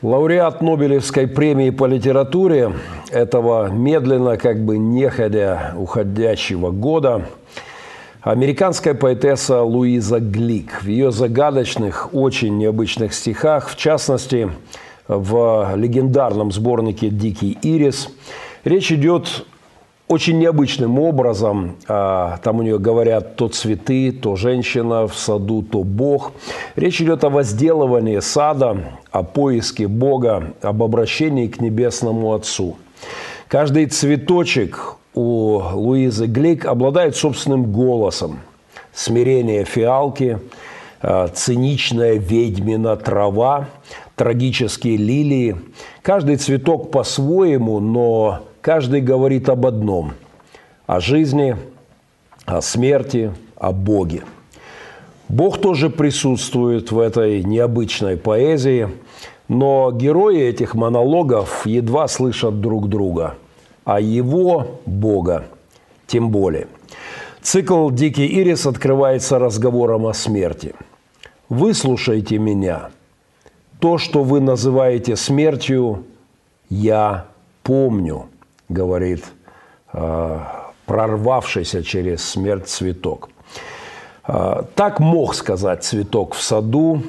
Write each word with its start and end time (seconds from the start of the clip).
Лауреат 0.00 0.62
Нобелевской 0.62 1.26
премии 1.26 1.70
по 1.70 1.84
литературе 1.86 2.72
этого 3.10 3.68
медленно, 3.68 4.36
как 4.36 4.64
бы 4.64 4.78
неходя 4.78 5.74
уходящего 5.76 6.70
года, 6.70 7.26
американская 8.20 8.94
поэтесса 8.94 9.60
Луиза 9.62 10.20
Глик. 10.20 10.82
В 10.82 10.86
ее 10.86 11.10
загадочных, 11.10 12.10
очень 12.14 12.58
необычных 12.58 13.12
стихах, 13.12 13.70
в 13.70 13.76
частности, 13.76 14.52
в 15.08 15.72
легендарном 15.74 16.52
сборнике 16.52 17.08
«Дикий 17.08 17.58
ирис», 17.60 18.08
речь 18.62 18.92
идет 18.92 19.46
очень 20.08 20.38
необычным 20.38 20.98
образом. 20.98 21.76
А, 21.86 22.38
там 22.42 22.58
у 22.58 22.62
нее 22.62 22.78
говорят 22.78 23.36
то 23.36 23.48
цветы, 23.48 24.10
то 24.10 24.36
женщина 24.36 25.06
в 25.06 25.16
саду, 25.16 25.62
то 25.62 25.84
Бог. 25.84 26.32
Речь 26.76 27.00
идет 27.00 27.24
о 27.24 27.30
возделывании 27.30 28.18
сада, 28.20 28.98
о 29.10 29.22
поиске 29.22 29.86
Бога, 29.86 30.54
об 30.62 30.82
обращении 30.82 31.46
к 31.46 31.60
Небесному 31.60 32.32
Отцу. 32.32 32.76
Каждый 33.48 33.86
цветочек 33.86 34.96
у 35.14 35.60
Луизы 35.74 36.26
Глик 36.26 36.64
обладает 36.64 37.14
собственным 37.14 37.70
голосом. 37.70 38.40
Смирение 38.94 39.64
фиалки, 39.64 40.38
а, 41.02 41.28
циничная 41.28 42.14
ведьмина 42.14 42.96
трава, 42.96 43.68
трагические 44.16 44.96
лилии. 44.96 45.56
Каждый 46.02 46.36
цветок 46.36 46.90
по-своему, 46.90 47.78
но 47.78 48.40
каждый 48.68 49.00
говорит 49.00 49.48
об 49.48 49.64
одном– 49.64 50.12
о 50.86 51.00
жизни, 51.00 51.56
о 52.44 52.60
смерти, 52.60 53.32
о 53.56 53.72
Боге. 53.72 54.24
Бог 55.30 55.56
тоже 55.58 55.88
присутствует 55.88 56.92
в 56.92 56.98
этой 56.98 57.42
необычной 57.42 58.18
поэзии, 58.18 58.90
но 59.48 59.90
герои 59.90 60.42
этих 60.42 60.74
монологов 60.74 61.64
едва 61.64 62.08
слышат 62.08 62.60
друг 62.60 62.90
друга, 62.90 63.36
а 63.86 64.02
его, 64.02 64.82
Бога, 64.84 65.46
тем 66.06 66.28
более. 66.28 66.66
Цикл 67.40 67.88
«Дикий 67.88 68.26
ирис» 68.26 68.66
открывается 68.66 69.38
разговором 69.38 70.06
о 70.06 70.12
смерти. 70.12 70.74
«Выслушайте 71.48 72.36
меня. 72.36 72.90
То, 73.80 73.96
что 73.96 74.22
вы 74.22 74.40
называете 74.40 75.16
смертью, 75.16 76.04
я 76.68 77.28
помню» 77.62 78.26
говорит 78.68 79.24
э, 79.92 80.38
прорвавшийся 80.86 81.82
через 81.82 82.24
смерть 82.24 82.68
цветок. 82.68 83.30
Э, 84.26 84.62
так 84.74 85.00
мог 85.00 85.34
сказать 85.34 85.84
цветок 85.84 86.34
в 86.34 86.42
саду, 86.42 87.02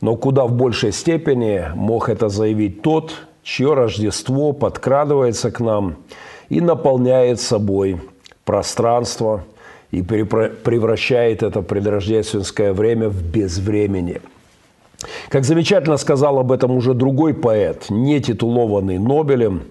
но 0.00 0.16
куда 0.16 0.44
в 0.44 0.52
большей 0.52 0.92
степени 0.92 1.64
мог 1.74 2.08
это 2.08 2.28
заявить 2.28 2.82
тот, 2.82 3.14
чье 3.42 3.74
Рождество 3.74 4.52
подкрадывается 4.52 5.50
к 5.50 5.60
нам 5.60 5.96
и 6.48 6.60
наполняет 6.60 7.40
собой 7.40 8.00
пространство 8.44 9.44
и 9.90 10.02
превращает 10.02 11.42
это 11.42 11.62
предрождественское 11.62 12.72
время 12.72 13.08
в 13.08 13.22
безвремени. 13.22 14.20
Как 15.28 15.44
замечательно 15.44 15.96
сказал 15.96 16.38
об 16.38 16.52
этом 16.52 16.72
уже 16.72 16.94
другой 16.94 17.34
поэт, 17.34 17.90
не 17.90 18.20
титулованный 18.20 18.98
Нобелем, 18.98 19.62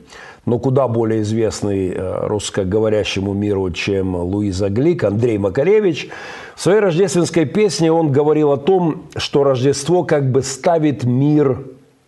но 0.45 0.59
куда 0.59 0.87
более 0.87 1.21
известный 1.21 1.89
э, 1.89 2.27
русскоговорящему 2.27 3.33
миру, 3.33 3.71
чем 3.71 4.15
Луиза 4.15 4.69
Глик, 4.69 5.03
Андрей 5.03 5.37
Макаревич. 5.37 6.09
В 6.55 6.61
своей 6.61 6.79
рождественской 6.79 7.45
песне 7.45 7.91
он 7.91 8.11
говорил 8.11 8.51
о 8.51 8.57
том, 8.57 9.05
что 9.15 9.43
Рождество 9.43 10.03
как 10.03 10.31
бы 10.31 10.43
ставит 10.43 11.03
мир 11.03 11.65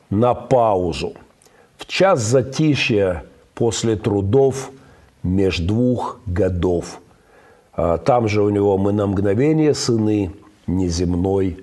на 0.09 0.35
паузу. 0.35 1.13
В 1.77 1.85
час 1.87 2.21
затишья 2.21 3.23
после 3.55 3.95
трудов 3.95 4.71
меж 5.23 5.57
двух 5.57 6.19
годов. 6.27 7.01
А 7.73 7.97
там 7.97 8.27
же 8.27 8.43
у 8.43 8.49
него 8.49 8.77
мы 8.77 8.91
на 8.91 9.07
мгновение 9.07 9.73
сыны 9.73 10.31
неземной 10.67 11.57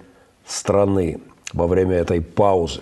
страны 0.45 1.21
во 1.53 1.67
время 1.67 1.97
этой 1.97 2.21
паузы, 2.21 2.81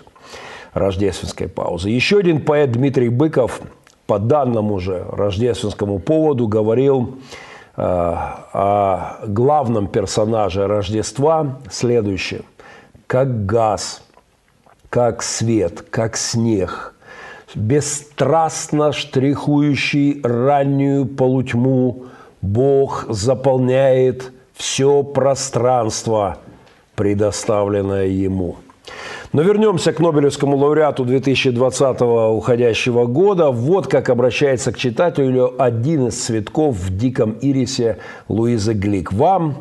рождественской 0.73 1.47
паузы. 1.47 1.89
Еще 1.89 2.17
один 2.17 2.41
поэт 2.41 2.71
Дмитрий 2.71 3.09
Быков– 3.09 3.61
по 4.07 4.19
данному 4.19 4.79
же 4.79 5.05
рождественскому 5.11 5.99
поводу 5.99 6.47
говорил 6.47 7.17
э, 7.75 7.81
о 7.81 9.17
главном 9.25 9.87
персонаже 9.87 10.67
Рождества 10.67 11.59
следующее. 11.69 12.41
Как 13.07 13.45
газ, 13.45 14.03
как 14.89 15.23
свет, 15.23 15.81
как 15.89 16.17
снег, 16.17 16.95
бесстрастно 17.55 18.91
штрихующий 18.91 20.21
раннюю 20.23 21.05
полутьму, 21.05 22.05
Бог 22.41 23.05
заполняет 23.07 24.31
все 24.53 25.03
пространство, 25.03 26.39
предоставленное 26.95 28.07
Ему– 28.07 28.57
но 29.33 29.41
вернемся 29.41 29.91
к 29.91 29.99
Нобелевскому 29.99 30.55
лауреату 30.55 31.05
2020 31.05 32.01
уходящего 32.01 33.07
года. 33.07 33.49
Вот 33.49 33.87
как 33.87 34.09
обращается 34.09 34.71
к 34.71 34.77
читателю 34.77 35.55
один 35.61 36.07
из 36.07 36.23
цветков 36.23 36.75
в 36.75 36.95
«Диком 36.95 37.35
ирисе» 37.41 37.97
Луизы 38.29 38.73
Глик. 38.73 39.11
Вам, 39.11 39.57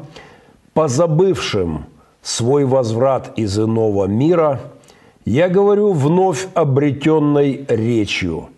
позабывшим 0.74 1.86
свой 2.20 2.66
возврат 2.66 3.32
из 3.36 3.58
иного 3.58 4.04
мира, 4.04 4.60
я 5.24 5.48
говорю 5.48 5.92
вновь 5.92 6.48
обретенной 6.52 7.64
речью. 7.66 8.50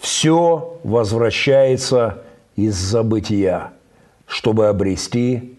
Все 0.00 0.78
возвращается 0.82 2.24
из 2.56 2.74
забытия, 2.74 3.70
чтобы 4.26 4.66
обрести 4.66 5.58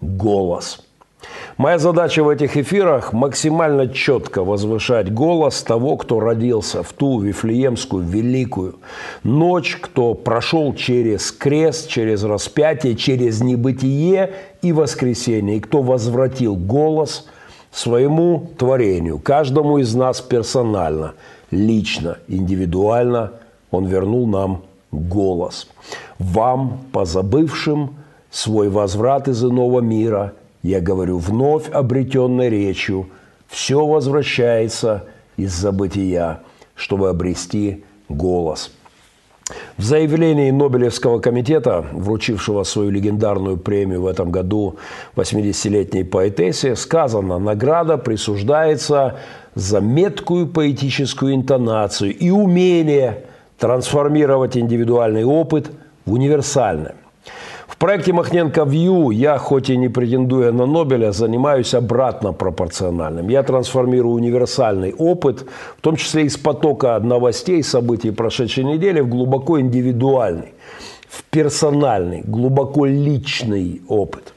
голос– 0.00 0.82
Моя 1.56 1.78
задача 1.78 2.22
в 2.22 2.28
этих 2.28 2.58
эфирах 2.58 3.14
максимально 3.14 3.88
четко 3.88 4.44
возвышать 4.44 5.10
голос 5.10 5.62
того, 5.62 5.96
кто 5.96 6.20
родился 6.20 6.82
в 6.82 6.92
ту 6.92 7.20
Вифлеемскую 7.20 8.04
великую 8.04 8.74
ночь, 9.22 9.78
кто 9.80 10.12
прошел 10.12 10.74
через 10.74 11.32
крест, 11.32 11.88
через 11.88 12.24
распятие, 12.24 12.94
через 12.94 13.40
небытие 13.40 14.32
и 14.60 14.70
воскресение, 14.70 15.56
и 15.56 15.60
кто 15.60 15.80
возвратил 15.80 16.56
голос 16.56 17.26
своему 17.72 18.50
творению, 18.58 19.18
каждому 19.18 19.78
из 19.78 19.94
нас 19.94 20.20
персонально, 20.20 21.14
лично, 21.50 22.18
индивидуально, 22.28 23.32
он 23.70 23.86
вернул 23.86 24.26
нам 24.26 24.62
голос. 24.92 25.68
Вам, 26.18 26.80
позабывшим 26.92 27.94
свой 28.30 28.68
возврат 28.68 29.26
из 29.28 29.42
иного 29.42 29.80
мира– 29.80 30.34
я 30.66 30.80
говорю 30.80 31.18
вновь 31.18 31.68
обретенной 31.70 32.50
речью, 32.50 33.08
все 33.48 33.86
возвращается 33.86 35.04
из 35.36 35.52
забытия, 35.52 36.40
чтобы 36.74 37.08
обрести 37.08 37.84
голос. 38.08 38.72
В 39.76 39.84
заявлении 39.84 40.50
Нобелевского 40.50 41.20
комитета, 41.20 41.84
вручившего 41.92 42.64
свою 42.64 42.90
легендарную 42.90 43.58
премию 43.58 44.02
в 44.02 44.06
этом 44.08 44.32
году 44.32 44.76
80-летней 45.14 46.02
поэтессе, 46.02 46.74
сказано, 46.74 47.38
награда 47.38 47.96
присуждается 47.96 49.20
за 49.54 49.80
меткую 49.80 50.48
поэтическую 50.48 51.32
интонацию 51.34 52.16
и 52.16 52.30
умение 52.30 53.26
трансформировать 53.58 54.56
индивидуальный 54.56 55.24
опыт 55.24 55.70
в 56.04 56.12
универсальный. 56.12 56.94
В 57.66 57.78
проекте 57.78 58.12
Махненко 58.12 58.64
Вью 58.64 59.10
я, 59.10 59.38
хоть 59.38 59.70
и 59.70 59.76
не 59.76 59.88
претендуя 59.88 60.52
на 60.52 60.66
Нобеля, 60.66 61.12
занимаюсь 61.12 61.74
обратно 61.74 62.32
пропорциональным. 62.32 63.28
Я 63.28 63.42
трансформирую 63.42 64.14
универсальный 64.14 64.94
опыт, 64.94 65.44
в 65.76 65.80
том 65.80 65.96
числе 65.96 66.24
из 66.24 66.36
потока 66.36 66.98
новостей, 67.00 67.62
событий 67.62 68.12
прошедшей 68.12 68.64
недели, 68.64 69.00
в 69.00 69.08
глубоко 69.08 69.60
индивидуальный, 69.60 70.54
в 71.08 71.24
персональный, 71.24 72.22
глубоко 72.24 72.86
личный 72.86 73.82
опыт. 73.88 74.32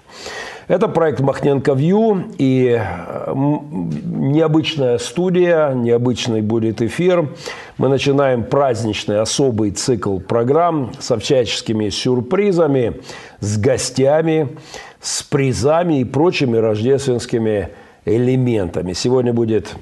Это 0.69 0.87
проект 0.87 1.19
Махненко 1.19 1.73
Вью 1.73 2.25
и 2.37 2.79
необычная 3.33 4.99
студия, 4.99 5.71
необычный 5.73 6.41
будет 6.43 6.83
эфир. 6.83 7.27
Мы 7.79 7.89
начинаем 7.89 8.43
праздничный 8.43 9.19
особый 9.19 9.71
цикл 9.71 10.19
программ 10.19 10.91
со 10.99 11.17
всяческими 11.17 11.89
сюрпризами, 11.89 13.01
с 13.39 13.57
гостями, 13.57 14.49
с 15.01 15.23
призами 15.23 16.01
и 16.01 16.03
прочими 16.03 16.57
рождественскими 16.57 17.69
элементами. 18.05 18.93
Сегодня 18.93 19.33
будет 19.33 19.75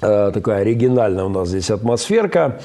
такая 0.00 0.62
оригинальная 0.62 1.24
у 1.24 1.28
нас 1.28 1.48
здесь 1.48 1.70
атмосферка. 1.70 2.60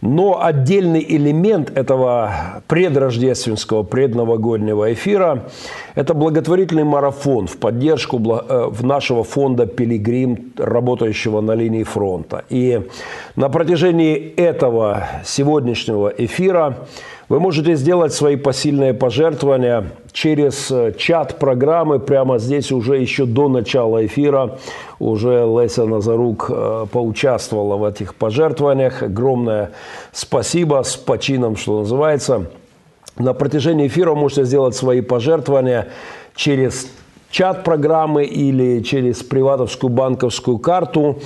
Но 0.00 0.42
отдельный 0.42 1.04
элемент 1.08 1.76
этого 1.76 2.62
предрождественского, 2.68 3.82
предновогоднего 3.82 4.92
эфира– 4.92 5.44
это 5.94 6.14
благотворительный 6.14 6.84
марафон 6.84 7.46
в 7.46 7.56
поддержку 7.56 8.18
э, 8.18 8.66
в 8.68 8.84
нашего 8.84 9.24
фонда 9.24 9.66
«Пилигрим», 9.66 10.52
работающего 10.58 11.40
на 11.40 11.52
линии 11.52 11.82
фронта. 11.82 12.44
И 12.50 12.82
на 13.36 13.48
протяжении 13.48 14.16
этого 14.36 15.08
сегодняшнего 15.24 16.08
эфира 16.08 16.86
вы 17.28 17.40
можете 17.40 17.74
сделать 17.74 18.12
свои 18.12 18.36
посильные 18.36 18.94
пожертвования 18.94 19.86
через 20.12 20.70
э, 20.70 20.92
чат 20.96 21.40
программы 21.40 21.98
прямо 21.98 22.38
здесь 22.38 22.70
уже 22.70 22.98
еще 22.98 23.26
до 23.26 23.48
начала 23.48 24.06
эфира. 24.06 24.58
Уже 25.00 25.44
Леся 25.44 25.86
Назарук 25.86 26.46
э, 26.48 26.86
поучаствовала 26.92 27.76
в 27.76 27.84
этих 27.84 28.14
пожертвованиях. 28.14 29.02
Огромное 29.02 29.72
спасибо 30.12 30.82
с 30.84 30.96
почином, 30.96 31.56
что 31.56 31.80
называется. 31.80 32.46
На 33.18 33.34
протяжении 33.34 33.88
эфира 33.88 34.14
можете 34.14 34.44
сделать 34.44 34.76
свои 34.76 35.00
пожертвования 35.00 35.88
через 36.36 36.88
чат 37.30 37.64
программы 37.64 38.24
или 38.24 38.82
через 38.82 39.24
приватовскую 39.24 39.90
банковскую 39.90 40.58
карту. 40.58 41.18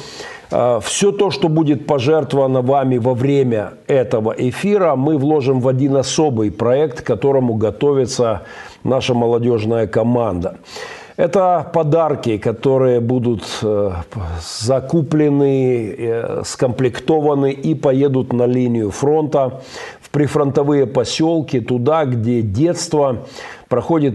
А, 0.52 0.81
Все 0.81 1.12
то, 1.12 1.31
что 1.31 1.49
будет 1.49 1.87
пожертвовано 1.87 2.62
вами 2.62 2.99
во 2.99 3.14
время 3.14 3.75
этого 3.87 4.35
эфира, 4.37 4.97
мы 4.97 5.17
вложим 5.17 5.61
в 5.61 5.69
один 5.69 5.97
особый 5.97 6.50
проект, 6.50 7.02
к 7.02 7.06
которому 7.06 7.55
готовится 7.55 8.43
наша 8.85 9.14
молодежная 9.14 9.87
команда. 9.87 10.56
Это 11.17 11.70
подарки, 11.75 12.38
которые 12.38 13.00
будут 13.00 13.43
э, 13.62 13.93
закуплены, 14.41 15.94
э, 15.99 16.43
скомплектованы 16.47 17.52
и 17.52 17.75
поедут 17.75 18.32
на 18.32 18.47
линию 18.47 18.91
фронта 18.91 19.61
в 20.00 20.08
прифронтовые 20.08 20.87
поселки, 20.87 21.61
туда, 21.61 22.06
где 22.06 22.41
детство 22.41 23.26
проходит 23.69 24.14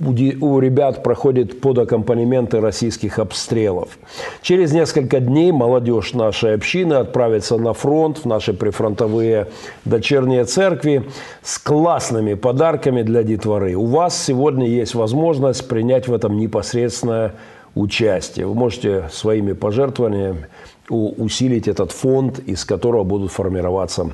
у 0.00 0.58
ребят 0.60 1.02
проходит 1.02 1.60
под 1.60 1.78
аккомпанементы 1.78 2.60
российских 2.60 3.18
обстрелов. 3.18 3.98
Через 4.42 4.72
несколько 4.72 5.20
дней 5.20 5.52
молодежь 5.52 6.12
нашей 6.14 6.54
общины 6.54 6.94
отправится 6.94 7.56
на 7.58 7.72
фронт 7.72 8.18
в 8.18 8.24
наши 8.24 8.52
прифронтовые 8.52 9.48
дочерние 9.84 10.44
церкви 10.44 11.04
с 11.42 11.58
классными 11.58 12.34
подарками 12.34 13.02
для 13.02 13.22
детворы. 13.22 13.74
У 13.74 13.86
вас 13.86 14.22
сегодня 14.22 14.68
есть 14.68 14.94
возможность 14.94 15.66
принять 15.66 16.08
в 16.08 16.14
этом 16.14 16.38
непосредственное 16.38 17.34
участие. 17.74 18.46
Вы 18.46 18.54
можете 18.54 19.08
своими 19.12 19.52
пожертвованиями 19.52 20.46
усилить 20.88 21.68
этот 21.68 21.92
фонд, 21.92 22.38
из 22.40 22.64
которого 22.64 23.04
будут 23.04 23.30
формироваться 23.30 24.10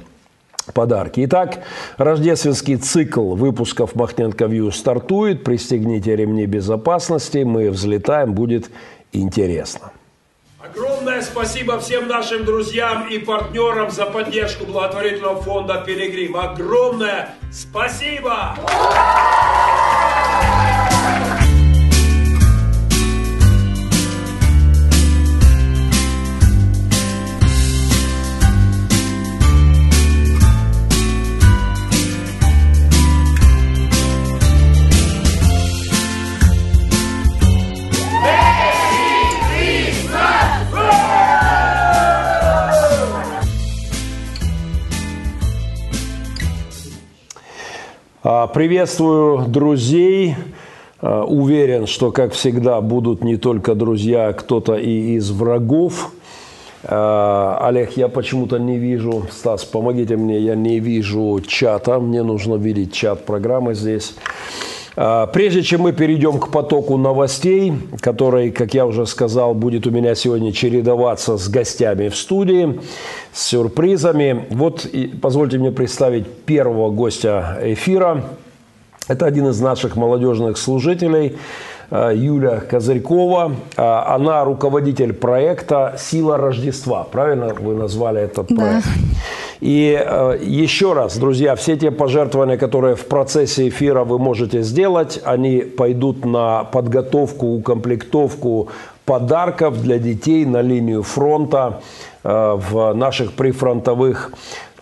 подарки. 0.72 1.24
Итак, 1.24 1.64
рождественский 1.96 2.76
цикл 2.76 3.34
выпусков 3.34 3.94
Махненко 3.94 4.46
Вью 4.46 4.70
стартует. 4.70 5.44
Пристегните 5.44 6.16
ремни 6.16 6.46
безопасности, 6.46 7.38
мы 7.38 7.70
взлетаем, 7.70 8.32
будет 8.32 8.70
интересно. 9.12 9.92
Огромное 10.58 11.20
спасибо 11.22 11.78
всем 11.78 12.08
нашим 12.08 12.44
друзьям 12.44 13.06
и 13.08 13.18
партнерам 13.18 13.90
за 13.90 14.06
поддержку 14.06 14.64
благотворительного 14.64 15.40
фонда 15.42 15.82
«Пилигрим». 15.86 16.36
Огромное 16.36 17.34
спасибо! 17.52 18.56
А, 18.72 19.63
приветствую 48.54 49.48
друзей. 49.48 50.36
А, 51.00 51.24
уверен, 51.24 51.88
что, 51.88 52.12
как 52.12 52.32
всегда, 52.32 52.80
будут 52.80 53.24
не 53.24 53.36
только 53.36 53.74
друзья, 53.74 54.28
а 54.28 54.32
кто-то 54.32 54.76
и 54.76 55.16
из 55.16 55.30
врагов. 55.32 56.12
А, 56.84 57.58
Олег, 57.60 57.96
я 57.96 58.06
почему-то 58.06 58.58
не 58.58 58.78
вижу, 58.78 59.26
Стас, 59.32 59.64
помогите 59.64 60.16
мне, 60.16 60.38
я 60.38 60.54
не 60.54 60.78
вижу 60.78 61.42
чата, 61.44 61.98
мне 61.98 62.22
нужно 62.22 62.54
видеть 62.54 62.92
чат 62.92 63.26
программы 63.26 63.74
здесь. 63.74 64.14
А, 64.96 65.26
прежде 65.26 65.62
чем 65.62 65.80
мы 65.80 65.92
перейдем 65.92 66.38
к 66.38 66.52
потоку 66.52 66.96
новостей, 66.96 67.72
который, 68.00 68.52
как 68.52 68.72
я 68.72 68.86
уже 68.86 69.04
сказал, 69.06 69.54
будет 69.54 69.88
у 69.88 69.90
меня 69.90 70.14
сегодня 70.14 70.52
чередоваться 70.52 71.36
с 71.38 71.48
гостями 71.48 72.08
в 72.08 72.16
студии, 72.16 72.78
с 73.32 73.48
сюрпризами. 73.48 74.46
Вот 74.50 74.86
позвольте 75.20 75.58
мне 75.58 75.72
представить 75.72 76.30
первого 76.46 76.90
гостя 76.90 77.58
эфира. 77.60 78.22
Это 79.08 79.26
один 79.26 79.48
из 79.48 79.60
наших 79.60 79.96
молодежных 79.96 80.56
служителей, 80.56 81.36
а, 81.90 82.10
Юля 82.10 82.60
Козырькова. 82.60 83.52
А, 83.76 84.14
она 84.14 84.44
руководитель 84.44 85.12
проекта 85.12 85.94
«Сила 85.98 86.38
Рождества». 86.38 87.04
Правильно 87.04 87.52
вы 87.54 87.74
назвали 87.74 88.22
этот 88.22 88.48
проект? 88.48 88.84
Да. 88.84 88.90
И 89.60 89.98
э, 89.98 90.38
еще 90.42 90.92
раз, 90.92 91.16
друзья, 91.16 91.54
все 91.54 91.76
те 91.76 91.90
пожертвования, 91.90 92.58
которые 92.58 92.96
в 92.96 93.06
процессе 93.06 93.68
эфира 93.68 94.04
вы 94.04 94.18
можете 94.18 94.62
сделать, 94.62 95.20
они 95.24 95.60
пойдут 95.60 96.24
на 96.24 96.64
подготовку, 96.64 97.46
укомплектовку 97.46 98.68
подарков 99.04 99.80
для 99.80 99.98
детей 99.98 100.44
на 100.44 100.60
линию 100.60 101.02
фронта 101.02 101.80
э, 102.24 102.58
в 102.58 102.92
наших 102.94 103.32
прифронтовых 103.32 104.32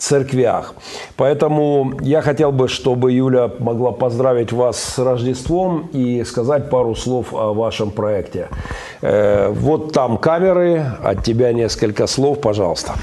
церквях. 0.03 0.75
Поэтому 1.17 1.93
я 2.01 2.23
хотел 2.23 2.51
бы, 2.51 2.69
чтобы 2.69 3.13
Юля 3.13 3.51
могла 3.61 3.93
поздравить 3.93 4.53
вас 4.53 4.77
с 4.83 4.99
Рождеством 4.99 5.89
и 5.95 6.25
сказать 6.25 6.71
пару 6.71 6.95
слов 6.95 7.33
о 7.33 7.53
вашем 7.53 7.91
проекте. 7.91 8.49
Э, 9.03 9.51
вот 9.51 9.93
там 9.93 10.19
камеры, 10.19 10.85
от 11.05 11.25
тебя 11.25 11.53
несколько 11.53 12.07
слов, 12.07 12.41
пожалуйста. 12.41 12.95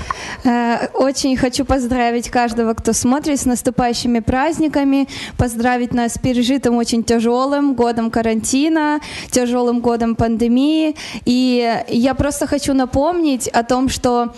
Э, 0.43 0.87
очень 0.93 1.37
хочу 1.37 1.65
поздравить 1.65 2.29
каждого, 2.29 2.73
кто 2.73 2.93
смотрит 2.93 3.39
с 3.39 3.45
наступающими 3.45 4.19
праздниками, 4.19 5.07
поздравить 5.37 5.93
нас 5.93 6.13
с 6.13 6.17
пережитым 6.17 6.77
очень 6.77 7.03
тяжелым 7.03 7.75
годом 7.75 8.11
карантина, 8.11 8.99
тяжелым 9.31 9.79
годом 9.79 10.15
пандемии. 10.15 10.95
И 11.25 11.81
я 11.87 12.13
просто 12.13 12.47
хочу 12.47 12.73
напомнить 12.73 13.47
о 13.47 13.63
том, 13.63 13.89
что 13.89 14.33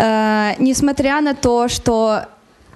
Э, 0.00 0.54
несмотря 0.58 1.20
на 1.20 1.34
то, 1.34 1.68
что 1.68 2.22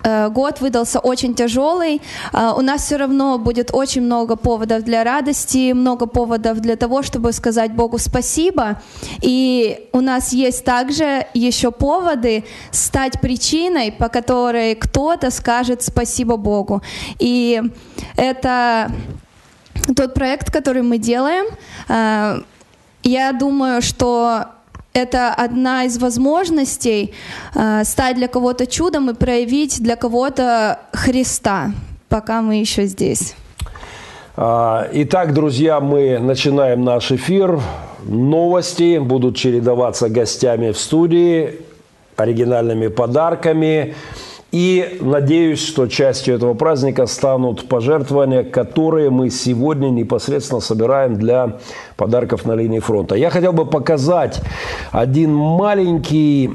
э, 0.03 0.29
год 0.29 0.61
выдался 0.61 0.99
очень 1.01 1.35
тяжелый. 1.35 2.03
Э, 2.33 2.53
у 2.57 2.61
нас 2.61 2.83
все 2.83 2.97
равно 2.97 3.39
будет 3.39 3.71
очень 3.73 4.03
много 4.03 4.37
поводов 4.37 4.83
для 4.83 5.05
радости, 5.05 5.73
много 5.73 6.07
поводов 6.07 6.59
для 6.61 6.77
того, 6.77 7.03
чтобы 7.03 7.33
сказать 7.33 7.73
Богу 7.73 7.99
спасибо. 7.99 8.83
И 9.23 9.89
у 9.93 10.01
нас 10.01 10.35
есть 10.35 10.65
также 10.65 11.27
еще 11.35 11.71
поводы 11.71 12.45
стать 12.71 13.21
причиной, 13.21 13.91
по 13.93 14.09
которой 14.09 14.75
кто-то 14.75 15.31
скажет 15.31 15.83
спасибо 15.83 16.37
Богу. 16.37 16.83
И 17.19 17.63
это 18.17 18.91
тот 19.97 20.13
проект, 20.15 20.51
который 20.51 20.83
мы 20.83 20.99
делаем. 20.99 21.47
Я 23.03 23.33
думаю, 23.33 23.83
что 23.83 24.47
это 24.95 25.35
одна 25.35 25.85
из 25.85 25.99
возможностей 25.99 27.13
э, 27.55 27.85
стать 27.85 28.17
для 28.17 28.29
кого-то 28.29 28.67
чудом 28.67 29.11
и 29.11 29.15
проявить 29.15 29.83
для 29.83 29.97
кого-то 29.97 30.79
Христа, 30.93 31.73
пока 32.09 32.41
мы 32.41 32.61
еще 32.61 32.87
здесь. 32.87 33.35
А, 34.37 34.89
итак, 34.93 35.35
друзья, 35.35 35.81
мы 35.81 36.19
начинаем 36.19 36.85
наш 36.85 37.13
эфир. 37.13 37.61
Новости 38.05 38.99
будут 38.99 39.37
чередоваться 39.37 40.09
гостями 40.09 40.71
в 40.71 40.79
студии, 40.79 41.61
оригинальными 42.17 42.87
подарками. 42.87 43.95
И 44.55 44.99
надеюсь, 45.01 45.59
что 45.59 45.89
частью 45.89 46.37
этого 46.37 46.55
праздника 46.55 47.07
станут 47.07 47.69
пожертвования, 47.69 48.45
которые 48.45 49.11
мы 49.11 49.29
сегодня 49.29 49.89
непосредственно 49.89 50.61
собираем 50.61 51.17
для 51.17 51.57
подарков 51.97 52.45
на 52.45 52.53
линии 52.53 52.79
фронта. 52.79 53.17
Я 53.17 53.31
хотел 53.31 53.53
бы 53.53 53.67
показать 53.67 54.41
один 54.93 55.35
маленький, 55.35 56.53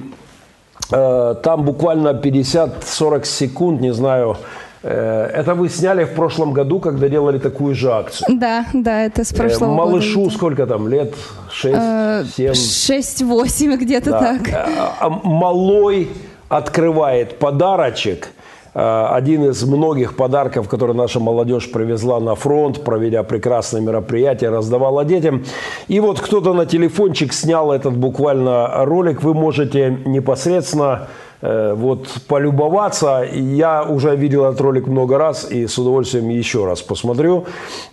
э, 0.94 1.36
там 1.44 1.66
буквально 1.66 2.14
50-40 2.14 3.26
секунд, 3.26 3.82
не 3.82 3.94
знаю, 3.94 4.38
Э, 4.82 5.26
это 5.34 5.56
вы 5.56 5.68
сняли 5.68 6.06
в 6.06 6.14
прошлом 6.14 6.54
году, 6.54 6.80
когда 6.80 7.10
делали 7.10 7.38
такую 7.38 7.76
же 7.76 7.92
акцию? 7.92 8.40
Да, 8.40 8.66
да, 8.74 9.04
это 9.04 9.26
с 9.26 9.34
прошлого 9.34 9.74
э, 9.74 9.76
Малышу 9.76 10.22
года. 10.22 10.36
сколько 10.36 10.66
там, 10.68 10.88
лет? 10.88 11.14
6, 11.52 11.76
Э, 11.78 12.24
7? 12.38 12.54
6-8 12.54 13.76
где-то 13.76 14.12
Да. 14.12 14.20
так. 14.20 14.48
Э, 14.48 14.66
а 15.02 15.10
Малой 15.10 16.08
открывает 16.50 17.40
подарочек. 17.40 18.30
Э, 18.74 19.08
Один 19.12 19.50
из 19.50 19.64
многих 19.64 20.16
подарков, 20.16 20.68
которые 20.68 20.96
наша 20.96 21.20
молодежь 21.20 21.72
привезла 21.72 22.20
на 22.20 22.36
фронт, 22.36 22.84
проведя 22.84 23.24
прекрасное 23.24 23.82
мероприятие, 23.82 24.50
раздавала 24.50 25.06
детям. 25.06 25.44
И 25.88 26.00
вот 26.00 26.20
кто-то 26.20 26.54
на 26.54 26.66
телефончик 26.66 27.34
снял 27.34 27.72
этот 27.72 27.96
буквально 27.96 28.86
ролик. 28.86 29.24
Вы 29.24 29.34
можете 29.34 29.98
непосредственно 30.06 31.08
э, 31.42 31.74
вот 31.76 32.08
полюбоваться. 32.28 33.24
Я 33.32 33.84
уже 33.84 34.16
видел 34.16 34.46
этот 34.46 34.62
ролик 34.62 34.88
много 34.88 35.18
раз 35.18 35.50
и 35.50 35.68
с 35.68 35.78
удовольствием 35.78 36.30
еще 36.30 36.66
раз 36.66 36.82
посмотрю. 36.82 37.46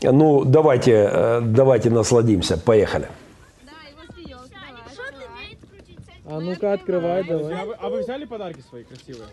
Ну, 0.02 0.44
давайте, 0.44 1.08
э, 1.12 1.40
давайте 1.42 1.90
насладимся. 1.90 2.58
Поехали. 2.58 3.06
А 6.28 6.40
ну-ка, 6.40 6.72
открывай, 6.72 7.22
давай. 7.24 7.54
А 7.54 7.64
вы, 7.64 7.74
а 7.74 7.88
вы 7.88 8.02
взяли 8.02 8.24
подарки 8.24 8.60
свои 8.60 8.82
красивые? 8.82 9.28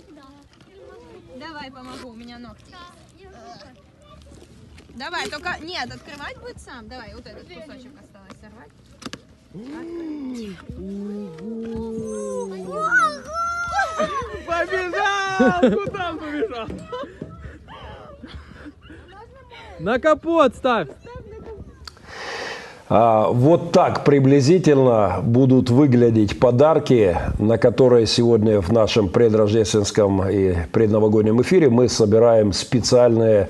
Давай 1.39 1.71
помогу, 1.71 2.09
у 2.09 2.13
меня 2.13 2.37
ногти. 2.37 2.75
Давай, 4.89 5.27
только 5.27 5.57
нет, 5.59 5.91
открывать 5.91 6.37
будет 6.37 6.61
сам. 6.61 6.87
Давай, 6.87 7.15
вот 7.15 7.25
этот 7.25 7.47
кусочек 7.47 7.91
осталось 7.99 8.37
сорвать. 8.39 8.69
Побежал! 14.45 15.61
Куда 15.83 16.09
он 16.11 16.19
побежал? 16.19 16.67
На 19.79 19.99
капот 19.99 20.55
ставь! 20.55 20.89
А, 22.89 23.27
Вот 23.29 23.71
так 23.71 24.03
приблизительно 24.03 25.19
будут 25.23 25.69
выглядеть 25.69 26.39
подарки, 26.39 27.17
на 27.39 27.57
которые 27.57 28.05
сегодня 28.07 28.61
в 28.61 28.71
нашем 28.71 29.09
предрождественском 29.09 30.27
и 30.29 30.53
предновогоднем 30.71 31.41
эфире 31.41 31.69
мы 31.69 31.87
собираем 31.89 32.53
специальные 32.53 33.47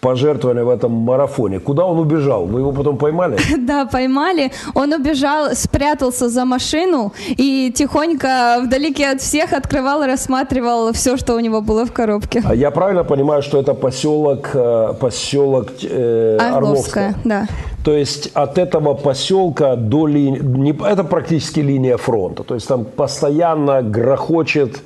пожертвования 0.00 0.64
в 0.64 0.70
этом 0.70 0.92
марафоне. 0.92 1.60
Куда 1.60 1.84
он 1.84 1.98
убежал? 1.98 2.46
Вы 2.46 2.60
его 2.60 2.72
потом 2.72 2.96
поймали? 2.96 3.36
Да, 3.58 3.84
поймали. 3.84 4.50
Он 4.74 4.92
убежал, 4.94 5.54
спрятался 5.54 6.30
за 6.30 6.44
машину 6.46 7.12
и 7.28 7.70
тихонько 7.76 8.62
вдалеке 8.64 9.10
от 9.10 9.20
всех 9.20 9.52
открывал 9.52 10.02
и 10.02 10.06
рассматривал 10.06 10.92
все, 10.94 11.18
что 11.18 11.34
у 11.34 11.40
него 11.40 11.60
было 11.60 11.84
в 11.84 11.92
коробке. 11.92 12.42
А 12.46 12.54
Я 12.54 12.70
правильно 12.70 13.04
понимаю, 13.04 13.42
что 13.42 13.60
это 13.60 13.74
поселок, 13.74 14.50
э, 14.54 14.94
поселок 14.98 15.68
э, 15.82 16.38
Орловская, 16.40 16.56
Орловская? 16.56 17.14
да. 17.24 17.46
То 17.84 17.94
есть 17.94 18.30
от 18.34 18.58
этого 18.58 18.94
поселка 18.94 19.74
до 19.76 20.06
линии, 20.06 20.74
это 20.86 21.02
практически 21.02 21.60
линия 21.60 21.96
фронта. 21.96 22.44
То 22.44 22.54
есть 22.54 22.68
там 22.68 22.84
постоянно 22.84 23.82
грохочет, 23.82 24.82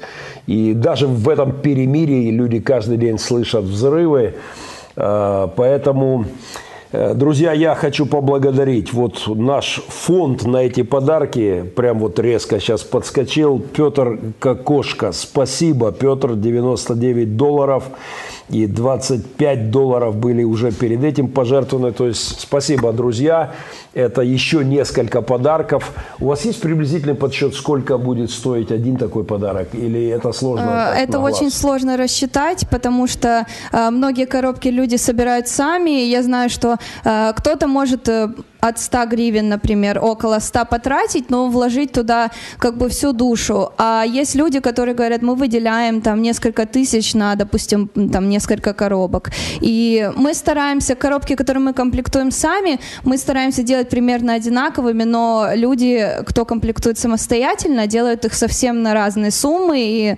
и 0.47 0.75
даже 0.75 1.07
в 1.07 1.29
этом 1.29 1.53
перемирии 1.53 2.31
люди 2.31 2.61
каждый 2.61 2.97
день 2.99 3.19
слышат 3.19 3.65
взрывы. 3.65 4.35
Э, 4.97 5.49
Поэтому, 5.57 6.27
э, 6.93 7.15
друзья, 7.15 7.53
я 7.53 7.75
хочу 7.75 8.07
поблагодарить. 8.07 8.93
Вот 8.93 9.27
наш 9.27 9.83
фонд 9.89 10.45
на 10.45 10.59
эти 10.59 10.83
подарки 10.83 11.65
прям 11.75 11.99
вот 11.99 12.21
резко 12.21 12.61
сейчас 12.61 12.85
подскочил. 12.85 13.59
Петр 13.59 14.21
Кокошка, 14.39 15.11
спасибо. 15.11 15.91
Петр, 15.91 16.37
99 16.37 17.37
долларов 17.37 17.85
и 18.51 18.67
25 18.67 19.71
долларов 19.71 20.17
были 20.17 20.45
уже 20.45 20.71
перед 20.71 21.03
этим 21.03 21.29
пожертвованы. 21.29 21.93
То 21.93 22.07
есть 22.07 22.41
спасибо, 22.41 22.93
друзья. 22.93 23.53
Это 23.95 24.23
еще 24.23 24.65
несколько 24.65 25.23
подарков. 25.23 25.93
У 26.21 26.27
вас 26.27 26.45
есть 26.45 26.61
приблизительный 26.61 27.15
подсчет, 27.15 27.55
сколько 27.55 27.97
будет 27.99 28.31
стоить 28.31 28.73
один 28.73 28.97
такой 28.97 29.25
подарок? 29.25 29.69
Или 29.73 30.09
это 30.09 30.33
сложно? 30.33 30.93
Э, 30.95 31.03
Это 31.03 31.21
очень 31.21 31.51
сложно 31.51 31.97
рассчитать, 31.97 32.67
потому 32.71 33.07
что 33.07 33.47
э, 33.73 33.91
многие 33.91 34.27
коробки 34.27 34.69
люди 34.69 34.97
собирают 34.97 35.49
сами. 35.49 35.91
Я 35.91 36.23
знаю, 36.23 36.51
что 36.51 36.77
э, 37.05 37.33
кто-то 37.37 37.67
может 37.67 38.09
от 38.65 38.79
100 38.79 39.07
гривен, 39.07 39.49
например, 39.49 39.99
около 40.03 40.41
100 40.41 40.65
потратить, 40.65 41.31
но 41.31 41.49
вложить 41.49 41.93
туда 41.93 42.31
как 42.59 42.79
бы 42.79 42.89
всю 42.89 43.13
душу. 43.13 43.73
А 43.77 44.05
есть 44.07 44.35
люди, 44.35 44.61
которые 44.61 44.95
говорят, 44.95 45.23
мы 45.23 45.35
выделяем 45.35 46.01
там 46.01 46.23
несколько 46.23 46.65
тысяч 46.65 47.15
на, 47.15 47.35
допустим, 47.35 47.89
там 48.13 48.29
несколько 48.31 48.73
коробок. 48.73 49.31
И 49.61 50.11
мы 50.17 50.33
стараемся, 50.35 50.95
коробки, 50.95 51.35
которые 51.35 51.63
мы 51.63 51.75
комплектуем 51.75 52.31
сами, 52.31 52.81
мы 53.05 53.19
стараемся 53.19 53.63
делать 53.63 53.91
примерно 53.91 54.33
одинаковыми, 54.33 55.05
но 55.05 55.51
люди, 55.55 56.09
кто 56.27 56.47
комплектует 56.47 56.99
самостоятельно, 56.99 57.87
делают 57.87 58.25
их 58.25 58.35
совсем 58.35 58.83
на 58.83 58.95
разные 58.95 59.31
суммы. 59.31 59.79
И 59.79 60.17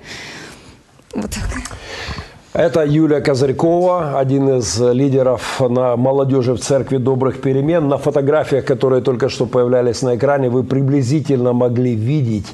вот 1.14 1.30
так. 1.30 2.25
Это 2.58 2.86
Юлия 2.86 3.20
Козырькова, 3.20 4.18
один 4.18 4.48
из 4.48 4.80
лидеров 4.80 5.60
на 5.60 5.94
молодежи 5.94 6.54
в 6.54 6.58
Церкви 6.58 6.96
Добрых 6.96 7.42
Перемен. 7.42 7.86
На 7.86 7.98
фотографиях, 7.98 8.64
которые 8.64 9.02
только 9.02 9.28
что 9.28 9.44
появлялись 9.44 10.00
на 10.00 10.16
экране, 10.16 10.48
вы 10.48 10.64
приблизительно 10.64 11.52
могли 11.52 11.94
видеть 11.94 12.46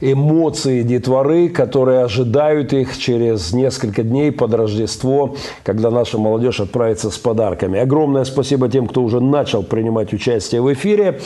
эмоции 0.00 0.82
детворы, 0.82 1.48
которые 1.48 2.04
ожидают 2.04 2.72
их 2.72 2.96
через 2.96 3.52
несколько 3.52 4.04
дней 4.04 4.30
под 4.30 4.54
Рождество, 4.54 5.34
когда 5.64 5.90
наша 5.90 6.18
молодежь 6.18 6.60
отправится 6.60 7.10
с 7.10 7.18
подарками. 7.18 7.80
Огромное 7.80 8.22
спасибо 8.22 8.68
тем, 8.68 8.86
кто 8.86 9.02
уже 9.02 9.18
начал 9.20 9.64
принимать 9.64 10.12
участие 10.12 10.60
в 10.60 10.72
эфире. 10.72 11.18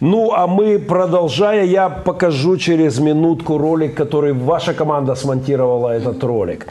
Ну, 0.00 0.32
а 0.32 0.48
мы, 0.48 0.80
продолжая, 0.80 1.64
я 1.64 1.88
покажу 1.88 2.56
через 2.56 2.98
минутку 2.98 3.56
ролик, 3.56 3.94
который 3.94 4.32
ваша 4.32 4.74
команда 4.74 5.14
смонтировала 5.14 5.90
этот 5.90 6.24
ролик. 6.24 6.66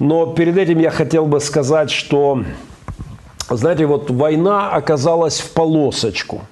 Но 0.00 0.26
перед 0.26 0.47
этим 0.56 0.78
я 0.78 0.90
хотел 0.90 1.26
бы 1.26 1.40
сказать, 1.40 1.90
что, 1.90 2.42
знаете, 3.50 3.86
вот 3.86 4.10
война 4.10 4.70
оказалась 4.70 5.40
в 5.40 5.52
полосочку. 5.52 6.42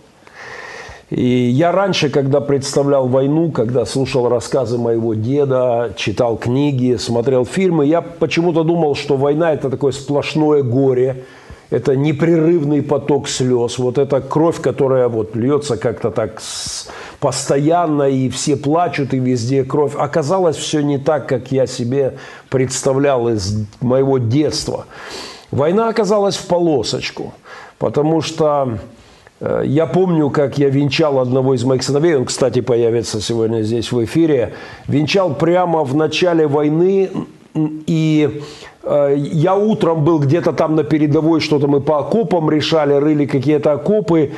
И 1.11 1.25
я 1.25 1.71
раньше, 1.71 2.11
когда 2.11 2.41
представлял 2.41 3.07
войну, 3.07 3.53
когда 3.53 3.87
слушал 3.87 4.29
рассказы 4.29 4.77
моего 4.77 5.15
деда, 5.15 5.93
читал 5.97 6.37
книги, 6.37 6.97
смотрел 6.97 7.45
фильмы, 7.45 7.87
я 7.87 8.03
почему-то 8.03 8.65
думал, 8.65 8.97
что 8.97 9.17
война– 9.17 9.53
это 9.55 9.71
такое 9.71 9.93
сплошное 9.93 10.65
горе, 10.65 11.25
это 11.71 11.97
непрерывный 11.97 12.83
поток 12.83 13.29
слез, 13.29 13.79
вот 13.79 13.99
эта 13.99 14.21
кровь, 14.21 14.61
которая 14.61 15.09
вот 15.09 15.35
льется 15.35 15.77
как-то 15.77 16.11
так 16.11 16.41
постоянно, 17.19 18.05
и 18.05 18.29
все 18.29 18.57
плачут, 18.57 19.15
и 19.15 19.19
везде 19.19 19.65
кровь. 19.65 19.95
Оказалось, 19.97 20.57
все 20.57 20.81
не 20.81 20.99
так, 20.99 21.29
как 21.29 21.51
я 21.51 21.67
себе 21.67 22.19
представлял 22.51 23.29
из 23.29 23.67
моего 23.81 24.19
детства. 24.19 24.87
Война 25.51 25.89
оказалась 25.89 26.37
в 26.37 26.47
полосочку, 26.47 27.35
потому 27.79 28.21
что 28.21 28.79
э, 29.41 29.63
я 29.65 29.87
помню, 29.87 30.31
как 30.31 30.59
я 30.59 30.69
венчал 30.69 31.19
одного 31.19 31.55
из 31.55 31.65
моих 31.65 31.83
сыновей, 31.83 32.17
он, 32.17 32.27
кстати, 32.27 32.61
появится 32.61 33.21
сегодня 33.21 33.63
здесь 33.63 33.91
в 33.91 34.05
эфире, 34.05 34.55
венчал 34.87 35.35
прямо 35.35 35.85
в 35.85 35.95
начале 35.95 36.47
войны, 36.47 37.11
и 37.87 38.43
я 39.17 39.57
утром 39.57 40.05
был 40.05 40.21
где-то 40.21 40.53
там 40.53 40.77
на 40.77 40.85
передовой, 40.85 41.41
что-то 41.41 41.67
мы 41.67 41.81
по 41.81 41.99
окопам 41.99 42.49
решали, 42.51 42.95
рыли 42.95 43.27
какие-то 43.27 43.73
окопы, 43.73 44.33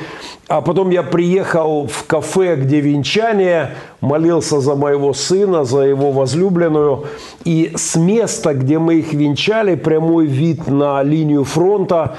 а 0.47 0.61
потом 0.61 0.89
я 0.89 1.03
приехал 1.03 1.87
в 1.87 2.05
кафе, 2.07 2.55
где 2.55 2.79
венчание, 2.79 3.75
молился 4.01 4.59
за 4.59 4.73
моего 4.75 5.13
сына, 5.13 5.65
за 5.65 5.81
его 5.81 6.11
возлюбленную, 6.11 7.05
и 7.43 7.71
с 7.75 7.95
места, 7.95 8.55
где 8.55 8.79
мы 8.79 8.95
их 8.95 9.13
венчали, 9.13 9.75
прямой 9.75 10.25
вид 10.25 10.67
на 10.67 11.03
линию 11.03 11.43
фронта, 11.43 12.17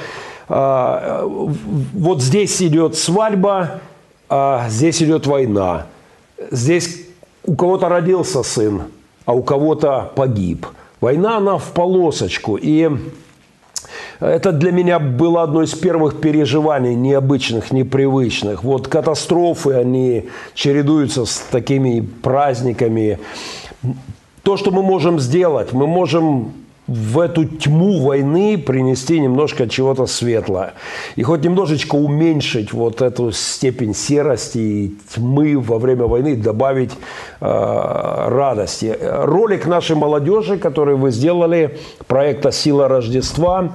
а, 0.49 1.25
вот 1.27 2.23
здесь 2.23 2.63
идет 2.63 2.97
свадьба, 2.97 3.81
а 4.29 4.67
здесь 4.69 5.03
идет 5.03 5.27
война. 5.27 5.87
Здесь 6.51 7.07
у 7.45 7.57
кого-то 7.57 7.89
родился 7.89 8.45
сын, 8.45 8.83
а 9.25 9.33
у 9.33 9.43
кого-то 9.43 10.13
погиб. 10.15 10.67
Война, 11.01 11.39
она 11.39 11.57
в 11.59 11.73
полосочку. 11.73 12.57
И 12.57 12.91
это 14.21 14.53
для 14.53 14.71
меня 14.71 14.99
было 14.99 15.43
одно 15.43 15.63
из 15.63 15.75
первых 15.75 16.21
переживаний, 16.21 16.95
необычных, 16.95 17.73
непривычных. 17.73 18.63
Вот 18.65 18.89
катастрофы, 18.89 19.73
они 19.73 20.29
чередуются 20.55 21.25
с 21.25 21.39
такими 21.51 22.01
праздниками. 22.01 23.19
То, 24.43 24.57
что 24.59 24.71
мы 24.71 24.83
можем 24.83 25.19
сделать, 25.21 25.73
мы 25.73 25.87
можем 25.87 26.53
в 26.91 27.21
эту 27.21 27.45
тьму 27.45 28.01
войны 28.01 28.59
принести 28.59 29.21
немножко 29.21 29.69
чего-то 29.69 30.07
светлое. 30.07 30.75
И 31.15 31.23
хоть 31.23 31.45
немножечко 31.45 31.95
уменьшить 31.95 32.73
вот 32.73 33.01
эту 33.01 33.31
степень 33.31 33.95
серости 33.95 34.59
и 34.59 34.97
тьмы 35.15 35.57
во 35.57 35.79
время 35.79 36.07
войны, 36.07 36.35
добавить 36.35 36.91
э, 36.91 37.47
радости. 37.47 38.99
Ролик 39.01 39.67
нашей 39.67 39.95
молодежи, 39.95 40.59
который 40.59 40.97
вы 40.97 41.13
сделали, 41.13 41.79
проекта 42.09 42.51
«Сила 42.51 42.89
Рождества», 42.89 43.73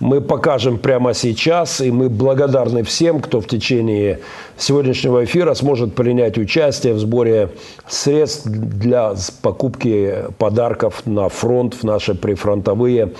мы 0.00 0.20
покажем 0.20 0.78
прямо 0.78 1.14
сейчас, 1.14 1.80
и 1.80 1.90
мы 1.90 2.08
благодарны 2.08 2.82
всем, 2.82 3.20
кто 3.20 3.40
в 3.40 3.46
течение 3.46 4.20
сегодняшнего 4.58 5.24
эфира 5.24 5.54
сможет 5.54 5.94
принять 5.94 6.38
участие 6.38 6.94
в 6.94 6.98
сборе 6.98 7.50
средств 7.88 8.46
для 8.46 9.14
покупки 9.42 10.24
подарков 10.38 11.02
на 11.06 11.28
фронт 11.28 11.74
в 11.74 11.84
наши 11.84 12.14
прифронтовые 12.14 13.12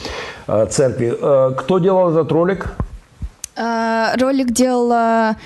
э, 0.46 0.66
церкви. 0.70 1.14
Э, 1.18 1.54
кто 1.56 1.78
делал 1.78 2.10
этот 2.10 2.30
ролик? 2.32 2.74
Э, 3.56 4.14
ролик 4.18 4.52
делала 4.52 5.36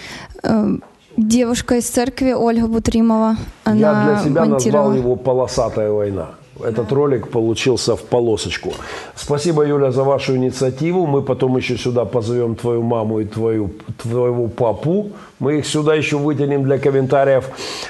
девушка 1.16 1.76
из 1.76 1.88
церкви 1.88 2.32
Ольга 2.32 2.66
Бутримова. 2.66 3.36
Она 3.64 3.78
Я 3.78 4.04
для 4.04 4.24
себя 4.24 4.44
назвал 4.46 4.94
его 4.94 5.16
«Полосатая 5.16 5.90
война». 5.90 6.39
Этот 6.64 6.92
ролик 6.92 7.28
получился 7.28 7.96
в 7.96 8.02
полосочку. 8.02 8.72
Спасибо, 9.14 9.66
Юля, 9.66 9.90
за 9.90 10.04
вашу 10.04 10.36
инициативу. 10.36 11.06
Мы 11.06 11.22
потом 11.22 11.56
еще 11.56 11.76
сюда 11.76 12.04
позовем 12.04 12.54
твою 12.54 12.82
маму 12.82 13.20
и 13.20 13.24
твою, 13.24 13.70
твоего 14.02 14.48
папу. 14.48 15.10
Мы 15.38 15.58
их 15.58 15.66
сюда 15.66 15.94
еще 15.94 16.16
вытянем 16.16 16.64
для 16.64 16.78
комментариев. 16.78 17.44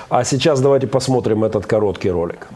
А 0.09 0.25
сейчас 0.25 0.61
давайте 0.61 0.87
посмотрим 0.87 1.45
этот 1.45 1.67
короткий 1.67 2.11
ролик. 2.11 2.49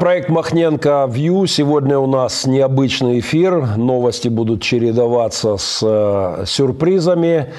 Проект 0.00 0.30
Махненко 0.30 1.06
View. 1.10 1.46
Сегодня 1.46 1.98
у 1.98 2.06
нас 2.06 2.46
необычный 2.46 3.20
эфир. 3.20 3.76
Новости 3.76 4.28
будут 4.28 4.62
чередоваться 4.62 5.58
с 5.58 5.80
э, 5.82 6.44
сюрпризами. 6.46 7.52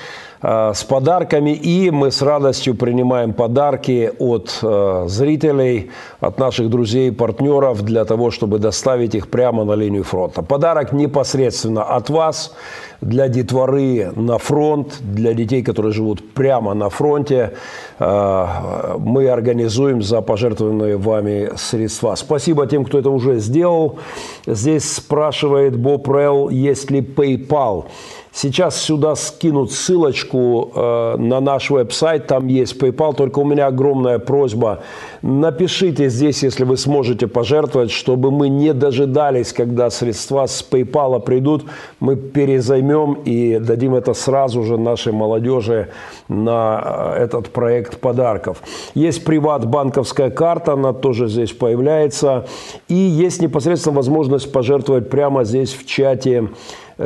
Э, 0.43 0.71
с 0.74 0.83
подарками. 0.83 1.51
И 1.51 1.91
мы 1.91 2.10
с 2.10 2.21
радостью 2.21 2.74
принимаем 2.75 3.33
подарки 3.33 4.12
от 4.17 4.60
э, 4.63 5.05
зрителей, 5.07 5.91
от 6.19 6.39
наших 6.39 6.69
друзей 6.69 7.12
партнеров 7.12 7.83
для 7.83 8.05
того, 8.05 8.31
чтобы 8.31 8.57
доставить 8.57 9.13
их 9.13 9.27
прямо 9.27 9.65
на 9.65 9.74
линию 9.74 10.03
фронта. 10.03 10.41
Подарок 10.41 10.93
непосредственно 10.93 11.83
от 11.83 12.10
вас 12.10 12.55
для 13.01 13.27
детворы 13.27 14.12
на 14.15 14.39
фронт, 14.39 14.98
для 15.01 15.33
детей, 15.33 15.62
которые 15.62 15.91
живут 15.93 16.33
прямо 16.33 16.74
на 16.74 16.89
фронте. 16.89 17.53
Э, 18.00 18.98
мы 18.98 19.29
организуем 19.29 20.01
за 20.01 20.21
пожертвованные 20.21 20.98
вами 20.98 21.51
средства. 21.55 22.15
Спасибо 22.15 22.65
тем, 22.65 22.84
кто 22.86 22.97
это 22.97 23.12
уже 23.12 23.38
сделал. 23.38 23.99
Здесь 24.47 24.91
спрашивает 24.91 25.77
Боб 25.77 26.08
Релл, 26.08 26.49
есть 26.49 26.89
ли 26.89 27.01
PayPal. 27.01 27.86
Сейчас 28.34 28.82
сюда 28.82 29.15
скинут 29.15 29.74
ссылочку 29.74 30.72
э, 30.74 31.15
на 31.17 31.41
наш 31.41 31.70
веб-сайт, 31.70 32.28
там 32.28 32.48
есть 32.48 32.82
PayPal, 32.82 33.13
только 33.13 33.39
у 33.39 33.44
меня 33.44 33.67
огромная 33.67 34.20
просьба. 34.20 34.84
Напишите 35.22 36.08
здесь, 36.08 36.41
если 36.41 36.63
вы 36.63 36.78
сможете 36.78 37.28
пожертвовать, 37.28 37.91
чтобы 37.91 38.32
мы 38.32 38.48
не 38.48 38.74
дожидались, 38.74 39.52
когда 39.52 39.89
средства 39.89 40.46
с 40.46 40.65
PayPal 40.72 41.20
придут, 41.20 41.65
мы 42.00 42.15
перезаймем 42.15 43.15
и 43.26 43.60
дадим 43.60 43.96
это 43.96 44.13
сразу 44.13 44.63
же 44.63 44.78
нашей 44.78 45.12
молодежи 45.12 45.89
на 46.30 47.15
э, 47.17 47.24
этот 47.24 47.50
проект 47.50 48.00
подарков. 48.00 48.63
Есть 48.96 49.26
приват-банковская 49.26 50.30
карта, 50.30 50.74
она 50.74 50.94
тоже 50.94 51.28
здесь 51.28 51.52
появляется. 51.52 52.46
И 52.88 52.96
есть 52.96 53.41
непосредственно 53.41 53.98
возможность 53.98 54.50
пожертвовать 54.54 55.10
прямо 55.10 55.44
здесь 55.44 55.74
в 55.74 55.86
чате 55.86 56.48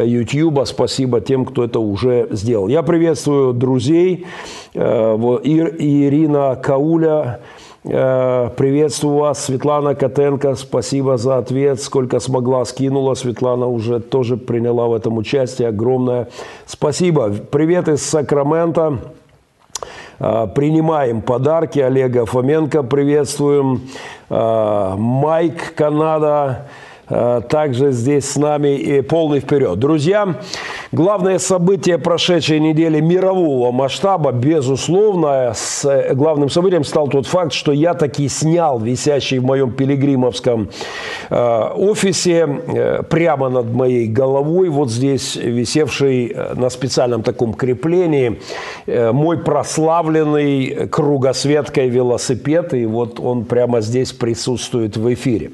YouTube. 0.03 0.65
Спасибо 0.65 1.21
тем, 1.21 1.45
кто 1.45 1.63
это 1.63 1.79
уже 1.79 2.27
сделал. 2.31 2.67
Я 2.67 2.83
приветствую 2.83 3.53
друзей. 3.53 4.25
Э, 4.73 5.15
Ирина 5.43 6.55
Кауля, 6.61 7.39
э, 7.83 8.49
приветствую 8.57 9.17
вас. 9.17 9.45
Светлана 9.45 9.95
Котенко, 9.95 10.55
спасибо 10.55 11.17
за 11.17 11.37
ответ. 11.37 11.81
Сколько 11.81 12.19
смогла, 12.19 12.65
скинула. 12.65 13.13
Светлана 13.13 13.67
уже 13.67 13.99
тоже 13.99 14.37
приняла 14.37 14.87
в 14.87 14.93
этом 14.93 15.17
участие. 15.17 15.69
Огромное 15.69 16.27
спасибо. 16.65 17.29
Привет 17.29 17.87
из 17.87 18.03
Сакрамента. 18.03 18.99
Э, 20.19 20.47
принимаем 20.53 21.21
подарки. 21.21 21.79
Олега 21.79 22.25
Фоменко 22.25 22.83
приветствуем. 22.83 23.81
Майк 24.29 25.75
Канада. 25.75 26.65
Э, 27.07 27.41
также 27.47 27.91
здесь 27.91 28.29
с 28.29 28.35
нами 28.35 28.77
и 28.77 29.01
полный 29.01 29.39
вперед. 29.39 29.77
Друзья, 29.77 30.39
главное 30.91 31.39
событие 31.39 31.97
прошедшей 31.97 32.59
недели 32.59 32.99
мирового 32.99 33.71
масштаба, 33.71 34.31
безусловно, 34.31 35.51
с 35.53 35.85
э, 35.85 36.13
главным 36.13 36.49
событием 36.49 36.83
стал 36.83 37.07
тот 37.07 37.27
факт, 37.27 37.53
что 37.53 37.71
я 37.71 37.93
таки 37.93 38.29
снял 38.29 38.79
висящий 38.79 39.39
в 39.39 39.43
моем 39.43 39.71
пилигримовском 39.71 40.69
э, 41.29 41.69
офисе 41.75 42.47
прямо 43.09 43.49
над 43.49 43.73
моей 43.73 44.07
головой, 44.07 44.69
вот 44.69 44.89
здесь 44.89 45.35
висевший 45.35 46.35
на 46.55 46.69
специальном 46.69 47.23
таком 47.23 47.53
креплении 47.53 48.39
мой 48.85 49.37
прославленный 49.37 50.87
кругосветкой 50.89 51.89
велосипед, 51.89 52.73
и 52.73 52.85
вот 52.85 53.19
он 53.19 53.45
прямо 53.45 53.81
здесь 53.81 54.11
присутствует 54.11 54.97
в 54.97 55.13
эфире. 55.13 55.51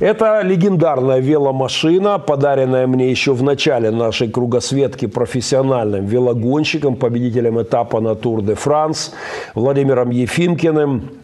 Это 0.00 0.40
легендарная 0.42 1.18
веломашина, 1.18 2.18
подаренная 2.18 2.86
мне 2.86 3.10
еще 3.10 3.32
в 3.32 3.42
начале 3.42 3.90
нашей 3.90 4.28
кругосветки 4.28 4.71
профессиональным 5.06 6.06
велогонщиком, 6.06 6.96
победителем 6.96 7.60
этапа 7.60 8.00
на 8.00 8.14
Тур 8.14 8.42
де 8.42 8.54
Франс 8.54 9.12
Владимиром 9.54 10.10
Ефимкиным. 10.10 11.21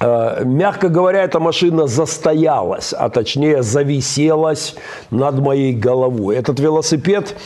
Э, 0.00 0.44
мягко 0.44 0.88
говоря, 0.88 1.24
эта 1.24 1.40
машина 1.40 1.86
застоялась, 1.86 2.94
а 2.96 3.10
точнее 3.10 3.62
зависелась 3.62 4.74
над 5.10 5.38
моей 5.40 5.74
головой. 5.74 6.36
Этот 6.36 6.58
велосипед, 6.58 7.36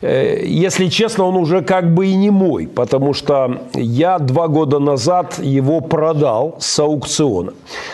э, 0.00 0.42
если 0.44 0.88
честно, 0.88 1.24
он 1.24 1.36
уже 1.36 1.62
как 1.62 1.94
бы 1.94 2.08
и 2.08 2.14
не 2.16 2.30
мой, 2.30 2.66
потому 2.66 3.14
что 3.14 3.62
я 3.74 4.18
два 4.18 4.48
года 4.48 4.80
назад 4.80 5.38
его 5.38 5.80
продал 5.80 6.56
с 6.58 6.80
аукциона. 6.80 7.52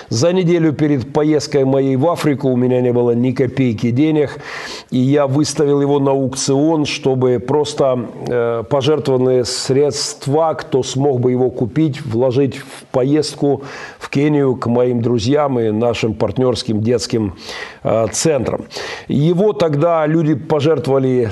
За 0.08 0.32
неделю 0.32 0.72
перед 0.72 1.12
поездкой 1.12 1.66
моей 1.66 1.96
в 1.96 2.08
Африку 2.08 2.48
у 2.48 2.56
меня 2.56 2.80
не 2.80 2.92
было 2.94 3.10
ни 3.10 3.32
копейки 3.32 3.90
денег, 3.90 4.40
и 4.90 4.98
я 4.98 5.26
выставил 5.26 5.82
его 5.82 5.98
на 5.98 6.12
аукцион, 6.12 6.86
чтобы 6.86 7.40
просто 7.40 8.08
э, 8.26 8.62
пожертвованные 8.70 9.44
средства, 9.44 10.54
кто 10.54 10.82
смог 10.82 11.20
бы 11.20 11.30
его 11.30 11.50
купить, 11.50 12.00
вложить 12.00 12.56
в 12.56 12.86
поездку 12.90 13.64
в 13.98 14.10
Кению 14.10 14.56
к 14.56 14.66
моим 14.66 15.02
друзьям 15.02 15.58
и 15.58 15.70
нашим 15.70 16.14
партнерским 16.14 16.80
детским 16.80 17.34
э, 17.82 18.06
центрам. 18.12 18.64
Его 19.08 19.52
тогда 19.52 20.06
люди 20.06 20.34
пожертвовали 20.34 21.30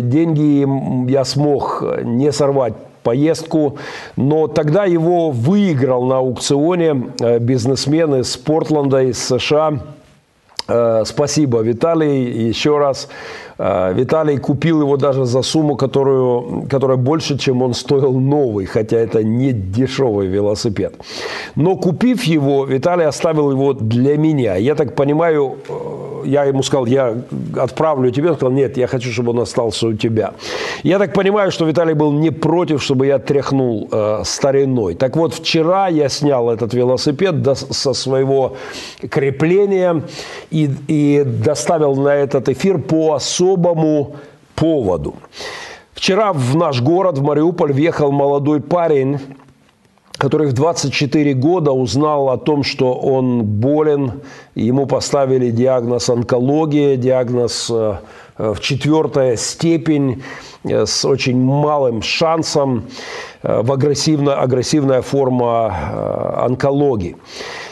деньги, 0.00 1.10
я 1.10 1.24
смог 1.24 1.84
не 2.02 2.32
сорвать 2.32 2.74
поездку, 3.06 3.78
но 4.16 4.48
тогда 4.48 4.84
его 4.84 5.30
выиграл 5.30 6.06
на 6.06 6.18
аукционе 6.18 7.12
э, 7.20 7.38
бизнесмен 7.38 8.16
из 8.16 8.36
Портленда, 8.36 9.02
из 9.02 9.24
США. 9.24 9.78
Э, 10.68 11.02
спасибо, 11.04 11.60
Виталий, 11.60 12.48
еще 12.48 12.78
раз. 12.78 13.08
Э, 13.58 13.92
Виталий 13.94 14.38
купил 14.38 14.80
его 14.80 14.96
даже 14.96 15.24
за 15.24 15.42
сумму, 15.42 15.76
которую, 15.76 16.66
которая 16.70 16.96
больше, 16.96 17.38
чем 17.38 17.62
он 17.62 17.74
стоил 17.74 18.20
новый, 18.20 18.66
хотя 18.66 18.96
это 18.96 19.22
не 19.22 19.52
дешевый 19.52 20.26
велосипед. 20.26 20.94
Но 21.54 21.76
купив 21.76 22.24
его, 22.24 22.64
Виталий 22.64 23.06
оставил 23.06 23.50
его 23.50 23.72
для 23.74 24.16
меня. 24.16 24.56
Я 24.56 24.74
так 24.74 24.94
понимаю, 24.94 25.56
я 26.26 26.44
ему 26.44 26.62
сказал, 26.62 26.86
я 26.86 27.14
отправлю 27.56 28.10
тебе. 28.10 28.30
Он 28.30 28.36
сказал, 28.36 28.52
нет, 28.52 28.76
я 28.76 28.86
хочу, 28.86 29.10
чтобы 29.10 29.30
он 29.30 29.40
остался 29.40 29.86
у 29.86 29.92
тебя. 29.94 30.32
Я 30.82 30.98
так 30.98 31.12
понимаю, 31.12 31.50
что 31.50 31.64
Виталий 31.64 31.94
был 31.94 32.12
не 32.12 32.30
против, 32.30 32.82
чтобы 32.82 33.06
я 33.06 33.18
тряхнул 33.18 33.88
э, 33.90 34.22
стариной. 34.24 34.94
Так 34.94 35.16
вот, 35.16 35.34
вчера 35.34 35.88
я 35.88 36.08
снял 36.08 36.50
этот 36.50 36.74
велосипед 36.74 37.42
до, 37.42 37.54
со 37.54 37.94
своего 37.94 38.56
крепления 39.10 40.02
и, 40.50 40.70
и 40.88 41.22
доставил 41.24 41.96
на 41.96 42.14
этот 42.14 42.48
эфир 42.48 42.78
по 42.78 43.14
особому 43.14 44.16
поводу. 44.54 45.14
Вчера 45.94 46.32
в 46.32 46.56
наш 46.56 46.82
город, 46.82 47.18
в 47.18 47.22
Мариуполь, 47.22 47.72
въехал 47.72 48.12
молодой 48.12 48.60
парень, 48.60 49.18
который 50.18 50.48
в 50.48 50.52
24 50.52 51.34
года 51.34 51.72
узнал 51.72 52.30
о 52.30 52.38
том, 52.38 52.62
что 52.62 52.94
он 52.94 53.44
болен, 53.44 54.22
ему 54.54 54.86
поставили 54.86 55.50
диагноз 55.50 56.08
онкология, 56.08 56.96
диагноз 56.96 57.70
э, 57.70 57.96
в 58.38 58.60
четвертая 58.60 59.36
степень 59.36 60.22
э, 60.64 60.86
с 60.86 61.04
очень 61.04 61.38
малым 61.38 62.02
шансом 62.02 62.86
э, 63.42 63.62
в 63.62 63.70
агрессивно, 63.72 64.40
агрессивная 64.40 65.02
форма 65.02 66.44
онкологии. 66.44 67.16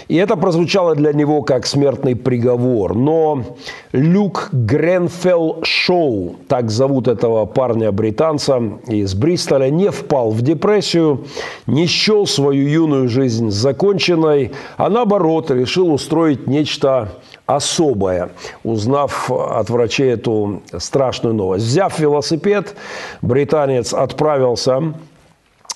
И 0.09 0.17
это 0.17 0.37
прозвучало 0.37 0.95
для 0.95 1.13
него 1.13 1.43
как 1.43 1.67
смертный 1.67 2.15
приговор. 2.15 2.95
Но 2.95 3.45
Люк 3.93 4.51
Гренфелл 4.53 5.61
Шоу, 5.63 6.37
так 6.49 6.71
зовут 6.71 7.09
этого 7.09 7.47
парня-британца 7.47 8.61
из 8.87 9.15
Бристоля, 9.15 9.71
не 9.71 9.91
впал 9.91 10.31
в 10.31 10.43
депрессию, 10.43 11.25
не 11.67 11.87
счел 11.87 12.27
свою 12.27 12.69
юную 12.69 13.09
жизнь 13.09 13.51
законченной, 13.51 14.53
а 14.77 14.91
наоборот 14.91 15.51
решил 15.51 15.93
устроить 15.93 16.47
нечто 16.47 17.13
особое, 17.47 18.31
узнав 18.63 19.31
от 19.31 19.71
врачей 19.71 20.13
эту 20.13 20.63
страшную 20.79 21.35
новость. 21.35 21.65
Взяв 21.65 21.99
велосипед, 21.99 22.75
британец 23.23 23.93
отправился 23.93 24.95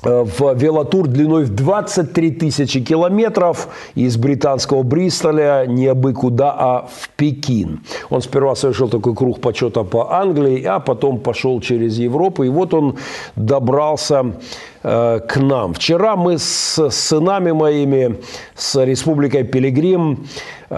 в 0.02 0.54
велотур 0.54 1.08
длиной 1.08 1.44
в 1.44 1.54
23 1.54 2.30
тысячи 2.30 2.80
километров 2.80 3.68
из 3.96 4.16
британского 4.16 4.82
Бристоля 4.82 5.64
не 5.66 5.88
абы 5.88 6.12
куда, 6.12 6.54
а 6.56 6.88
в 6.88 7.08
Пекин. 7.16 7.80
Он 8.10 8.22
сперва 8.22 8.54
совершил 8.54 8.88
такой 8.88 9.14
круг 9.14 9.40
почета 9.40 9.82
по 9.82 10.12
Англии, 10.12 10.62
а 10.64 10.78
потом 10.78 11.18
пошел 11.18 11.60
через 11.60 11.98
Европу. 11.98 12.44
И 12.44 12.48
вот 12.48 12.74
он 12.74 12.96
добрался 13.34 14.34
э, 14.82 15.20
к 15.20 15.36
нам. 15.36 15.74
Вчера 15.74 16.14
мы 16.14 16.38
с 16.38 16.90
сынами 16.90 17.50
моими, 17.50 18.18
с 18.54 18.84
Республикой 18.84 19.42
Пилигрим, 19.42 20.26
э, 20.70 20.74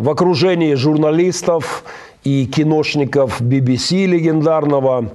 в 0.00 0.10
окружении 0.10 0.74
журналистов, 0.74 1.84
и 2.28 2.46
киношников 2.46 3.40
BBC 3.40 4.06
легендарного 4.06 5.12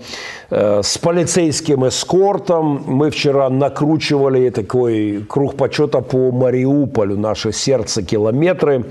э, 0.50 0.82
с 0.84 0.98
полицейским 0.98 1.88
эскортом. 1.88 2.84
Мы 2.88 3.12
вчера 3.12 3.50
накручивали 3.50 4.50
такой 4.50 5.24
круг 5.30 5.56
почета 5.56 6.02
по 6.02 6.32
Мариуполю, 6.32 7.18
наше 7.18 7.52
сердце 7.52 8.02
километры. 8.02 8.86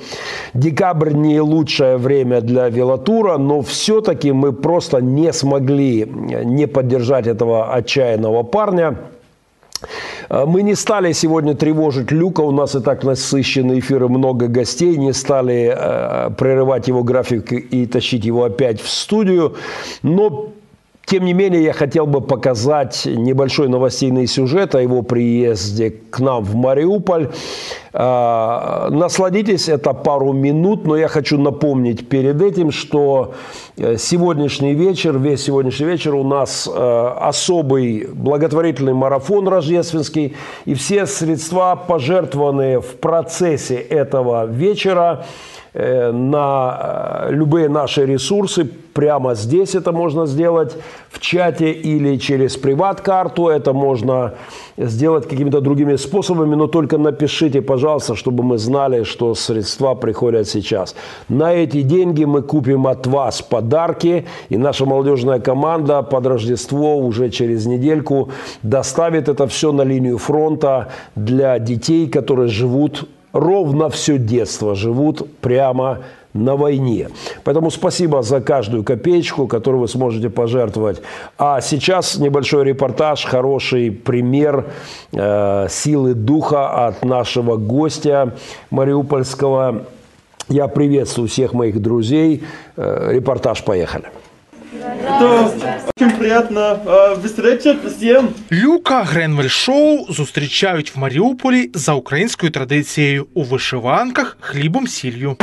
Декабрь 0.55 1.13
не 1.13 1.41
лучшее 1.41 1.97
время 1.97 2.41
для 2.41 2.69
велотура, 2.69 3.39
но 3.39 3.61
все-таки 3.63 4.33
мы 4.33 4.53
просто 4.53 4.99
не 4.99 5.33
смогли 5.33 6.07
не 6.45 6.67
поддержать 6.67 7.27
этого 7.27 7.75
отчаянного 7.75 8.45
парня. 8.45 8.97
Э, 10.33 10.47
мы 10.47 10.63
не 10.63 10.75
стали 10.75 11.13
сегодня 11.13 11.55
тревожить 11.55 12.11
Люка, 12.11 12.41
у 12.41 12.51
нас 12.51 12.75
и 12.75 12.81
так 12.81 13.05
насыщенный 13.05 13.79
эфир 13.79 14.05
и 14.05 14.09
много 14.09 14.49
гостей, 14.49 14.97
не 14.97 15.13
стали 15.13 15.73
э, 15.77 16.31
прерывать 16.31 16.89
его 16.89 17.05
график 17.05 17.53
и 17.53 17.87
тащить 17.87 18.25
его 18.25 18.45
опять 18.45 18.81
в 18.81 18.89
студию, 18.89 19.55
но 20.03 20.53
тем 21.13 21.27
не 21.27 21.35
менее, 21.35 21.63
я 21.63 21.75
хотел 21.75 22.07
бы 22.07 22.23
показать 22.23 23.03
небольшой 23.05 23.69
новостейный 23.69 24.27
сюжет 24.27 24.75
о 24.75 24.81
его 24.81 25.03
приезде 25.03 25.91
к 25.91 26.21
нам 26.21 26.43
в 26.43 26.55
Мариуполь. 26.55 27.29
А, 27.93 28.89
насладитесь, 28.89 29.69
это 29.69 29.93
пару 29.93 30.33
минут, 30.33 30.87
но 30.87 30.97
я 30.97 31.09
хочу 31.09 31.39
напомнить 31.39 32.09
перед 32.09 32.41
этим, 32.41 32.71
что 32.71 33.35
э, 33.77 33.99
сегодняшний 33.99 34.73
вечер, 34.73 35.19
весь 35.19 35.45
сегодняшний 35.45 35.85
вечер 35.85 36.15
у 36.15 36.25
нас 36.25 36.67
э, 36.67 37.15
особый 37.21 38.09
благотворительный 38.11 38.95
марафон 38.95 39.49
рождественский, 39.49 40.35
и 40.65 40.73
все 40.73 41.05
средства, 41.05 41.77
пожертвованные 41.77 42.81
в 42.81 42.97
процессе 42.97 43.75
этого 43.75 44.47
вечера, 44.47 45.27
Э, 45.75 46.13
на 46.13 47.29
любые 47.31 47.71
наши 47.71 48.05
ресурсы. 48.05 48.69
Прямо 48.93 49.35
здесь 49.35 49.75
это 49.75 49.93
можно 49.93 50.27
сделать 50.27 50.77
в 51.11 51.19
чате 51.19 51.73
или 51.73 52.17
через 52.17 52.57
приват-карту. 52.57 53.49
Это 53.49 53.73
можно 53.73 54.35
сделать 54.77 55.27
какими-то 55.29 55.61
другими 55.61 55.97
способами, 55.97 56.55
но 56.55 56.67
только 56.67 56.99
напишите, 56.99 57.63
пожалуйста, 57.63 58.15
чтобы 58.15 58.43
мы 58.43 58.59
знали, 58.59 59.05
что 59.05 59.35
средства 59.35 59.95
приходят 59.95 60.47
сейчас. 60.47 60.95
На 61.29 61.55
эти 61.55 61.83
деньги 61.83 62.25
мы 62.25 62.43
купим 62.43 62.87
от 62.87 63.07
вас 63.07 63.41
подарки, 63.41 64.27
и 64.51 64.59
наша 64.59 64.85
молодежная 64.85 65.41
команда 65.41 66.03
под 66.03 66.27
Рождество 66.27 66.99
уже 66.99 67.31
через 67.31 67.65
недельку 67.65 68.29
доставит 68.63 69.29
это 69.29 69.47
все 69.47 69.73
на 69.73 69.83
линию 69.83 70.19
фронта 70.19 70.89
для 71.15 71.59
детей, 71.59 72.09
которые 72.09 72.49
живут 72.49 73.09
ровно 73.33 73.89
все 73.89 74.19
детство 74.19 74.75
живут 74.75 75.27
прямо 75.41 76.01
на 76.35 76.57
войне. 76.57 77.09
Поэтому 77.45 77.71
спасибо 77.71 78.23
за 78.23 78.41
каждую 78.41 78.85
копеечку, 78.85 79.47
которую 79.47 79.83
вы 79.83 79.89
сможете 79.89 80.31
пожертвовать. 80.31 81.03
А 81.39 81.61
сейчас 81.61 82.19
небольшой 82.19 82.65
репортаж, 82.65 83.25
хороший 83.25 83.91
пример 83.91 84.67
э, 85.13 85.67
силы 85.69 86.15
духа 86.15 86.87
от 86.87 87.05
нашего 87.05 87.57
гостя 87.57 88.35
мариупольского. 88.71 89.87
Я 90.49 90.69
приветствую 90.69 91.29
всех 91.29 91.53
моих 91.53 91.81
друзей. 91.81 92.45
Э, 92.77 93.13
репортаж 93.13 93.65
поехали. 93.65 94.07
Это 94.75 95.51
очень 95.97 96.11
приятно. 96.19 96.79
Встреча 97.25 97.77
всім. 97.87 98.29
Люка 98.53 99.03
Гренвель 99.03 99.49
Шоу 99.49 100.07
зустрічають 100.13 100.97
в 100.97 100.99
Маріуполі 100.99 101.71
за 101.75 101.93
українською 101.93 102.53
традицією 102.53 103.27
у 103.35 103.43
вишиванках 103.43 104.37
хлібом 104.41 104.87
сіллю. 104.87 105.37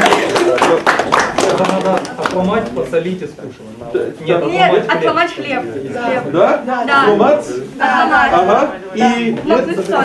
Отломать, 2.18 2.70
посолить 2.72 3.22
и 3.22 3.28
скушать. 3.28 4.22
Нет, 4.28 4.46
Нет, 4.46 4.92
отломать 4.96 5.32
хлеб. 5.32 5.64
Хлеб. 5.72 6.32
Да? 6.32 6.64
Да. 6.66 7.04
Сломать? 7.06 7.40
Отломать. 7.40 8.32
Ага. 8.34 8.68
І 8.96 9.32
Макнуть 9.46 9.86
соль. 9.86 10.04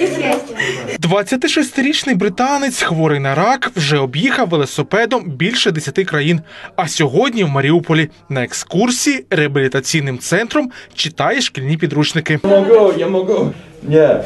И 0.00 0.06
съесть. 0.06 0.52
26-річний 1.00 2.14
британець, 2.14 2.82
хворий 2.82 3.20
на 3.20 3.34
рак, 3.34 3.70
вже 3.76 3.98
об'їхав 3.98 4.48
велосипедом 4.48 5.24
більше 5.24 5.70
10 5.70 5.94
країн. 6.06 6.40
А 6.76 6.88
сьогодні 6.88 7.44
в 7.44 7.48
Маріуполі 7.48 8.10
на 8.28 8.44
екскурсії 8.44 8.65
реабілітаційним 9.29 10.19
центром 10.19 10.71
читає 10.93 11.41
шкільні 11.41 11.77
підручники. 11.77 12.39
я 12.43 12.49
можу, 12.59 12.93
я 12.99 13.07
можу. 13.07 13.53
Yeah. 13.89 14.23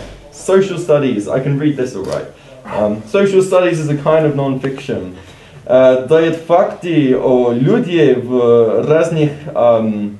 Social 0.47 0.77
studies. 0.77 1.27
I 1.27 1.39
can 1.39 1.59
read 1.59 1.77
this 1.77 1.95
all 1.95 2.05
right. 2.15 2.27
Um, 2.77 3.01
social 3.11 3.41
studies 3.41 3.79
is 3.79 3.89
a 3.89 3.97
kind 4.09 4.25
of 4.25 4.35
non-fiction. 4.35 5.01
Uh, 5.67 6.07
дает 6.07 6.35
факты 6.47 7.15
о 7.17 7.51
людях 7.53 8.17
в 8.23 8.85
разных 8.87 9.29
um, 9.53 10.17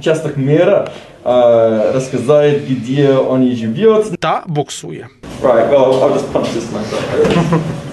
частях 0.00 0.36
мира, 0.36 0.88
э, 1.24 1.92
рассказать, 1.94 2.68
где 2.68 3.12
он 3.12 3.56
живет. 3.56 4.20
та 4.20 4.44
боксує. 4.46 5.08
Right, 5.42 5.70
well, 5.70 6.02
I'll 6.02 6.12
just 6.14 6.32
punch 6.32 6.48
this 6.54 6.70
myself. 6.72 7.02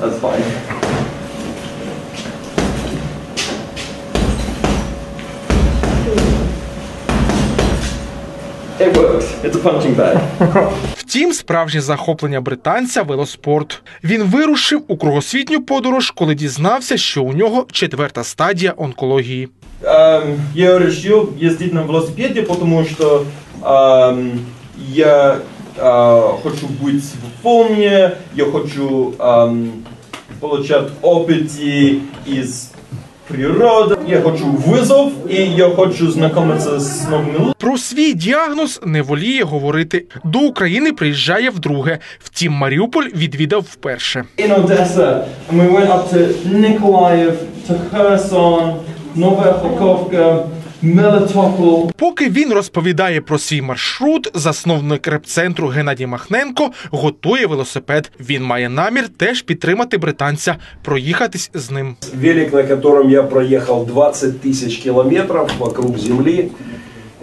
That's 0.02 0.20
fine. 0.20 0.77
It 8.80 8.98
works. 8.98 9.26
It's 9.44 9.56
a 9.56 9.60
punching 9.60 9.96
bag. 9.96 10.20
Втім, 10.96 11.34
справжнє 11.34 11.82
захоплення 11.82 12.42
британця 12.42 13.02
велоспорт. 13.02 13.82
Він 14.04 14.24
вирушив 14.24 14.84
у 14.88 14.98
кругосвітню 14.98 15.62
подорож, 15.62 16.12
коли 16.12 16.36
дізнався, 16.36 16.98
що 16.98 17.24
у 17.24 17.34
нього 17.34 17.66
четверта 17.72 18.24
стадія 18.24 18.74
онкології. 18.78 19.50
Эм, 19.84 20.38
я 20.56 20.80
решил 20.80 21.30
ездить 21.42 21.74
на 21.74 21.82
велосипеде, 21.82 22.42
потому 22.42 22.86
что 22.86 23.26
эм, 23.62 24.40
я 24.94 25.38
э, 25.78 26.42
хочу 26.44 26.68
быть 26.82 27.04
в 27.04 27.44
форме, 27.44 28.12
я 28.36 28.46
хочу 28.46 29.14
эм, 29.20 29.70
получать 30.40 30.88
опыты 31.02 32.02
из 32.26 32.72
природы, 33.28 33.96
я 34.08 34.22
хочу 34.22 34.46
вызов, 34.52 35.12
и 35.30 35.42
я 35.44 35.70
хочу 35.70 36.12
знакомиться 36.12 36.80
с 36.80 37.08
новыми 37.10 37.34
людьми. 37.34 37.54
Про 37.58 37.78
свій 37.78 38.14
діагноз 38.14 38.82
не 38.86 39.02
воліє 39.02 39.44
говорити. 39.44 40.06
До 40.24 40.40
України 40.40 40.94
приїжджає 40.94 41.50
вдруге. 41.50 42.00
Втім, 42.24 42.54
Маріуполь 42.54 43.06
відвідав 43.16 43.62
вперше. 43.62 44.24
in 44.38 44.52
Odessa, 44.52 45.26
and 45.50 45.62
we 45.62 45.68
went 45.78 45.90
up 45.96 46.04
to 46.14 46.20
Nikolaev, 46.64 47.34
to 47.68 47.74
Kherson, 47.92 48.74
Novaya 49.16 49.54
Kharkovka, 49.62 50.24
Melitopol. 50.24 50.57
Поки 51.98 52.30
він 52.30 52.54
розповідає 52.54 53.22
про 53.22 53.40
свій 53.40 53.62
маршрут, 53.62 54.32
засновник 54.34 55.08
репцентру 55.08 55.68
Геннадій 55.68 56.06
Махненко 56.06 56.72
готує 56.92 57.46
велосипед. 57.48 58.12
Він 58.20 58.44
має 58.44 58.70
намір 58.70 59.08
теж 59.18 59.42
підтримати 59.42 59.98
британця, 59.98 60.56
проїхатись 60.84 61.52
з 61.54 61.72
ним. 61.72 61.96
Велик, 62.22 62.54
на 62.54 62.64
котором 62.64 63.10
я 63.10 63.24
проехал 63.24 63.86
20 63.86 64.42
тысяч 64.46 64.84
километров 64.84 65.50
вокруг 65.60 65.98
Земли. 66.00 66.50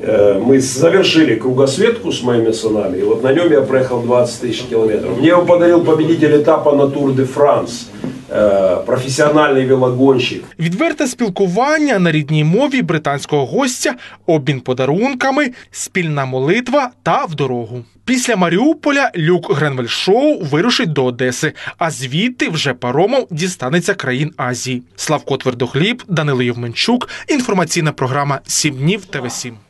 Э, 0.03 0.41
Мы 0.47 0.61
завершили 0.61 1.35
кругосветку 1.35 2.11
с 2.13 2.23
моими 2.23 2.53
сынами, 2.53 2.99
и 2.99 3.03
вот 3.03 3.23
на 3.23 3.33
нем 3.33 3.53
я 3.53 3.61
проехал 3.61 4.03
20 4.03 4.41
тысяч 4.41 4.63
километров. 4.71 5.19
Мне 5.19 5.29
его 5.29 5.43
подарил 5.45 5.85
победитель 5.85 6.41
этапа 6.43 6.73
на 6.73 6.89
Тур 6.89 7.13
де 7.13 7.25
Франс, 7.25 7.89
э, 8.30 8.86
профессиональный 8.86 9.66
велогонщик. 9.66 10.44
Відверте 10.60 11.08
спілкування 11.08 12.00
на 12.00 12.12
рідній 12.12 12.44
мові 12.44 12.82
британського 12.82 13.46
гостя, 13.46 13.96
обмін 14.26 14.62
подарунками, 14.62 15.52
спільна 15.72 16.26
молитва 16.26 16.90
та 17.04 17.26
в 17.26 17.36
дорогу. 17.36 17.84
Після 18.06 18.36
Маріуполя 18.36 19.12
Люк 19.18 19.56
Гренвель 19.56 19.88
Шоу 19.88 20.40
вирушить 20.44 20.94
до 20.94 21.06
Одеси, 21.06 21.54
а 21.78 21.92
звідти 21.92 22.50
вже 22.50 22.74
паромом 22.74 23.26
дістанеться 23.32 23.94
країн 23.94 24.32
Азії. 24.38 24.84
Славко 24.96 25.38
Твердохліб, 25.38 26.04
Данило 26.08 26.44
Євменчук. 26.44 27.10
Інформаційна 27.28 27.92
програма 27.92 28.40
«Сім 28.48 28.76
днів 28.76 29.06
ТВ 29.06 29.32
7 29.32 29.54
А, 29.54 29.65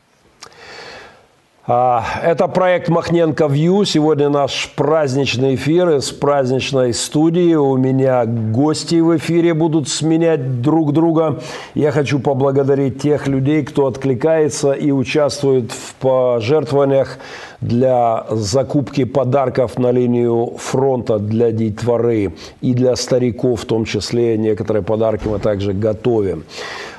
Это 1.66 2.46
проект 2.46 2.88
Махненко 2.88 3.48
Вью. 3.48 3.84
Сегодня 3.84 4.28
наш 4.28 4.72
праздничный 4.76 5.56
эфир 5.56 5.96
из 5.96 6.12
праздничной 6.12 6.94
студии. 6.94 7.54
У 7.54 7.76
меня 7.76 8.24
гости 8.24 9.00
в 9.00 9.16
эфире 9.16 9.52
будут 9.52 9.88
сменять 9.88 10.62
друг 10.62 10.92
друга. 10.92 11.40
Я 11.74 11.90
хочу 11.90 12.20
поблагодарить 12.20 13.02
тех 13.02 13.26
людей, 13.26 13.64
кто 13.64 13.88
откликается 13.88 14.74
и 14.74 14.92
участвует 14.92 15.72
в 15.72 15.96
пожертвованиях 15.96 17.18
для 17.60 18.26
закупки 18.30 19.04
подарков 19.04 19.78
на 19.78 19.90
линию 19.90 20.52
фронта 20.58 21.18
для 21.18 21.52
детворы 21.52 22.34
и 22.60 22.74
для 22.74 22.96
стариков, 22.96 23.62
в 23.62 23.64
том 23.64 23.84
числе 23.84 24.36
некоторые 24.36 24.82
подарки 24.82 25.28
мы 25.28 25.38
также 25.38 25.72
готовим. 25.72 26.44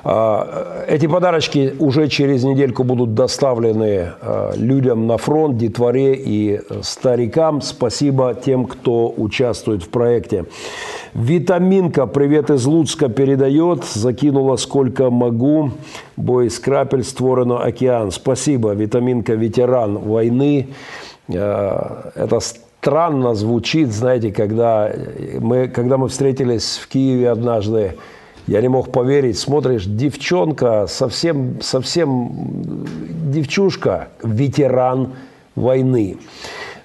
А, 0.03 0.85
Эти 0.87 1.07
подарочки 1.07 1.73
уже 1.79 2.07
через 2.07 2.43
недельку 2.43 2.83
будут 2.83 3.13
доставлены 3.13 4.13
а, 4.21 4.53
людям 4.55 5.05
на 5.05 5.17
фронт, 5.17 5.57
детворе 5.57 6.15
и 6.15 6.61
старикам. 6.81 7.61
Спасибо 7.61 8.33
тем, 8.33 8.65
кто 8.65 9.13
участвует 9.17 9.83
в 9.83 9.89
проекте. 9.89 10.45
Витаминка, 11.13 12.05
привет 12.07 12.49
из 12.49 12.65
Луцка, 12.65 13.09
передает. 13.09 13.83
Закинула 13.83 14.55
сколько 14.55 15.09
могу. 15.09 15.71
Бой 16.15 16.47
из 16.47 16.59
крапель 16.59 17.03
створено 17.03 17.59
океан. 17.59 18.11
Спасибо, 18.11 18.73
Витаминка, 18.73 19.33
ветеран 19.33 19.97
войны. 19.97 20.46
Э, 21.29 22.11
Это 22.15 22.39
странно 22.39 23.35
звучит, 23.35 23.91
знаете, 23.91 24.31
когда 24.31 24.91
мы, 25.39 25.67
когда 25.67 25.97
мы 25.97 26.07
встретились 26.07 26.77
в 26.77 26.87
Киеве 26.87 27.31
однажды, 27.31 27.95
я 28.47 28.61
не 28.61 28.69
мог 28.69 28.91
поверить, 28.91 29.37
смотришь, 29.37 29.85
девчонка, 29.85 30.87
совсем, 30.87 31.61
совсем 31.61 32.85
девчушка, 33.29 34.07
ветеран 34.23 35.15
войны. 35.55 36.17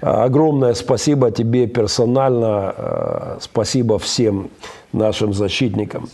Огромное 0.00 0.74
спасибо 0.74 1.30
тебе 1.30 1.68
персонально, 1.68 2.74
э, 2.76 3.36
спасибо 3.40 3.98
всем 4.00 4.50
нашим 4.92 5.32
защитникам. 5.32 6.08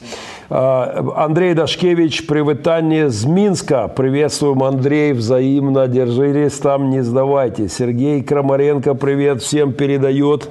Э, 0.50 1.02
Андрей 1.16 1.54
Дашкевич, 1.54 2.26
привитание 2.26 3.06
из 3.06 3.24
Минска. 3.24 3.88
Приветствуем, 3.88 4.62
Андрей, 4.62 5.12
взаимно. 5.12 5.88
Держитесь 5.88 6.58
там, 6.58 6.90
не 6.90 7.02
сдавайте. 7.02 7.68
Сергей 7.68 8.22
Крамаренко, 8.22 8.94
привет 8.94 9.42
всем 9.42 9.72
передает. 9.72 10.48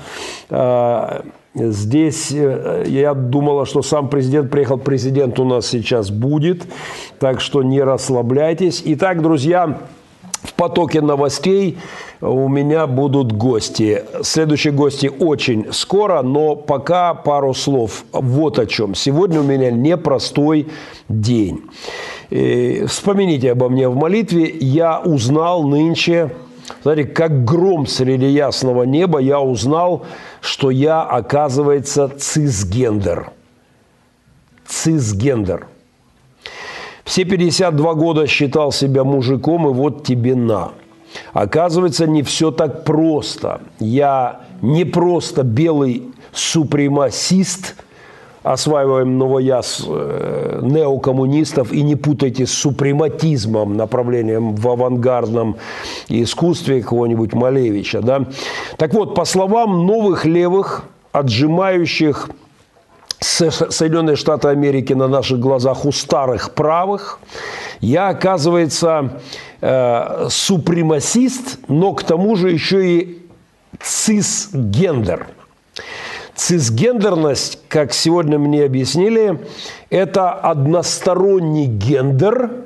Э, 0.49 1.21
Здесь 1.59 2.31
э, 2.31 2.83
я 2.87 3.15
думала, 3.15 3.65
что 3.65 3.81
сам 3.81 4.09
президент 4.09 4.51
приехал. 4.51 4.77
Президент 4.77 5.39
у 5.39 5.45
нас 5.45 5.65
сейчас 5.65 6.11
будет, 6.11 6.67
так 7.19 7.41
что 7.41 7.63
не 7.63 7.81
расслабляйтесь. 7.81 8.83
Итак, 8.85 9.23
друзья, 9.23 9.79
в 10.43 10.54
потоке 10.54 11.02
новостей 11.02 11.78
у 12.21 12.47
меня 12.47 12.88
будут 12.88 13.32
гости. 13.32 14.04
Следующие 14.23 14.73
гости 14.73 15.08
очень 15.08 15.71
скоро, 15.71 16.21
но 16.21 16.56
пока 16.56 17.13
пару 17.13 17.54
слов. 17.54 18.06
Вот 18.12 18.60
о 18.60 18.65
чем. 18.65 18.95
Сегодня 18.95 19.39
у 19.39 19.43
меня 19.43 19.71
непростой 19.71 20.67
день. 21.10 21.62
И 22.30 22.86
вспомните 22.88 23.52
обо 23.52 23.69
мне 23.69 23.89
в 23.89 23.95
молитве. 23.95 24.50
Я 24.60 25.00
узнал 25.00 25.63
нынче, 25.63 26.32
знаете, 26.84 27.06
как 27.06 27.45
гром 27.45 27.88
среди 27.88 28.28
ясного 28.28 28.84
неба, 28.84 29.19
я 29.19 29.39
узнал, 29.39 30.06
что 30.41 30.69
я, 30.69 31.02
оказывается, 31.04 32.10
цисгендер. 32.10 33.32
Цисгендер. 34.65 35.67
Все 37.07 37.23
52 37.23 37.93
года 37.93 38.27
считал 38.27 38.73
себя 38.73 39.05
мужиком, 39.05 39.65
и 39.69 39.71
вот 39.71 40.03
тебе 40.03 40.35
на. 40.35 40.73
Оказывается, 41.31 42.05
не 42.05 42.21
все 42.21 42.51
так 42.51 42.83
просто. 42.83 43.61
Я 43.79 44.41
не 44.61 44.83
просто 44.83 45.43
белый 45.43 46.03
супремасист, 46.33 47.75
осваиваем 48.43 49.17
новояз 49.17 49.85
э, 49.87 50.59
неокоммунистов, 50.61 51.71
и 51.71 51.81
не 51.81 51.95
путайте 51.95 52.45
с 52.45 52.51
супрематизмом, 52.51 53.77
направлением 53.77 54.53
в 54.55 54.67
авангардном 54.67 55.55
искусстве 56.09 56.81
какого-нибудь 56.81 57.33
Малевича. 57.33 58.01
Да? 58.01 58.25
Так 58.75 58.93
вот, 58.93 59.15
по 59.15 59.23
словам 59.23 59.85
новых 59.85 60.25
левых, 60.25 60.83
отжимающих 61.13 62.29
Соединенные 63.19 64.15
Штаты 64.15 64.49
Америки 64.49 64.93
на 64.93 65.08
наших 65.08 65.39
глазах 65.39 65.86
у 65.86 65.91
старых 65.91 66.53
правых. 66.53 67.19
Я, 67.80 68.10
оказывается, 68.10 69.19
э, 69.62 70.27
супремасист, 70.30 71.60
но 71.67 71.93
к 71.93 72.03
тому 72.03 72.36
же 72.36 72.51
еще 72.51 72.86
и 72.86 73.27
цисгендер. 73.80 75.27
Цисгендерность, 76.36 77.60
как 77.67 77.93
сегодня 77.93 78.38
мне 78.38 78.63
объяснили, 78.63 79.39
это 79.89 80.32
односторонний 80.32 81.65
гендер. 81.65 82.65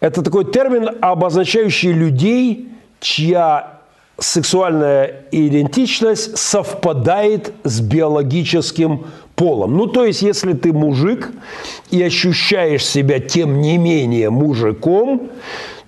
Это 0.00 0.22
такой 0.22 0.44
термин, 0.44 0.98
обозначающий 1.00 1.92
людей, 1.92 2.68
чья 3.00 3.80
сексуальная 4.18 5.24
идентичность 5.30 6.36
совпадает 6.36 7.54
с 7.64 7.80
биологическим 7.80 9.06
полом. 9.40 9.74
Ну, 9.78 9.86
то 9.86 10.04
есть, 10.04 10.20
если 10.20 10.52
ты 10.52 10.70
мужик 10.70 11.30
и 11.90 12.02
ощущаешь 12.02 12.84
себя 12.84 13.20
тем 13.20 13.62
не 13.62 13.78
менее 13.78 14.28
мужиком, 14.28 15.30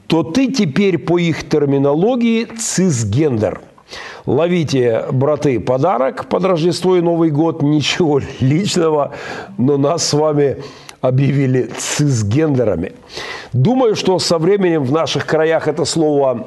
то 0.07 0.23
ты 0.23 0.51
теперь 0.51 0.97
по 0.97 1.19
их 1.19 1.47
терминологии 1.47 2.45
цисгендер. 2.45 3.61
Ловите, 4.25 5.05
браты, 5.13 5.61
подарок 5.61 6.29
под 6.31 6.45
Рождество 6.45 6.97
и 6.97 7.03
Новый 7.03 7.31
год. 7.31 7.61
Ничего 7.77 8.23
личного, 8.41 9.13
но 9.59 9.77
нас 9.77 10.09
с 10.09 10.15
вами 10.15 10.57
объявили 11.03 11.69
цисгендерами. 11.77 12.93
Думаю, 13.53 13.97
что 13.97 14.19
со 14.19 14.39
временем 14.39 14.83
в 14.83 14.93
наших 14.93 15.27
краях 15.27 15.69
это 15.69 15.85
слово 15.85 16.47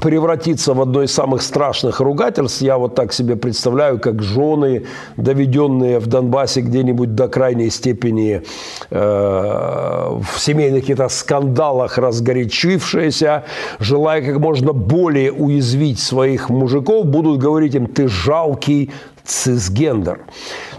превратиться 0.00 0.74
в 0.74 0.80
одно 0.80 1.02
из 1.02 1.12
самых 1.12 1.42
страшных 1.42 2.00
ругательств. 2.00 2.62
Я 2.62 2.78
вот 2.78 2.94
так 2.94 3.12
себе 3.12 3.36
представляю, 3.36 3.98
как 3.98 4.22
жены, 4.22 4.86
доведенные 5.16 5.98
в 5.98 6.06
Донбассе 6.06 6.60
где-нибудь 6.60 7.14
до 7.14 7.28
крайней 7.28 7.70
степени 7.70 8.42
э, 8.90 8.98
в 8.98 10.38
семейных 10.38 10.82
каких-то 10.82 11.08
скандалах 11.08 11.98
разгорячившиеся, 11.98 13.44
желая 13.78 14.22
как 14.22 14.38
можно 14.38 14.72
более 14.72 15.32
уязвить 15.32 16.00
своих 16.00 16.48
мужиков, 16.48 17.06
будут 17.06 17.38
говорить 17.38 17.74
им 17.74 17.86
«ты 17.86 18.08
жалкий 18.08 18.90
цисгендер». 19.24 20.20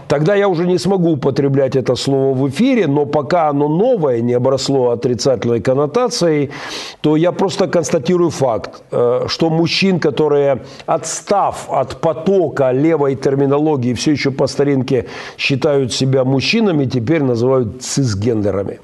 Тогда 0.08 0.34
я 0.34 0.48
уже 0.48 0.66
не 0.66 0.78
смогу 0.78 1.12
употреблять 1.12 1.76
это 1.76 1.94
слово 1.94 2.34
в 2.34 2.48
эфире, 2.48 2.86
но 2.86 3.06
пока 3.06 3.48
оно 3.48 3.68
новое, 3.68 4.20
не 4.20 4.34
обросло 4.34 4.90
отрицательной 4.90 5.60
коннотацией, 5.60 6.50
то 7.00 7.16
я 7.16 7.32
просто 7.32 7.66
констатирую 7.66 8.30
факт, 8.30 8.82
э, 8.90 9.24
что 9.28 9.50
мужчин, 9.50 10.00
которые, 10.00 10.62
отстав 10.86 11.66
от 11.70 12.00
потока 12.00 12.72
левой 12.72 13.16
терминологии, 13.16 13.94
все 13.94 14.12
еще 14.12 14.30
по 14.30 14.46
старинке 14.46 15.06
считают 15.38 15.92
себя 15.92 16.24
мужчинами, 16.24 16.84
теперь 16.84 17.22
называют 17.22 17.82
цисгендерами. 17.82 18.80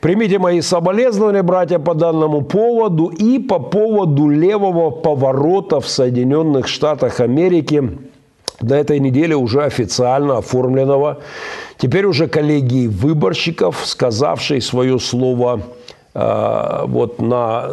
Примите 0.00 0.38
мои 0.38 0.60
соболезнования, 0.60 1.42
братья, 1.42 1.78
по 1.78 1.94
данному 1.94 2.42
поводу 2.42 3.06
и 3.06 3.38
по 3.38 3.58
поводу 3.58 4.28
левого 4.28 4.90
поворота 4.90 5.80
в 5.80 5.88
Соединенных 5.88 6.66
Штатах 6.68 7.20
Америки– 7.20 7.82
на 8.60 8.74
этой 8.74 9.00
неделе 9.00 9.36
уже 9.36 9.64
официально 9.64 10.38
оформленного, 10.38 11.20
теперь 11.78 12.06
уже 12.06 12.28
коллегии 12.28 12.86
выборщиков, 12.86 13.82
сказавшей 13.84 14.60
свое 14.60 14.98
слово 14.98 15.62
вот 16.14 17.20
на, 17.20 17.66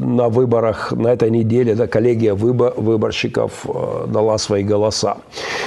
на 0.00 0.28
выборах 0.28 0.92
на 0.92 1.08
этой 1.08 1.30
неделе 1.30 1.74
да, 1.74 1.86
коллегия 1.86 2.34
выбор, 2.34 2.74
выборщиков 2.76 3.66
э, 3.66 4.06
дала 4.08 4.36
свои 4.38 4.62
голоса. 4.62 5.16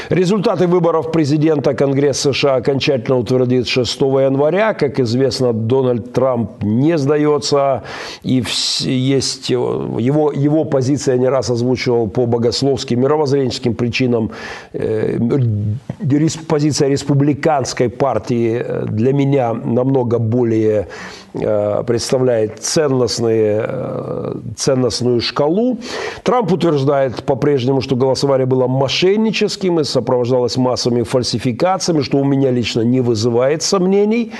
Результаты 0.09 0.67
выборов 0.67 1.11
президента 1.11 1.73
Конгресс 1.73 2.19
США 2.19 2.55
окончательно 2.55 3.17
утвердит 3.17 3.67
6 3.67 4.01
января. 4.01 4.73
Как 4.73 4.99
известно, 4.99 5.53
Дональд 5.53 6.13
Трамп 6.13 6.61
не 6.61 6.97
сдается. 6.97 7.83
И 8.21 8.43
есть 8.81 9.49
его, 9.49 10.31
его 10.31 10.65
позиция 10.65 11.17
не 11.17 11.29
раз 11.29 11.49
озвучивал 11.49 12.07
по 12.07 12.27
богословским, 12.27 13.01
мировоззренческим 13.01 13.73
причинам. 13.73 14.31
Э, 14.73 15.17
позиция 16.47 16.89
республиканской 16.89 17.89
партии 17.89 18.63
для 18.85 19.13
меня 19.13 19.53
намного 19.53 20.19
более 20.19 20.87
представляет 21.33 22.19
представляет 22.19 22.59
ценностные, 22.59 23.65
э, 23.67 24.35
ценностную 24.57 25.21
шкалу. 25.21 25.77
Трамп 26.23 26.51
утверждает 26.51 27.23
по-прежнему, 27.23 27.81
что 27.81 27.95
голосование 27.95 28.45
было 28.45 28.67
мошенническим 28.67 29.79
и 29.79 29.83
сопровождалось 29.83 30.57
массовыми 30.57 31.03
фальсификациями, 31.03 32.01
что 32.01 32.17
у 32.17 32.23
меня 32.23 32.51
лично 32.51 32.81
не 32.81 33.01
вызывает 33.01 33.61
сомнений. 33.61 34.31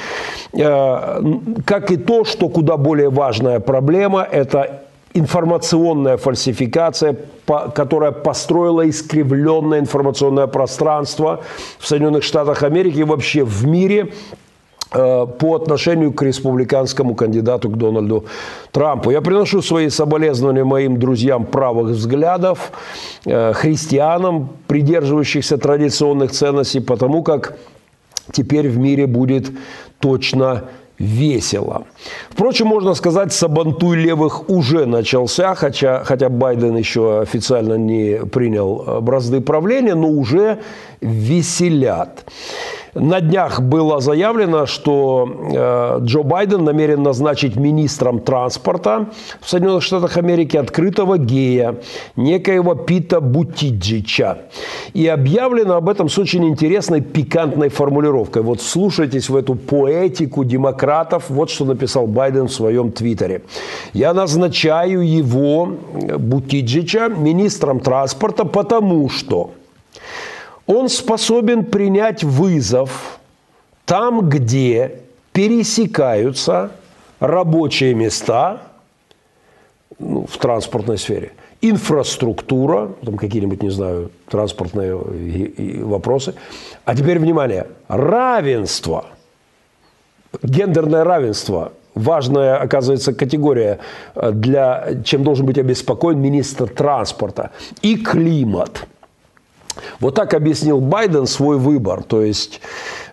Э, 0.54 1.22
как 1.66 1.92
и 1.92 1.98
то, 1.98 2.26
что 2.26 2.50
куда 2.50 2.78
более 2.78 3.10
важная 3.10 3.60
проблема– 3.60 4.28
это 4.32 4.82
информационная 5.16 6.18
фальсификация, 6.18 7.16
которая 7.76 8.12
построила 8.12 8.88
искривленное 8.88 9.80
информационное 9.80 10.48
пространство 10.48 11.40
в 11.80 11.88
Соединенных 11.88 12.24
Штатах 12.24 12.64
Америки 12.64 13.00
и 13.00 13.04
вообще 13.04 13.44
в 13.44 13.66
мире– 13.66 14.08
Э, 14.24 14.49
по 14.92 15.56
отношению 15.56 16.12
к 16.12 16.24
республиканскому 16.24 17.16
кандидату, 17.16 17.70
к 17.70 17.78
Дональду 17.78 18.26
Трампу. 18.72 19.12
Я 19.12 19.22
приношу 19.22 19.62
свои 19.62 19.90
соболезнования 19.90 20.64
моим 20.64 20.98
друзьям 20.98 21.46
правых 21.46 21.90
взглядов, 21.90 22.72
э, 23.26 23.54
христианам, 23.54 24.50
придерживающихся 24.68 25.58
традиционных 25.58 26.32
ценностей, 26.32 26.80
потому 26.80 27.24
как 27.24 27.58
теперь 28.32 28.68
в 28.68 28.78
мире 28.78 29.06
будет 29.06 29.52
точно 30.00 30.64
весело. 31.00 31.86
Впрочем, 32.30 32.68
можно 32.68 32.94
сказать, 32.94 33.32
сабантуй 33.32 33.98
левых 33.98 34.50
уже 34.50 34.86
начался, 34.86 35.56
хотя, 35.56 36.04
хотя 36.04 36.30
Байден 36.30 36.76
еще 36.76 37.22
официально 37.22 37.76
не 37.76 38.26
принял 38.26 38.84
э, 38.86 39.00
бразды 39.00 39.40
правления, 39.40 39.96
но 39.96 40.10
уже 40.10 40.60
веселят. 41.02 42.26
На 42.96 43.22
днях 43.22 43.62
было 43.62 44.00
заявлено, 44.00 44.66
что 44.66 45.30
э, 45.54 46.00
Джо 46.06 46.24
Байден 46.24 46.64
намерен 46.64 47.04
назначить 47.04 47.56
министром 47.56 48.20
транспорта 48.20 49.10
в 49.42 49.50
Соединенных 49.50 49.84
Штатах 49.84 50.18
Америки 50.18 50.58
открытого 50.58 51.18
гея, 51.18 51.76
некоего 52.16 52.76
Пита 52.76 53.22
Бутиджича. 53.22 54.40
И 54.94 55.08
объявлено 55.08 55.76
об 55.76 55.88
этом 55.88 56.10
с 56.10 56.18
очень 56.18 56.46
интересной 56.46 57.02
пикантной 57.02 57.70
формулировкой. 57.70 58.42
Вот 58.42 58.62
слушайтесь 58.62 59.30
в 59.30 59.36
эту 59.36 59.56
поэтику 59.56 60.44
демократов. 60.44 61.26
Вот 61.30 61.52
что 61.52 61.66
написал 61.66 62.08
Байден 62.08 62.48
в 62.48 62.54
своем 62.54 62.92
твиттере. 62.92 63.44
«Я 63.94 64.14
назначаю 64.14 65.02
его, 65.02 65.70
Бутиджича, 66.18 67.10
министром 67.10 67.80
транспорта, 67.80 68.46
потому 68.46 69.10
что 69.10 69.52
он 70.70 70.88
способен 70.88 71.66
принять 71.66 72.24
вызов 72.24 73.20
там, 73.86 74.30
где 74.30 75.00
пересекаются 75.34 76.70
рабочие 77.20 77.96
места 77.96 78.62
ну, 79.98 80.28
в 80.28 80.38
транспортной 80.38 81.00
сфере, 81.00 81.32
инфраструктура, 81.60 82.92
там 83.04 83.18
какие-нибудь, 83.18 83.64
не 83.64 83.72
знаю, 83.72 84.12
транспортные 84.28 84.96
вопросы. 85.84 86.36
А 86.86 86.96
теперь 86.96 87.18
внимание, 87.18 87.66
равенство, 87.88 89.06
гендерное 90.44 91.04
равенство– 91.04 91.74
важная, 91.96 92.58
оказывается, 92.58 93.12
категория, 93.14 93.80
э, 94.14 94.32
для, 94.32 95.02
чем 95.04 95.24
должен 95.24 95.48
быть 95.48 95.58
обеспокоен 95.58 96.20
министр 96.20 96.68
транспорта. 96.68 97.50
И 97.82 97.98
климат– 97.98 98.86
вот 100.00 100.16
так 100.16 100.34
объяснил 100.34 100.80
Байден 100.80 101.28
свой 101.28 101.58
выбор. 101.58 102.04
То 102.04 102.22
есть 102.22 102.62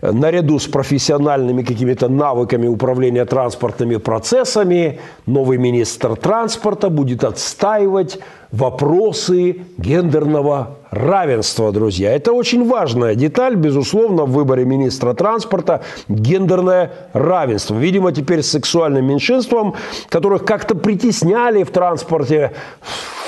э, 0.01 0.13
наряду 0.13 0.59
с 0.59 0.67
профессиональными 0.67 1.63
какими-то 1.63 2.09
навыками 2.09 2.67
управления 2.67 3.25
транспортными 3.25 3.97
процессами, 3.97 5.01
новый 5.27 5.59
министр 5.59 6.17
транспорта 6.17 6.91
будет 6.91 7.25
отстаивать 7.25 8.19
вопросы 8.53 9.63
гендерного 9.77 10.77
равенства, 10.91 11.73
друзья. 11.73 12.13
Это 12.13 12.33
очень 12.33 12.67
важная 12.67 13.15
деталь, 13.15 13.57
безусловно, 13.57 14.25
в 14.25 14.33
выборе 14.33 14.65
министра 14.65 15.15
транспорта– 15.15 15.83
гендерное 16.09 16.93
равенство. 17.13 17.75
Видимо, 17.75 18.13
теперь 18.13 18.43
с 18.43 18.51
сексуальным 18.51 19.05
меньшинством, 19.07 19.75
которых 20.09 20.45
как-то 20.45 20.75
притесняли 20.75 21.65
в 21.65 21.71
транспорте 21.71 22.53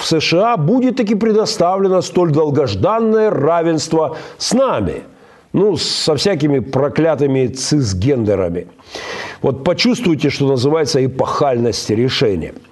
в 0.01 0.07
США, 0.07 0.57
будет 0.57 0.97
таки 0.97 1.15
предоставлено 1.15 2.03
столь 2.03 2.33
долгожданное 2.33 3.31
равенство 3.31 4.17
с 4.39 4.55
нами. 4.55 5.03
Ну, 5.53 5.77
со 5.77 6.15
всякими 6.15 6.61
проклятыми 6.61 7.47
цисгендерами. 7.47 8.67
Вот 9.43 9.65
почувствуйте, 9.65 10.31
что 10.31 10.47
называется, 10.47 11.05
эпохальность 11.05 11.91
решения– 11.91 12.55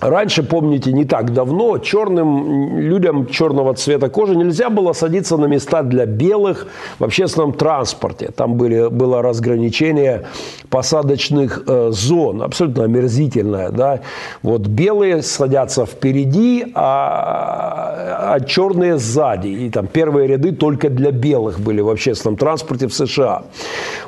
Раньше, 0.00 0.42
помните, 0.42 0.92
не 0.92 1.04
так 1.04 1.34
давно 1.34 1.78
черным 1.78 2.78
людям 2.78 3.26
черного 3.26 3.74
цвета 3.74 4.08
кожи 4.08 4.34
нельзя 4.34 4.70
было 4.70 4.94
садиться 4.94 5.36
на 5.36 5.44
места 5.44 5.82
для 5.82 6.06
белых 6.06 6.66
в 6.98 7.04
общественном 7.04 7.52
транспорте. 7.52 8.30
Там 8.34 8.54
были, 8.54 8.88
было 8.88 9.20
разграничение 9.20 10.26
посадочных 10.70 11.64
э, 11.66 11.90
зон, 11.92 12.42
абсолютно 12.42 12.84
омерзительное. 12.84 13.70
Да? 13.70 14.00
Вот 14.42 14.62
белые 14.62 15.22
садятся 15.22 15.84
впереди, 15.84 16.72
а, 16.74 18.34
а 18.34 18.40
черные 18.40 18.96
сзади. 18.96 19.48
И 19.48 19.70
там 19.70 19.86
первые 19.86 20.28
ряды 20.28 20.52
только 20.52 20.88
для 20.88 21.10
белых 21.10 21.60
были 21.60 21.82
в 21.82 21.90
общественном 21.90 22.36
транспорте 22.36 22.86
в 22.86 22.94
США. 22.94 23.42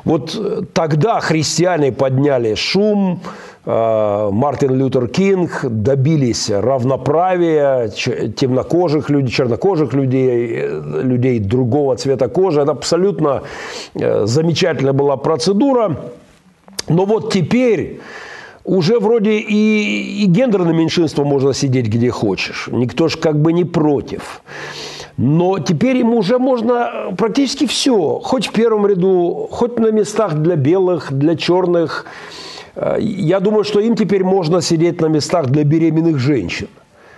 Вот 0.05 0.69
тогда 0.73 1.19
христиане 1.19 1.91
подняли 1.91 2.55
шум, 2.55 3.21
Мартин 3.65 4.75
Лютер 4.75 5.07
Кинг 5.07 5.63
добились 5.63 6.49
равноправия 6.49 7.87
темнокожих 7.87 9.09
людей, 9.09 9.31
чернокожих 9.31 9.93
людей, 9.93 10.49
э, 10.53 11.01
людей 11.01 11.39
другого 11.39 11.95
цвета 11.95 12.27
кожи. 12.27 12.59
Это 12.59 12.71
абсолютно 12.71 13.43
э, 13.95 14.25
замечательная 14.25 14.91
была 14.91 15.15
процедура. 15.15 15.97
Но 16.89 17.05
вот 17.05 17.31
теперь 17.31 18.01
уже 18.65 18.99
вроде 18.99 19.37
и, 19.37 20.23
и 20.23 20.25
гендерное 20.25 20.73
меньшинство 20.73 21.23
можно 21.23 21.53
сидеть 21.53 21.87
где 21.87 22.11
хочешь. 22.11 22.67
Никто 22.69 23.07
же 23.07 23.17
как 23.17 23.41
бы 23.41 23.53
не 23.53 23.63
против. 23.63 24.41
Но 25.15 25.59
теперь 25.59 25.97
ему 25.97 26.17
уже 26.17 26.37
можно 26.37 26.89
э, 27.11 27.15
практически 27.15 27.65
все. 27.65 28.19
Хоть 28.21 28.47
в 28.47 28.51
первом 28.51 28.87
ряду, 28.87 29.47
хоть 29.51 29.79
на 29.79 29.89
местах 29.91 30.33
для 30.35 30.57
белых, 30.57 31.13
для 31.13 31.37
черных. 31.37 32.05
Э, 32.75 32.97
я 32.99 33.39
думаю, 33.39 33.63
что 33.63 33.79
им 33.79 33.95
теперь 33.95 34.23
можно 34.23 34.61
сидеть 34.61 35.01
на 35.01 35.07
местах 35.07 35.47
для 35.47 35.63
беременных 35.63 36.19
женщин. 36.19 36.67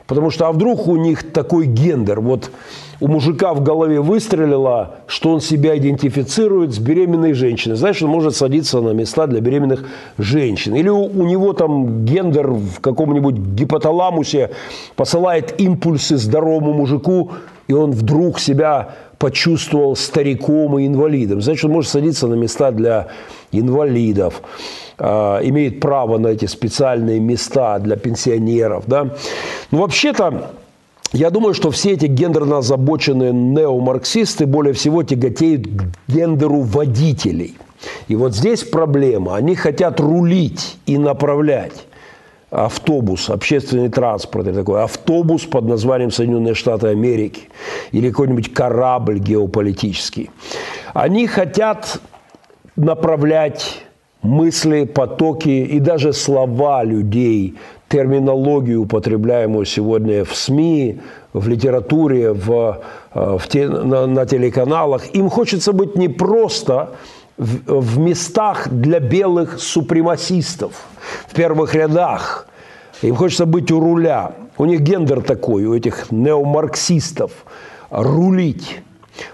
Потому 0.08 0.30
что 0.30 0.48
а 0.48 0.52
вдруг 0.52 0.88
у 0.88 0.98
них 0.98 1.32
такой 1.32 1.66
гендер, 1.66 2.20
вот 2.20 2.52
у 3.00 3.08
мужика 3.08 3.56
в 3.56 3.64
голове 3.64 4.00
выстрелило, 4.00 4.98
что 5.08 5.32
он 5.32 5.42
себя 5.42 5.76
идентифицирует 5.78 6.76
с 6.76 6.78
беременной 6.78 7.34
женщиной. 7.34 7.76
Значит, 7.76 8.04
он 8.04 8.10
может 8.10 8.36
садиться 8.36 8.82
на 8.82 8.92
места 8.92 9.26
для 9.26 9.42
беременных 9.42 9.84
женщин. 10.20 10.76
Или 10.76 10.90
у, 10.90 11.06
у 11.06 11.26
него 11.26 11.54
там 11.54 12.06
гендер 12.06 12.52
в 12.52 12.80
каком-нибудь 12.82 13.36
гипоталамусе 13.36 14.52
посылает 14.96 15.60
импульсы 15.60 16.18
здоровому 16.18 16.74
мужику, 16.74 17.32
и 17.68 17.74
он 17.74 17.92
вдруг 17.92 18.40
себя 18.40 18.96
почувствовал 19.18 19.96
стариком 19.96 20.78
и 20.78 20.86
инвалидом. 20.86 21.42
Значит, 21.42 21.66
он 21.66 21.72
может 21.72 21.90
садиться 21.90 22.28
на 22.28 22.36
места 22.36 22.72
для 22.72 23.08
инвалидов, 23.52 24.42
имеет 24.98 25.80
право 25.80 26.18
на 26.18 26.28
эти 26.28 26.46
специальные 26.46 27.20
места 27.20 27.80
для 27.80 27.98
пенсионеров. 27.98 28.86
Да? 28.88 29.16
Ну, 29.72 29.80
вообще-то, 29.80 30.52
я 31.12 31.30
думаю, 31.30 31.54
что 31.54 31.70
все 31.72 31.92
эти 31.92 32.06
гендерно 32.06 32.60
озабоченные 32.60 33.34
неомарксисты 33.34 34.46
более 34.46 34.74
всего 34.74 35.04
тяготеют 35.04 35.68
к 35.68 35.84
гендеру 36.08 36.62
водителей. 36.62 37.58
И 38.08 38.16
вот 38.16 38.34
здесь 38.36 38.64
проблема. 38.64 39.36
Они 39.36 39.56
хотят 39.56 40.00
рулить 40.00 40.78
и 40.86 40.98
направлять 40.98 41.86
автобус, 42.50 43.30
общественный 43.30 43.90
транспорт, 43.90 44.48
или 44.48 44.56
такой 44.56 44.84
автобус 44.84 45.44
под 45.44 45.66
названием 45.66 46.12
Соединенные 46.12 46.54
Штаты 46.54 46.88
Америки 46.88 47.50
или 47.92 48.10
какой-нибудь 48.10 48.54
корабль 48.54 49.20
геополитический. 49.20 50.30
Они 50.94 51.28
хотят 51.28 52.00
направлять 52.78 53.84
мысли, 54.26 54.86
потоки 54.86 55.50
и 55.50 55.80
даже 55.80 56.14
слова 56.14 56.84
людей, 56.84 57.56
терминологию, 57.90 58.82
употребляемую 58.82 59.66
сегодня 59.66 60.24
в 60.26 60.36
СМИ, 60.36 61.00
в 61.34 61.48
литературе, 61.48 62.34
в, 62.34 62.82
э, 63.14 63.38
в 63.40 63.48
те, 63.48 63.68
на, 63.68 64.08
на 64.08 64.26
телеканалах. 64.26 65.16
Им 65.16 65.30
хочется 65.30 65.74
быть 65.74 65.96
не 65.96 66.10
просто 66.10 66.90
в, 67.38 67.82
в 67.82 68.00
местах 68.00 68.70
для 68.70 69.00
белых 69.00 69.60
супремасистов, 69.60 70.72
в 71.28 71.36
первых 71.36 71.76
рядах. 71.76 72.48
Им 73.02 73.16
хочется 73.16 73.46
быть 73.46 73.72
у 73.72 73.80
руля. 73.80 74.32
У 74.58 74.66
них 74.66 74.82
гендер 74.82 75.22
такой, 75.22 75.66
у 75.66 75.76
этих 75.76 76.12
неомарксистов. 76.12 77.32
Рулить. 77.90 78.82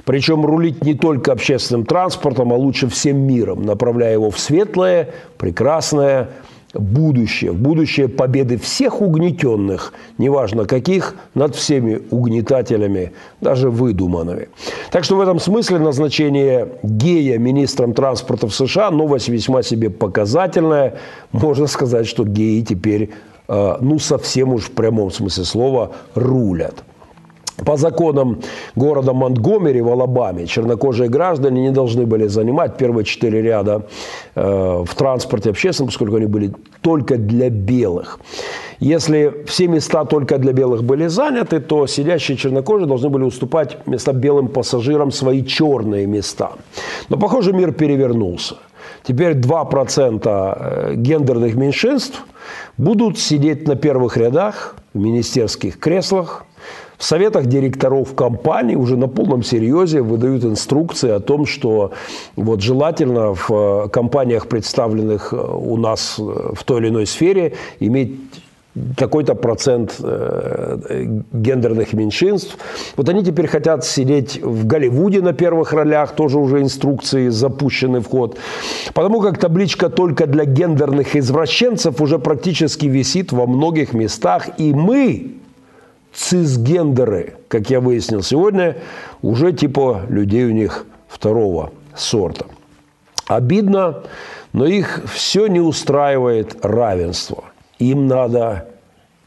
Причем 0.06 0.46
рулить 0.46 0.84
не 0.84 0.94
только 0.94 1.32
общественным 1.32 1.86
транспортом, 1.86 2.54
а 2.54 2.56
лучше 2.56 2.88
всем 2.88 3.18
миром, 3.18 3.64
направляя 3.64 4.14
его 4.14 4.30
в 4.30 4.40
светлое, 4.40 5.10
прекрасное 5.38 6.30
будущее. 6.74 7.52
Будущее 7.52 8.08
победы 8.08 8.58
всех 8.58 9.02
угнетенных, 9.02 9.94
неважно 10.18 10.66
каких, 10.66 11.16
над 11.34 11.56
всеми 11.56 12.02
угнетателями, 12.12 13.12
даже 13.42 13.70
выдуманными. 13.70 14.50
Так 14.92 15.04
что 15.04 15.16
в 15.16 15.22
этом 15.22 15.40
смысле 15.40 15.80
назначение 15.80 16.70
гея 16.84 17.38
министром 17.38 17.94
транспорта 17.94 18.48
в 18.48 18.56
США 18.56 18.92
новость 18.92 19.30
весьма 19.30 19.64
себе 19.64 19.90
показательная. 19.90 20.96
Можно 21.32 21.68
сказать, 21.68 22.08
что 22.08 22.24
геи 22.24 22.62
теперь, 22.62 23.12
э, 23.48 23.78
ну 23.82 24.00
совсем 24.00 24.54
уж 24.54 24.66
в 24.66 24.72
прямом 24.72 25.12
смысле 25.12 25.44
слова, 25.44 25.92
рулят. 26.16 26.84
По 27.66 27.78
законам 27.78 28.40
города 28.76 29.14
Монтгомери 29.14 29.82
в 29.82 29.90
Алабаме 29.90 30.48
чернокожие 30.48 31.10
граждане 31.10 31.62
не 31.62 31.72
должны 31.72 32.06
были 32.06 32.28
занимать 32.28 32.78
первые 32.78 33.06
четыре 33.06 33.42
ряда 33.42 33.84
э, 34.36 34.84
в 34.86 34.96
транспорте 34.96 35.52
общественном, 35.52 35.90
поскольку 35.90 36.16
они 36.16 36.26
были 36.26 36.54
только 36.82 37.18
для 37.18 37.50
белых. 37.50 38.20
Если 38.80 39.44
все 39.46 39.68
места 39.68 40.06
только 40.06 40.40
для 40.40 40.54
белых 40.54 40.84
были 40.84 41.06
заняты, 41.08 41.60
то 41.60 41.86
сидящие 41.86 42.36
чернокожие 42.36 42.88
должны 42.88 43.10
были 43.10 43.24
уступать 43.24 43.78
места 43.86 44.12
белым 44.12 44.48
пассажирам 44.48 45.12
свои 45.12 45.46
черные 45.46 46.08
места. 46.08 46.54
Но, 47.10 47.18
похоже, 47.18 47.54
мир 47.54 47.74
перевернулся. 47.74 48.56
Теперь 49.04 49.36
2% 49.36 50.22
э, 50.26 50.96
гендерных 50.96 51.56
меньшинств 51.56 52.26
будут 52.78 53.20
сидеть 53.20 53.68
на 53.68 53.76
первых 53.76 54.18
рядах 54.18 54.76
в 54.96 55.00
министерских 55.00 55.78
креслах– 55.78 56.46
в 57.02 57.04
советах 57.04 57.48
директоров 57.48 58.14
компаний 58.14 58.76
уже 58.76 58.96
на 58.96 59.08
полном 59.08 59.42
серьезе 59.42 60.02
выдают 60.02 60.46
инструкции 60.46 61.10
о 61.10 61.20
том, 61.20 61.48
что 61.48 61.94
вот 62.36 62.62
желательно 62.62 63.34
в 63.34 63.50
э, 63.50 63.90
компаниях, 63.90 64.48
представленных 64.48 65.34
э, 65.34 65.36
у 65.36 65.78
нас 65.78 66.18
э, 66.20 66.54
в 66.54 66.64
той 66.64 66.82
или 66.82 66.90
иной 66.90 67.08
сфере, 67.08 67.54
иметь 67.80 68.20
такой-то 68.96 69.36
процент 69.36 70.00
гендерных 71.34 71.92
меньшинств. 71.92 72.58
Вот 72.96 73.10
они 73.10 73.22
теперь 73.22 73.48
хотят 73.48 73.84
сидеть 73.84 74.40
в 74.42 74.66
Голливуде 74.66 75.22
на 75.22 75.34
первых 75.34 75.74
ролях, 75.74 76.16
тоже 76.16 76.38
уже 76.38 76.62
инструкции 76.62 77.30
запущены 77.30 78.00
в 78.00 78.08
ход. 78.08 78.38
Потому 78.94 79.20
как 79.22 79.40
табличка 79.40 79.90
только 79.90 80.26
для 80.26 80.46
гендерных 80.46 81.18
извращенцев 81.18 82.00
уже 82.00 82.18
практически 82.18 82.86
висит 82.86 83.34
во 83.34 83.46
многих 83.46 83.92
местах. 83.92 84.52
И 84.58 84.74
мы, 84.74 85.41
цисгендеры, 86.14 87.36
как 87.48 87.70
я 87.70 87.80
выяснил 87.80 88.22
сегодня, 88.22 88.78
уже 89.22 89.54
типа 89.54 90.06
людей 90.10 90.46
у 90.46 90.52
них 90.52 90.86
второго 91.08 91.72
сорта. 91.96 92.46
Обидно, 93.28 94.04
но 94.54 94.66
их 94.66 95.04
все 95.12 95.48
не 95.48 95.60
устраивает 95.60 96.66
равенство. 96.66 97.46
Им 97.80 98.08
надо 98.08 98.68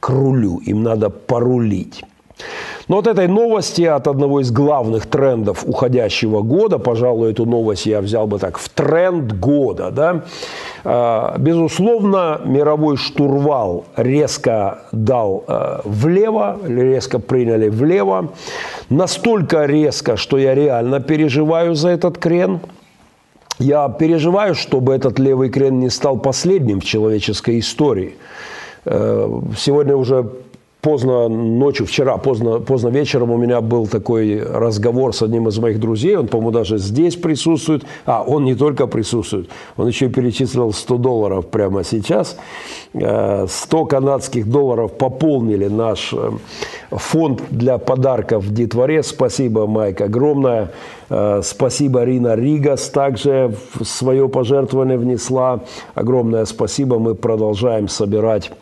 к 0.01 0.11
рулю, 0.11 0.59
им 0.59 0.83
надо 0.83 1.09
порулить. 1.11 2.05
Но 2.89 2.99
от 2.99 3.07
этой 3.07 3.29
новости, 3.29 3.83
от 3.83 4.07
одного 4.09 4.41
из 4.41 4.51
главных 4.51 5.07
трендов 5.07 5.65
уходящего 5.67 6.43
года, 6.43 6.79
пожалуй, 6.79 7.31
эту 7.31 7.47
новость 7.47 7.87
я 7.87 8.01
взял 8.01 8.27
бы 8.27 8.39
так, 8.39 8.59
в 8.59 8.69
тренд 8.69 9.33
года, 9.33 9.91
да, 9.91 10.25
а, 10.85 11.37
безусловно, 11.39 12.41
мировой 12.45 12.97
штурвал 12.97 13.85
резко 13.97 14.81
дал 14.93 15.45
а, 15.47 15.81
влево, 15.85 16.59
резко 16.67 17.19
приняли 17.19 17.71
влево, 17.71 18.29
настолько 18.91 19.65
резко, 19.65 20.17
что 20.17 20.37
я 20.37 20.55
реально 20.55 21.01
переживаю 21.01 21.75
за 21.75 21.89
этот 21.89 22.19
крен. 22.19 22.61
Я 23.59 23.89
переживаю, 23.89 24.55
чтобы 24.55 24.95
этот 24.95 25.19
левый 25.19 25.49
крен 25.49 25.79
не 25.79 25.89
стал 25.89 26.19
последним 26.19 26.81
в 26.81 26.85
человеческой 26.85 27.61
истории. 27.61 28.17
Э, 28.85 29.41
сегодня 29.57 29.97
уже 29.97 30.29
поздно 30.85 31.29
ночью, 31.29 31.87
вчера, 31.87 32.19
поздно, 32.19 32.61
поздно 32.61 32.89
вечером 32.89 33.31
у 33.31 33.39
меня 33.39 33.63
был 33.63 33.87
такой 33.87 34.43
разговор 34.43 35.15
с 35.15 35.23
одним 35.23 35.49
из 35.49 35.59
моих 35.59 35.81
друзей, 35.81 36.15
он, 36.17 36.29
по-моему, 36.29 36.51
даже 36.51 36.77
здесь 36.77 37.17
присутствует. 37.17 37.85
А, 38.05 38.23
он 38.23 38.45
не 38.45 38.55
только 38.55 38.87
присутствует, 38.87 39.49
он 39.79 39.89
еще 39.89 40.11
перечислил 40.11 40.73
100 40.73 40.97
долларов 40.99 41.47
прямо 41.47 41.85
сейчас. 41.85 42.37
100 42.93 42.99
э, 43.01 43.87
канадских 43.87 44.51
долларов 44.51 44.93
пополнили 44.93 45.69
наш 45.69 46.13
э, 46.13 46.31
фонд 46.91 47.43
для 47.49 47.79
подарков 47.79 48.53
детворе. 48.53 49.03
Спасибо, 49.03 49.67
Майк, 49.67 50.03
огромное. 50.03 50.71
Э, 51.09 51.41
спасибо, 51.43 52.05
Рина 52.05 52.35
Ригас 52.35 52.91
также 52.91 53.57
свое 53.83 54.29
пожертвование 54.29 54.99
внесла. 54.99 55.61
Огромное 55.95 56.45
спасибо. 56.45 56.99
Мы 56.99 57.15
продолжаем 57.15 57.89
собирать 57.89 58.53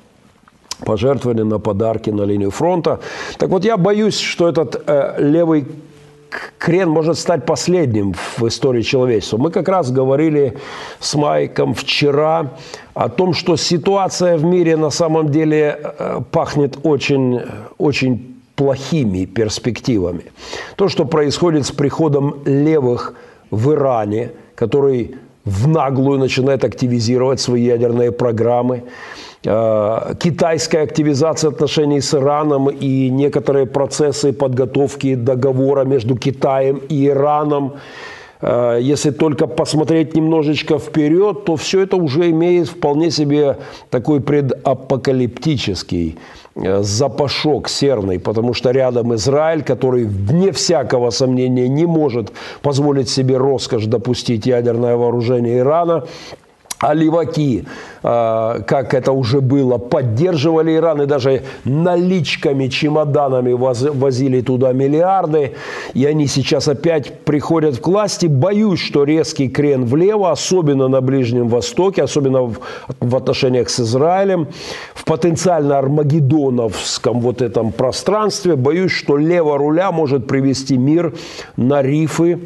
пожертвования 0.84 1.44
на 1.44 1.58
подарки 1.58 2.10
на 2.10 2.22
линию 2.22 2.50
фронта. 2.50 3.00
Так 3.38 3.50
вот, 3.50 3.64
я 3.64 3.76
боюсь, 3.76 4.18
что 4.18 4.48
этот 4.48 4.82
э, 4.86 5.16
левый 5.18 5.66
крен 6.58 6.88
может 6.88 7.18
стать 7.18 7.44
последним 7.44 8.14
в 8.36 8.46
истории 8.46 8.82
человечества. 8.82 9.38
Мы 9.38 9.50
как 9.50 9.68
раз 9.68 9.90
говорили 9.90 10.56
с 11.00 11.14
Майком 11.14 11.74
вчера 11.74 12.52
о 12.94 13.08
том, 13.08 13.34
что 13.34 13.56
ситуация 13.56 14.36
в 14.36 14.44
мире 14.44 14.76
на 14.76 14.90
самом 14.90 15.30
деле 15.30 15.78
э, 15.80 16.20
пахнет 16.30 16.78
очень, 16.82 17.40
очень 17.78 18.36
плохими 18.54 19.24
перспективами. 19.24 20.24
То, 20.76 20.88
что 20.88 21.04
происходит 21.04 21.66
с 21.66 21.72
приходом 21.72 22.42
левых 22.44 23.14
в 23.50 23.72
Иране, 23.72 24.30
который 24.54 25.16
в 25.44 25.68
наглую 25.68 26.18
начинает 26.18 26.64
активизировать 26.64 27.40
свои 27.40 27.64
ядерные 27.64 28.12
программы, 28.12 28.84
китайская 29.42 30.82
активизация 30.82 31.50
отношений 31.50 32.00
с 32.00 32.14
Ираном 32.14 32.68
и 32.68 33.10
некоторые 33.10 33.66
процессы 33.66 34.32
подготовки 34.32 35.16
договора 35.16 35.84
между 35.84 36.16
Китаем 36.16 36.80
и 36.88 37.08
Ираном. 37.08 37.72
Э, 38.42 38.78
если 38.80 39.10
только 39.10 39.46
посмотреть 39.46 40.14
немножечко 40.14 40.78
вперед, 40.78 41.44
то 41.44 41.56
все 41.56 41.80
это 41.82 41.96
уже 41.96 42.30
имеет 42.30 42.68
вполне 42.68 43.10
себе 43.10 43.56
такой 43.90 44.20
предапокалиптический 44.20 46.18
э, 46.54 46.82
запашок 46.82 47.68
серный, 47.68 48.18
потому 48.18 48.54
что 48.54 48.72
рядом 48.72 49.14
Израиль, 49.14 49.62
который, 49.62 50.04
вне 50.04 50.50
всякого 50.52 51.10
сомнения, 51.10 51.68
не 51.68 51.86
может 51.86 52.32
позволить 52.62 53.08
себе 53.08 53.38
роскошь 53.38 53.86
допустить 53.86 54.46
ядерное 54.46 54.96
вооружение 54.96 55.58
Ирана 55.58 56.04
а 56.82 56.94
леваки, 56.94 57.64
а, 58.02 58.60
как 58.62 58.92
это 58.92 59.12
уже 59.12 59.40
было, 59.40 59.78
поддерживали 59.78 60.74
Иран 60.74 61.02
и 61.02 61.06
даже 61.06 61.44
наличками, 61.64 62.66
чемоданами 62.66 63.52
возили 63.52 64.40
туда 64.40 64.72
миллиарды. 64.72 65.52
И 65.94 66.04
они 66.04 66.26
сейчас 66.26 66.66
опять 66.66 67.20
приходят 67.20 67.78
к 67.78 67.86
власти. 67.86 68.26
Боюсь, 68.26 68.80
что 68.80 69.04
резкий 69.04 69.48
крен 69.48 69.84
влево, 69.84 70.32
особенно 70.32 70.88
на 70.88 71.00
Ближнем 71.00 71.48
Востоке, 71.48 72.02
особенно 72.02 72.52
в 72.98 73.16
отношениях 73.16 73.70
с 73.70 73.78
Израилем, 73.78 74.48
в 74.92 75.04
потенциально 75.04 75.78
армагеддоновском 75.78 77.20
вот 77.20 77.42
этом 77.42 77.70
пространстве, 77.70 78.56
боюсь, 78.56 78.90
что 78.90 79.16
лево 79.16 79.56
руля 79.56 79.92
может 79.92 80.26
привести 80.26 80.76
мир 80.76 81.14
на 81.56 81.80
рифы, 81.80 82.40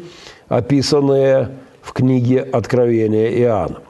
описанные 0.47 1.49
в 1.87 1.93
книге 1.93 2.41
Откровения 2.41 3.29
Иоанна. 3.41 3.81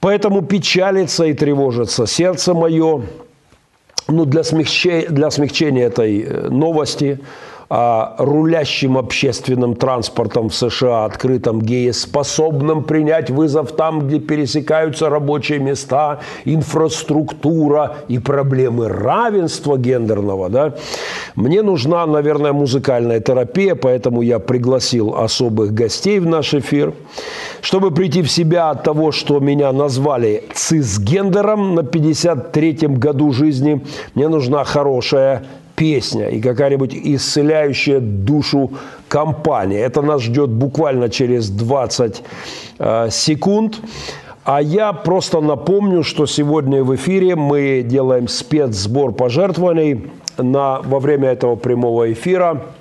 Поэтому 0.00 0.42
печалится 0.42 1.24
и 1.24 1.34
тревожится 1.34 2.06
сердце 2.06 2.54
мое. 2.54 3.02
Ну, 4.06 4.24
для, 4.24 4.44
смягчения, 4.44 5.08
для 5.08 5.30
смягчения 5.30 5.86
этой 5.86 6.22
э, 6.22 6.48
новости– 6.48 7.18
рулящим 7.70 8.96
общественным 8.96 9.74
транспортом 9.74 10.48
в 10.48 10.54
США, 10.54 11.04
открытым 11.04 11.62
способным 11.92 12.82
принять 12.82 13.28
вызов 13.28 13.72
там, 13.72 14.06
где 14.06 14.20
пересекаются 14.20 15.10
рабочие 15.10 15.58
места, 15.58 16.20
инфраструктура 16.46 17.96
и 18.08 18.18
проблемы 18.18 18.88
равенства 18.88 19.76
гендерного, 19.76 20.48
да, 20.48 20.74
мне 21.34 21.62
нужна, 21.62 22.06
наверное, 22.06 22.54
музыкальная 22.54 23.20
терапия, 23.20 23.74
поэтому 23.74 24.22
я 24.22 24.38
пригласил 24.38 25.14
особых 25.14 25.74
гостей 25.74 26.20
в 26.20 26.26
наш 26.26 26.54
эфир, 26.54 26.94
чтобы 27.60 27.90
прийти 27.90 28.22
в 28.22 28.30
себя 28.30 28.70
от 28.70 28.82
того, 28.82 29.12
что 29.12 29.40
меня 29.40 29.72
назвали 29.72 30.44
цисгендером 30.54 31.74
на 31.74 31.80
53-м 31.80 32.94
году 32.94 33.32
жизни, 33.32 33.84
мне 34.14 34.28
нужна 34.28 34.64
хорошая 34.64 35.44
песня 35.78 36.28
и 36.28 36.40
какая-нибудь 36.40 36.94
исцеляющая 36.94 38.00
душу 38.00 38.72
компания. 39.08 39.78
Это 39.78 40.02
нас 40.02 40.22
ждет 40.22 40.50
буквально 40.50 41.08
через 41.08 41.48
20 41.50 42.22
э, 42.78 43.08
секунд. 43.10 43.80
А 44.44 44.60
я 44.60 44.92
просто 44.92 45.40
напомню, 45.40 46.02
что 46.02 46.26
сегодня 46.26 46.82
в 46.82 46.94
эфире 46.96 47.36
мы 47.36 47.84
делаем 47.86 48.28
спецсбор 48.28 49.12
пожертвований 49.12 50.10
на, 50.36 50.80
во 50.80 50.98
время 50.98 51.28
этого 51.28 51.56
прямого 51.56 52.12
эфира– 52.12 52.62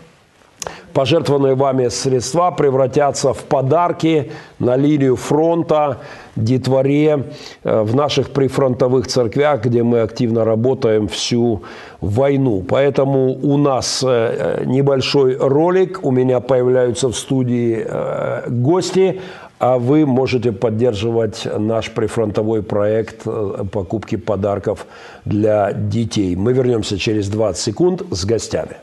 пожертвованные 0.94 1.56
вами 1.56 1.90
средства 1.90 2.52
превратятся 2.52 3.34
в 3.34 3.44
подарки 3.44 4.32
на 4.60 4.76
линию 4.76 5.16
фронта, 5.16 5.98
детворе, 6.36 7.24
э, 7.64 7.82
в 7.82 7.96
наших 7.96 8.32
прифронтовых 8.32 9.08
церквях, 9.08 9.64
где 9.66 9.84
мы 9.84 10.02
активно 10.02 10.46
работаем 10.46 11.08
всю 11.08 11.62
войну. 12.02 12.64
Поэтому 12.68 13.38
у 13.42 13.58
нас 13.58 14.04
э, 14.06 14.64
небольшой 14.66 15.38
ролик, 15.38 16.00
у 16.04 16.12
меня 16.12 16.40
появляются 16.40 17.10
в 17.10 17.16
студии 17.16 17.86
э, 17.86 18.50
гости, 18.50 19.22
а 19.60 19.78
вы 19.80 20.06
можете 20.06 20.52
поддерживать 20.52 21.48
наш 21.58 21.90
прифронтовой 21.90 22.62
проект 22.62 23.24
покупки 23.72 24.16
подарков 24.16 24.86
для 25.26 25.74
детей. 25.74 26.36
Мы 26.36 26.54
вернемся 26.54 26.98
через 27.00 27.28
20 27.30 27.64
секунд 27.64 28.04
с 28.12 28.26
гостями. 28.26 28.78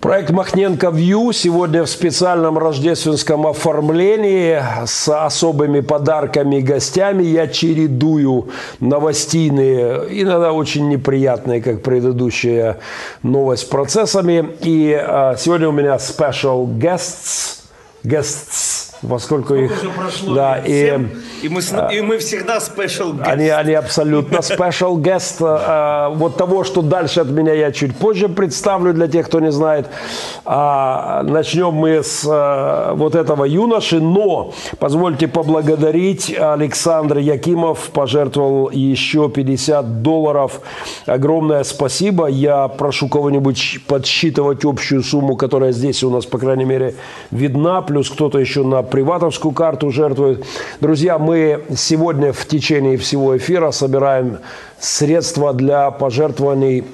Проект 0.00 0.30
Махненко 0.30 0.88
Вью 0.88 1.30
сегодня 1.32 1.84
в 1.84 1.90
специальном 1.90 2.56
рождественском 2.56 3.46
оформлении 3.46 4.58
с 4.86 5.06
особыми 5.08 5.80
подарками 5.80 6.56
и 6.56 6.62
гостями. 6.62 7.22
Я 7.22 7.46
чередую 7.46 8.48
новостейные, 8.80 10.06
иногда 10.22 10.54
очень 10.54 10.88
неприятные, 10.88 11.60
как 11.60 11.82
предыдущая 11.82 12.78
новость, 13.22 13.68
процессами. 13.68 14.56
И 14.62 14.98
а, 14.98 15.36
сегодня 15.36 15.68
у 15.68 15.72
меня 15.72 15.96
special 15.96 16.66
guests, 16.66 17.58
guests 18.02 18.79
поскольку 19.08 19.54
их... 19.54 19.72
Уже 19.72 19.90
прошло 19.90 20.34
да, 20.34 20.58
и, 20.58 20.98
и, 21.42 21.48
мы, 21.48 21.60
и 21.92 22.00
мы 22.00 22.18
всегда 22.18 22.58
special 22.58 23.16
guest. 23.16 23.22
Они, 23.24 23.48
они 23.48 23.74
абсолютно 23.74 24.36
special 24.38 24.96
guest. 24.96 25.36
А, 25.40 26.10
вот 26.10 26.36
того, 26.36 26.64
что 26.64 26.82
дальше 26.82 27.20
от 27.20 27.28
меня 27.28 27.54
я 27.54 27.72
чуть 27.72 27.96
позже 27.96 28.28
представлю 28.28 28.92
для 28.92 29.08
тех, 29.08 29.26
кто 29.26 29.40
не 29.40 29.50
знает. 29.50 29.88
А, 30.44 31.22
начнем 31.22 31.72
мы 31.72 32.02
с 32.02 32.26
а, 32.28 32.94
вот 32.94 33.14
этого 33.14 33.44
юноши, 33.44 34.00
но 34.00 34.52
позвольте 34.78 35.28
поблагодарить 35.28 36.34
Александр 36.38 37.18
Якимов, 37.18 37.90
пожертвовал 37.92 38.70
еще 38.70 39.28
50 39.30 40.02
долларов. 40.02 40.60
Огромное 41.06 41.64
спасибо. 41.64 42.26
Я 42.26 42.68
прошу 42.68 43.08
кого-нибудь 43.08 43.80
подсчитывать 43.86 44.64
общую 44.64 45.02
сумму, 45.02 45.36
которая 45.36 45.72
здесь 45.72 46.02
у 46.02 46.10
нас, 46.10 46.26
по 46.26 46.38
крайней 46.38 46.64
мере, 46.64 46.94
видна, 47.30 47.80
плюс 47.80 48.10
кто-то 48.10 48.38
еще 48.38 48.62
на 48.62 48.82
приватовскую 48.90 49.52
карту 49.52 49.90
жертвует. 49.90 50.44
Друзья, 50.80 51.18
мы 51.18 51.64
сегодня 51.76 52.32
в 52.32 52.44
течение 52.46 52.96
всего 52.96 53.36
эфира 53.36 53.70
собираем 53.70 54.38
средства 54.78 55.54
для 55.54 55.90
пожертвований 55.90 56.84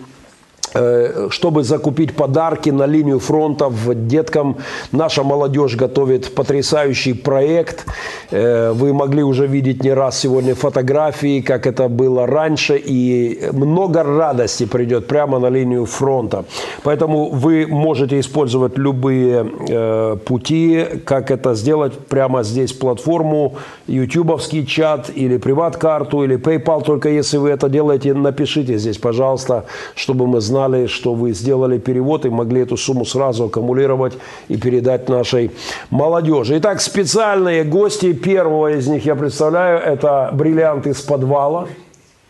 чтобы 1.30 1.62
закупить 1.62 2.14
подарки 2.14 2.70
на 2.70 2.86
линию 2.86 3.18
фронта 3.18 3.70
деткам. 4.06 4.56
Наша 4.92 5.22
молодежь 5.22 5.76
готовит 5.76 6.34
потрясающий 6.34 7.14
проект. 7.14 7.84
Э, 8.30 8.72
вы 8.72 8.92
могли 8.92 9.22
уже 9.22 9.46
видеть 9.46 9.84
не 9.84 9.94
раз 9.94 10.18
сегодня 10.18 10.54
фотографии, 10.54 11.40
как 11.40 11.66
это 11.66 11.88
было 11.88 12.26
раньше. 12.26 12.80
И 12.86 13.50
много 13.52 14.02
радости 14.02 14.66
придет 14.66 15.06
прямо 15.06 15.38
на 15.38 15.50
линию 15.50 15.86
фронта. 15.86 16.44
Поэтому 16.82 17.30
вы 17.30 17.66
можете 17.66 18.18
использовать 18.18 18.78
любые 18.78 19.46
э, 19.68 20.16
пути, 20.24 20.84
как 21.04 21.30
это 21.30 21.54
сделать 21.54 21.92
прямо 22.08 22.42
здесь 22.42 22.72
платформу, 22.72 23.54
ютубовский 23.86 24.66
чат 24.66 25.10
или 25.14 25.38
приват-карту 25.38 26.24
или 26.24 26.36
PayPal. 26.36 26.84
Только 26.84 27.08
если 27.08 27.38
вы 27.38 27.50
это 27.50 27.68
делаете, 27.68 28.14
напишите 28.14 28.78
здесь, 28.78 28.98
пожалуйста, 28.98 29.64
чтобы 29.94 30.26
мы 30.26 30.40
знали, 30.40 30.65
знали, 30.66 30.86
что 30.86 31.14
вы 31.14 31.32
сделали 31.32 31.78
перевод 31.78 32.26
и 32.26 32.30
могли 32.30 32.62
эту 32.62 32.76
сумму 32.76 33.04
сразу 33.04 33.44
аккумулировать 33.44 34.18
и 34.48 34.56
передать 34.56 35.08
нашей 35.08 35.50
молодежи. 35.90 36.58
Итак, 36.58 36.80
специальные 36.80 37.64
гости. 37.64 38.12
Первого 38.12 38.72
из 38.72 38.88
них 38.88 39.06
я 39.06 39.14
представляю. 39.14 39.78
Это 39.78 40.30
бриллиант 40.32 40.86
из 40.86 41.00
подвала. 41.00 41.66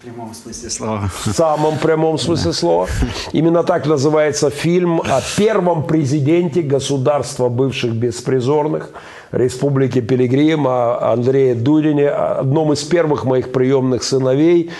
В 0.00 0.04
прямом 0.04 0.34
смысле 0.34 0.70
слова. 0.70 1.10
В 1.24 1.32
самом 1.32 1.78
прямом 1.78 2.18
смысле 2.18 2.50
да. 2.50 2.52
слова. 2.52 2.86
Именно 3.32 3.62
так 3.62 3.86
называется 3.86 4.50
фильм 4.50 5.00
о 5.00 5.20
первом 5.36 5.84
президенте 5.84 6.62
государства 6.62 7.48
бывших 7.48 7.92
беспризорных– 7.92 8.90
Республики 9.32 10.00
Пилигрим, 10.00 10.66
о 10.66 11.12
Андрее 11.12 11.54
Дудине, 11.54 12.08
одном 12.08 12.72
из 12.72 12.82
первых 12.82 13.24
моих 13.24 13.52
приемных 13.52 14.02
сыновей. 14.02 14.70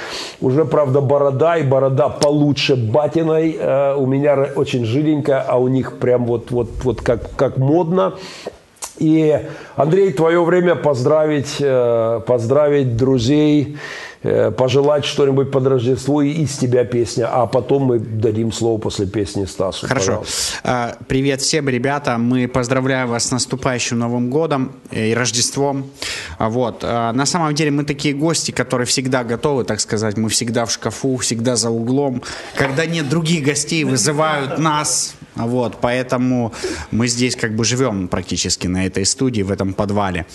Уже, 0.40 0.64
правда, 0.64 1.00
борода, 1.00 1.56
и 1.56 1.62
борода 1.62 2.08
получше 2.08 2.76
батиной. 2.76 3.56
Э, 3.58 3.94
у 3.96 4.06
меня 4.06 4.48
очень 4.54 4.84
жиденькая, 4.84 5.44
а 5.46 5.56
у 5.56 5.68
них 5.68 5.98
прям 5.98 6.26
вот, 6.26 6.50
вот, 6.50 6.70
вот 6.84 7.00
как, 7.00 7.34
как 7.36 7.56
модно. 7.56 8.14
И, 8.98 9.38
Андрей, 9.74 10.12
твое 10.12 10.42
время 10.42 10.74
поздравить, 10.74 11.56
э, 11.60 12.20
поздравить 12.26 12.96
друзей, 12.96 13.76
пожелать 14.22 15.04
что-нибудь 15.04 15.50
под 15.50 15.66
Рождество 15.66 16.22
и 16.22 16.30
из 16.30 16.56
тебя 16.56 16.84
песня, 16.84 17.28
а 17.30 17.46
потом 17.46 17.82
мы 17.82 17.98
дадим 17.98 18.52
слово 18.52 18.78
после 18.78 19.06
песни 19.06 19.44
Стасу. 19.44 19.86
Хорошо. 19.86 20.06
Пожалуйста. 20.06 20.58
А, 20.64 20.96
привет 21.08 21.40
всем, 21.40 21.68
ребята. 21.68 22.18
Мы 22.18 22.48
поздравляем 22.48 23.08
вас 23.08 23.26
с 23.26 23.30
наступающим 23.30 23.98
Новым 23.98 24.30
годом 24.30 24.72
и 24.90 25.14
Рождеством. 25.14 25.90
А, 26.38 26.48
вот. 26.48 26.80
А, 26.82 27.12
на 27.12 27.26
самом 27.26 27.54
деле 27.54 27.70
мы 27.70 27.84
такие 27.84 28.14
гости, 28.14 28.50
которые 28.52 28.86
всегда 28.86 29.24
готовы, 29.24 29.64
так 29.64 29.80
сказать. 29.80 30.16
Мы 30.16 30.28
всегда 30.28 30.64
в 30.64 30.70
шкафу, 30.70 31.16
всегда 31.16 31.56
за 31.56 31.70
углом. 31.70 32.22
Когда 32.56 32.86
нет 32.86 33.08
других 33.08 33.44
гостей, 33.44 33.84
вызывают 33.84 34.58
нас. 34.58 35.15
Вот, 35.36 35.78
поэтому 35.80 36.52
мы 36.90 37.08
здесь 37.08 37.36
как 37.36 37.54
бы 37.54 37.64
живем 37.64 38.08
практически 38.08 38.66
на 38.66 38.86
этой 38.86 39.04
студии, 39.04 39.42
в 39.42 39.50
этом 39.50 39.74
подвале. 39.74 40.26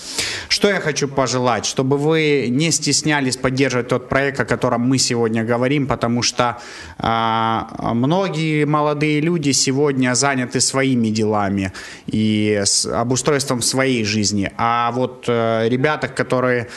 Что 0.47 0.69
я 0.69 0.79
хочу 0.79 1.07
пожелать? 1.07 1.65
Чтобы 1.65 1.97
вы 1.97 2.47
не 2.49 2.71
стеснялись 2.71 3.37
поддерживать 3.37 3.87
тот 3.87 4.09
проект, 4.09 4.39
о 4.39 4.45
котором 4.45 4.81
мы 4.81 4.97
сегодня 4.99 5.43
говорим, 5.43 5.87
потому 5.87 6.21
что 6.21 6.59
а, 6.97 7.93
многие 7.93 8.65
молодые 8.65 9.21
люди 9.21 9.51
сегодня 9.51 10.13
заняты 10.15 10.61
своими 10.61 11.09
делами 11.09 11.73
и 12.05 12.61
с 12.63 12.85
обустройством 12.85 13.61
своей 13.61 14.03
жизни. 14.05 14.51
А 14.57 14.91
вот 14.91 15.25
а, 15.27 15.67
ребята, 15.67 16.07
которые 16.07 16.61
э, 16.61 16.67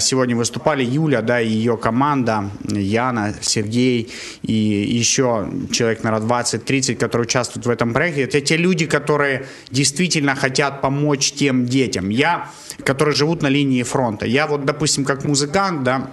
сегодня 0.00 0.34
выступали, 0.34 0.84
Юля, 0.84 1.22
да, 1.22 1.40
и 1.40 1.48
ее 1.48 1.76
команда, 1.76 2.50
Яна, 2.64 3.34
Сергей 3.40 4.10
и 4.42 4.52
еще 4.52 5.48
человек, 5.70 6.02
наверное, 6.02 6.28
20-30, 6.28 6.96
которые 6.96 7.26
участвуют 7.26 7.66
в 7.66 7.70
этом 7.70 7.92
проекте. 7.92 8.22
Это 8.22 8.40
те 8.40 8.56
люди, 8.56 8.86
которые 8.86 9.46
действительно 9.70 10.34
хотят 10.34 10.80
помочь 10.80 11.32
тем 11.32 11.66
детям, 11.66 12.08
я, 12.08 12.50
которые 12.84 13.14
живут 13.14 13.42
на 13.42 13.48
линии 13.48 13.82
фронта. 13.82 14.26
Я 14.26 14.46
вот, 14.46 14.64
допустим, 14.64 15.04
как 15.04 15.24
музыкант, 15.24 15.82
да, 15.82 16.10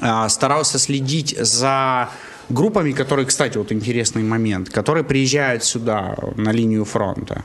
а, 0.00 0.28
старался 0.28 0.78
следить 0.78 1.36
за 1.38 2.10
группами, 2.48 2.92
которые, 2.92 3.26
кстати, 3.26 3.58
вот 3.58 3.70
интересный 3.72 4.22
момент, 4.22 4.70
которые 4.70 5.04
приезжают 5.04 5.64
сюда 5.64 6.16
на 6.36 6.50
линию 6.50 6.84
фронта 6.84 7.44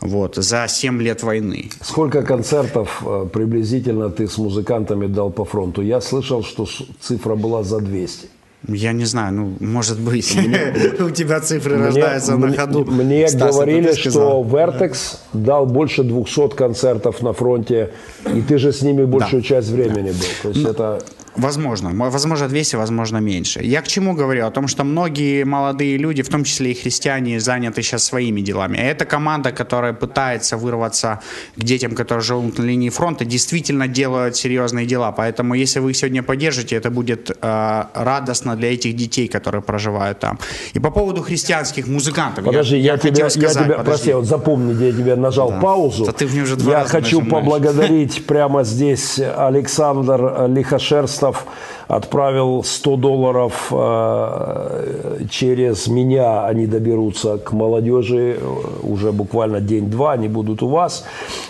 вот, 0.00 0.36
за 0.36 0.66
7 0.68 1.02
лет 1.02 1.22
войны. 1.22 1.70
Сколько 1.80 2.22
концертов 2.22 3.02
э, 3.06 3.26
приблизительно 3.32 4.10
ты 4.10 4.28
с 4.28 4.38
музыкантами 4.38 5.06
дал 5.06 5.30
по 5.30 5.44
фронту? 5.44 5.82
Я 5.82 6.00
слышал, 6.00 6.42
что 6.42 6.66
цифра 7.00 7.34
была 7.34 7.62
за 7.62 7.80
200. 7.80 8.28
Я 8.68 8.92
не 8.92 9.04
знаю, 9.04 9.34
ну, 9.34 9.56
может 9.60 10.00
быть, 10.00 10.36
у 11.00 11.10
тебя 11.10 11.40
цифры 11.40 11.76
рождаются 11.76 12.36
на 12.36 12.52
ходу. 12.52 12.84
Мне 12.84 13.26
говорили, 13.26 13.92
что 13.92 14.42
Vertex 14.42 15.18
дал 15.34 15.66
больше 15.66 16.02
200 16.02 16.56
концертов 16.56 17.20
на 17.20 17.32
фронте, 17.34 17.90
и 18.34 18.40
ты 18.40 18.58
же 18.58 18.72
с 18.72 18.80
ними 18.80 19.04
большую 19.04 19.42
часть 19.42 19.68
времени 19.68 20.12
был. 20.12 20.26
То 20.42 20.48
есть 20.48 20.66
это 20.66 21.02
Возможно. 21.36 21.90
Возможно 21.92 22.48
200, 22.48 22.76
возможно 22.76 23.18
меньше. 23.18 23.60
Я 23.62 23.82
к 23.82 23.88
чему 23.88 24.14
говорю? 24.14 24.46
О 24.46 24.50
том, 24.50 24.68
что 24.68 24.84
многие 24.84 25.44
молодые 25.44 25.96
люди, 25.96 26.22
в 26.22 26.28
том 26.28 26.44
числе 26.44 26.70
и 26.70 26.74
христиане, 26.74 27.40
заняты 27.40 27.82
сейчас 27.82 28.04
своими 28.04 28.40
делами. 28.40 28.78
А 28.78 28.82
эта 28.82 29.04
команда, 29.04 29.50
которая 29.50 29.92
пытается 29.92 30.56
вырваться 30.56 31.20
к 31.56 31.64
детям, 31.64 31.94
которые 31.94 32.22
живут 32.22 32.58
на 32.58 32.62
линии 32.62 32.88
фронта, 32.90 33.24
действительно 33.24 33.88
делают 33.88 34.36
серьезные 34.36 34.86
дела. 34.86 35.12
Поэтому, 35.12 35.54
если 35.54 35.80
вы 35.80 35.90
их 35.90 35.96
сегодня 35.96 36.22
поддержите, 36.22 36.76
это 36.76 36.90
будет 36.90 37.30
э, 37.30 37.84
радостно 37.94 38.54
для 38.54 38.72
этих 38.72 38.94
детей, 38.94 39.26
которые 39.26 39.62
проживают 39.62 40.20
там. 40.20 40.38
И 40.72 40.78
по 40.78 40.90
поводу 40.90 41.22
христианских 41.22 41.88
музыкантов. 41.88 42.44
Подожди, 42.44 42.76
я, 42.76 42.92
я, 42.92 42.98
тебя, 42.98 43.30
сказать, 43.30 43.56
я 43.56 43.64
тебя, 43.64 43.76
подожди. 43.78 43.84
прости, 43.84 44.12
вот 44.12 44.26
запомни, 44.26 44.84
я 44.84 44.92
тебе 44.92 45.16
нажал 45.16 45.50
да. 45.50 45.60
паузу. 45.60 46.04
Да 46.04 46.12
ты 46.12 46.26
мне 46.26 46.42
уже 46.42 46.56
два 46.56 46.78
я 46.78 46.84
хочу 46.84 47.18
нажимаешь. 47.20 47.44
поблагодарить 47.44 48.26
прямо 48.26 48.62
здесь 48.62 49.18
Александр 49.18 50.46
Лихошерст 50.48 51.23
Костов 51.24 51.46
отправил 51.88 52.62
100 52.62 52.96
долларов 52.96 53.68
э, 53.70 55.20
через 55.30 55.86
меня, 55.86 56.44
они 56.46 56.66
доберутся 56.66 57.38
к 57.38 57.52
молодежи 57.52 58.38
уже 58.82 59.12
буквально 59.12 59.60
день-два, 59.60 60.12
они 60.12 60.28
будут 60.28 60.62
у 60.62 60.68
вас. 60.68 61.04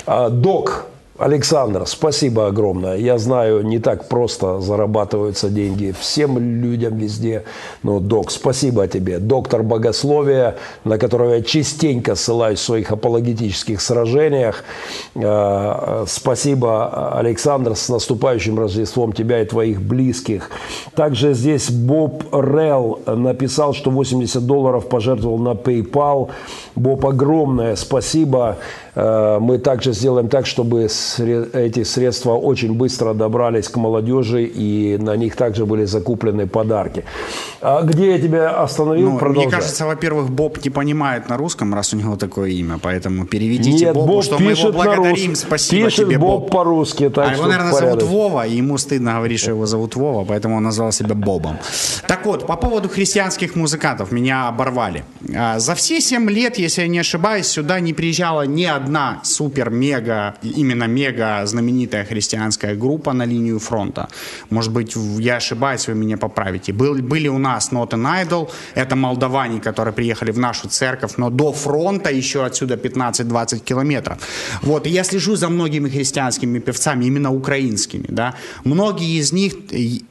А, 0.07 0.29
док 0.29 0.87
Александр, 1.17 1.87
спасибо 1.87 2.49
огромное. 2.49 2.97
Я 2.97 3.19
знаю, 3.19 3.65
не 3.65 3.79
так 3.79 4.09
просто 4.09 4.61
зарабатываются 4.61 5.49
деньги 5.49 5.95
всем 5.97 6.39
людям 6.39 6.99
везде. 6.99 7.45
Но, 7.85 8.01
док, 8.01 8.33
спасибо 8.33 8.89
тебе. 8.89 9.21
Доктор 9.21 9.63
богословия, 9.63 10.57
на 10.83 10.99
которого 10.99 11.35
я 11.35 11.43
частенько 11.43 12.17
ссылаюсь 12.17 12.59
в 12.59 12.65
своих 12.65 12.91
апологетических 12.91 13.81
сражениях. 13.81 14.65
Э, 15.15 16.05
спасибо, 16.09 17.17
Александр, 17.17 17.77
с 17.77 17.89
наступающим 17.89 18.59
Рождеством 18.59 19.13
тебя 19.13 19.41
и 19.41 19.45
твоих 19.45 19.81
близких. 19.81 20.51
Также 20.97 21.35
здесь 21.35 21.71
Боб 21.71 22.25
Релл 22.33 22.99
написал, 23.07 23.73
что 23.73 23.91
80 23.93 24.45
долларов 24.45 24.89
пожертвовал 24.89 25.39
на 25.39 25.53
PayPal. 25.53 26.31
Боб, 26.75 27.07
огромное 27.07 27.77
спасибо. 27.77 28.57
Э, 28.97 29.39
мы 29.41 29.59
также 29.59 29.93
сделаем 29.93 30.29
так, 30.29 30.47
чтобы 30.47 30.89
эти 31.19 31.85
средства 31.85 32.33
очень 32.33 32.75
быстро 32.75 33.15
добрались 33.15 33.69
к 33.69 33.77
молодежи, 33.77 34.45
и 34.45 34.97
на 34.99 35.17
них 35.17 35.37
также 35.37 35.67
были 35.67 35.85
закуплены 35.85 36.47
подарки. 36.47 37.05
А 37.61 37.83
где 37.83 38.13
я 38.13 38.19
тебя 38.19 38.51
остановил? 38.51 39.13
Ну, 39.13 39.29
мне 39.31 39.49
кажется, 39.49 39.87
во-первых, 39.87 40.31
Боб 40.31 40.63
не 40.65 40.71
понимает 40.71 41.29
на 41.29 41.37
русском, 41.37 41.75
раз 41.75 41.95
у 41.95 41.97
него 41.97 42.17
такое 42.17 42.51
имя, 42.51 42.79
поэтому 42.81 43.27
переведите 43.27 43.87
Нет, 43.87 43.95
Бобу, 43.95 44.15
Боб 44.15 44.25
что 44.25 44.39
мы 44.39 44.53
его 44.53 44.73
благодарим. 44.73 45.35
Спасибо 45.35 45.87
пишет 45.87 46.07
тебе, 46.07 46.19
Боб. 46.19 46.43
Боб 46.43 46.51
по-русски. 46.51 47.11
А 47.17 47.33
его, 47.33 47.47
наверное, 47.47 47.73
порядок. 47.73 48.01
зовут 48.01 48.03
Вова, 48.03 48.47
и 48.47 48.57
ему 48.57 48.79
стыдно 48.79 49.15
говорить, 49.15 49.41
что 49.41 49.51
его 49.51 49.67
зовут 49.67 49.97
Вова, 49.97 50.25
поэтому 50.25 50.57
он 50.57 50.63
назвал 50.63 50.93
себя 50.93 51.15
Бобом. 51.15 51.59
Так 52.07 52.27
вот, 52.27 52.47
по 52.47 52.57
поводу 52.57 52.89
христианских 52.89 53.57
музыкантов, 53.57 54.13
меня 54.13 54.49
оборвали. 54.49 55.05
А, 55.35 55.59
за 55.59 55.75
все 55.75 56.01
7 56.01 56.31
лет, 56.31 56.59
если 56.59 56.83
я 56.83 56.89
не 56.89 56.99
ошибаюсь, 56.99 57.47
сюда 57.47 57.81
не 57.81 57.93
приезжала 57.93 58.43
ни 58.47 58.65
одна 58.65 59.21
супер-мега, 59.23 60.35
именно 60.43 60.85
мега 60.95 61.47
знаменитая 61.47 62.05
христианская 62.05 62.75
группа 62.75 63.13
на 63.13 63.27
линию 63.27 63.59
фронта. 63.59 64.09
Может 64.51 64.73
быть, 64.73 64.97
я 65.19 65.37
ошибаюсь, 65.37 65.89
вы 65.89 65.95
меня 65.95 66.17
поправите. 66.17 66.73
Был, 66.73 66.95
были 66.95 67.29
у 67.29 67.39
нас 67.39 67.73
Not 67.73 67.91
an 67.91 68.25
Idol, 68.25 68.51
это 68.75 68.97
молдаване, 68.97 69.61
которые 69.61 69.93
приехали 69.93 70.33
в 70.33 70.39
нашу 70.39 70.69
церковь, 70.69 71.19
но 71.19 71.31
до 71.31 71.53
фронта 71.53 72.11
еще 72.11 72.45
отсюда 72.45 72.75
15-20 72.75 73.59
километров. 73.59 74.19
Вот, 74.63 74.87
я 74.87 75.05
слежу 75.05 75.37
за 75.37 75.49
многими 75.49 75.89
христианскими 75.89 76.61
певцами, 76.61 77.07
именно 77.07 77.33
украинскими, 77.33 78.07
да. 78.09 78.35
Многие 78.65 79.21
из 79.21 79.33
них 79.33 79.55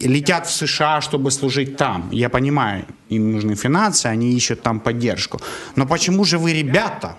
летят 0.02 0.48
в 0.48 0.52
США, 0.52 1.02
чтобы 1.02 1.32
служить 1.32 1.78
там. 1.78 2.10
Я 2.12 2.30
понимаю, 2.30 2.86
им 3.10 3.32
нужны 3.32 3.56
финансы, 3.56 4.08
они 4.08 4.34
ищут 4.34 4.62
там 4.62 4.80
поддержку. 4.80 5.40
Но 5.76 5.86
почему 5.86 6.26
же 6.26 6.38
вы, 6.38 6.54
ребята, 6.54 7.16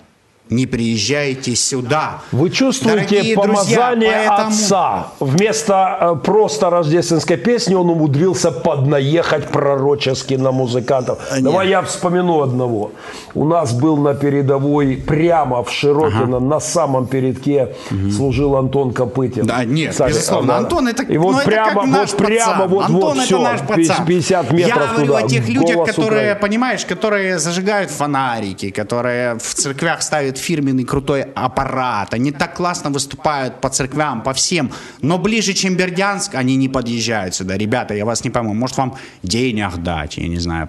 не 0.50 0.66
приезжайте 0.66 1.56
сюда. 1.56 2.20
Вы 2.30 2.50
чувствуете 2.50 3.16
Дорогие 3.16 3.34
помазание 3.34 3.94
друзья, 3.96 4.24
поэтому... 4.28 4.48
Отца. 4.48 5.06
Вместо 5.20 5.98
э, 6.00 6.16
просто 6.22 6.70
рождественской 6.70 7.38
песни 7.38 7.74
он 7.74 7.88
умудрился 7.88 8.50
поднаехать 8.52 9.48
пророчески 9.48 10.34
на 10.34 10.52
музыкантов. 10.52 11.18
Нет. 11.32 11.44
Давай 11.44 11.68
я 11.68 11.80
вспомину 11.80 12.42
одного. 12.42 12.92
У 13.34 13.44
нас 13.44 13.72
был 13.72 13.96
на 13.96 14.14
передовой 14.14 14.96
прямо 14.96 15.64
в 15.64 15.70
Широкино, 15.70 16.36
ага. 16.36 16.40
на 16.40 16.60
самом 16.60 17.06
передке 17.06 17.74
угу. 17.90 18.10
служил 18.10 18.56
Антон 18.56 18.92
Копытин. 18.92 19.46
Да, 19.46 19.64
нет, 19.64 19.92
Кстати, 19.92 20.12
безусловно. 20.12 20.48
Да. 20.48 20.56
Антон 20.58 20.88
это, 20.88 21.02
И 21.04 21.16
вот 21.16 21.36
ну, 21.36 21.42
прямо, 21.42 21.82
это 21.82 22.00
вот 22.00 22.16
прямо, 22.16 22.66
вот, 22.66 22.84
Антон 22.84 23.00
вот 23.00 23.16
это 23.16 23.24
все, 23.24 23.42
наш 23.42 23.60
пацан. 23.60 24.04
50 24.06 24.52
метров 24.52 24.76
Я 24.76 24.86
говорю 24.86 25.06
туда, 25.06 25.18
о 25.18 25.28
тех 25.28 25.48
людях, 25.48 25.86
которые, 25.86 26.06
Украины. 26.06 26.40
понимаешь, 26.40 26.84
которые 26.84 27.38
зажигают 27.38 27.90
фонарики, 27.90 28.70
которые 28.70 29.38
в 29.38 29.54
церквях 29.54 30.02
ставят 30.02 30.33
фирменный 30.38 30.84
крутой 30.84 31.22
аппарат. 31.34 32.14
Они 32.14 32.30
так 32.32 32.54
классно 32.54 32.90
выступают 32.90 33.60
по 33.60 33.68
церквям, 33.68 34.22
по 34.22 34.32
всем. 34.32 34.70
Но 35.02 35.18
ближе, 35.18 35.52
чем 35.54 35.76
Бердянск, 35.76 36.34
они 36.34 36.56
не 36.56 36.68
подъезжают 36.68 37.34
сюда. 37.34 37.56
Ребята, 37.56 37.94
я 37.94 38.04
вас 38.04 38.24
не 38.24 38.30
пойму. 38.30 38.54
Может, 38.54 38.76
вам 38.76 38.96
денег 39.22 39.76
дать, 39.78 40.16
я 40.18 40.28
не 40.28 40.38
знаю, 40.38 40.68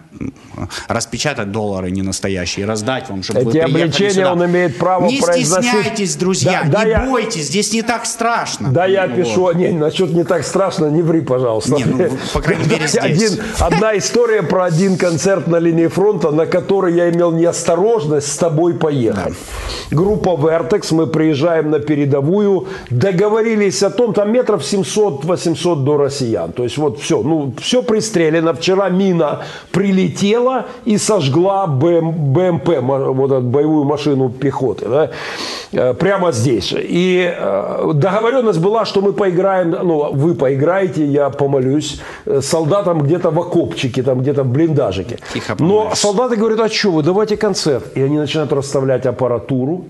распечатать 0.87 1.51
доллары 1.51 1.91
не 1.91 2.01
настоящие, 2.01 2.65
раздать 2.65 3.09
вам, 3.09 3.23
чтобы 3.23 3.41
Эти 3.51 3.57
вы 3.65 3.73
приехали 3.73 4.09
сюда. 4.09 4.33
он 4.33 4.45
имеет 4.45 4.77
право 4.77 5.05
Не 5.05 5.19
произносить. 5.21 5.69
стесняйтесь, 5.71 6.15
друзья, 6.15 6.63
Да, 6.65 6.79
да, 6.79 6.83
не 6.85 6.89
я- 6.91 7.05
бойтесь, 7.05 7.47
здесь 7.47 7.73
не 7.73 7.81
так 7.81 8.05
страшно. 8.05 8.69
Да, 8.71 8.85
я 8.85 9.07
Вот. 9.07 9.15
пишу, 9.15 9.51
не, 9.53 9.69
насчет 9.71 10.11
не 10.11 10.23
так 10.23 10.43
страшно, 10.45 10.85
не 10.87 11.01
ври, 11.01 11.21
пожалуйста. 11.21 11.75
Не, 11.75 11.83
ну, 11.85 12.09
по 12.33 12.41
крайней 12.41 12.65
мере, 12.69 12.87
здесь. 12.87 13.01
Один- 13.03 13.39
одна 13.59 13.97
история 13.97 14.43
про 14.43 14.65
один 14.65 14.97
концерт 14.97 15.47
на 15.47 15.57
линии 15.57 15.87
фронта, 15.87 16.31
на 16.31 16.45
который 16.45 16.93
я 16.95 17.09
имел 17.09 17.31
неосторожность 17.31 18.31
с 18.31 18.37
тобой 18.37 18.73
поехать. 18.75 19.33
Группа 19.91 20.29
Vertex, 20.29 20.93
мы 20.93 21.07
приезжаем 21.07 21.69
на 21.69 21.79
передовую, 21.79 22.67
договорились 22.89 23.83
о 23.83 23.89
том, 23.89 24.13
там 24.13 24.31
метров 24.31 24.61
700-800 24.61 25.83
до 25.83 25.97
россиян. 25.97 26.51
То 26.51 26.63
есть 26.63 26.77
вот 26.77 26.99
все, 26.99 27.21
ну, 27.21 27.53
все 27.61 27.83
пристрелено. 27.83 28.53
Вчера 28.53 28.89
мина 28.89 29.43
прилетела 29.71 30.65
и 30.85 30.97
сожгла 30.97 31.67
БМ, 31.67 32.33
БМП, 32.33 32.69
вот 32.81 33.31
эту 33.31 33.41
боевую 33.41 33.85
машину 33.85 34.29
пехоты, 34.29 34.87
да, 34.87 35.09
э, 35.71 35.93
прямо 35.93 36.31
здесь 36.31 36.69
же. 36.69 36.83
И 36.83 37.31
э, 37.37 37.91
договоренность 37.93 38.59
была, 38.59 38.85
что 38.85 39.01
мы 39.01 39.13
поиграем, 39.13 39.71
ну, 39.71 40.11
вы 40.13 40.33
поиграете, 40.33 41.05
я 41.05 41.29
помолюсь, 41.29 42.01
э, 42.25 42.41
солдатам 42.41 43.01
где-то 43.01 43.29
в 43.29 43.39
окопчике, 43.39 44.03
там 44.03 44.19
где-то 44.19 44.43
в 44.43 44.47
блиндажике. 44.47 45.19
Тихо 45.33 45.55
Но 45.59 45.91
солдаты 45.93 46.35
говорят, 46.35 46.59
а 46.59 46.69
что 46.69 46.91
вы, 46.91 47.03
давайте 47.03 47.37
концерт. 47.37 47.85
И 47.95 48.01
они 48.01 48.17
начинают 48.17 48.51
расставлять 48.53 49.05
аппаратуру. 49.45 49.85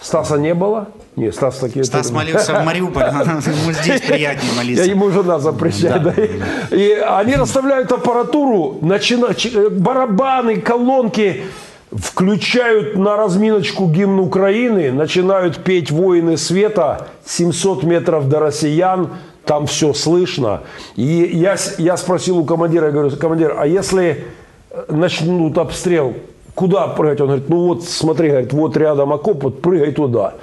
Стаса 0.00 0.36
не 0.36 0.54
было? 0.54 0.88
Нет, 1.16 1.34
Стас 1.34 1.58
такие... 1.58 1.82
Стас 1.84 2.10
молился 2.10 2.60
в 2.60 2.64
Мариуполе, 2.64 3.06
ему 3.06 3.72
здесь 3.72 4.02
приятнее 4.02 4.50
Я 4.50 4.56
молиться. 4.56 4.84
ему 4.84 5.10
жена 5.10 5.38
запрещает. 5.38 6.02
Да. 6.02 6.12
да. 6.14 6.76
И 6.76 6.92
они 6.92 7.34
расставляют 7.34 7.90
аппаратуру, 7.92 8.78
начина- 8.82 9.34
э, 9.34 9.70
барабаны, 9.70 10.60
колонки, 10.60 11.44
включают 11.90 12.96
на 12.96 13.16
разминочку 13.16 13.86
гимн 13.86 14.20
Украины, 14.20 14.92
начинают 14.92 15.64
петь 15.64 15.90
«Воины 15.90 16.36
света», 16.36 17.08
700 17.24 17.84
метров 17.84 18.28
до 18.28 18.40
россиян, 18.40 19.08
там 19.46 19.66
все 19.66 19.94
слышно. 19.94 20.60
И 20.96 21.30
я, 21.32 21.56
я 21.78 21.96
спросил 21.96 22.36
у 22.36 22.44
командира, 22.44 22.86
я 22.88 22.92
говорю, 22.92 23.16
командир, 23.16 23.56
а 23.58 23.66
если 23.66 24.26
э, 24.70 24.84
начнут 24.90 25.56
обстрел, 25.56 26.14
куда 26.56 26.88
прыгать? 26.88 27.20
Он 27.20 27.26
говорит, 27.28 27.48
ну 27.48 27.66
вот 27.68 27.84
смотри, 27.84 28.30
говорит, 28.30 28.52
вот 28.52 28.76
рядом 28.76 29.12
окоп, 29.12 29.44
вот 29.44 29.62
прыгай 29.62 29.92
туда. 29.92 30.34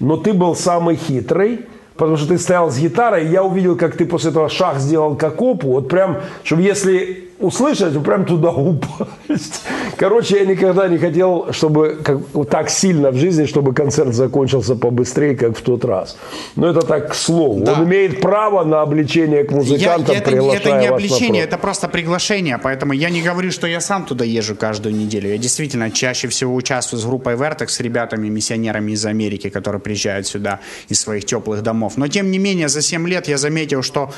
Но 0.00 0.16
ты 0.18 0.34
был 0.34 0.54
самый 0.54 0.96
хитрый, 0.96 1.60
потому 1.96 2.18
что 2.18 2.28
ты 2.28 2.38
стоял 2.38 2.70
с 2.70 2.78
гитарой, 2.78 3.28
я 3.28 3.42
увидел, 3.42 3.76
как 3.76 3.96
ты 3.96 4.04
после 4.04 4.30
этого 4.30 4.48
шаг 4.48 4.78
сделал 4.78 5.14
к 5.14 5.22
окопу, 5.24 5.68
вот 5.68 5.88
прям, 5.88 6.18
чтобы 6.42 6.62
если 6.62 7.30
услышать, 7.42 8.02
прям 8.02 8.24
туда 8.24 8.50
упасть. 8.50 9.62
Короче, 9.96 10.38
я 10.38 10.46
никогда 10.46 10.88
не 10.88 10.98
хотел, 10.98 11.52
чтобы 11.52 12.00
как, 12.02 12.18
вот 12.32 12.48
так 12.48 12.70
сильно 12.70 13.10
в 13.10 13.16
жизни, 13.16 13.46
чтобы 13.46 13.74
концерт 13.74 14.14
закончился 14.14 14.74
побыстрее, 14.76 15.36
как 15.36 15.56
в 15.58 15.62
тот 15.62 15.84
раз. 15.84 16.16
Но 16.56 16.68
это 16.68 16.80
так 16.82 17.10
к 17.10 17.14
слову. 17.14 17.60
Да. 17.64 17.74
Он 17.74 17.84
имеет 17.84 18.20
право 18.20 18.64
на 18.64 18.82
обличение 18.82 19.44
к 19.44 19.50
музыкантам, 19.52 20.14
Я- 20.14 20.20
это, 20.20 20.30
это 20.30 20.80
не 20.80 20.86
обличение, 20.86 21.42
это 21.42 21.58
просто 21.58 21.88
приглашение. 21.88 22.58
Поэтому 22.62 22.92
я 22.92 23.10
не 23.10 23.22
говорю, 23.22 23.50
что 23.50 23.66
я 23.66 23.80
сам 23.80 24.04
туда 24.04 24.24
езжу 24.24 24.54
каждую 24.54 24.94
неделю. 24.94 25.28
Я 25.28 25.38
действительно 25.38 25.90
чаще 25.90 26.28
всего 26.28 26.54
участвую 26.54 27.00
с 27.00 27.04
группой 27.04 27.34
Vertex, 27.34 27.68
с 27.68 27.80
ребятами, 27.80 28.28
миссионерами 28.28 28.92
из 28.92 29.04
Америки, 29.06 29.50
которые 29.50 29.80
приезжают 29.80 30.26
сюда 30.26 30.60
из 30.88 31.00
своих 31.00 31.24
теплых 31.24 31.62
домов. 31.62 31.94
Но 31.96 32.08
тем 32.08 32.30
не 32.30 32.38
менее, 32.38 32.68
за 32.68 32.82
7 32.82 33.06
лет 33.08 33.28
я 33.28 33.38
заметил, 33.38 33.82
что 33.82 34.10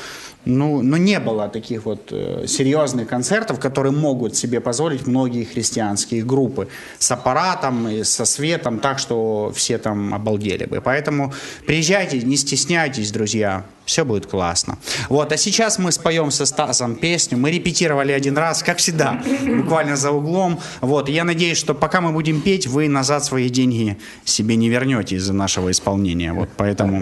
ну, 0.45 0.81
ну 0.81 0.97
не 0.97 1.19
было 1.19 1.49
таких 1.49 1.85
вот 1.85 2.09
э, 2.11 2.45
серьезных 2.47 3.07
концертов, 3.07 3.59
которые 3.59 3.91
могут 3.91 4.35
себе 4.35 4.61
позволить 4.61 5.07
многие 5.07 5.43
христианские 5.43 6.23
группы 6.23 6.67
с 6.99 7.11
аппаратом, 7.11 7.87
и 7.89 8.03
со 8.03 8.25
светом, 8.25 8.79
так 8.79 8.99
что 8.99 9.51
все 9.55 9.77
там 9.77 10.13
обалдели 10.13 10.65
бы. 10.65 10.81
Поэтому 10.81 11.33
приезжайте, 11.65 12.21
не 12.21 12.37
стесняйтесь, 12.37 13.11
друзья. 13.11 13.65
Все 13.85 14.03
будет 14.03 14.25
классно. 14.25 14.77
Вот, 15.09 15.31
а 15.31 15.37
сейчас 15.37 15.77
мы 15.77 15.91
споем 15.91 16.31
со 16.31 16.45
Стасом 16.45 16.95
песню. 16.95 17.37
Мы 17.37 17.51
репетировали 17.51 18.11
один 18.11 18.37
раз, 18.37 18.63
как 18.63 18.77
всегда, 18.77 19.21
буквально 19.57 19.95
за 19.95 20.11
углом. 20.11 20.59
Вот, 20.81 21.07
я 21.07 21.23
надеюсь, 21.23 21.57
что 21.57 21.75
пока 21.75 22.01
мы 22.01 22.11
будем 22.11 22.41
петь, 22.41 22.67
вы 22.67 22.89
назад 22.89 23.23
свои 23.23 23.49
деньги 23.49 23.97
себе 24.23 24.55
не 24.55 24.69
вернете 24.69 25.15
из-за 25.17 25.33
нашего 25.33 25.69
исполнения. 25.69 26.33
Вот, 26.33 26.49
поэтому 26.57 27.01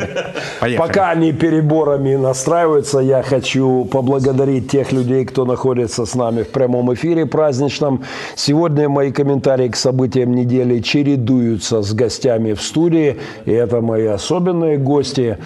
поехали. 0.59 0.77
Пока 0.87 1.11
они 1.11 1.31
переборами 1.31 2.15
настраиваются, 2.15 2.99
я 2.99 3.23
хочу 3.23 3.85
поблагодарить 3.85 4.69
тех 4.69 4.91
людей, 4.91 5.25
кто 5.25 5.45
находится 5.45 6.05
с 6.05 6.15
нами 6.15 6.43
в 6.43 6.49
прямом 6.49 6.93
эфире 6.93 7.25
праздничном. 7.25 8.03
Сегодня 8.35 8.89
мои 8.89 9.11
комментарии 9.11 9.69
к 9.69 9.77
событиям 9.77 10.33
недели 10.33 10.79
чередуются 10.79 11.81
с 11.81 11.93
гостями 11.93 12.53
в 12.53 12.61
студии, 12.61 13.19
и 13.45 13.51
это 13.51 13.79
мои 13.81 14.05
особенные 14.05 14.77
гости. 14.77 15.37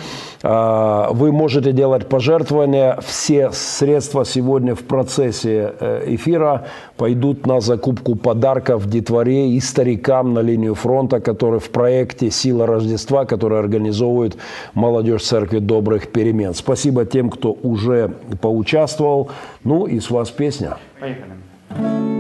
А, 0.44 1.10
Вы 1.28 1.34
можете 1.34 1.74
делать 1.74 2.08
пожертвования. 2.08 2.98
Все 3.02 3.52
средства 3.52 4.24
сегодня 4.24 4.76
в 4.76 4.84
процессе 4.84 5.74
э, 5.78 6.04
эфира 6.16 6.68
пойдут 6.96 7.46
на 7.46 7.60
закупку 7.60 8.16
подарков 8.16 8.88
детворе 8.88 9.50
и 9.50 9.60
старикам 9.60 10.34
на 10.34 10.40
линию 10.40 10.74
фронта, 10.74 11.20
которые 11.20 11.60
в 11.60 11.70
проекте 11.70 12.32
«Сила 12.32 12.66
Рождества», 12.66 13.26
который 13.26 13.60
организовывает 13.60 14.38
молодежь 14.74 15.24
Церкви 15.24 15.60
Добрых 15.60 16.14
Перемен. 16.14 16.54
Спасибо 16.54 17.04
тем, 17.04 17.30
кто 17.30 17.52
уже 17.62 18.14
поучаствовал. 18.40 19.30
Ну 19.66 19.86
и 19.86 20.00
с 20.00 20.10
вас 20.10 20.32
песня. 20.32 20.78
Поехали. 20.98 22.17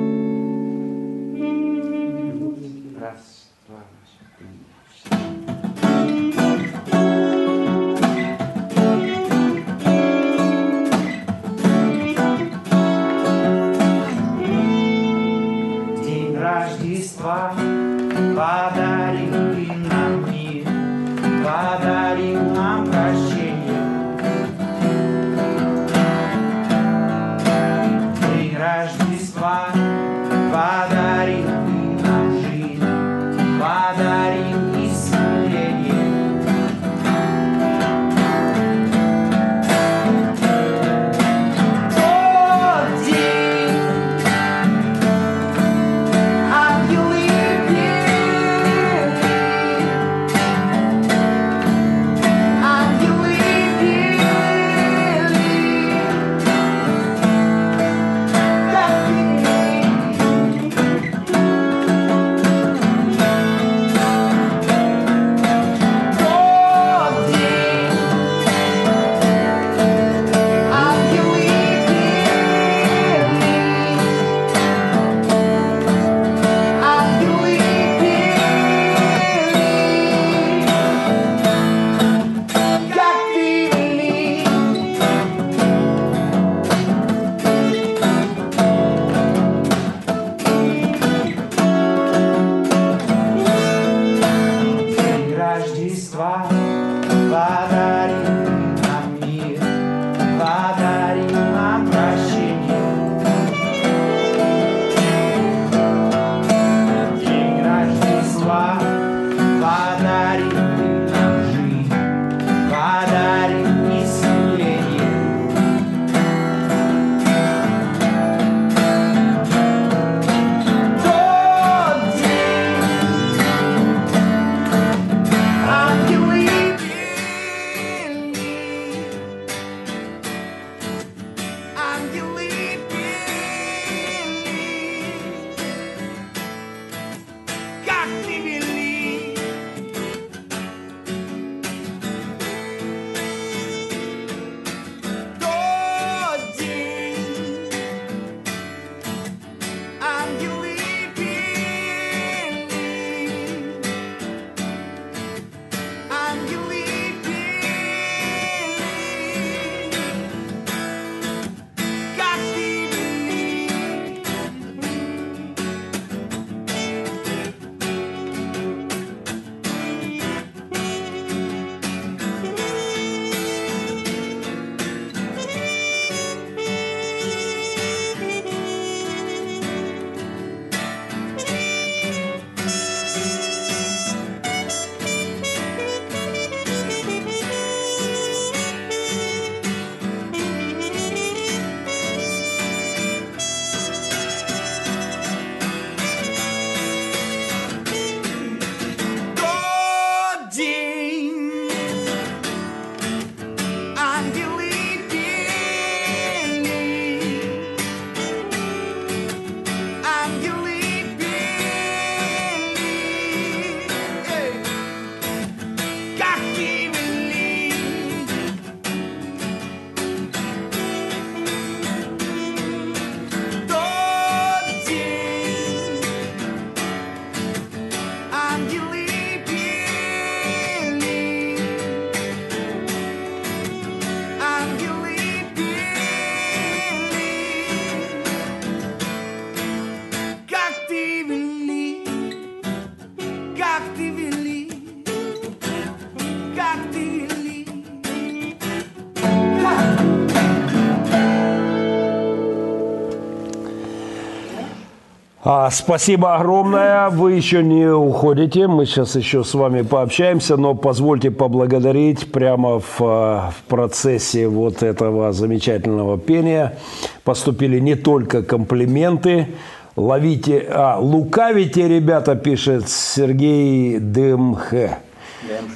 А, 255.49 255.69
спасибо 255.71 256.35
огромное. 256.35 257.09
Вы 257.09 257.31
еще 257.31 257.63
не 257.63 257.89
уходите. 257.89 258.67
Мы 258.67 258.85
сейчас 258.85 259.15
еще 259.15 259.45
с 259.45 259.53
вами 259.53 259.81
пообщаемся, 259.81 260.57
но 260.57 260.75
позвольте 260.75 261.31
поблагодарить 261.31 262.33
прямо 262.33 262.81
в, 262.81 262.99
а, 262.99 263.51
в 263.57 263.63
процессе 263.69 264.49
вот 264.49 264.83
этого 264.83 265.31
замечательного 265.31 266.17
пения. 266.17 266.77
Поступили 267.23 267.79
не 267.79 267.95
только 267.95 268.43
комплименты. 268.43 269.47
Ловите, 269.95 270.67
а, 270.69 270.97
лукавите, 270.99 271.87
ребята, 271.87 272.35
пишет 272.35 272.89
Сергей 272.89 273.99
Дымхе. 273.99 274.97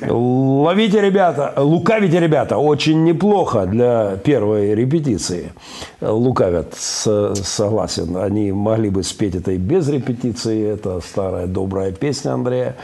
Ловите, 0.07 1.01
ребята, 1.01 1.53
лукавите, 1.57 2.19
ребята, 2.19 2.57
очень 2.57 3.03
неплохо 3.03 3.65
для 3.65 4.17
первой 4.17 4.75
репетиции. 4.75 5.53
Лукавят, 6.01 6.73
согласен. 6.75 8.17
Они 8.17 8.51
могли 8.51 8.89
бы 8.89 9.03
спеть 9.03 9.35
это 9.35 9.51
и 9.51 9.57
без 9.57 9.87
репетиции. 9.89 10.73
Это 10.73 10.99
старая 11.01 11.47
добрая 11.47 11.91
песня 11.91 12.33
Андрея. 12.33 12.75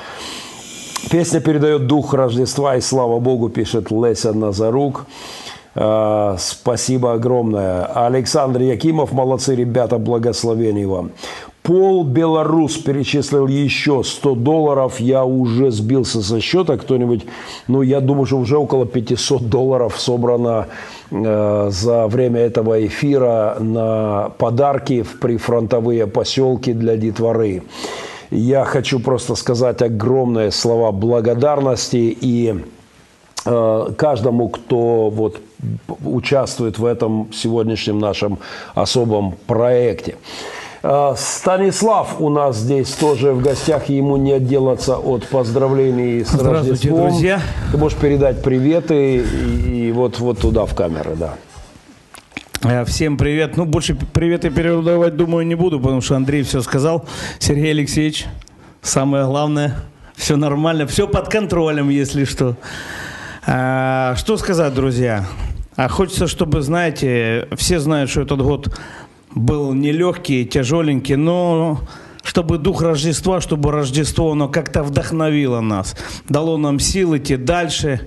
Песня 1.12 1.40
передает 1.40 1.88
дух 1.88 2.14
Рождества, 2.14 2.76
и 2.76 2.82
слава 2.82 3.20
Богу, 3.20 3.50
пишет 3.50 3.92
Леся 3.92 4.34
Назарук. 4.34 5.06
А, 5.80 6.36
Спасибо 6.40 7.14
огромное. 7.14 7.86
Александр 7.86 8.62
Якимов, 8.62 9.12
молодцы, 9.12 9.56
ребята, 9.56 10.00
благословений 10.00 10.86
вам. 10.86 11.12
Пол 11.68 12.06
Белорус 12.06 12.78
перечислил 12.78 13.46
еще 13.46 14.02
100 14.02 14.36
долларов. 14.36 15.02
Я 15.02 15.26
уже 15.26 15.70
сбился 15.70 16.24
со 16.24 16.40
счета. 16.40 16.78
Кто-нибудь, 16.78 17.26
ну, 17.68 17.82
я 17.82 18.00
думаю, 18.00 18.26
что 18.26 18.38
уже 18.38 18.58
около 18.58 18.86
500 18.86 19.50
долларов 19.50 20.00
собрано 20.00 20.68
э, 21.12 21.68
за 21.70 22.08
время 22.08 22.40
этого 22.40 22.86
эфира 22.86 23.58
на 23.60 24.30
подарки 24.38 25.02
в 25.02 25.20
прифронтовые 25.20 26.08
поселки 26.08 26.72
для 26.72 26.96
детворы. 26.96 27.64
Я 28.32 28.64
хочу 28.64 29.02
просто 29.02 29.36
сказать 29.36 29.82
огромные 29.82 30.52
слова 30.52 30.94
благодарности 30.94 32.18
и 32.22 32.64
э, 33.46 33.88
каждому, 33.98 34.48
кто 34.48 35.10
вот 35.10 35.42
участвует 36.06 36.80
в 36.80 36.86
этом 36.86 37.28
сегодняшнем 37.34 38.00
нашем 38.00 38.40
особом 38.74 39.36
проекте. 39.48 40.16
Э, 40.90 41.16
Станислав 41.18 42.22
у 42.22 42.30
нас 42.30 42.58
здесь 42.58 42.92
тоже 42.92 43.34
в 43.34 43.42
гостях, 43.42 43.90
ему 43.90 44.16
не 44.16 44.32
отделаться 44.32 44.96
от 44.96 45.28
поздравлений 45.28 46.24
с 46.24 46.30
Здравствуйте, 46.30 46.72
Рождеством. 46.72 47.10
друзья. 47.10 47.42
Ты 47.74 47.78
можешь 47.78 47.98
передать 47.98 48.42
приветы 48.42 49.18
и, 49.18 49.88
и 49.88 49.92
вот, 49.92 50.20
вот 50.20 50.40
туда 50.40 50.66
в 50.66 50.74
камеры, 50.74 51.18
да. 51.18 51.34
Э, 52.64 52.86
Всем 52.86 53.18
привет. 53.18 53.58
Ну, 53.58 53.66
больше 53.66 53.96
приветы 53.96 54.50
передавать, 54.50 55.18
думаю, 55.18 55.46
не 55.46 55.56
буду, 55.56 55.78
потому 55.82 56.00
что 56.00 56.16
Андрей 56.16 56.44
все 56.44 56.62
сказал. 56.62 57.04
Сергей 57.40 57.72
Алексеевич, 57.72 58.26
самое 58.82 59.26
главное, 59.26 59.76
все 60.16 60.38
нормально, 60.38 60.88
все 60.88 61.06
под 61.06 61.28
контролем, 61.28 61.90
если 61.90 62.24
что. 62.24 62.56
А, 63.46 64.16
Что 64.16 64.38
сказать, 64.38 64.74
друзья? 64.74 65.26
А 65.76 65.90
хочется, 65.90 66.28
чтобы, 66.28 66.62
знаете, 66.62 67.50
все 67.58 67.80
знают, 67.80 68.10
что 68.10 68.22
этот 68.22 68.42
год 68.42 68.70
был 69.38 69.74
нелегкий, 69.74 70.46
тяжеленький, 70.46 71.16
но 71.16 71.80
чтобы 72.28 72.58
дух 72.58 72.82
Рождества, 72.82 73.40
чтобы 73.40 73.72
Рождество, 73.72 74.34
оно 74.34 74.50
как-то 74.50 74.84
вдохновило 74.84 75.62
нас, 75.62 75.96
дало 76.28 76.58
нам 76.58 76.78
сил 76.78 77.16
идти 77.16 77.38
дальше, 77.38 78.02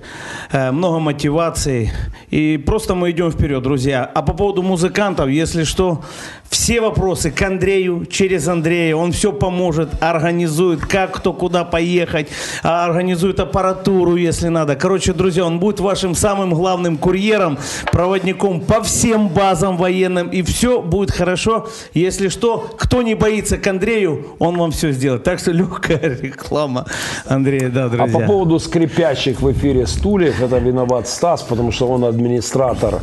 э, 0.51 0.71
много 0.71 0.99
мотиваций. 0.99 1.91
И 2.29 2.57
просто 2.57 2.93
мы 2.93 3.09
идем 3.09 3.31
вперед, 3.31 3.63
друзья. 3.63 4.09
А 4.13 4.21
по 4.21 4.33
поводу 4.33 4.61
музыкантов, 4.61 5.27
если 5.27 5.63
что, 5.63 6.03
все 6.51 6.81
вопросы 6.81 7.31
к 7.31 7.41
Андрею, 7.41 8.05
через 8.05 8.47
Андрея. 8.47 8.95
Он 8.95 9.13
все 9.13 9.31
поможет, 9.31 9.89
организует, 10.03 10.85
как 10.85 11.15
кто 11.15 11.31
куда 11.31 11.63
поехать, 11.63 12.27
а, 12.61 12.85
организует 12.85 13.39
аппаратуру, 13.39 14.17
если 14.17 14.49
надо. 14.49 14.75
Короче, 14.75 15.13
друзья, 15.13 15.45
он 15.45 15.59
будет 15.59 15.79
вашим 15.79 16.13
самым 16.13 16.53
главным 16.53 16.97
курьером, 16.97 17.57
проводником 17.93 18.59
по 18.59 18.83
всем 18.83 19.29
базам 19.29 19.77
военным. 19.77 20.27
И 20.27 20.41
все 20.41 20.81
будет 20.81 21.11
хорошо. 21.11 21.69
Если 21.93 22.27
что, 22.27 22.75
кто 22.77 23.01
не 23.01 23.15
боится 23.15 23.57
к 23.57 23.65
Андрею, 23.65 24.10
он 24.39 24.57
вам 24.57 24.71
все 24.71 24.91
сделает. 24.91 25.23
Так 25.23 25.39
что 25.39 25.51
легкая 25.51 25.99
реклама 26.21 26.85
Андрея, 27.27 27.69
да, 27.69 27.85
А 27.85 27.89
друзья. 27.89 28.19
по 28.19 28.25
поводу 28.25 28.59
скрипящих 28.59 29.41
в 29.41 29.51
эфире 29.51 29.87
стульев, 29.87 30.41
это 30.41 30.57
виноват 30.59 31.07
Стас, 31.07 31.41
потому 31.41 31.71
что 31.71 31.87
он 31.87 32.05
администратор 32.05 32.99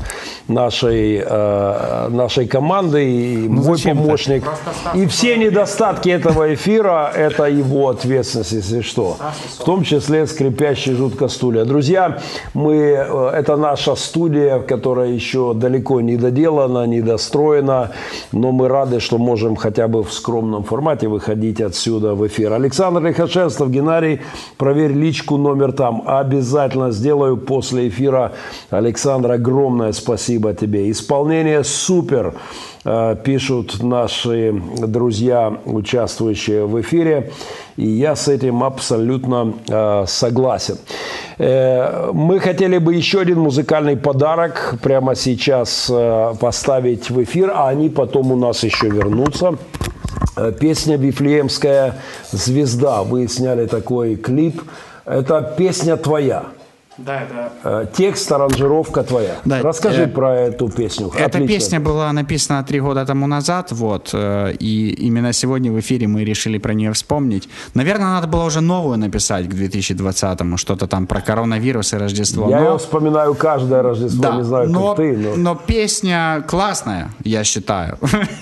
нашей, 0.49 1.23
э, 1.25 2.09
нашей 2.11 2.47
команды 2.47 3.05
и 3.11 3.49
Ну, 3.49 3.63
мой 3.63 3.79
помощник. 3.79 4.45
И 4.95 5.07
все 5.07 5.37
недостатки 5.37 6.09
этого 6.09 6.55
эфира– 6.55 7.13
это 7.15 7.45
его 7.45 7.89
ответственность, 7.89 8.53
если 8.53 8.81
что. 8.83 9.17
В 9.61 9.65
том 9.65 9.85
числе 9.85 10.27
скрипящие 10.27 10.97
жутко 10.97 11.29
стулья. 11.29 11.65
Друзья, 11.65 12.19
мы, 12.55 12.75
э, 12.75 13.31
это 13.35 13.57
наша 13.57 13.95
студия, 13.95 14.59
которая 14.61 15.09
еще 15.09 15.53
далеко 15.55 16.01
не 16.01 16.17
доделана, 16.17 16.87
не 16.87 17.01
достроена, 17.03 17.91
но 18.33 18.53
мы 18.53 18.69
рады, 18.69 19.01
что 19.01 19.19
можем 19.19 19.57
хотя 19.57 19.87
бы 19.89 20.03
в 20.03 20.13
скромном 20.13 20.65
формате 20.65 20.98
выходить 21.07 21.61
отсюда 21.61 22.15
в 22.15 22.27
эфир. 22.27 22.53
Александр 22.53 23.03
Лихошевстов, 23.03 23.71
Геннадий, 23.71 24.21
проверь 24.57 24.93
личку, 24.93 25.37
номер 25.37 25.73
там. 25.73 26.03
Обязательно 26.07 26.91
сделаю 26.91 27.37
после 27.37 27.89
эфира. 27.89 28.33
Александр, 28.71 29.33
огромное 29.33 29.93
спасибо 29.93 30.55
тебе. 30.55 30.91
Исполнение 30.91 31.65
супер, 31.65 32.35
э, 32.85 33.17
пишут 33.25 33.83
наши 33.83 34.63
друзья, 34.79 35.59
участвующие 35.65 36.67
в 36.67 36.81
эфире. 36.81 37.33
И 37.77 37.87
я 37.87 38.17
с 38.17 38.29
этим 38.29 38.65
абсолютно 38.65 39.55
э, 39.69 40.05
согласен. 40.07 40.79
Э, 41.39 42.11
мы 42.13 42.41
хотели 42.41 42.79
бы 42.79 42.95
еще 42.95 43.21
один 43.21 43.39
музыкальный 43.41 43.97
подарок 43.97 44.79
прямо 44.83 45.15
сейчас 45.15 45.91
поставить 46.41 47.11
в 47.11 47.23
эфир, 47.23 47.53
а 47.55 47.69
они 47.69 47.89
потом 47.89 48.33
у 48.33 48.37
нас 48.37 48.65
еще 48.65 48.89
вернутся. 48.89 49.59
Э, 50.39 50.53
Песня 50.53 50.97
«Вифлеемская 50.97 51.97
звезда». 52.30 53.03
Вы 53.03 53.26
сняли 53.26 53.66
такой 53.66 54.14
клип. 54.16 54.62
Это 55.05 55.43
песня 55.57 55.97
твоя. 55.97 56.45
Да, 56.99 57.23
это... 57.23 57.53
Э, 57.63 57.87
Текст, 57.97 58.33
аранжировка 58.33 59.05
твоя. 59.05 59.37
Да, 59.45 59.63
Расскажи 59.63 60.03
э, 60.03 60.07
про 60.09 60.35
эту 60.35 60.69
песню. 60.69 61.11
Эта 61.15 61.27
Отлично. 61.39 61.47
песня 61.47 61.81
была 61.81 62.13
написана 62.13 62.65
три 62.65 62.81
года 62.81 63.07
тому 63.07 63.29
назад, 63.29 63.71
вот, 63.71 64.11
э, 64.13 64.55
и 64.59 64.91
именно 65.07 65.33
сегодня 65.33 65.71
в 65.71 65.79
эфире 65.79 66.09
мы 66.09 66.25
решили 66.25 66.59
про 66.59 66.75
нее 66.75 66.93
вспомнить. 66.93 67.49
Наверное, 67.75 68.07
надо 68.09 68.27
было 68.27 68.45
уже 68.45 68.61
новую 68.61 68.99
написать 68.99 69.49
к 69.49 69.53
2020-му, 69.55 70.57
что-то 70.57 70.89
там 70.89 71.07
про 71.07 71.21
коронавирус 71.21 71.93
и 71.93 71.97
Рождество. 71.97 72.51
Я 72.51 72.61
но- 72.61 72.73
ее 72.73 72.79
вспоминаю 72.79 73.35
каждое 73.37 73.83
Рождество, 73.83 74.23
Да, 74.23 74.37
не 74.37 74.43
знаю, 74.43 74.69
но, 74.69 74.89
как 74.89 74.97
ты, 74.97 75.17
но... 75.17 75.37
но 75.37 75.55
песня 75.55 76.45
классная, 76.49 77.11
я 77.23 77.45
считаю. 77.45 77.97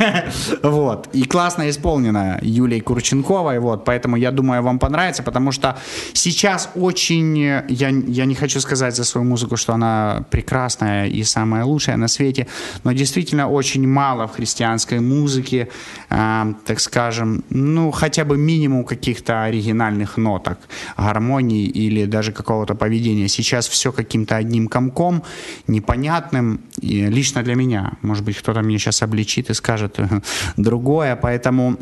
вот. 0.62 1.08
И 1.12 1.24
классно 1.24 1.68
исполненная 1.68 2.38
Юлией 2.42 2.80
Курченковой. 2.80 3.58
Вот. 3.58 3.84
Поэтому 3.84 4.16
я 4.16 4.30
думаю, 4.30 4.62
вам 4.62 4.78
понравится, 4.78 5.22
потому 5.22 5.52
что 5.52 5.76
сейчас 6.14 6.70
очень... 6.74 7.38
э, 7.42 7.64
Я, 7.68 7.90
я 7.90 8.24
не 8.24 8.34
хочу 8.34 8.45
сказать 8.54 8.96
за 8.96 9.04
свою 9.04 9.26
музыку, 9.26 9.56
что 9.56 9.74
она 9.74 10.24
прекрасная 10.30 11.06
и 11.06 11.24
самая 11.24 11.64
лучшая 11.64 11.96
на 11.96 12.08
свете, 12.08 12.46
но 12.84 12.92
действительно 12.92 13.48
очень 13.48 13.86
мало 13.86 14.26
в 14.26 14.32
христианской 14.32 15.00
музыке, 15.00 15.68
а, 16.10 16.54
так 16.64 16.80
скажем, 16.80 17.44
ну, 17.50 17.90
хотя 17.90 18.24
бы 18.24 18.36
минимум 18.36 18.84
каких-то 18.84 19.44
оригинальных 19.44 20.16
ноток, 20.16 20.58
гармоний 20.96 21.64
или 21.64 22.06
даже 22.06 22.32
какого-то 22.32 22.74
поведения. 22.74 23.28
Сейчас 23.28 23.68
все 23.68 23.92
каким-то 23.92 24.36
одним 24.36 24.68
комком, 24.68 25.22
непонятным, 25.66 26.60
и 26.80 27.06
лично 27.06 27.42
для 27.42 27.54
меня. 27.54 27.92
Может 28.02 28.24
быть, 28.24 28.38
кто-то 28.38 28.62
мне 28.62 28.78
сейчас 28.78 29.02
обличит 29.02 29.50
и 29.50 29.54
скажет 29.54 29.98
э, 29.98 30.20
другое, 30.56 31.16
поэтому... 31.16 31.76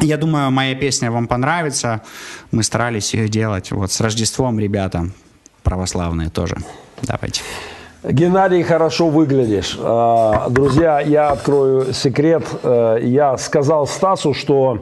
Я 0.00 0.16
думаю, 0.16 0.52
моя 0.52 0.76
песня 0.76 1.10
вам 1.10 1.26
понравится. 1.26 2.02
Мы 2.52 2.62
старались 2.62 3.14
ее 3.14 3.28
делать. 3.28 3.72
Вот 3.72 3.90
с 3.90 4.00
Рождеством, 4.00 4.60
ребята, 4.60 5.10
православные 5.68 6.30
тоже. 6.30 6.56
Давайте. 7.02 7.42
Геннадий, 8.04 8.62
хорошо 8.62 9.08
выглядишь. 9.08 9.76
А, 9.82 10.48
Друзья, 10.50 11.00
я 11.00 11.30
открою 11.30 11.92
секрет. 11.92 12.44
Э, 12.62 12.98
Я 13.02 13.36
сказал 13.38 13.88
Стасу, 13.88 14.34
что 14.34 14.78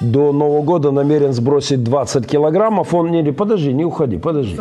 до 0.00 0.32
Нового 0.32 0.62
года 0.62 0.90
намерен 0.90 1.32
сбросить 1.32 1.84
20 1.84 2.26
килограммов. 2.26 2.92
Он, 2.92 3.10
не, 3.12 3.22
не, 3.22 3.30
подожди, 3.30 3.72
не 3.72 3.84
уходи, 3.84 4.18
подожди. 4.18 4.58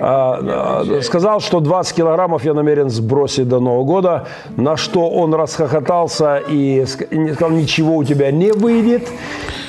А, 0.00 0.82
а, 0.88 1.02
Сказал, 1.02 1.40
что 1.40 1.60
20 1.60 1.94
килограммов 1.96 2.46
я 2.46 2.54
намерен 2.54 2.88
сбросить 2.88 3.46
до 3.46 3.60
Нового 3.60 3.84
года, 3.84 4.26
на 4.56 4.78
что 4.78 5.10
он 5.10 5.34
расхохотался 5.34 6.38
и 6.38 6.80
ск- 6.86 7.08
и 7.14 7.34
сказал, 7.34 7.50
ничего 7.54 7.96
у 7.96 8.04
тебя 8.04 8.30
не 8.30 8.52
выйдет. 8.52 9.06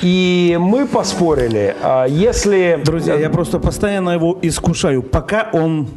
И 0.02 0.56
мы 0.58 0.86
поспорили. 0.86 1.74
Если... 2.08 2.80
Друзья, 2.82 3.16
я 3.16 3.28
просто 3.28 3.58
постоянно 3.58 4.10
его 4.10 4.38
искушаю, 4.40 5.02
пока 5.02 5.48
он 5.52 5.88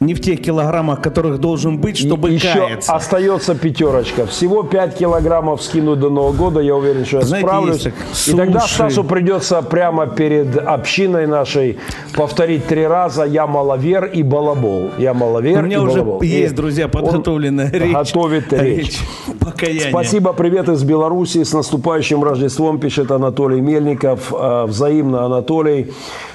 не 0.00 0.12
в 0.14 0.20
тех 0.20 0.42
килограммах, 0.42 1.00
которых 1.00 1.38
должен 1.38 1.78
быть, 1.78 1.96
чтобы 1.96 2.30
Еще 2.30 2.52
каяться. 2.52 2.92
остается 2.92 3.54
пятерочка. 3.54 4.26
Всего 4.26 4.62
5 4.62 4.96
килограммов 4.98 5.62
скинуть 5.62 5.98
до 6.00 6.10
Нового 6.10 6.32
года. 6.32 6.60
Я 6.60 6.74
уверен, 6.76 7.04
что 7.06 7.18
я 7.18 7.22
Знаете, 7.22 7.46
справлюсь. 7.46 7.86
есть 7.86 8.28
И 8.28 8.32
тогда. 8.36 8.60
Стасу 8.60 9.04
придется 9.04 9.62
прямо 9.62 10.06
перед 10.06 10.58
общиной 10.58 11.26
нашей 11.26 11.78
повторить 12.14 12.66
три 12.66 12.86
раза 12.86 13.24
«Я 13.24 13.46
маловер» 13.46 14.04
и 14.04 14.22
«Балабол». 14.22 14.90
«Я 14.98 15.14
маловер» 15.14 15.60
У 15.60 15.62
меня 15.62 15.76
и 15.76 15.80
уже 15.80 16.00
«Балабол». 16.02 16.20
И 16.22 16.26
есть, 16.26 16.54
друзья, 16.54 16.84
он 16.86 16.90
подготовленная 16.90 17.70
речь. 17.70 17.92
готовит 17.92 18.52
речь. 18.52 18.76
Речь 18.86 19.00
покаяния. 19.40 19.88
Спасибо, 19.90 20.32
привет 20.32 20.68
из 20.68 20.82
Беларуси. 20.82 21.44
С 21.44 21.52
наступающим 21.54 22.22
Рождеством, 22.22 22.78
пишет 22.78 23.10
Анатолий 23.10 23.60
Мельников. 23.60 24.32
Э, 24.36 24.64
Взаимно, 24.66 25.24
Анатолий. 25.24 25.92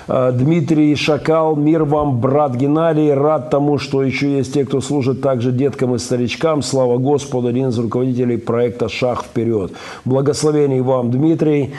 Э, 0.10 0.32
Дмитрий 0.34 0.96
Шакал, 0.96 1.56
мир 1.56 1.84
вам, 1.84 2.20
брат 2.20 2.56
Геннадий. 2.56 3.14
Рад 3.14 3.52
тому, 3.52 3.78
что 3.78 4.02
еще 4.02 4.38
есть 4.38 4.54
те, 4.54 4.66
кто 4.66 4.82
служит 4.82 5.22
также 5.22 5.52
деткам 5.52 5.94
и 5.94 6.00
старичкам. 6.00 6.64
Слава 6.64 6.98
Господу, 6.98 7.48
один 7.48 7.68
из 7.68 7.78
руководителей 7.78 8.38
проекта 8.38 8.90
«Шаг 8.90 9.24
вперед». 9.24 9.72
Благословений 10.06 10.82
вам, 10.82 11.12
Дмитрий. 11.12 11.76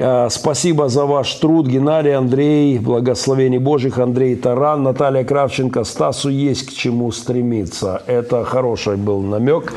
Э, 0.00 0.28
Спасибо 0.30 0.88
за 0.88 1.04
ваш 1.06 1.34
труд, 1.34 1.66
Геннадий, 1.66 2.14
Андрей, 2.14 2.78
благословений 2.78 3.58
Божьих, 3.58 3.98
Андрей 3.98 4.36
Таран, 4.36 4.82
Наталья 4.84 5.24
Кравченко. 5.24 5.82
Стасу 5.84 6.28
есть 6.28 6.66
к 6.66 6.72
чему 6.72 7.10
стремиться. 7.10 8.02
Это 8.06 8.44
хороший 8.44 8.96
был 8.96 9.20
намек. 9.22 9.72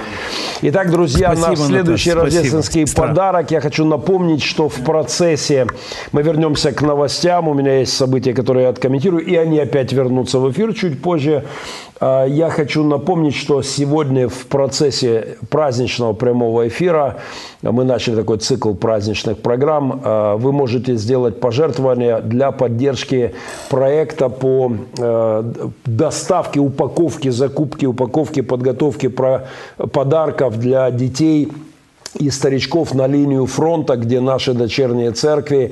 Итак, 0.62 0.92
друзья, 0.92 1.36
Спасибо, 1.36 1.50
наш 1.50 1.60
следующий 1.60 2.10
Наташа, 2.12 2.30
спасибо. 2.30 2.42
рождественский 2.44 2.88
Стра. 2.88 3.08
подарок. 3.08 3.50
Я 3.52 3.62
хочу 3.62 3.84
напомнить, 3.84 4.44
что 4.44 4.70
в 4.70 4.76
процессе 4.84 5.66
мы 6.12 6.22
вернемся 6.22 6.72
к 6.72 6.84
новостям. 6.84 7.48
У 7.48 7.56
меня 7.56 7.80
есть 7.80 7.94
события, 7.94 8.34
которые 8.36 8.64
я 8.66 8.70
откомментирую, 8.70 9.26
и 9.26 9.36
они 9.36 9.58
опять 9.60 9.92
вернутся 9.92 10.38
в 10.40 10.52
эфир 10.52 10.74
чуть 10.76 11.02
позже. 11.02 11.46
А, 12.00 12.26
Я 12.26 12.52
хочу 12.52 12.84
напомнить, 12.84 13.36
что 13.36 13.64
сегодня 13.64 14.30
в 14.30 14.46
процессе 14.46 15.38
праздничного 15.50 16.14
прямого 16.14 16.68
эфира 16.68 17.18
мы 17.64 17.84
начали 17.84 18.16
такой 18.16 18.38
цикл 18.38 18.74
праздничных 18.76 19.40
программ. 19.40 20.02
А, 20.12 20.36
Вы 20.36 20.52
можете 20.52 20.96
сделать 20.96 21.40
пожертвования 21.40 22.20
для 22.20 22.52
поддержки 22.52 23.34
проекта 23.70 24.30
по 24.30 24.74
э, 24.98 25.54
доставке, 25.86 26.60
упаковке, 26.60 27.32
закупке, 27.32 27.88
упаковке, 27.88 28.44
подготовке 28.44 29.10
подарков 29.10 30.58
для 30.60 30.92
детей 30.92 31.52
и 32.20 32.30
старичков 32.30 32.94
на 32.94 33.08
линию 33.08 33.46
фронта, 33.46 33.96
где 33.96 34.20
наши 34.20 34.54
дочерние 34.54 35.12
церкви. 35.12 35.72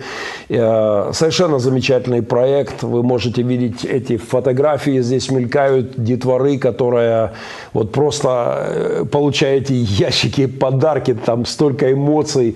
Э, 0.50 1.12
Совершенно 1.14 1.60
замечательный 1.60 2.22
проект. 2.22 2.84
Вы 2.84 3.04
можете 3.04 3.42
видеть 3.42 3.84
эти 3.86 4.18
фотографии. 4.18 5.02
Здесь 5.02 5.32
мелькают 5.32 6.02
детворы, 6.04 6.58
которая 6.58 7.34
вот 7.74 7.92
просто 7.92 8.30
э, 8.30 9.06
получаете 9.12 9.76
ящики, 9.76 10.46
подарки, 10.46 11.14
там 11.14 11.46
столько 11.46 11.92
эмоций. 11.92 12.56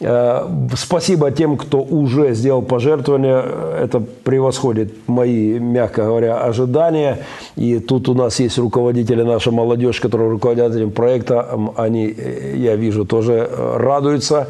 Э, 0.00 0.46
Спасибо 0.76 1.30
тем, 1.30 1.56
кто 1.56 1.78
уже 1.82 2.34
сделал 2.34 2.62
пожертвования. 2.62 3.42
Это 3.80 4.02
превосходит 4.24 4.92
мои, 5.06 5.58
мягко 5.58 6.04
говоря, 6.04 6.38
ожидания. 6.44 7.18
И 7.56 7.78
тут 7.78 8.08
у 8.08 8.14
нас 8.14 8.40
есть 8.40 8.58
руководители, 8.58 9.22
наша 9.22 9.50
молодежь, 9.50 10.00
которые 10.00 10.30
руководят 10.30 10.74
этим 10.74 10.90
проектом. 10.90 11.72
Они, 11.76 12.14
я 12.56 12.76
вижу, 12.76 13.04
тоже 13.04 13.21
э, 13.30 13.76
радуются 13.76 14.48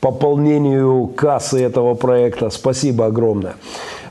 пополнению 0.00 1.06
кассы 1.08 1.62
этого 1.62 1.94
проекта. 1.94 2.50
Спасибо 2.50 3.06
огромное. 3.06 3.54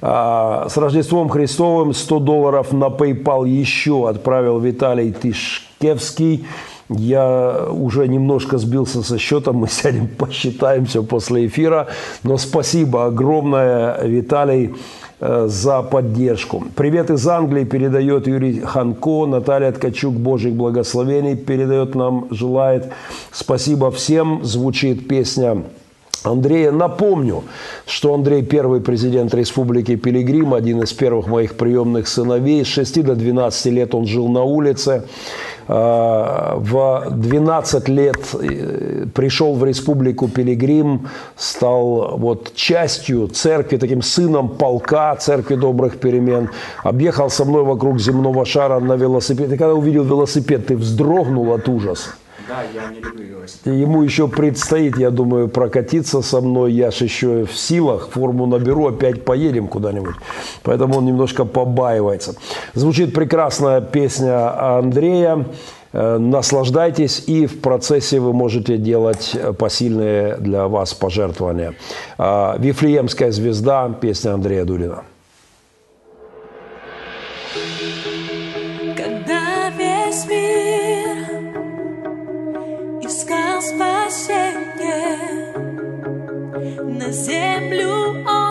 А, 0.02 0.68
С 0.70 0.78
Рождеством 0.78 1.30
Христовым 1.30 1.94
100 1.94 2.20
долларов 2.20 2.74
на 2.74 2.90
PayPal 2.90 3.48
еще 3.48 4.10
отправил 4.10 4.60
Виталий 4.60 5.14
Тишкевский. 5.14 6.46
Я 6.90 7.68
уже 7.70 8.08
немножко 8.08 8.58
сбился 8.58 9.02
со 9.04 9.18
счета, 9.18 9.54
мы 9.54 9.68
сядем, 9.70 10.08
посчитаем 10.08 10.86
все 10.86 11.04
после 11.04 11.48
эфира. 11.48 11.88
Но 12.24 12.38
спасибо 12.38 13.06
огромное, 13.06 14.04
Виталий, 14.04 14.76
за 15.24 15.82
поддержку. 15.84 16.66
Привет 16.76 17.10
из 17.10 17.26
Англии 17.28 17.64
передает 17.64 18.28
Юрий 18.28 18.60
Ханко, 18.60 19.26
Наталья 19.26 19.72
Ткачук, 19.72 20.14
Божьих 20.14 20.54
благословений 20.54 21.36
передает 21.36 21.96
нам, 21.96 22.28
желает. 22.32 22.92
Спасибо 23.32 23.90
всем, 23.92 24.44
звучит 24.44 25.08
песня 25.08 25.64
Андрея. 26.24 26.72
Напомню, 26.72 27.44
что 27.86 28.14
Андрей 28.14 28.44
первый 28.44 28.82
президент 28.82 29.34
Республики 29.34 29.96
Пилигрим, 29.96 30.54
один 30.54 30.82
из 30.82 30.94
первых 30.94 31.28
моих 31.28 31.56
приемных 31.56 32.08
сыновей. 32.08 32.64
С 32.64 32.68
6 32.68 33.04
до 33.04 33.16
12 33.16 33.66
лет 33.74 33.94
он 33.94 34.06
жил 34.08 34.28
на 34.30 34.44
улице. 34.44 35.04
А, 35.68 36.56
В 36.58 37.08
12 37.12 37.90
лет 37.90 38.18
э, 38.34 39.06
пришел 39.14 39.56
в 39.56 39.64
Республику 39.64 40.28
Пилигрим, 40.28 41.08
стал 41.38 42.18
вот 42.18 42.54
частью 42.56 43.28
церкви, 43.28 43.78
таким 43.78 44.02
сыном 44.02 44.50
полка 44.50 45.16
церкви 45.16 45.56
добрых 45.56 46.00
перемен. 46.00 46.50
Объехал 46.84 47.30
со 47.30 47.46
мной 47.46 47.64
вокруг 47.64 48.00
земного 48.00 48.46
шара 48.46 48.80
на 48.80 48.96
велосипеде. 48.96 49.56
И 49.56 49.58
когда 49.58 49.74
увидел 49.74 50.04
велосипед, 50.04 50.68
ты 50.68 50.76
вздрогнул 50.76 51.54
от 51.54 51.68
ужаса. 51.70 52.10
Да, 52.48 52.64
я 52.74 52.90
не 52.92 53.00
люблю 53.00 53.24
велосипед. 53.24 53.74
И 53.74 53.78
Ему 53.78 54.04
еще 54.04 54.28
предстоит, 54.28 54.98
я 54.98 55.12
думаю, 55.12 55.48
прокатиться 55.48 56.22
со 56.22 56.42
мной. 56.42 56.74
Я 56.74 56.92
ж 56.92 57.02
еще 57.02 57.46
в 57.46 57.56
силах, 57.56 58.10
форму 58.10 58.46
наберу, 58.46 58.88
опять 58.88 59.24
поедем 59.24 59.68
куда-нибудь. 59.68 60.16
Поэтому 60.64 60.98
он 60.98 61.06
немножко 61.06 61.46
побаивается. 61.46 62.36
Звучит 62.74 63.14
прекрасная 63.14 63.82
песня 63.82 64.78
Андрея. 64.78 65.46
Э, 65.94 66.18
Наслаждайтесь, 66.18 67.24
и 67.28 67.46
в 67.46 67.62
процессе 67.62 68.20
вы 68.20 68.34
можете 68.34 68.78
делать 68.78 69.32
э, 69.36 69.54
посильные 69.54 70.36
для 70.38 70.68
вас 70.68 70.94
пожертвования. 70.94 71.76
А, 72.18 72.58
«Вифлеемская 72.58 73.32
звезда», 73.32 73.90
песня 74.02 74.34
Андрея 74.34 74.66
Дурина. 74.66 75.04
Когда 78.98 79.70
весь 79.78 80.26
мир 80.28 80.93
спасение, 83.64 85.54
на 87.00 87.12
землю 87.12 88.24
он 88.28 88.43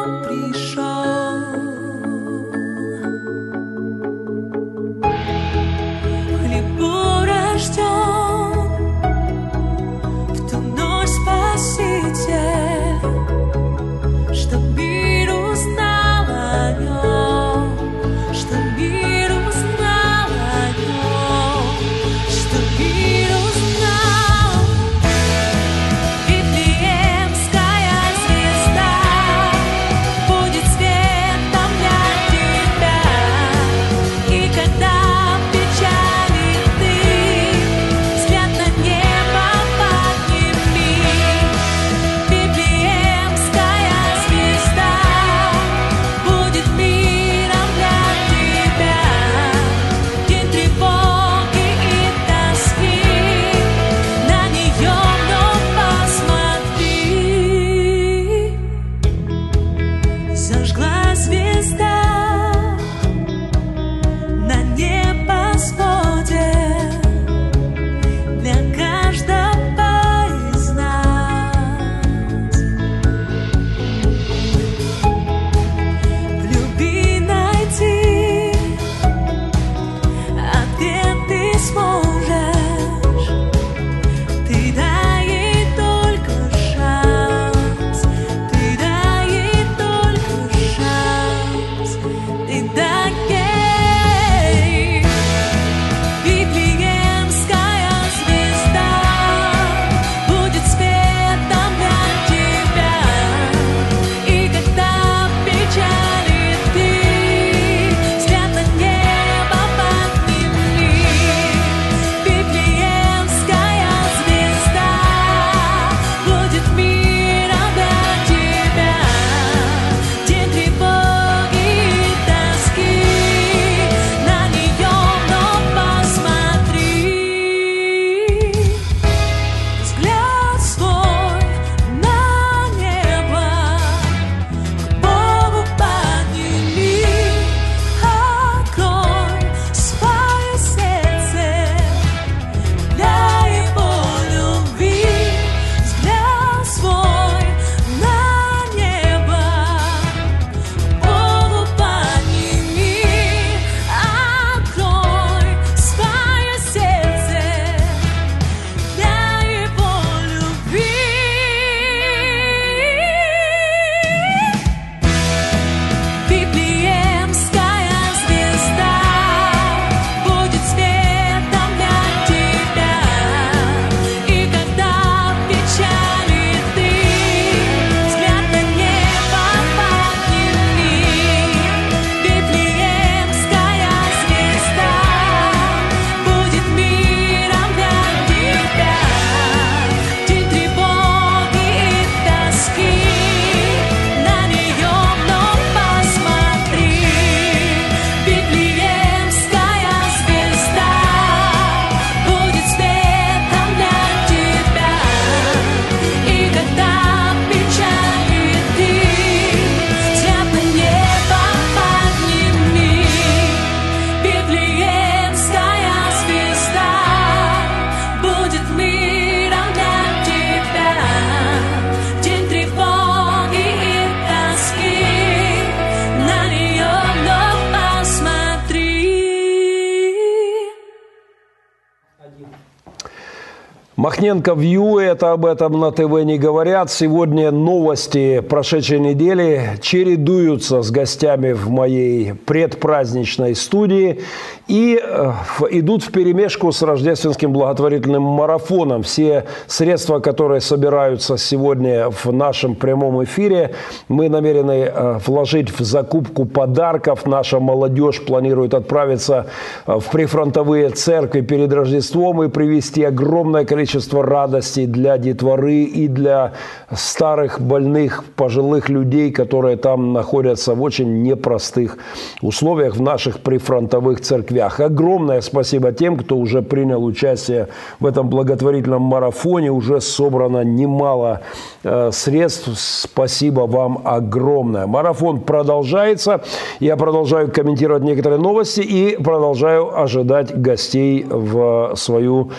Махненко 234.22 234.54
Вью, 234.54 234.98
это 234.98 235.32
об 235.32 235.44
этом 235.44 235.80
на 235.80 235.90
ТВ 235.90 236.22
не 236.22 236.38
говорят. 236.38 236.92
Сегодня 236.92 237.50
новости 237.50 238.38
прошедшей 238.38 239.00
недели 239.00 239.70
чередуются 239.82 240.82
с 240.82 240.92
гостями 240.92 241.50
в 241.50 241.68
моей 241.70 242.34
предпраздничной 242.34 243.56
студии 243.56 244.20
и 244.68 244.96
э, 245.02 245.32
идут 245.72 246.04
в 246.04 246.12
перемешку 246.12 246.70
с 246.70 246.82
рождественским 246.82 247.52
благотворительным 247.52 248.22
марафоном. 248.22 249.02
Все 249.02 249.46
средства, 249.66 250.20
которые 250.20 250.60
собираются 250.60 251.36
сегодня 251.36 252.08
в 252.08 252.32
нашем 252.32 252.76
прямом 252.76 253.24
эфире, 253.24 253.74
мы 254.06 254.28
намерены 254.28 254.84
э, 254.84 255.18
вложить 255.26 255.76
в 255.76 255.82
закупку 255.82 256.44
подарков. 256.44 257.26
Наша 257.26 257.58
молодежь 257.58 258.24
планирует 258.24 258.72
отправиться 258.72 259.46
э, 259.84 259.98
в 259.98 260.12
прифронтовые 260.12 260.90
церкви 260.90 261.40
перед 261.40 261.72
Рождеством 261.72 262.44
и 262.44 262.48
привести 262.48 263.02
огромное 263.02 263.64
количество 263.64 264.11
количество 264.12 264.22
радости 264.22 264.86
для 264.86 265.18
детворы 265.18 265.84
и 265.84 266.08
для 266.08 266.52
старых, 266.90 267.60
больных, 267.60 268.24
пожилых 268.36 268.90
людей, 268.90 269.32
которые 269.32 269.76
там 269.76 270.12
находятся 270.12 270.74
в 270.74 270.82
очень 270.82 271.22
непростых 271.22 271.96
условиях 272.42 272.96
в 272.96 273.02
наших 273.02 273.40
прифронтовых 273.40 274.20
церквях. 274.20 274.80
Огромное 274.80 275.40
спасибо 275.40 275.92
тем, 275.92 276.16
кто 276.16 276.36
уже 276.36 276.62
принял 276.62 277.04
участие 277.04 277.68
в 278.00 278.06
этом 278.06 278.28
благотворительном 278.28 279.02
марафоне. 279.02 279.70
Уже 279.70 280.00
собрано 280.00 280.64
немало 280.64 281.40
э, 281.84 282.10
средств. 282.12 282.68
Спасибо 282.76 283.66
вам 283.66 284.02
огромное. 284.04 284.86
Марафон 284.86 285.40
продолжается. 285.40 286.40
Я 286.80 286.96
продолжаю 286.96 287.50
комментировать 287.50 288.02
некоторые 288.02 288.38
новости 288.38 288.80
и 288.80 289.16
продолжаю 289.22 290.02
ожидать 290.02 290.60
гостей 290.62 291.24
в 291.28 291.94
свою 291.96 292.50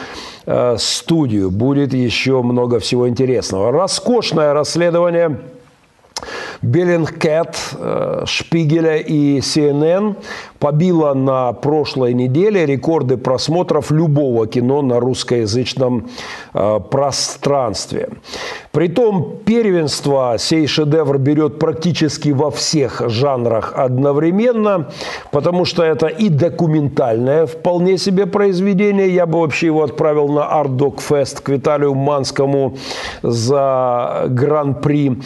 Э, 0.46 0.76
студию. 0.78 1.52
Будет 1.52 1.94
еще 1.94 2.42
много 2.42 2.80
всего 2.80 3.08
интересного. 3.08 3.72
Роскошное 3.72 4.54
расследование 4.54 5.40
Беллингкэт, 6.62 7.58
Шпигеля 8.26 8.98
и 8.98 9.40
CNN 9.40 10.16
побила 10.64 11.14
на 11.14 11.52
прошлой 11.52 12.14
неделе 12.14 12.66
рекорды 12.66 13.18
просмотров 13.18 13.92
любого 13.92 14.48
кино 14.48 14.82
на 14.82 14.98
русскоязычном 15.02 16.08
э, 16.54 16.80
пространстве. 16.90 18.08
Притом 18.72 19.40
первенство 19.46 20.36
сей 20.40 20.66
шедевр 20.68 21.18
берет 21.18 21.60
практически 21.60 22.30
во 22.30 22.50
всех 22.50 23.02
жанрах 23.10 23.74
одновременно, 23.76 24.90
потому 25.32 25.66
что 25.66 25.84
это 25.84 26.08
и 26.08 26.30
документальное 26.30 27.46
вполне 27.46 27.98
себе 27.98 28.26
произведение. 28.26 29.14
Я 29.14 29.26
бы 29.26 29.42
вообще 29.42 29.66
его 29.66 29.84
отправил 29.84 30.30
на 30.30 30.44
Art 30.44 30.78
Dog 30.78 31.02
Fest 31.10 31.42
к 31.44 31.50
Виталию 31.50 31.94
Манскому 31.94 32.78
за 33.22 34.28
гран-при. 34.30 35.20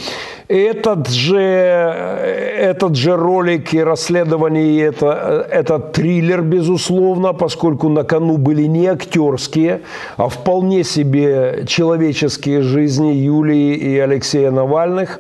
Этот 0.48 1.10
же, 1.10 1.38
этот 1.38 2.96
же 2.96 3.18
ролик 3.18 3.74
и 3.74 3.84
расследование, 3.84 4.82
это, 4.82 5.27
это 5.28 5.80
триллер, 5.80 6.42
безусловно, 6.42 7.34
поскольку 7.34 7.90
на 7.90 8.04
кону 8.04 8.38
были 8.38 8.64
не 8.64 8.88
актерские, 8.88 9.82
а 10.18 10.28
вполне 10.28 10.84
себе 10.84 11.64
человеческие 11.68 12.62
жизни 12.62 13.14
Юлии 13.14 13.76
и 13.76 13.98
Алексея 14.00 14.52
Навальных. 14.52 15.20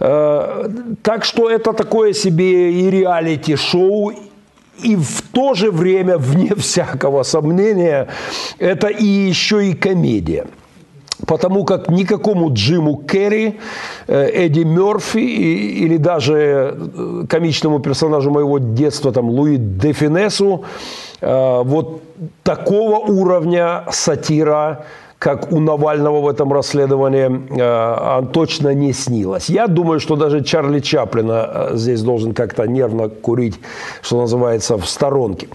Э, 0.00 0.68
так 1.02 1.24
что 1.24 1.50
это 1.50 1.72
такое 1.72 2.12
себе 2.12 2.72
и 2.72 2.90
реалити-шоу, 2.90 4.12
и 4.84 4.96
в 4.96 5.22
то 5.32 5.54
же 5.54 5.70
время, 5.70 6.18
вне 6.18 6.54
всякого 6.54 7.22
сомнения, 7.22 8.08
это 8.58 8.88
и 8.88 9.04
еще 9.04 9.66
и 9.66 9.74
комедия 9.74 10.46
потому 11.26 11.64
как 11.64 11.90
никакому 11.90 12.52
Джиму 12.52 12.96
Керри, 12.96 13.58
э, 14.06 14.46
Эдди 14.46 14.60
Мерфи 14.64 15.18
или 15.18 15.96
даже 15.98 16.74
э, 16.76 17.24
комичному 17.28 17.80
персонажу 17.80 18.30
моего 18.30 18.58
детства, 18.58 19.12
там, 19.12 19.28
Луи 19.28 19.56
Дефинесу, 19.56 20.64
э, 21.20 21.62
вот 21.64 22.02
такого 22.42 22.98
уровня 22.98 23.84
сатира 23.90 24.84
как 25.18 25.50
у 25.50 25.60
Навального 25.60 26.20
в 26.20 26.28
этом 26.28 26.52
расследовании, 26.52 28.26
точно 28.32 28.74
не 28.74 28.92
снилось. 28.92 29.48
Я 29.48 29.66
думаю, 29.66 29.98
что 29.98 30.14
даже 30.14 30.44
Чарли 30.44 30.80
Чаплина 30.80 31.70
здесь 31.72 32.02
должен 32.02 32.34
как-то 32.34 32.66
нервно 32.66 33.08
курить, 33.08 33.58
что 34.02 34.20
называется, 34.20 34.76
в 34.76 34.86
сторонке. 34.86 35.48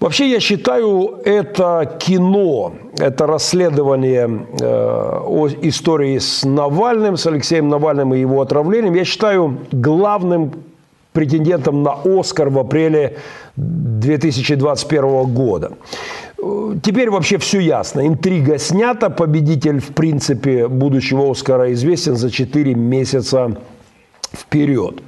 Вообще 0.00 0.30
я 0.30 0.38
считаю 0.38 1.20
это 1.24 1.96
кино, 1.98 2.74
это 2.98 3.26
расследование 3.26 4.46
э, 4.60 5.20
о 5.24 5.48
истории 5.62 6.18
с 6.18 6.44
Навальным, 6.44 7.16
с 7.16 7.26
Алексеем 7.26 7.68
Навальным 7.68 8.14
и 8.14 8.20
его 8.20 8.40
отравлением, 8.40 8.94
я 8.94 9.04
считаю 9.04 9.58
главным 9.72 10.52
претендентом 11.12 11.82
на 11.82 11.96
Оскар 12.04 12.48
в 12.48 12.60
апреле 12.60 13.16
2021 13.56 15.34
года. 15.34 15.72
Теперь 16.82 17.10
вообще 17.10 17.38
все 17.38 17.58
ясно. 17.58 18.06
Интрига 18.06 18.58
снята. 18.58 19.10
Победитель, 19.10 19.80
в 19.80 19.88
принципе, 19.88 20.68
будущего 20.68 21.28
Оскара 21.28 21.72
известен 21.72 22.14
за 22.14 22.30
4 22.30 22.74
месяца 22.74 23.56
вперед. 24.32 25.02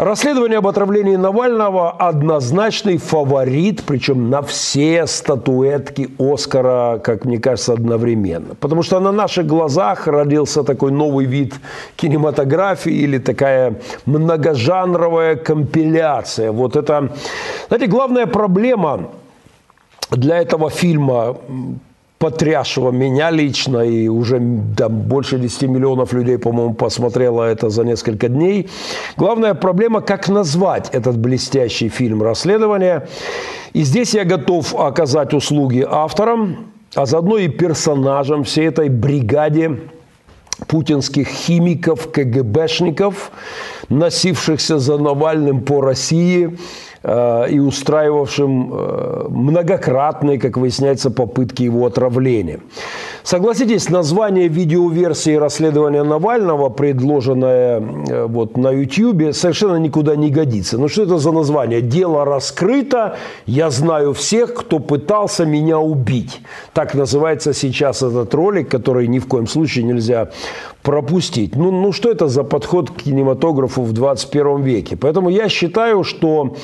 Расследование 0.00 0.58
об 0.58 0.66
отравлении 0.68 1.16
Навального 1.16 1.90
однозначный 1.90 2.98
фаворит, 2.98 3.82
причем 3.84 4.30
на 4.30 4.42
все 4.42 5.08
статуэтки 5.08 6.08
Оскара, 6.20 6.98
как 6.98 7.24
мне 7.24 7.40
кажется, 7.40 7.72
одновременно. 7.72 8.54
Потому 8.54 8.84
что 8.84 9.00
на 9.00 9.10
наших 9.10 9.48
глазах 9.48 10.06
родился 10.06 10.62
такой 10.62 10.92
новый 10.92 11.26
вид 11.26 11.54
кинематографии 11.96 12.92
или 12.92 13.18
такая 13.18 13.80
многожанровая 14.06 15.34
компиляция. 15.34 16.52
Вот 16.52 16.76
это, 16.76 17.10
знаете, 17.66 17.88
главная 17.88 18.26
проблема 18.26 19.08
для 20.12 20.38
этого 20.38 20.70
фильма 20.70 21.36
потрясшего 22.18 22.90
меня 22.90 23.30
лично, 23.30 23.78
и 23.78 24.08
уже 24.08 24.40
там, 24.76 25.02
больше 25.02 25.38
10 25.38 25.62
миллионов 25.62 26.12
людей, 26.12 26.38
по-моему, 26.38 26.74
посмотрело 26.74 27.44
это 27.44 27.70
за 27.70 27.84
несколько 27.84 28.28
дней. 28.28 28.68
Главная 29.16 29.54
проблема, 29.54 30.00
как 30.00 30.28
назвать 30.28 30.88
этот 30.92 31.16
блестящий 31.16 31.88
фильм 31.88 32.22
расследования. 32.22 33.08
И 33.72 33.82
здесь 33.82 34.14
я 34.14 34.24
готов 34.24 34.74
оказать 34.74 35.32
услуги 35.32 35.86
авторам, 35.88 36.72
а 36.94 37.06
заодно 37.06 37.36
и 37.38 37.48
персонажам 37.48 38.42
всей 38.42 38.66
этой 38.66 38.88
бригаде 38.88 39.78
путинских 40.66 41.28
химиков, 41.28 42.10
КГБшников, 42.10 43.30
носившихся 43.88 44.80
за 44.80 44.98
Навальным 44.98 45.60
по 45.60 45.80
России– 45.80 46.58
и 47.50 47.58
устраивавшим 47.58 48.72
э, 48.72 49.26
многократные, 49.28 50.38
как 50.38 50.56
выясняется, 50.56 51.10
попытки 51.10 51.62
его 51.62 51.86
отравления. 51.86 52.60
Согласитесь, 53.28 53.90
название 53.90 54.48
видеоверсии 54.48 55.36
расследования 55.36 56.02
Навального, 56.02 56.70
предложенное 56.70 57.78
э, 57.78 58.26
вот 58.26 58.56
на 58.56 58.70
YouTube, 58.70 59.34
совершенно 59.34 59.76
никуда 59.76 60.16
не 60.16 60.30
годится. 60.30 60.78
Ну 60.78 60.88
что 60.88 61.02
это 61.02 61.18
за 61.18 61.30
название? 61.32 61.82
Дело 61.82 62.24
раскрыто, 62.24 63.18
я 63.44 63.68
знаю 63.68 64.14
всех, 64.14 64.54
кто 64.54 64.78
пытался 64.78 65.44
меня 65.44 65.78
убить. 65.78 66.40
Так 66.72 66.94
называется 66.94 67.52
сейчас 67.52 68.02
этот 68.02 68.32
ролик, 68.32 68.70
который 68.70 69.06
ни 69.08 69.18
в 69.18 69.26
коем 69.26 69.46
случае 69.46 69.84
нельзя 69.84 70.30
пропустить. 70.82 71.54
Ну, 71.54 71.70
ну 71.70 71.92
что 71.92 72.10
это 72.10 72.28
за 72.28 72.44
подход 72.44 72.90
к 72.90 73.02
кинематографу 73.02 73.82
в 73.82 73.92
21 73.92 74.62
веке? 74.62 74.96
Поэтому 74.96 75.28
я 75.28 75.50
считаю, 75.50 76.02
что 76.02 76.54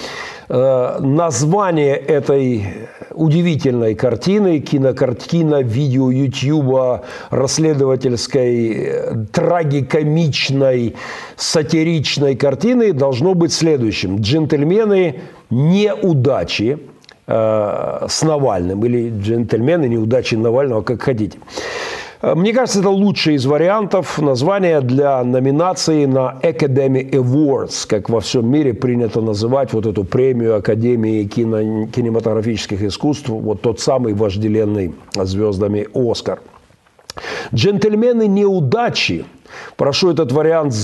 название 0.48 1.96
этой 1.96 2.88
удивительной 3.14 3.94
картины, 3.94 4.58
кинокартина, 4.58 5.62
видео 5.62 6.10
Ютьюба, 6.10 7.04
расследовательской, 7.30 8.72
э, 8.72 9.14
трагикомичной, 9.32 10.96
сатиричной 11.36 12.34
картины 12.34 12.92
должно 12.92 13.34
быть 13.34 13.52
следующим. 13.52 14.20
«Джентльмены 14.20 15.20
неудачи», 15.50 16.78
э, 17.26 18.06
с 18.08 18.22
Навальным 18.22 18.84
или 18.84 19.10
джентльмены 19.10 19.86
неудачи 19.86 20.34
Навального, 20.34 20.82
как 20.82 21.02
хотите. 21.02 21.38
Мне 22.34 22.54
кажется, 22.54 22.80
это 22.80 22.88
лучший 22.88 23.34
из 23.34 23.44
вариантов 23.44 24.18
названия 24.18 24.80
для 24.80 25.22
номинации 25.24 26.06
на 26.06 26.38
Academy 26.42 27.10
Awards, 27.10 27.86
как 27.86 28.08
во 28.08 28.20
всем 28.20 28.50
мире 28.50 28.72
принято 28.72 29.20
называть 29.20 29.74
вот 29.74 29.84
эту 29.84 30.04
премию 30.04 30.56
Академии 30.56 31.24
кино, 31.24 31.86
кинематографических 31.86 32.82
искусств, 32.82 33.28
вот 33.28 33.60
тот 33.60 33.80
самый 33.80 34.14
вожделенный 34.14 34.94
звездами 35.14 35.86
Оскар. 35.92 36.40
Джентльмены 37.52 38.26
неудачи 38.26 39.26
Прошу 39.76 40.10
этот 40.10 40.32
вариант 40.32 40.74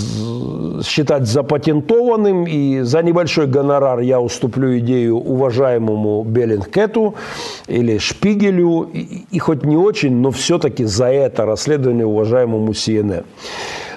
считать 0.85 1.27
запатентованным, 1.27 2.47
и 2.47 2.81
за 2.81 3.03
небольшой 3.03 3.47
гонорар 3.47 4.01
я 4.01 4.21
уступлю 4.21 4.79
идею 4.79 5.17
уважаемому 5.17 6.23
Беллингкету 6.25 7.15
или 7.67 7.99
Шпигелю, 7.99 8.91
и, 8.93 9.25
и 9.31 9.39
хоть 9.39 9.65
не 9.65 9.77
очень, 9.77 10.17
но 10.17 10.31
все-таки 10.31 10.85
за 10.85 11.07
это 11.07 11.45
расследование 11.45 12.07
уважаемому 12.07 12.73
CNN. 12.73 13.25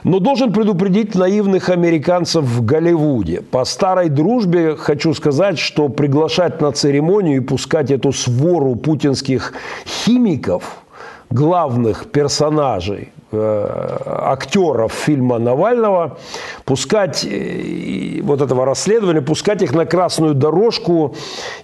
Но 0.04 0.20
должен 0.20 0.52
предупредить 0.52 1.16
наивных 1.16 1.70
американцев 1.70 2.44
в 2.44 2.66
Голливуде. 2.66 3.42
По 3.42 3.64
старой 3.64 4.10
дружбе 4.10 4.76
хочу 4.76 5.14
сказать, 5.14 5.58
что 5.58 5.88
приглашать 5.88 6.60
на 6.60 6.72
церемонию 6.74 7.38
и 7.38 7.40
пускать 7.40 7.90
эту 7.90 8.12
свору 8.12 8.76
путинских 8.76 9.54
химиков, 9.86 10.84
главных 11.30 12.08
персонажей, 12.12 13.14
актеров 13.34 14.94
фильма 14.94 15.40
Навального, 15.40 16.18
пускать 16.66 17.26
э, 17.26 18.22
вот 18.22 18.42
этого 18.42 18.66
расследования, 18.66 19.22
пускать 19.22 19.62
их 19.62 19.74
на 19.74 19.86
красную 19.86 20.34
дорожку 20.34 21.16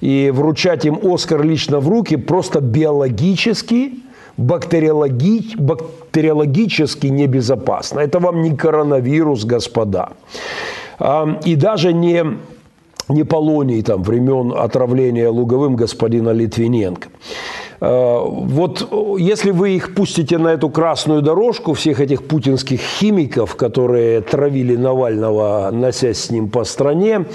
и 0.02 0.32
вручать 0.34 0.86
им 0.86 1.00
Оскар 1.02 1.44
лично 1.44 1.80
в 1.80 1.88
руки 1.88 2.18
просто 2.18 2.62
биологически– 2.62 3.94
бактериологи, 4.40 5.56
бактериологически 5.58 7.08
небезопасно. 7.08 8.00
Это 8.00 8.20
вам 8.20 8.42
не 8.42 8.56
коронавирус, 8.56 9.46
господа. 9.46 10.10
И 11.46 11.56
даже 11.56 11.94
не, 11.94 12.26
не 13.10 13.24
полоний 13.24 13.82
там, 13.84 14.04
времен 14.04 14.54
отравления 14.58 15.30
луговым 15.30 15.76
господина 15.76 16.30
Литвиненко. 16.30 17.10
А, 17.82 18.24
вот 18.24 18.88
если 19.20 19.52
вы 19.52 19.72
их 19.72 19.94
пустите 19.94 20.38
на 20.38 20.50
эту 20.50 20.70
красную 20.70 21.22
дорожку, 21.22 21.74
всех 21.74 22.00
этих 22.00 22.24
путинских 22.24 22.80
химиков, 22.80 23.56
которые 23.56 24.22
травили 24.22 24.76
Навального, 24.76 25.70
носясь 25.72 26.20
с 26.20 26.30
ним 26.30 26.50
по 26.50 26.64
стране, 26.64 27.26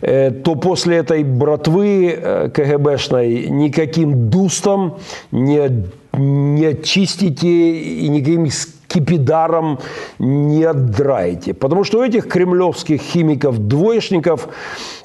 э, 0.00 0.30
то 0.30 0.54
после 0.54 0.98
этой 0.98 1.24
братвы 1.24 2.14
э, 2.16 2.50
КГБшной 2.50 3.46
никаким 3.48 4.30
дустом 4.30 4.98
не 5.32 5.90
не 6.12 6.66
очистите 6.66 7.48
и 7.48 8.08
никаким 8.08 8.48
скипидаром 8.50 9.78
не 10.18 10.64
отдраете. 10.64 11.54
Потому 11.54 11.84
что 11.84 12.00
у 12.00 12.02
этих 12.02 12.28
кремлевских 12.28 13.00
химиков-двоечников, 13.00 14.48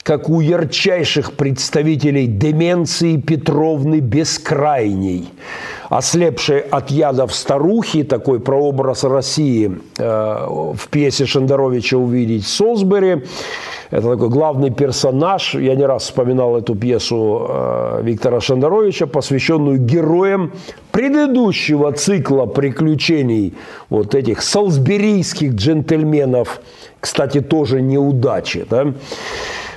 как 0.06 0.30
у 0.30 0.40
ярчайших 0.40 1.34
представителей 1.34 2.28
деменции 2.28 3.18
Петровны 3.18 4.02
Бескрайней, 4.02 5.34
ослепшей 5.90 6.60
от 6.60 6.92
ядов 6.92 7.34
старухи, 7.34 8.04
такой 8.04 8.40
прообраз 8.40 9.04
России 9.04 9.80
э, 9.98 10.46
в 10.76 10.90
пьесе 10.92 11.26
Шендеровича 11.26 11.98
увидеть 11.98 12.46
Солсбери, 12.46 13.24
это 13.90 14.12
такой 14.12 14.30
главный 14.30 14.70
персонаж. 14.70 15.56
Я 15.56 15.74
не 15.74 15.86
раз 15.86 16.04
вспоминал 16.04 16.56
эту 16.56 16.76
пьесу 16.76 17.48
э, 17.50 18.02
Виктора 18.04 18.42
Шендеровича, 18.42 19.08
посвященную 19.08 19.80
героям 19.80 20.52
предыдущего 20.92 21.92
цикла 21.94 22.46
приключений 22.46 23.56
вот 23.90 24.14
этих 24.14 24.44
салсберийских 24.44 25.54
джентльменов, 25.54 26.62
кстати, 27.00 27.42
тоже 27.42 27.82
неудачи. 27.82 28.68
Да? 28.70 28.94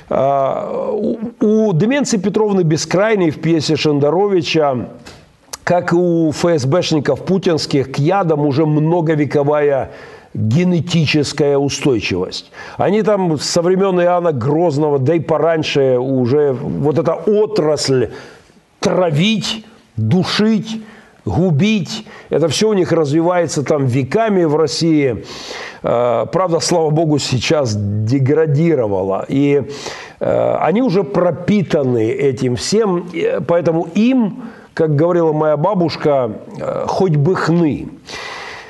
А, 0.09 0.91
у 1.39 1.73
Деменции 1.73 2.17
Петровны 2.17 2.61
Бескрайней 2.61 3.29
в 3.29 3.41
пьесе 3.41 3.75
Шендеровича 3.75 4.87
как 5.69 5.93
и 5.93 5.95
у 5.95 6.31
ФСБшников 6.31 7.25
путинских, 7.25 7.91
к 7.91 7.99
ядам 7.99 8.39
уже 8.39 8.65
многовековая 8.65 9.91
генетическая 10.33 11.57
устойчивость. 11.59 12.51
Они 12.77 13.03
там 13.03 13.37
со 13.37 13.61
времен 13.61 14.01
Иоанна 14.01 14.31
Грозного, 14.31 14.97
да 14.97 15.13
и 15.13 15.19
пораньше 15.19 15.99
уже 15.99 16.53
вот 16.53 16.97
эта 16.97 17.13
отрасль 17.13 18.09
травить, 18.79 19.63
душить, 19.95 20.81
губить. 21.29 22.05
Это 22.29 22.47
все 22.47 22.69
у 22.69 22.73
них 22.73 22.91
развивается 22.91 23.63
там 23.63 23.85
веками 23.85 24.43
в 24.43 24.55
России. 24.55 25.23
А, 25.83 26.25
правда, 26.25 26.59
слава 26.59 26.89
богу, 26.89 27.19
сейчас 27.19 27.75
деградировало. 27.77 29.25
И 29.27 29.63
а, 30.19 30.59
они 30.61 30.81
уже 30.81 31.03
пропитаны 31.03 32.09
этим 32.09 32.55
всем, 32.55 33.09
поэтому 33.47 33.87
им, 33.95 34.43
как 34.73 34.95
говорила 34.95 35.33
моя 35.33 35.57
бабушка, 35.57 36.31
хоть 36.87 37.15
бы 37.15 37.35
хны. 37.35 37.89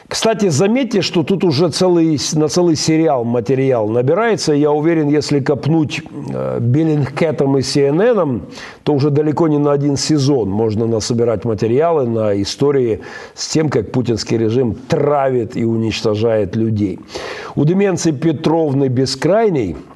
Кстати, 0.10 0.50
заметьте, 0.50 1.04
что 1.04 1.22
тут 1.22 1.44
уже 1.44 1.70
целый, 1.70 2.20
на 2.34 2.48
целый 2.48 2.76
сериал 2.76 3.24
материал 3.24 3.88
набирается. 3.88 4.54
Я 4.54 4.72
уверен, 4.72 5.08
если 5.08 5.40
копнуть 5.40 6.02
э, 6.34 6.58
Биллингкетом 6.60 7.56
и 7.60 7.62
CNN, 7.62 8.42
то 8.84 8.94
уже 8.94 9.12
далеко 9.12 9.48
не 9.48 9.60
на 9.60 9.72
один 9.72 9.98
сезон 9.98 10.50
можно 10.50 10.88
насобирать 10.88 11.46
материалы 11.46 12.08
на 12.08 12.42
истории 12.42 13.02
с 13.36 13.50
тем, 13.50 13.70
как 13.70 13.92
путинский 13.92 14.40
режим 14.40 14.74
травит 14.74 15.56
и 15.56 15.64
уничтожает 15.64 16.56
людей. 16.56 17.00
У 17.56 17.64
Деменции 17.64 18.12
Петровны 18.12 18.88
Бескрайней– 18.88 19.78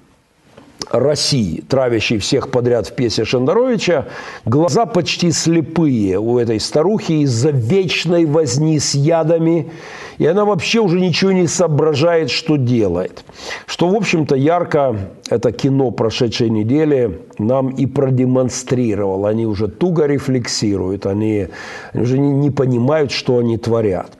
России, 0.94 1.64
травящей 1.68 2.20
всех 2.20 2.50
подряд 2.50 2.88
в 2.88 2.94
пьесе 2.94 3.26
Шендеровича, 3.26 4.06
глаза 4.46 4.86
почти 4.86 5.32
слепые 5.32 6.20
у 6.20 6.38
этой 6.38 6.60
старухи 6.60 7.24
из-за 7.24 7.50
вечной 7.50 8.26
возни 8.26 8.80
с 8.80 8.94
ядами, 8.94 9.72
и 10.18 10.26
она 10.26 10.46
вообще 10.46 10.80
уже 10.80 11.00
ничего 11.00 11.32
не 11.32 11.48
соображает, 11.48 12.30
что 12.30 12.58
делает. 12.58 13.24
Что, 13.66 13.90
в 13.90 13.96
общем-то, 13.96 14.36
ярко 14.36 14.96
это 15.30 15.52
кино 15.52 15.92
прошедшей 15.92 16.50
недели 16.50 17.22
нам 17.40 17.70
и 17.70 17.86
продемонстрировало. 17.86 19.30
Они 19.30 19.46
уже 19.46 19.68
туго 19.68 20.06
рефлексируют, 20.06 21.06
они, 21.06 21.48
уже 21.94 22.20
не, 22.20 22.32
не 22.32 22.52
понимают, 22.52 23.12
что 23.12 23.38
они 23.40 23.58
творят. 23.58 24.12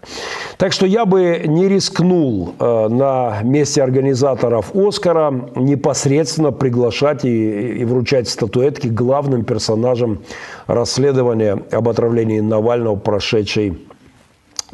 Так 0.58 0.74
что 0.74 0.86
я 0.86 1.06
бы 1.06 1.42
не 1.46 1.68
рискнул 1.68 2.56
э, 2.60 2.88
на 2.88 3.42
месте 3.44 3.84
организаторов 3.84 4.76
«Оскара» 4.76 5.32
непосредственно 5.56 6.52
приглашать 6.52 7.26
и, 7.26 7.80
и 7.80 7.86
вручать 7.86 8.28
статуэтки 8.28 8.88
главным 8.88 9.44
персонажам 9.44 10.20
расследования 10.68 11.60
об 11.72 11.90
отравлении 11.90 12.40
Навального 12.40 12.96
прошедшей 12.96 13.78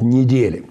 недели. 0.00 0.64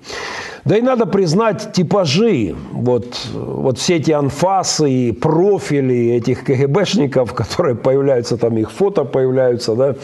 Да 0.65 0.77
и 0.77 0.81
надо 0.81 1.05
признать 1.05 1.71
типажи, 1.71 2.55
вот, 2.71 3.17
вот 3.33 3.77
все 3.77 3.95
эти 3.95 4.11
анфасы 4.11 4.91
и 4.91 5.11
профили 5.11 6.11
этих 6.11 6.43
КГБшников, 6.43 7.33
которые 7.33 7.75
появляются, 7.75 8.37
там 8.37 8.57
их 8.57 8.71
фото 8.71 9.05
появляются, 9.05 9.75
да, 9.75 9.95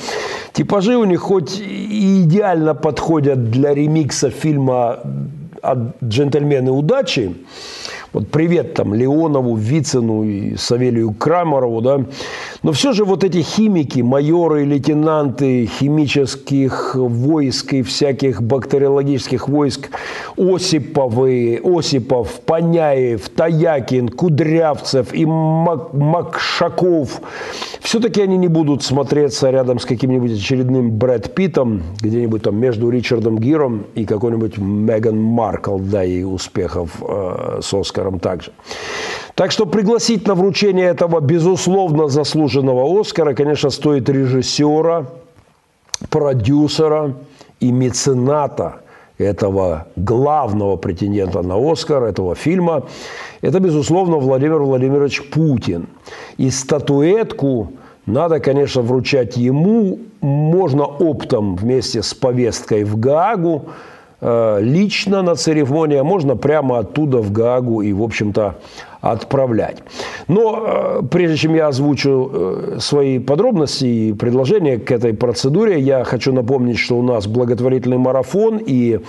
типажи 0.53 0.95
у 0.95 1.03
них 1.03 1.19
хоть 1.19 1.60
и 1.60 2.23
идеально 2.23 2.73
подходят 2.73 3.52
для 3.52 3.73
ремикса 3.73 4.30
фильма 4.30 4.99
«Джентльмены 6.03 6.72
удачи», 6.72 7.35
вот 8.16 8.30
привет 8.30 8.74
там 8.76 8.94
Леонову, 8.94 9.58
Вицину 9.58 10.24
и 10.24 10.56
Савелию 10.56 11.12
Крамарову, 11.12 11.82
да. 11.82 12.06
Но 12.64 12.72
все 12.72 12.94
же 12.94 13.04
вот 13.04 13.26
эти 13.26 13.42
химики, 13.42 14.00
майоры, 14.00 14.64
лейтенанты 14.64 15.66
химических 15.66 16.96
войск 16.96 17.74
и 17.74 17.82
всяких 17.82 18.42
бактериологических 18.42 19.50
войск, 19.50 19.90
Осиповы, 20.38 21.60
Осипов, 21.62 22.40
Паняев, 22.46 23.28
Таякин, 23.28 24.08
Кудрявцев 24.08 25.14
и 25.14 25.26
Мак 25.26 25.94
Макшаков, 25.94 27.22
все-таки 27.82 28.22
они 28.22 28.38
не 28.38 28.48
будут 28.48 28.82
смотреться 28.82 29.50
рядом 29.50 29.78
с 29.78 29.86
каким-нибудь 29.86 30.32
очередным 30.32 30.92
Брэд 30.92 31.36
Питом, 31.36 31.84
где-нибудь 32.02 32.44
там 32.44 32.56
между 32.56 32.90
Ричардом 32.90 33.38
Гиром 33.40 33.88
и 33.94 34.06
какой-нибудь 34.06 34.58
Меган 34.58 35.22
Маркл, 35.22 35.78
да 35.78 36.06
и 36.06 36.24
успехов 36.24 36.92
э, 37.02 37.60
с 37.62 37.74
Оскаром 38.06 38.19
также. 38.19 38.52
Так 39.36 39.52
что 39.52 39.65
пригласить 39.65 40.27
на 40.27 40.36
вручение 40.36 40.88
этого 40.88 41.19
безусловно 41.19 42.07
заслуженного 42.07 42.99
Оскара, 42.99 43.34
конечно, 43.34 43.69
стоит 43.69 44.10
режиссера, 44.10 45.06
продюсера 46.10 47.14
и 47.60 47.72
мецената 47.72 48.76
этого 49.18 49.88
главного 49.95 50.77
претендента 50.77 51.41
на 51.41 51.56
Оскар, 51.56 52.03
этого 52.03 52.36
фильма, 52.36 52.84
это, 53.41 53.60
безусловно, 53.60 54.18
Владимир 54.18 54.60
Владимирович 54.60 55.22
Путин. 55.30 55.88
И 56.38 56.49
статуэтку 56.49 57.72
надо, 58.06 58.40
конечно, 58.40 58.82
вручать 58.82 59.38
ему, 59.38 59.99
можно 60.22 60.84
оптом 60.84 61.56
вместе 61.56 62.02
с 62.02 62.14
повесткой 62.14 62.84
в 62.84 62.99
Гаагу, 62.99 63.61
э, 63.61 63.94
лично 64.61 65.22
на 65.22 65.35
церемонии, 65.35 65.97
а 65.97 66.03
можно 66.03 66.35
прямо 66.35 66.80
оттуда 66.80 67.19
в 67.19 67.31
Гаагу 67.31 67.81
и, 67.81 67.93
в 67.93 68.02
общем-то, 68.02 68.56
отправлять. 69.06 69.77
Но 70.27 70.64
э, 70.65 71.02
прежде 71.11 71.38
чем 71.38 71.53
я 71.53 71.68
озвучу 71.68 72.31
э, 72.34 72.77
свои 72.80 73.19
подробности 73.19 73.85
и 73.85 74.14
предложения 74.14 74.80
к 74.80 74.91
этой 74.91 75.14
процедуре, 75.14 75.80
я 75.80 76.03
хочу 76.03 76.34
напомнить, 76.34 76.80
что 76.80 76.97
у 76.97 77.03
нас 77.03 77.27
благотворительный 77.27 77.99
марафон 77.99 78.57
и 78.57 78.99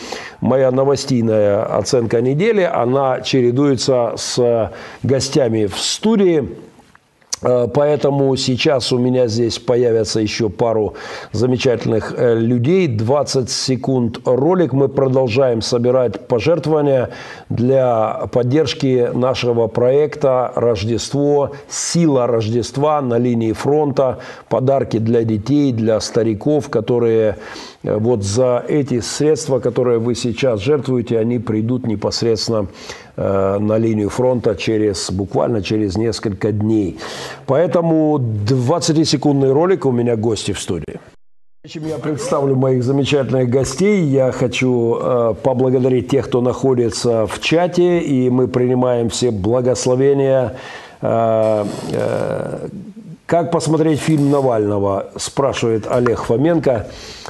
моя 0.43 0.71
новостейная 0.71 1.65
оценка 1.65 2.21
недели, 2.21 2.61
она 2.61 3.23
чередуется 3.23 4.13
с 4.17 4.71
гостями 5.03 5.65
в 5.65 5.79
студии. 5.79 6.47
Э, 7.43 7.69
Поэтому 7.73 8.35
сейчас 8.37 8.93
у 8.93 8.99
меня 8.99 9.27
здесь 9.27 9.59
появятся 9.59 10.21
еще 10.21 10.49
пару 10.49 10.95
замечательных 11.33 12.15
э, 12.17 12.39
людей. 12.39 12.89
20 12.89 13.51
секунд 13.51 14.21
ролик. 14.25 14.73
Мы 14.73 14.89
продолжаем 14.89 15.63
собирать 15.63 16.27
пожертвования 16.29 17.11
для 17.49 18.29
поддержки 18.33 19.11
нашего 19.13 19.67
проекта 19.67 20.53
«Рождество. 20.55 21.53
Сила 21.69 22.27
Рождества» 22.27 23.01
на 23.03 23.19
линии 23.19 23.53
фронта. 23.53 24.19
Подарки 24.49 24.99
для 24.99 25.25
детей, 25.25 25.73
для 25.73 26.01
стариков, 26.01 26.71
которые 26.71 27.37
э, 27.83 27.97
вот 27.97 28.23
за 28.23 28.65
эти 28.67 29.01
средства, 29.01 29.59
которые 29.59 29.99
вы 29.99 30.15
сейчас 30.15 30.61
жертвуете, 30.61 31.19
они 31.19 31.39
придут 31.39 31.87
непосредственно 31.87 32.69
на 33.17 33.79
линию 33.79 34.11
фронта 34.11 34.55
через 34.55 35.11
буквально 35.11 35.63
через 35.63 35.97
несколько 35.97 36.53
дней. 36.53 36.99
Поэтому 37.47 38.19
20-секундный 38.19 39.53
ролик 39.53 39.87
у 39.87 39.93
меня 39.93 40.17
гости 40.17 40.53
в 40.53 40.61
студии. 40.61 41.01
Чем 41.69 41.85
я 41.89 41.99
представлю 41.99 42.55
моих 42.55 42.85
замечательных 42.85 43.49
гостей, 43.49 44.05
я 44.05 44.31
хочу 44.31 44.99
э, 45.01 45.35
поблагодарить 45.43 46.09
тех, 46.09 46.27
кто 46.27 46.41
находится 46.41 47.27
в 47.27 47.41
чате, 47.41 47.99
и 47.99 48.31
мы 48.31 48.47
принимаем 48.47 49.09
все 49.09 49.33
благословения. 49.33 50.55
Э, 51.03 51.65
э, 51.91 52.69
как 53.27 53.51
посмотреть 53.51 53.99
фильм 53.99 54.31
Навального, 54.31 55.07
спрашивает 55.17 55.87
Олег 55.91 56.23
Фоменко. 56.23 56.87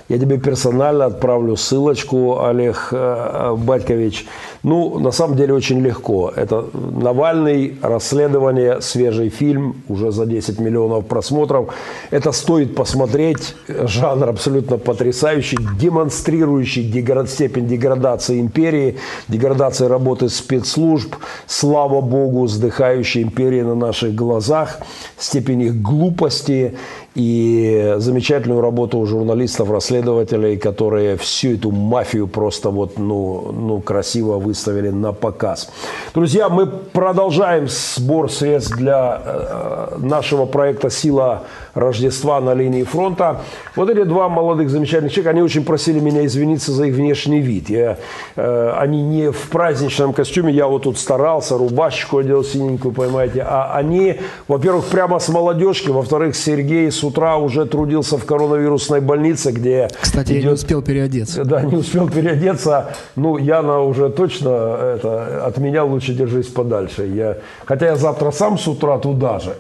Я 0.09 0.19
тебе 0.19 0.37
персонально 0.37 1.07
отправлю 1.07 1.57
ссылочку, 1.57 2.45
Олег 2.45 2.89
э, 2.93 3.57
Батькович. 3.57 4.27
Ну, 4.63 4.99
на 4.99 5.11
самом 5.11 5.37
деле 5.37 5.55
очень 5.55 5.81
легко. 5.81 6.31
Это 6.37 6.67
Навальный, 6.75 7.79
расследование, 7.81 8.83
свежий 8.83 9.31
фильм, 9.31 9.83
уже 9.89 10.13
за 10.13 10.27
10 10.27 10.61
миллионов 10.61 11.07
просмотров. 11.07 11.75
Это 12.11 12.33
стоит 12.33 12.75
посмотреть. 12.75 13.55
Жанр 13.67 14.29
абсолютно 14.29 14.77
потрясающий, 14.77 15.57
демонстрирующий 15.81 16.85
деград, 16.85 17.31
степень 17.31 17.67
деградации 17.67 18.39
империи, 18.39 18.99
деградации 19.29 19.87
работы 19.87 20.29
спецслужб. 20.29 21.17
Слава 21.47 22.03
богу, 22.03 22.47
сдыхающей 22.49 23.23
империи 23.23 23.63
на 23.63 23.75
наших 23.75 24.15
глазах, 24.15 24.81
степень 25.19 25.63
их 25.63 25.86
глупости 25.89 26.77
и 27.15 27.95
замечательную 27.99 28.61
работу 28.61 29.05
журналистов, 29.07 29.71
расследователей, 29.71 30.57
которые 30.57 31.17
всю 31.17 31.55
эту 31.55 31.71
мафию 31.71 32.27
просто 32.29 32.71
вот, 32.71 32.99
ну, 32.99 33.53
ну, 33.53 33.81
красиво 33.81 34.39
выставили 34.39 34.91
на 34.91 35.13
показ. 35.13 35.71
Друзья, 36.15 36.49
мы 36.49 36.67
продолжаем 36.67 37.69
сбор 37.69 38.31
средств 38.31 38.77
для 38.77 39.23
э, 39.25 39.97
нашего 39.99 40.47
проекта 40.47 40.91
«Сила 40.91 41.43
Рождества» 41.77 42.41
на 42.41 42.55
линии 42.55 42.83
фронта. 42.83 43.43
Вот 43.77 43.91
эти 43.91 44.03
два 44.03 44.29
молодых 44.29 44.71
замечательных 44.71 45.13
человека, 45.13 45.31
они 45.31 45.43
очень 45.43 45.65
просили 45.65 46.01
меня 46.01 46.25
извиниться 46.25 46.73
за 46.73 46.87
их 46.87 46.95
внешний 46.95 47.41
вид. 47.41 47.69
Я, 47.71 47.99
э, 48.37 48.75
они 48.79 49.03
не 49.03 49.31
в 49.31 49.49
праздничном 49.51 50.13
костюме, 50.13 50.53
я 50.53 50.67
вот 50.67 50.83
тут 50.85 50.99
старался, 50.99 51.59
рубашечку 51.59 52.19
одел 52.19 52.43
синенькую, 52.45 52.93
понимаете, 52.95 53.43
а 53.47 53.73
они, 53.75 54.21
во-первых, 54.49 54.87
прямо 54.87 55.19
с 55.19 55.29
молодежки, 55.29 55.91
во-вторых, 55.91 56.35
Сергей 56.35 56.91
с 56.91 57.05
утра 57.05 57.37
уже 57.37 57.67
трудился 57.67 58.19
в 58.19 58.25
коронавирусной 58.25 59.01
больнице, 59.01 59.53
где... 59.53 59.89
Кстати, 60.01 60.33
идет... 60.33 60.43
я 60.43 60.49
не 60.49 60.55
успел 60.55 60.83
переодеться. 60.83 61.45
Да, 61.45 61.63
не 61.63 61.77
успел 61.77 62.09
переодеться. 62.09 62.95
Ну, 63.17 63.37
Яна 63.37 63.81
уже 63.81 64.09
точно 64.09 64.51
это, 64.97 65.47
от 65.47 65.59
меня 65.59 65.85
лучше 65.85 66.15
держись 66.15 66.47
подальше. 66.47 67.07
Я, 67.07 67.39
хотя 67.65 67.87
я 67.87 67.97
завтра 67.97 68.31
сам 68.31 68.59
с 68.59 68.67
утра 68.69 68.99
туда 68.99 69.39
же. 69.39 69.57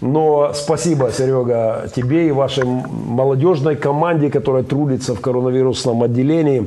Но 0.00 0.52
спасибо, 0.54 1.10
Серега, 1.10 1.88
тебе 1.94 2.28
и 2.28 2.32
вашей 2.32 2.64
молодежной 2.64 3.76
команде, 3.76 4.30
которая 4.30 4.62
трудится 4.62 5.14
в 5.14 5.20
коронавирусном 5.20 6.02
отделении. 6.02 6.66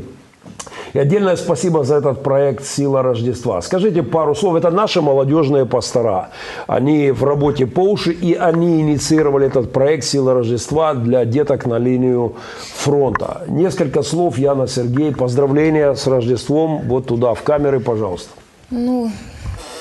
И 0.93 0.99
отдельное 0.99 1.35
спасибо 1.35 1.83
за 1.83 1.97
этот 1.97 2.23
проект 2.23 2.65
«Сила 2.65 3.03
Рождества». 3.03 3.61
Скажите 3.61 4.01
пару 4.01 4.33
слов. 4.33 4.55
Это 4.55 4.71
наши 4.71 5.01
молодежные 5.01 5.65
пастора. 5.65 6.29
Они 6.65 7.11
в 7.11 7.23
работе 7.23 7.67
по 7.67 7.81
уши, 7.81 8.11
и 8.11 8.33
они 8.33 8.81
инициировали 8.81 9.45
этот 9.45 9.71
проект 9.71 10.03
«Сила 10.03 10.33
Рождества» 10.33 10.95
для 10.95 11.25
деток 11.25 11.67
на 11.67 11.77
линию 11.77 12.33
фронта. 12.75 13.43
Несколько 13.47 14.01
слов, 14.01 14.39
Яна, 14.39 14.67
Сергей. 14.67 15.13
Поздравления 15.13 15.93
с 15.93 16.07
Рождеством. 16.07 16.81
Вот 16.87 17.05
туда, 17.05 17.35
в 17.35 17.43
камеры, 17.43 17.79
пожалуйста. 17.79 18.31
Ну, 18.71 19.11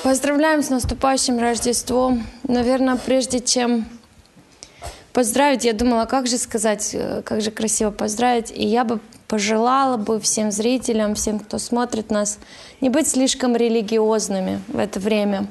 поздравляем 0.03 0.63
с 0.63 0.69
наступающим 0.69 1.39
Рождеством. 1.39 2.25
Наверное, 2.47 2.95
прежде 2.95 3.39
чем 3.39 3.85
поздравить, 5.13 5.65
я 5.65 5.73
думала, 5.73 6.05
как 6.05 6.27
же 6.27 6.37
сказать, 6.37 6.91
э, 6.93 7.21
как 7.25 7.41
же 7.41 7.51
красиво 7.51 7.91
поздравить. 7.91 8.51
И 8.51 8.65
я 8.65 8.85
бы 8.85 8.99
пожелала 9.27 9.97
бы 9.97 10.19
всем 10.19 10.51
зрителям, 10.51 11.15
всем, 11.15 11.39
кто 11.39 11.57
смотрит 11.57 12.11
нас, 12.11 12.39
не 12.81 12.89
быть 12.89 13.07
слишком 13.07 13.55
религиозными 13.55 14.61
в 14.67 14.77
это 14.77 14.99
время. 14.99 15.47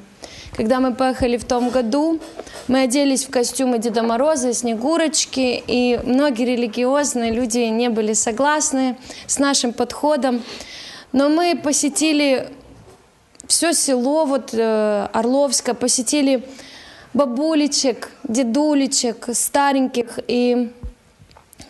Когда 0.55 0.79
мы 0.79 0.93
поехали 0.93 1.37
в 1.37 1.45
том 1.45 1.69
году, 1.69 2.19
мы 2.67 2.81
оделись 2.81 3.25
в 3.25 3.29
костюмы 3.29 3.77
Деда 3.77 4.03
Мороза, 4.03 4.53
Снегурочки, 4.53 5.63
и 5.65 5.99
многие 6.03 6.45
религиозные 6.45 7.31
люди 7.31 7.59
не 7.59 7.89
были 7.89 8.13
согласны 8.13 8.97
с 9.27 9.37
нашим 9.37 9.73
подходом. 9.73 10.41
Но 11.11 11.29
мы 11.29 11.55
посетили 11.55 12.49
все 13.49 13.73
село 13.73 14.25
вот, 14.25 14.51
э, 14.53 15.07
Орловское, 15.11 15.73
посетили 15.73 16.47
бабулечек, 17.15 18.11
дедулечек, 18.23 19.29
стареньких, 19.33 20.19
и 20.27 20.71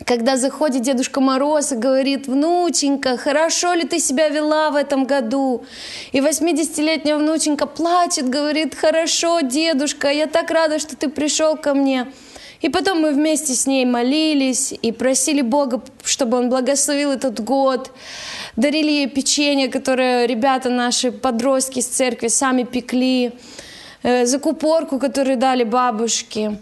когда 0.04 0.36
заходит 0.36 0.82
Дедушка 0.82 1.20
Мороз 1.20 1.72
и 1.72 1.76
говорит, 1.76 2.26
внученька, 2.26 3.16
хорошо 3.16 3.72
ли 3.72 3.84
ты 3.84 3.98
себя 3.98 4.28
вела 4.28 4.70
в 4.70 4.76
этом 4.76 5.04
году? 5.04 5.64
И 6.12 6.20
80-летняя 6.20 7.16
внученька 7.16 7.66
плачет, 7.66 8.28
говорит, 8.28 8.74
хорошо, 8.74 9.40
дедушка, 9.40 10.10
я 10.10 10.26
так 10.26 10.50
рада, 10.50 10.78
что 10.78 10.96
ты 10.96 11.08
пришел 11.08 11.56
ко 11.56 11.74
мне. 11.74 12.12
И 12.60 12.68
потом 12.68 13.00
мы 13.00 13.12
вместе 13.12 13.54
с 13.54 13.66
ней 13.66 13.86
молились 13.86 14.72
и 14.82 14.92
просили 14.92 15.40
Бога, 15.40 15.82
чтобы 16.04 16.36
Он 16.38 16.50
благословил 16.50 17.10
этот 17.10 17.40
год. 17.40 17.90
Дарили 18.56 18.90
ей 18.90 19.08
печенье, 19.08 19.68
которое 19.68 20.26
ребята 20.26 20.70
наши, 20.70 21.12
подростки 21.12 21.80
с 21.80 21.86
церкви, 21.86 22.28
сами 22.28 22.64
пекли. 22.64 23.32
Э, 24.02 24.24
закупорку, 24.24 24.98
которую 24.98 25.36
дали 25.36 25.64
бабушки. 25.64 26.58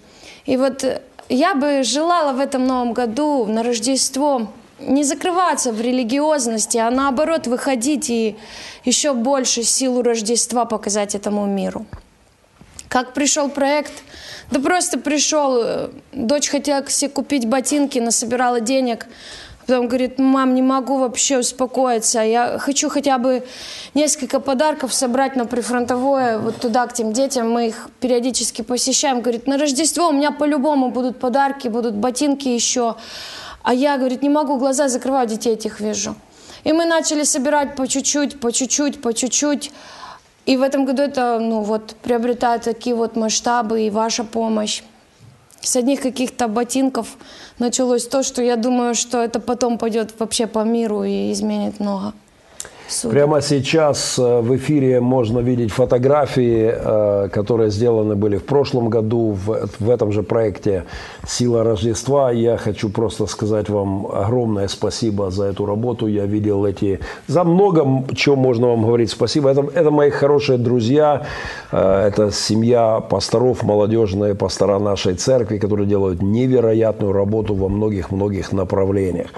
И 0.46 0.56
вот 0.56 0.84
я 1.28 1.54
бы 1.54 1.82
желала 1.84 2.32
в 2.32 2.40
этом 2.40 2.66
новом 2.66 2.92
году, 2.92 3.46
на 3.46 3.62
Рождество, 3.62 4.48
не 4.80 5.04
закрываться 5.04 5.72
в 5.72 5.80
религиозности, 5.80 6.78
а 6.78 6.90
наоборот 6.90 7.46
выходить 7.46 8.10
и 8.10 8.36
еще 8.84 9.12
больше 9.14 9.62
силу 9.62 10.02
Рождества 10.02 10.64
показать 10.64 11.14
этому 11.14 11.46
миру. 11.46 11.86
Как 12.88 13.12
пришел 13.12 13.48
проект? 13.50 13.92
Да 14.50 14.60
просто 14.60 14.98
пришел. 14.98 15.90
Дочь 16.12 16.48
хотела 16.48 16.88
себе 16.88 17.10
купить 17.10 17.46
ботинки, 17.46 17.98
насобирала 17.98 18.60
денег. 18.60 19.06
Потом 19.68 19.86
говорит, 19.86 20.18
мам, 20.18 20.54
не 20.54 20.62
могу 20.62 20.96
вообще 20.96 21.40
успокоиться. 21.40 22.22
Я 22.22 22.58
хочу 22.58 22.88
хотя 22.88 23.18
бы 23.18 23.46
несколько 23.92 24.40
подарков 24.40 24.94
собрать 24.94 25.36
на 25.36 25.44
прифронтовое, 25.44 26.38
вот 26.38 26.56
туда, 26.56 26.86
к 26.86 26.94
тем 26.94 27.12
детям. 27.12 27.50
Мы 27.50 27.66
их 27.66 27.90
периодически 28.00 28.62
посещаем. 28.62 29.20
Говорит, 29.20 29.46
на 29.46 29.58
Рождество 29.58 30.08
у 30.08 30.12
меня 30.12 30.30
по-любому 30.30 30.90
будут 30.90 31.20
подарки, 31.20 31.68
будут 31.68 31.96
ботинки 31.96 32.48
еще. 32.48 32.96
А 33.62 33.74
я, 33.74 33.98
говорит, 33.98 34.22
не 34.22 34.30
могу, 34.30 34.56
глаза 34.56 34.88
закрываю, 34.88 35.28
детей 35.28 35.52
этих 35.52 35.80
вижу. 35.80 36.14
И 36.64 36.72
мы 36.72 36.86
начали 36.86 37.24
собирать 37.24 37.76
по 37.76 37.86
чуть-чуть, 37.86 38.40
по 38.40 38.50
чуть-чуть, 38.50 39.02
по 39.02 39.12
чуть-чуть. 39.12 39.70
И 40.46 40.56
в 40.56 40.62
этом 40.62 40.86
году 40.86 41.02
это, 41.02 41.38
ну 41.40 41.60
вот, 41.60 41.94
приобретает 42.02 42.62
такие 42.62 42.96
вот 42.96 43.16
масштабы 43.16 43.82
и 43.82 43.90
ваша 43.90 44.24
помощь. 44.24 44.82
С 45.60 45.76
одних 45.76 46.00
каких-то 46.00 46.48
ботинков 46.48 47.16
началось 47.58 48.06
то, 48.06 48.22
что 48.22 48.42
я 48.42 48.56
думаю, 48.56 48.94
что 48.94 49.22
это 49.22 49.40
потом 49.40 49.78
пойдет 49.78 50.14
вообще 50.18 50.46
по 50.46 50.64
миру 50.64 51.02
и 51.04 51.32
изменит 51.32 51.80
много. 51.80 52.14
Судят. 52.88 53.14
Прямо 53.14 53.40
сейчас 53.40 54.18
э, 54.18 54.40
в 54.40 54.56
эфире 54.56 55.00
можно 55.00 55.40
видеть 55.40 55.72
фотографии, 55.72 56.72
э, 56.74 57.28
которые 57.30 57.70
сделаны 57.70 58.16
были 58.16 58.36
в 58.36 58.44
прошлом 58.44 58.88
году 58.90 59.32
в, 59.32 59.68
в 59.78 59.90
этом 59.90 60.12
же 60.12 60.22
проекте 60.22 60.84
«Сила 61.26 61.64
Рождества». 61.64 62.30
Я 62.30 62.56
хочу 62.56 62.88
просто 62.90 63.26
сказать 63.26 63.68
вам 63.68 64.06
огромное 64.06 64.68
спасибо 64.68 65.30
за 65.30 65.44
эту 65.44 65.66
работу. 65.66 66.06
Я 66.06 66.26
видел 66.26 66.64
эти... 66.64 67.00
За 67.26 67.44
много 67.44 68.04
чего 68.14 68.36
можно 68.36 68.68
вам 68.68 68.82
говорить 68.82 69.10
спасибо. 69.10 69.50
Это, 69.50 69.66
это 69.74 69.90
мои 69.90 70.10
хорошие 70.10 70.58
друзья, 70.58 71.26
э, 71.72 72.08
это 72.08 72.30
семья 72.32 73.00
пасторов, 73.00 73.62
молодежные 73.62 74.34
пастора 74.34 74.78
нашей 74.78 75.14
церкви, 75.14 75.58
которые 75.58 75.86
делают 75.86 76.22
невероятную 76.22 77.12
работу 77.12 77.54
во 77.54 77.68
многих-многих 77.68 78.52
направлениях. 78.52 79.28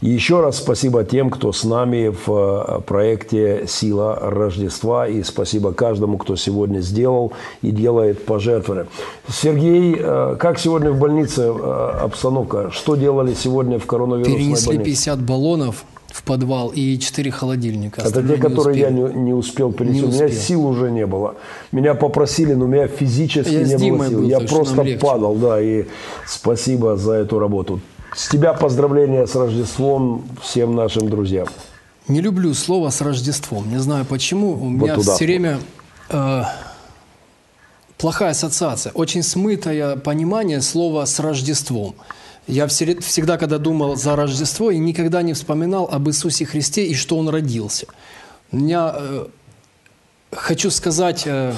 И 0.00 0.08
еще 0.08 0.40
раз 0.40 0.56
спасибо 0.56 1.04
тем, 1.04 1.28
кто 1.28 1.52
с 1.52 1.62
нами 1.64 2.08
в 2.08 2.28
э, 2.28 2.80
проекте 2.86 3.64
«Сила 3.68 4.18
Рождества». 4.20 5.06
И 5.06 5.22
спасибо 5.22 5.72
каждому, 5.72 6.16
кто 6.16 6.36
сегодня 6.36 6.80
сделал 6.80 7.32
и 7.60 7.70
делает 7.70 8.24
пожертвования. 8.24 8.86
Сергей, 9.28 9.96
э, 9.98 10.36
как 10.38 10.58
сегодня 10.58 10.90
в 10.90 10.98
больнице 10.98 11.42
э, 11.42 11.90
обстановка? 12.02 12.70
Что 12.70 12.96
делали 12.96 13.34
сегодня 13.34 13.78
в 13.78 13.84
коронавирусной 13.84 14.38
Перенесли 14.38 14.76
больнице? 14.78 14.84
50 14.90 15.22
баллонов 15.22 15.84
в 16.08 16.22
подвал 16.24 16.72
и 16.74 16.98
4 16.98 17.30
холодильника. 17.30 18.00
Это 18.00 18.22
те, 18.22 18.36
которые 18.36 18.80
я 18.80 18.88
успели. 18.88 19.12
не, 19.12 19.24
не 19.24 19.32
успел 19.32 19.72
перенести. 19.72 20.00
Не 20.00 20.06
У 20.06 20.12
меня 20.12 20.24
успел. 20.26 20.40
сил 20.42 20.66
уже 20.66 20.90
не 20.90 21.06
было. 21.06 21.34
Меня 21.72 21.94
попросили, 21.94 22.54
но 22.54 22.64
у 22.64 22.68
меня 22.68 22.88
физически 22.88 23.52
Я 23.52 23.64
не 23.64 23.90
было 23.92 24.08
сил. 24.08 24.20
был, 24.20 24.28
я 24.28 24.40
просто 24.40 24.84
падал, 24.98 25.34
да. 25.34 25.60
И 25.60 25.84
спасибо 26.26 26.96
за 26.96 27.12
эту 27.12 27.38
работу. 27.38 27.80
С 28.14 28.28
тебя 28.28 28.52
поздравления 28.52 29.26
с 29.26 29.34
Рождеством 29.34 30.28
всем 30.42 30.74
нашим 30.74 31.08
друзьям. 31.08 31.46
Не 32.08 32.20
люблю 32.20 32.54
слово 32.54 32.90
с 32.90 33.00
Рождеством. 33.00 33.70
Не 33.70 33.78
знаю 33.78 34.04
почему. 34.04 34.52
У 34.52 34.68
меня 34.68 34.94
туда. 34.96 35.14
все 35.14 35.24
время 35.26 35.60
э, 36.08 36.42
плохая 37.98 38.30
ассоциация. 38.30 38.92
Очень 38.94 39.22
смытое 39.22 39.96
понимание 39.96 40.60
слова 40.60 41.06
с 41.06 41.20
Рождеством. 41.20 41.94
Я 42.48 42.66
все- 42.66 42.98
всегда, 43.00 43.38
когда 43.38 43.58
думал 43.58 43.94
за 43.96 44.16
Рождество, 44.16 44.70
и 44.72 44.78
никогда 44.78 45.22
не 45.22 45.34
вспоминал 45.34 45.88
об 45.90 46.08
Иисусе 46.08 46.44
Христе 46.46 46.86
и 46.86 46.94
что 46.94 47.16
Он 47.16 47.28
родился. 47.28 47.86
У 48.50 48.56
меня, 48.56 48.92
э, 48.96 49.26
хочу 50.32 50.70
сказать 50.70 51.22
э, 51.26 51.54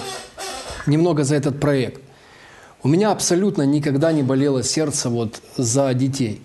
немного 0.87 1.25
за 1.25 1.37
этот 1.37 1.59
проект. 1.61 2.03
У 2.85 2.89
меня 2.89 3.13
абсолютно 3.13 3.63
никогда 3.63 4.13
не 4.13 4.25
болело 4.25 4.65
сердце 4.65 5.09
вот 5.09 5.41
за 5.57 5.95
детей. 5.95 6.41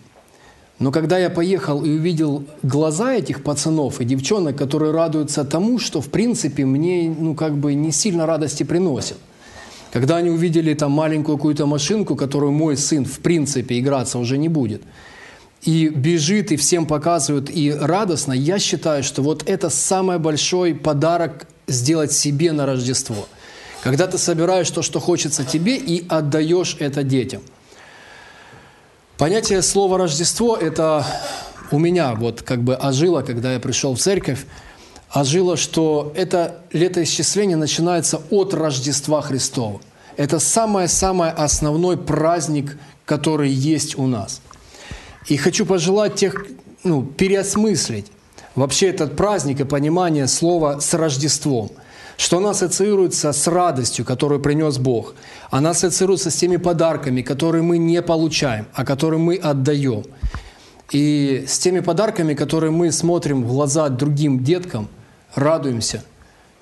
Но 0.78 0.92
когда 0.92 1.18
я 1.18 1.32
поехал 1.32 1.84
и 1.84 1.90
увидел 1.90 2.44
глаза 2.62 3.14
этих 3.14 3.44
пацанов 3.44 4.00
и 4.00 4.06
девчонок, 4.06 4.56
которые 4.56 4.92
радуются 4.92 5.44
тому, 5.44 5.80
что 5.80 6.00
в 6.00 6.10
принципе 6.10 6.66
мне 6.66 7.10
ну 7.18 7.34
как 7.34 7.58
бы 7.58 7.74
не 7.74 7.92
сильно 7.92 8.28
радости 8.28 8.62
приносит. 8.64 9.18
Когда 9.92 10.18
они 10.18 10.30
увидели 10.30 10.76
там 10.76 10.92
маленькую 10.92 11.38
какую-то 11.38 11.66
машинку, 11.66 12.16
которую 12.16 12.52
мой 12.52 12.78
сын 12.78 13.04
в 13.06 13.20
принципе 13.20 13.80
играться 13.80 14.20
уже 14.20 14.38
не 14.38 14.50
будет, 14.50 14.84
и 15.64 15.88
бежит, 15.90 16.52
и 16.52 16.56
всем 16.56 16.86
показывают, 16.86 17.50
и 17.50 17.72
радостно, 17.72 18.34
я 18.34 18.60
считаю, 18.60 19.02
что 19.02 19.24
вот 19.24 19.50
это 19.50 19.72
самый 19.72 20.20
большой 20.20 20.76
подарок 20.76 21.48
сделать 21.68 22.12
себе 22.12 22.52
на 22.52 22.68
Рождество. 22.68 23.28
Когда 23.88 24.06
ты 24.06 24.18
собираешь 24.18 24.70
то, 24.70 24.82
что 24.82 25.00
хочется 25.00 25.46
тебе, 25.46 25.78
и 25.78 26.06
отдаешь 26.10 26.76
это 26.82 27.04
детям. 27.04 27.42
Понятие 29.18 29.62
слова 29.62 29.98
Рождество 29.98 30.58
это 30.58 31.06
у 31.72 31.80
меня 31.80 32.14
вот 32.14 32.42
как 32.42 32.64
бы 32.64 32.76
ожило, 32.76 33.22
когда 33.22 33.54
я 33.54 33.62
пришел 33.62 33.96
в 33.96 33.98
церковь, 33.98 34.46
ожило, 35.14 35.56
что 35.56 36.12
это 36.18 36.58
летоисчисление 36.74 37.56
начинается 37.56 38.20
от 38.30 38.54
Рождества 38.54 39.22
Христова. 39.22 39.80
Это 40.18 40.40
самый-самый 40.40 41.32
основной 41.32 41.96
праздник, 41.96 42.78
который 43.06 43.52
есть 43.52 43.98
у 43.98 44.06
нас. 44.06 44.42
И 45.28 45.38
хочу 45.38 45.66
пожелать 45.66 46.16
тех, 46.16 46.46
ну, 46.84 47.04
переосмыслить 47.04 48.08
вообще 48.54 48.90
этот 48.90 49.16
праздник 49.16 49.62
и 49.62 49.64
понимание 49.64 50.28
слова 50.28 50.82
с 50.82 50.94
Рождеством. 50.94 51.72
Что 52.18 52.38
она 52.38 52.50
ассоциируется 52.50 53.32
с 53.32 53.48
радостью, 53.48 54.04
которую 54.04 54.42
принес 54.42 54.80
Бог. 54.80 55.14
Она 55.52 55.70
ассоциируется 55.70 56.32
с 56.32 56.36
теми 56.36 56.58
подарками, 56.58 57.22
которые 57.22 57.62
мы 57.62 57.78
не 57.78 58.02
получаем, 58.02 58.68
а 58.74 58.84
которые 58.84 59.20
мы 59.20 59.36
отдаем. 59.36 60.04
И 60.92 61.46
с 61.48 61.60
теми 61.60 61.82
подарками, 61.82 62.34
которые 62.34 62.72
мы 62.72 62.92
смотрим 62.92 63.44
в 63.44 63.48
глаза 63.48 63.90
другим 63.90 64.44
деткам, 64.44 64.88
радуемся 65.36 66.04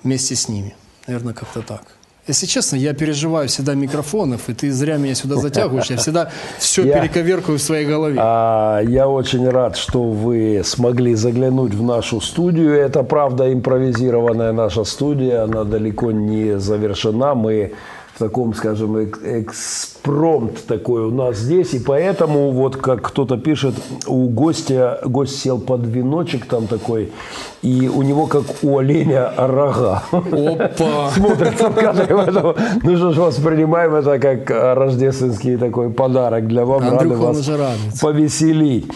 вместе 0.02 0.34
с 0.34 0.48
ними. 0.48 0.74
Наверное, 1.06 1.34
как-то 1.34 1.62
так. 1.62 1.95
Если 2.28 2.46
честно, 2.46 2.76
я 2.76 2.92
переживаю 2.92 3.48
всегда 3.48 3.74
микрофонов, 3.74 4.48
и 4.48 4.52
ты 4.54 4.72
зря 4.72 4.96
меня 4.96 5.14
сюда 5.14 5.36
затягиваешь. 5.36 5.90
Я 5.90 5.96
всегда 5.96 6.30
все 6.58 6.84
Я- 6.84 6.98
перековеркаю 7.00 7.58
в 7.58 7.62
своей 7.62 7.86
голове. 7.86 8.16
А, 8.20 8.80
Я 8.80 9.08
очень 9.08 9.48
рад, 9.48 9.76
что 9.76 10.02
вы 10.02 10.62
смогли 10.64 11.14
заглянуть 11.14 11.72
в 11.74 11.82
нашу 11.82 12.20
студию. 12.20 12.72
Это, 12.74 13.02
правда, 13.04 13.52
импровизированная 13.52 14.52
наша 14.52 14.84
студия. 14.84 15.44
Она 15.44 15.62
далеко 15.64 16.10
не 16.10 16.58
завершена. 16.58 17.34
Мы 17.34 17.72
в 18.16 18.18
таком, 18.18 18.54
скажем, 18.54 18.96
эк- 18.96 19.18
экспромт 19.42 20.64
такой 20.66 21.02
у 21.02 21.10
нас 21.10 21.36
здесь. 21.36 21.74
И 21.74 21.78
поэтому, 21.78 22.50
вот 22.50 22.76
как 22.76 23.02
кто-то 23.02 23.36
пишет, 23.36 23.74
у 24.06 24.28
гостя, 24.30 25.00
гость 25.04 25.38
сел 25.38 25.58
под 25.58 25.86
веночек 25.86 26.46
там 26.46 26.66
такой, 26.66 27.12
и 27.60 27.88
у 27.94 28.00
него, 28.00 28.26
как 28.26 28.44
у 28.62 28.78
оленя, 28.78 29.30
рога. 29.36 30.02
Опа! 30.12 31.10
Смотрится 31.14 31.68
в 31.68 31.74
кадре. 31.74 32.06
Поэтому, 32.08 32.54
Ну 32.82 32.96
что 32.96 33.12
ж, 33.12 33.18
воспринимаем 33.18 33.94
это 33.94 34.18
как 34.18 34.48
рождественский 34.48 35.58
такой 35.58 35.90
подарок 35.90 36.46
для 36.48 36.64
вам. 36.64 36.84
Рады 36.84 36.96
Андрюха, 36.96 37.20
вас 37.20 37.46
радуется. 37.48 38.00
повеселить. 38.00 38.86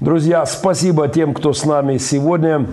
Друзья, 0.00 0.46
спасибо 0.46 1.06
тем, 1.08 1.34
кто 1.34 1.52
с 1.52 1.66
нами 1.66 1.98
сегодня. 1.98 2.66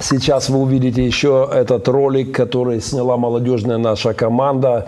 Сейчас 0.00 0.48
вы 0.48 0.58
увидите 0.60 1.04
еще 1.04 1.48
этот 1.52 1.88
ролик, 1.88 2.32
который 2.32 2.80
сняла 2.80 3.16
молодежная 3.16 3.78
наша 3.78 4.14
команда. 4.14 4.86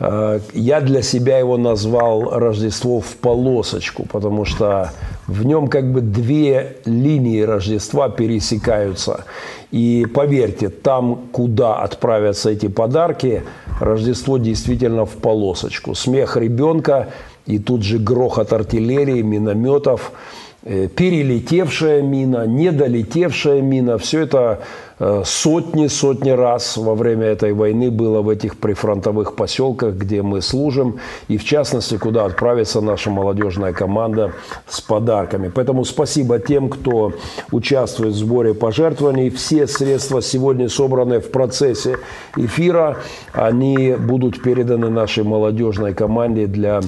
Э, 0.00 0.40
Я 0.52 0.80
для 0.80 1.02
себя 1.02 1.38
его 1.38 1.56
назвал 1.56 2.30
«Рождество 2.38 3.00
в 3.00 3.16
полосочку», 3.16 4.06
потому 4.10 4.44
что 4.44 4.90
в 5.26 5.44
нем 5.44 5.68
как 5.68 5.92
бы 5.92 6.00
две 6.00 6.76
линии 6.84 7.40
Рождества 7.42 8.08
пересекаются. 8.08 9.24
И 9.70 10.06
поверьте, 10.12 10.68
там, 10.68 11.28
куда 11.32 11.76
отправятся 11.76 12.50
эти 12.50 12.68
подарки, 12.68 13.42
Рождество 13.80 14.38
действительно 14.38 15.04
в 15.04 15.16
полосочку. 15.16 15.94
Смех 15.94 16.36
ребенка 16.36 17.08
и 17.46 17.58
тут 17.58 17.82
же 17.82 17.98
грохот 17.98 18.52
артиллерии, 18.52 19.22
минометов– 19.22 20.12
э, 20.62 20.88
перелетевшая 20.88 22.02
мина, 22.02 22.46
недолетевшая 22.46 23.60
мина. 23.62 23.98
Все 23.98 24.20
это 24.20 24.60
сотни-сотни 24.98 26.30
раз 26.30 26.76
во 26.76 26.94
время 26.94 27.26
этой 27.26 27.52
войны 27.52 27.90
было 27.90 28.20
в 28.20 28.28
этих 28.28 28.58
прифронтовых 28.58 29.36
поселках, 29.36 29.94
где 29.94 30.22
мы 30.22 30.42
служим, 30.42 30.98
и 31.28 31.38
в 31.38 31.44
частности, 31.44 31.96
куда 31.96 32.24
отправится 32.24 32.80
наша 32.80 33.10
молодежная 33.10 33.72
команда 33.72 34.32
с 34.66 34.80
подарками. 34.80 35.50
Поэтому 35.54 35.84
спасибо 35.84 36.38
тем, 36.38 36.68
кто 36.68 37.12
участвует 37.52 38.14
в 38.14 38.16
сборе 38.16 38.54
пожертвований. 38.54 39.30
Все 39.30 39.66
средства 39.66 40.22
сегодня 40.22 40.68
собраны 40.68 41.20
в 41.20 41.30
процессе 41.30 41.98
эфира. 42.36 42.98
Они 43.32 43.94
будут 43.94 44.42
переданы 44.42 44.90
нашей 44.90 45.24
молодежной 45.24 45.94
команде 45.94 46.46
для 46.46 46.80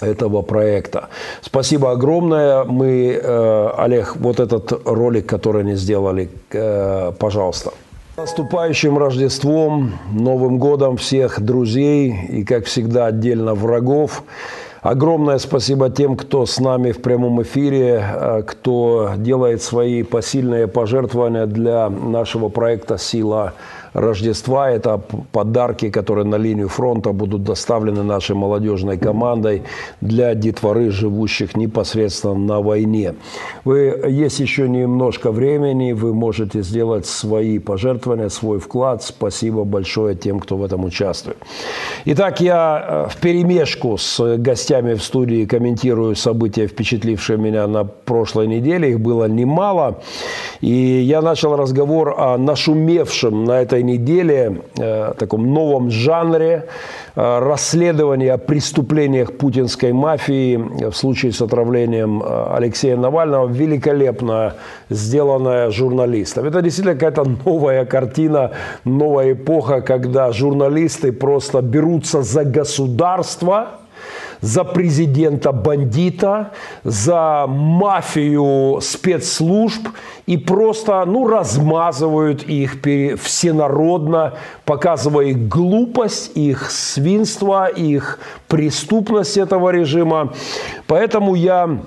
этого 0.00 0.42
проекта. 0.42 1.08
Спасибо 1.42 1.92
огромное. 1.92 2.64
Мы, 2.64 3.20
э, 3.22 3.70
Олег, 3.78 4.16
вот 4.16 4.40
этот 4.40 4.72
ролик, 4.84 5.26
который 5.26 5.62
они 5.62 5.76
сделали, 5.76 6.28
э, 6.52 7.12
пожалуйста. 7.18 7.70
Наступающим 8.16 8.98
Рождеством, 8.98 9.92
Новым 10.12 10.58
годом 10.58 10.96
всех 10.96 11.40
друзей 11.40 12.14
и, 12.28 12.44
как 12.44 12.66
всегда, 12.66 13.06
отдельно 13.06 13.54
врагов. 13.54 14.22
Огромное 14.82 15.38
спасибо 15.38 15.90
тем, 15.90 16.16
кто 16.16 16.46
с 16.46 16.58
нами 16.58 16.92
в 16.92 17.02
прямом 17.02 17.42
эфире, 17.42 18.02
э, 18.02 18.42
кто 18.46 19.12
делает 19.16 19.62
свои 19.62 20.02
посильные 20.02 20.68
пожертвования 20.68 21.46
для 21.46 21.90
нашего 21.90 22.48
проекта 22.48 22.96
«Сила 22.96 23.52
Рождества. 23.92 24.70
Это 24.70 25.00
подарки, 25.32 25.90
которые 25.90 26.24
на 26.24 26.36
линию 26.36 26.68
фронта 26.68 27.12
будут 27.12 27.42
доставлены 27.42 28.02
нашей 28.02 28.36
молодежной 28.36 28.98
командой 28.98 29.62
для 30.00 30.34
детворы, 30.34 30.90
живущих 30.90 31.56
непосредственно 31.56 32.34
на 32.34 32.60
войне. 32.60 33.14
Вы, 33.64 34.02
есть 34.08 34.40
еще 34.40 34.68
немножко 34.68 35.32
времени, 35.32 35.92
вы 35.92 36.14
можете 36.14 36.62
сделать 36.62 37.06
свои 37.06 37.58
пожертвования, 37.58 38.28
свой 38.28 38.58
вклад. 38.58 39.02
Спасибо 39.02 39.64
большое 39.64 40.14
тем, 40.14 40.40
кто 40.40 40.56
в 40.56 40.64
этом 40.64 40.84
участвует. 40.84 41.38
Итак, 42.04 42.40
я 42.40 43.08
в 43.10 43.16
перемешку 43.18 43.96
с 43.98 44.36
гостями 44.36 44.94
в 44.94 45.02
студии 45.02 45.44
комментирую 45.44 46.16
события, 46.16 46.66
впечатлившие 46.66 47.38
меня 47.38 47.66
на 47.66 47.84
прошлой 47.84 48.46
неделе. 48.46 48.90
Их 48.90 49.00
было 49.00 49.26
немало. 49.26 50.02
И 50.60 50.72
я 50.72 51.22
начал 51.22 51.56
разговор 51.56 52.14
о 52.18 52.38
нашумевшем 52.38 53.44
на 53.44 53.60
этой 53.60 53.79
неделе 53.82 54.62
э, 54.78 55.12
таком 55.18 55.52
новом 55.52 55.90
жанре 55.90 56.66
э, 57.14 57.38
расследования 57.40 58.34
о 58.34 58.38
преступлениях 58.38 59.36
путинской 59.36 59.92
мафии 59.92 60.56
в 60.90 60.92
случае 60.92 61.32
с 61.32 61.42
отравлением 61.42 62.22
э, 62.22 62.54
Алексея 62.56 62.96
Навального. 62.96 63.48
Великолепно 63.48 64.54
сделанная 64.90 65.70
журналистом. 65.70 66.46
Это 66.46 66.62
действительно 66.62 66.94
какая-то 66.94 67.24
новая 67.44 67.84
картина, 67.84 68.52
новая 68.84 69.32
эпоха, 69.32 69.80
когда 69.80 70.32
журналисты 70.32 71.12
просто 71.12 71.62
берутся 71.62 72.22
за 72.22 72.44
государство– 72.44 73.68
за 74.40 74.64
президента 74.64 75.52
бандита, 75.52 76.50
за 76.84 77.46
мафию 77.48 78.80
спецслужб 78.80 79.88
и 80.26 80.36
просто 80.36 81.04
ну, 81.06 81.26
размазывают 81.26 82.42
их 82.42 82.78
всенародно, 83.20 84.34
показывая 84.64 85.26
их 85.26 85.48
глупость, 85.48 86.32
их 86.36 86.70
свинство, 86.70 87.66
их 87.66 88.18
преступность 88.48 89.36
этого 89.36 89.70
режима. 89.70 90.32
Поэтому 90.86 91.34
я 91.34 91.78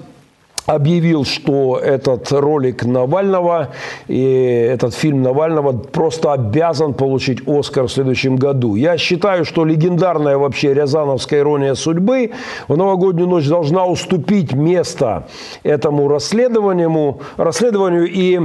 объявил, 0.65 1.25
что 1.25 1.77
этот 1.77 2.31
ролик 2.31 2.85
Навального 2.85 3.69
и 4.07 4.23
этот 4.23 4.93
фильм 4.93 5.21
Навального 5.21 5.73
просто 5.73 6.33
обязан 6.33 6.93
получить 6.93 7.47
Оскар 7.47 7.85
в 7.85 7.91
следующем 7.91 8.37
году. 8.37 8.75
Я 8.75 8.97
считаю, 8.97 9.45
что 9.45 9.65
легендарная 9.65 10.37
вообще 10.37 10.73
Рязановская 10.73 11.41
ирония 11.41 11.73
судьбы 11.75 12.31
в 12.67 12.77
новогоднюю 12.77 13.27
ночь 13.27 13.47
должна 13.47 13.85
уступить 13.85 14.53
место 14.53 15.27
этому 15.63 16.07
расследованию, 16.07 17.19
расследованию 17.37 18.09
и, 18.09 18.39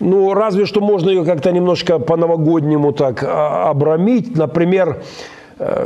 ну, 0.00 0.34
разве 0.34 0.66
что 0.66 0.80
можно 0.80 1.10
ее 1.10 1.24
как-то 1.24 1.52
немножко 1.52 1.98
по-новогоднему 1.98 2.92
так 2.92 3.22
а, 3.22 3.70
обрамить. 3.70 4.36
Например, 4.36 5.02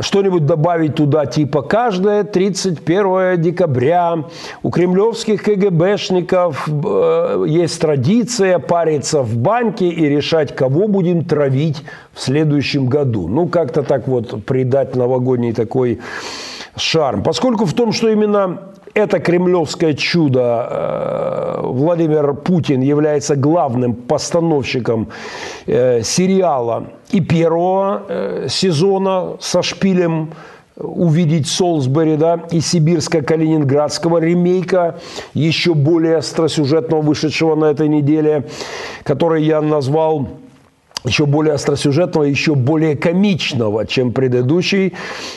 что-нибудь 0.00 0.46
добавить 0.46 0.94
туда, 0.94 1.26
типа 1.26 1.62
каждое 1.62 2.24
31 2.24 3.40
декабря 3.40 4.24
у 4.62 4.70
кремлевских 4.70 5.42
КГБшников 5.42 6.68
э, 6.68 7.44
есть 7.48 7.80
традиция 7.80 8.58
париться 8.58 9.22
в 9.22 9.36
банке 9.36 9.88
и 9.88 10.08
решать, 10.08 10.54
кого 10.54 10.86
будем 10.86 11.24
травить 11.24 11.82
в 12.12 12.20
следующем 12.20 12.86
году. 12.86 13.26
Ну, 13.28 13.48
как-то 13.48 13.82
так 13.82 14.06
вот 14.06 14.44
придать 14.44 14.94
новогодний 14.94 15.52
такой 15.52 16.00
шарм. 16.76 17.22
Поскольку 17.22 17.64
в 17.64 17.74
том, 17.74 17.92
что 17.92 18.08
именно 18.08 18.74
это 18.94 19.18
кремлевское 19.18 19.94
чудо 19.94 20.68
э, 20.70 21.60
Владимир 21.64 22.34
Путин 22.34 22.80
является 22.80 23.34
главным 23.34 23.94
постановщиком 23.94 25.08
э, 25.66 26.02
сериала. 26.02 26.86
И 27.10 27.20
первого 27.20 28.02
э, 28.08 28.46
сезона 28.48 29.36
со 29.40 29.62
шпилем 29.62 30.30
увидеть 30.76 31.46
Солсбери, 31.46 32.16
да, 32.16 32.40
и 32.50 32.60
сибирско-калининградского 32.60 34.18
ремейка, 34.18 34.98
еще 35.32 35.74
более 35.74 36.16
остросюжетного, 36.16 37.00
вышедшего 37.00 37.54
на 37.54 37.66
этой 37.66 37.88
неделе, 37.88 38.44
который 39.04 39.44
я 39.44 39.60
назвал 39.60 40.28
еще 41.04 41.26
более 41.26 41.54
остросюжетного, 41.54 42.24
еще 42.24 42.54
более 42.54 42.96
комичного, 42.96 43.86
чем 43.86 44.12
предыдущий, 44.12 44.94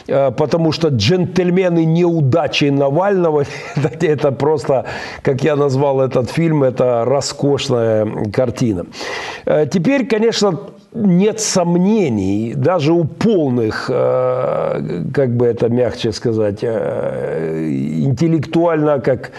э, 0.07 0.31
потому 0.31 0.72
что 0.72 0.88
джентльмены 0.89 1.85
неудачи 1.85 2.65
Навального, 2.65 3.45
это 4.02 4.31
просто, 4.31 4.85
как 5.22 5.44
я 5.44 5.56
назвал 5.56 6.02
этот 6.02 6.31
фильм, 6.31 6.64
это 6.64 7.03
роскошная 7.06 8.07
картина. 8.31 8.85
Э, 9.45 9.68
теперь, 9.72 10.07
конечно, 10.07 10.60
нет 10.93 11.39
сомнений, 11.39 12.53
даже 12.55 12.93
у 12.93 13.03
полных, 13.03 13.89
э, 13.93 15.03
как 15.14 15.35
бы 15.35 15.45
это 15.45 15.69
мягче 15.69 16.11
сказать, 16.11 16.59
э, 16.61 17.69
интеллектуально, 18.03 18.99
как 18.99 19.31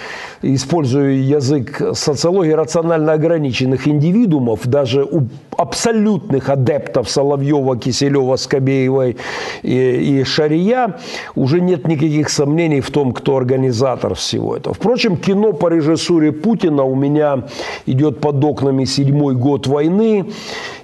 используя 0.43 1.11
язык 1.11 1.83
социологии, 1.95 2.53
рационально 2.53 3.13
ограниченных 3.13 3.89
индивидуумов, 3.89 4.67
даже 4.67 5.05
у 5.05 5.29
абсолютных 5.57 6.49
адептов 6.49 7.09
Соловьева, 7.09 7.77
Киселева, 7.77 8.37
Скобеевой 8.37 9.17
и, 9.63 10.21
и 10.21 10.25
Шария, 10.25 10.99
уже 11.35 11.61
нет 11.61 11.89
никаких 11.89 12.29
сомнений 12.29 12.81
в 12.81 12.91
том, 12.91 13.13
кто 13.13 13.37
организатор 13.37 14.15
всего 14.15 14.57
этого. 14.57 14.75
Впрочем, 14.75 15.17
кино 15.17 15.53
по 15.53 15.69
режиссуре 15.69 16.31
Путина 16.31 16.85
у 16.85 16.95
меня 16.95 17.45
идет 17.87 18.21
под 18.21 18.45
окнами 18.45 18.85
седьмой 18.85 19.35
год 19.35 19.67
войны, 19.67 20.27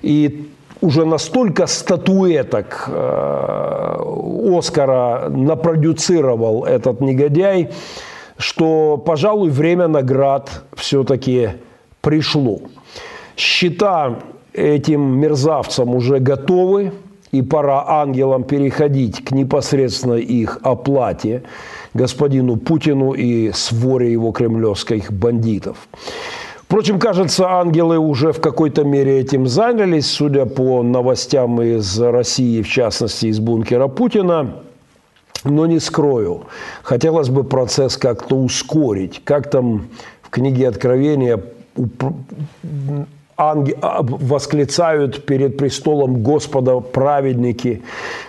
и 0.02 0.48
уже 0.84 1.06
настолько 1.06 1.66
статуэток 1.66 2.84
э, 2.88 4.58
Оскара 4.58 5.28
напродюцировал 5.30 6.64
этот 6.64 7.00
негодяй, 7.00 7.70
что, 8.36 8.98
пожалуй, 8.98 9.50
время 9.50 9.88
наград 9.88 10.64
все-таки 10.74 11.50
пришло. 12.02 12.60
Счета 13.36 14.18
этим 14.52 15.18
мерзавцам 15.20 15.94
уже 15.94 16.18
готовы, 16.18 16.92
и 17.32 17.42
пора 17.42 17.84
ангелам 17.88 18.44
переходить 18.44 19.24
к 19.24 19.32
непосредственной 19.32 20.22
их 20.22 20.58
оплате 20.62 21.42
господину 21.92 22.56
Путину 22.56 23.12
и 23.12 23.50
своре 23.52 24.12
его 24.12 24.30
кремлевских 24.30 25.10
бандитов. 25.12 25.88
Впрочем, 26.74 26.98
кажется, 26.98 27.48
ангелы 27.48 27.98
уже 27.98 28.32
в 28.32 28.40
какой-то 28.40 28.82
мере 28.82 29.20
этим 29.20 29.46
занялись, 29.46 30.10
судя 30.10 30.44
по 30.44 30.82
новостям 30.82 31.62
из 31.62 32.00
России, 32.00 32.62
в 32.62 32.68
частности, 32.68 33.26
из 33.26 33.38
бункера 33.38 33.86
Путина. 33.86 34.56
Но 35.44 35.66
не 35.66 35.78
скрою, 35.78 36.46
хотелось 36.82 37.28
бы 37.28 37.44
процесс 37.44 37.96
как-то 37.96 38.34
ускорить. 38.34 39.22
Как 39.22 39.50
там 39.50 39.86
в 40.22 40.30
книге 40.30 40.66
Откровения 40.66 41.40
анги... 43.36 43.76
А, 43.80 44.02
восклицают 44.02 45.26
перед 45.26 45.56
престолом 45.56 46.22
Господа 46.22 46.80
праведники, 46.80 47.82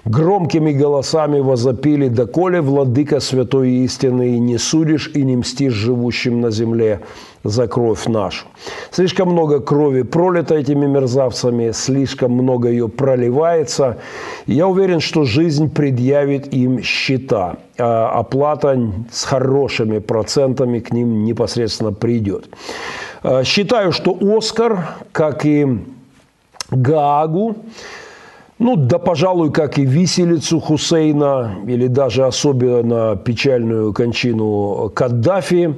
громкими 0.05 0.71
голосами 0.71 1.39
возопили, 1.39 2.07
«Доколе, 2.07 2.61
владыка 2.61 3.19
святой 3.19 3.69
истины, 3.85 4.35
и 4.35 4.39
не 4.39 4.57
судишь, 4.57 5.11
и 5.13 5.23
не 5.23 5.37
мстишь 5.37 5.73
живущим 5.73 6.41
на 6.41 6.51
земле 6.51 7.01
за 7.43 7.67
кровь 7.67 8.07
нашу». 8.07 8.45
Слишком 8.91 9.31
много 9.31 9.59
крови 9.59 10.03
пролито 10.03 10.55
этими 10.55 10.85
мерзавцами, 10.85 11.71
слишком 11.71 12.31
много 12.31 12.69
ее 12.69 12.87
проливается. 12.87 13.97
Я 14.47 14.67
уверен, 14.67 14.99
что 14.99 15.23
жизнь 15.23 15.69
предъявит 15.69 16.53
им 16.53 16.81
счета, 16.81 17.57
а 17.77 18.19
оплата 18.19 18.79
с 19.11 19.23
хорошими 19.23 19.99
процентами 19.99 20.79
к 20.79 20.91
ним 20.91 21.23
непосредственно 21.23 21.91
придет. 21.91 22.45
Э, 23.27 23.43
считаю, 23.43 23.91
что 23.91 24.15
Оскар, 24.21 24.97
как 25.11 25.47
и 25.47 25.65
Гаагу, 26.69 27.55
ну, 28.59 28.75
да, 28.75 28.99
пожалуй, 28.99 29.51
как 29.51 29.79
и 29.79 29.85
виселицу 29.85 30.59
Хусейна, 30.59 31.55
или 31.67 31.87
даже 31.87 32.25
особенно 32.25 33.15
печальную 33.15 33.93
кончину 33.93 34.91
Каддафи, 34.93 35.73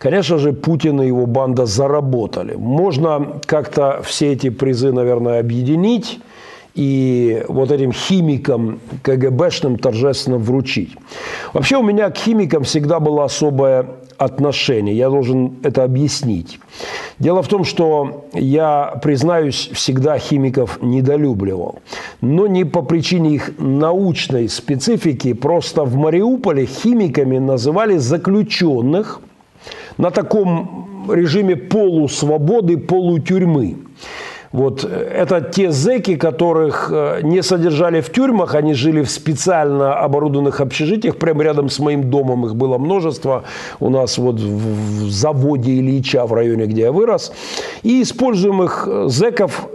конечно 0.00 0.38
же, 0.38 0.52
Путин 0.52 1.00
и 1.00 1.06
его 1.06 1.26
банда 1.26 1.66
заработали. 1.66 2.54
Можно 2.56 3.40
как-то 3.46 4.00
все 4.04 4.32
эти 4.32 4.50
призы, 4.50 4.92
наверное, 4.92 5.38
объединить 5.38 6.18
и 6.74 7.44
вот 7.48 7.70
этим 7.70 7.92
химикам 7.92 8.80
КГБшным 9.02 9.78
торжественно 9.78 10.38
вручить. 10.38 10.96
Вообще 11.52 11.76
у 11.76 11.82
меня 11.82 12.10
к 12.10 12.18
химикам 12.18 12.64
всегда 12.64 12.98
было 12.98 13.24
особое 13.24 13.86
отношение. 14.18 14.96
Я 14.96 15.08
должен 15.08 15.54
это 15.62 15.84
объяснить. 15.84 16.58
Дело 17.18 17.42
в 17.42 17.48
том, 17.48 17.64
что 17.64 18.26
я, 18.34 18.98
признаюсь, 19.02 19.70
всегда 19.72 20.18
химиков 20.18 20.82
недолюбливал. 20.82 21.78
Но 22.20 22.46
не 22.46 22.64
по 22.64 22.82
причине 22.82 23.34
их 23.34 23.52
научной 23.58 24.48
специфики. 24.48 25.32
Просто 25.32 25.84
в 25.84 25.94
Мариуполе 25.96 26.66
химиками 26.66 27.38
называли 27.38 27.96
заключенных 27.96 29.20
на 29.96 30.10
таком 30.10 31.06
режиме 31.10 31.56
полусвободы, 31.56 32.76
полутюрьмы. 32.76 33.76
Вот 34.52 34.84
э, 34.84 34.88
это 34.88 35.40
те 35.40 35.70
зэки, 35.70 36.16
которых 36.16 36.90
э, 36.92 37.20
не 37.22 37.42
содержали 37.42 38.00
в 38.00 38.10
тюрьмах, 38.10 38.54
они 38.54 38.74
жили 38.74 39.02
в 39.02 39.10
специально 39.10 39.98
оборудованных 39.98 40.60
общежитиях, 40.60 41.16
прямо 41.16 41.44
рядом 41.44 41.68
с 41.68 41.78
моим 41.78 42.10
домом 42.10 42.46
их 42.46 42.56
было 42.56 42.78
множество. 42.78 43.44
У 43.80 43.90
нас 43.90 44.18
вот 44.18 44.36
в 44.36 45.10
заводе 45.10 45.72
Ильича 45.72 46.26
в 46.26 46.32
районе, 46.32 46.66
где 46.66 46.82
я 46.82 46.92
вырос. 46.92 47.32
И 47.82 48.02
используемых 48.02 48.88
зэков 49.06 49.68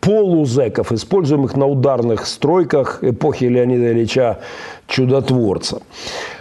полузеков, 0.00 0.92
используемых 0.92 1.56
на 1.56 1.66
ударных 1.66 2.26
стройках 2.26 2.98
эпохи 3.02 3.44
Леонида 3.44 3.92
Ильича 3.92 4.38
Чудотворца. 4.86 5.82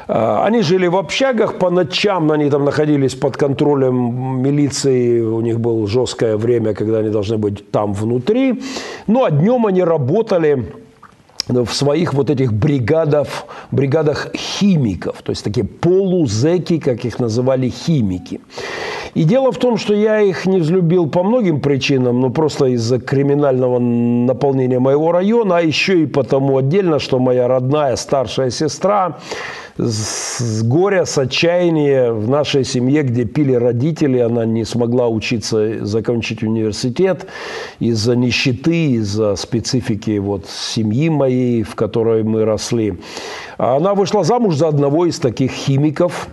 А, 0.08 0.46
они 0.46 0.62
жили 0.62 0.88
в 0.88 0.96
общагах, 0.96 1.58
по 1.58 1.70
ночам 1.70 2.32
они 2.32 2.50
там 2.50 2.66
находились 2.66 3.16
под 3.16 3.38
контролем 3.38 4.42
милиции, 4.42 5.22
у 5.22 5.42
них 5.42 5.60
было 5.60 5.88
жесткое 5.88 6.38
время, 6.38 6.74
когда 6.74 7.00
они 7.00 7.10
должны 7.10 7.38
быть 7.38 7.72
там 7.72 7.94
внутри. 7.94 8.62
Ну 9.08 9.24
а 9.26 9.32
днем 9.32 9.66
они 9.66 9.84
работали 9.84 10.66
в 11.48 11.74
своих 11.74 12.14
вот 12.14 12.30
этих 12.30 12.54
бригадах, 12.54 13.28
бригадах 13.72 14.28
химиков, 14.36 15.22
то 15.24 15.32
есть 15.32 15.44
такие 15.44 15.66
полузеки, 15.66 16.80
как 16.80 17.06
их 17.06 17.20
называли 17.20 17.70
химики. 17.70 18.40
И 19.14 19.24
дело 19.24 19.52
в 19.52 19.58
том, 19.58 19.78
что 19.78 19.94
я 19.94 20.22
их 20.22 20.46
не 20.46 20.60
взлюбил 20.60 21.08
по 21.08 21.24
многим 21.24 21.60
причинам, 21.60 22.22
ну 22.22 22.30
просто 22.30 22.66
из-за 22.68 23.00
криминального 23.00 23.80
наполнения 23.80 24.80
моего 24.80 25.12
района, 25.12 25.58
а 25.58 25.62
еще 25.62 26.04
и 26.04 26.06
потому 26.06 26.58
отдельно, 26.58 27.00
что 27.00 27.20
моя 27.20 27.48
родная 27.48 27.96
старшая 27.96 28.50
сестра 28.50 29.18
с 29.78 30.64
горя, 30.64 31.06
с 31.06 31.18
отчаяния 31.18 32.12
в 32.12 32.28
нашей 32.28 32.64
семье, 32.64 33.04
где 33.04 33.26
пили 33.26 33.54
родители, 33.54 34.18
она 34.18 34.46
не 34.46 34.66
смогла 34.66 35.08
учиться, 35.08 35.86
закончить 35.86 36.44
университет 36.44 37.28
из-за 37.80 38.16
нищеты, 38.16 38.92
из-за 38.94 39.36
специфики 39.36 40.18
вот 40.18 40.48
семьи 40.50 41.10
моей, 41.10 41.64
в 41.64 41.76
которой 41.76 42.24
мы 42.24 42.46
росли. 42.46 42.98
Она 43.58 43.94
вышла 43.94 44.24
замуж 44.24 44.56
за 44.56 44.68
одного 44.68 45.06
из 45.06 45.20
таких 45.20 45.52
химиков, 45.52 46.28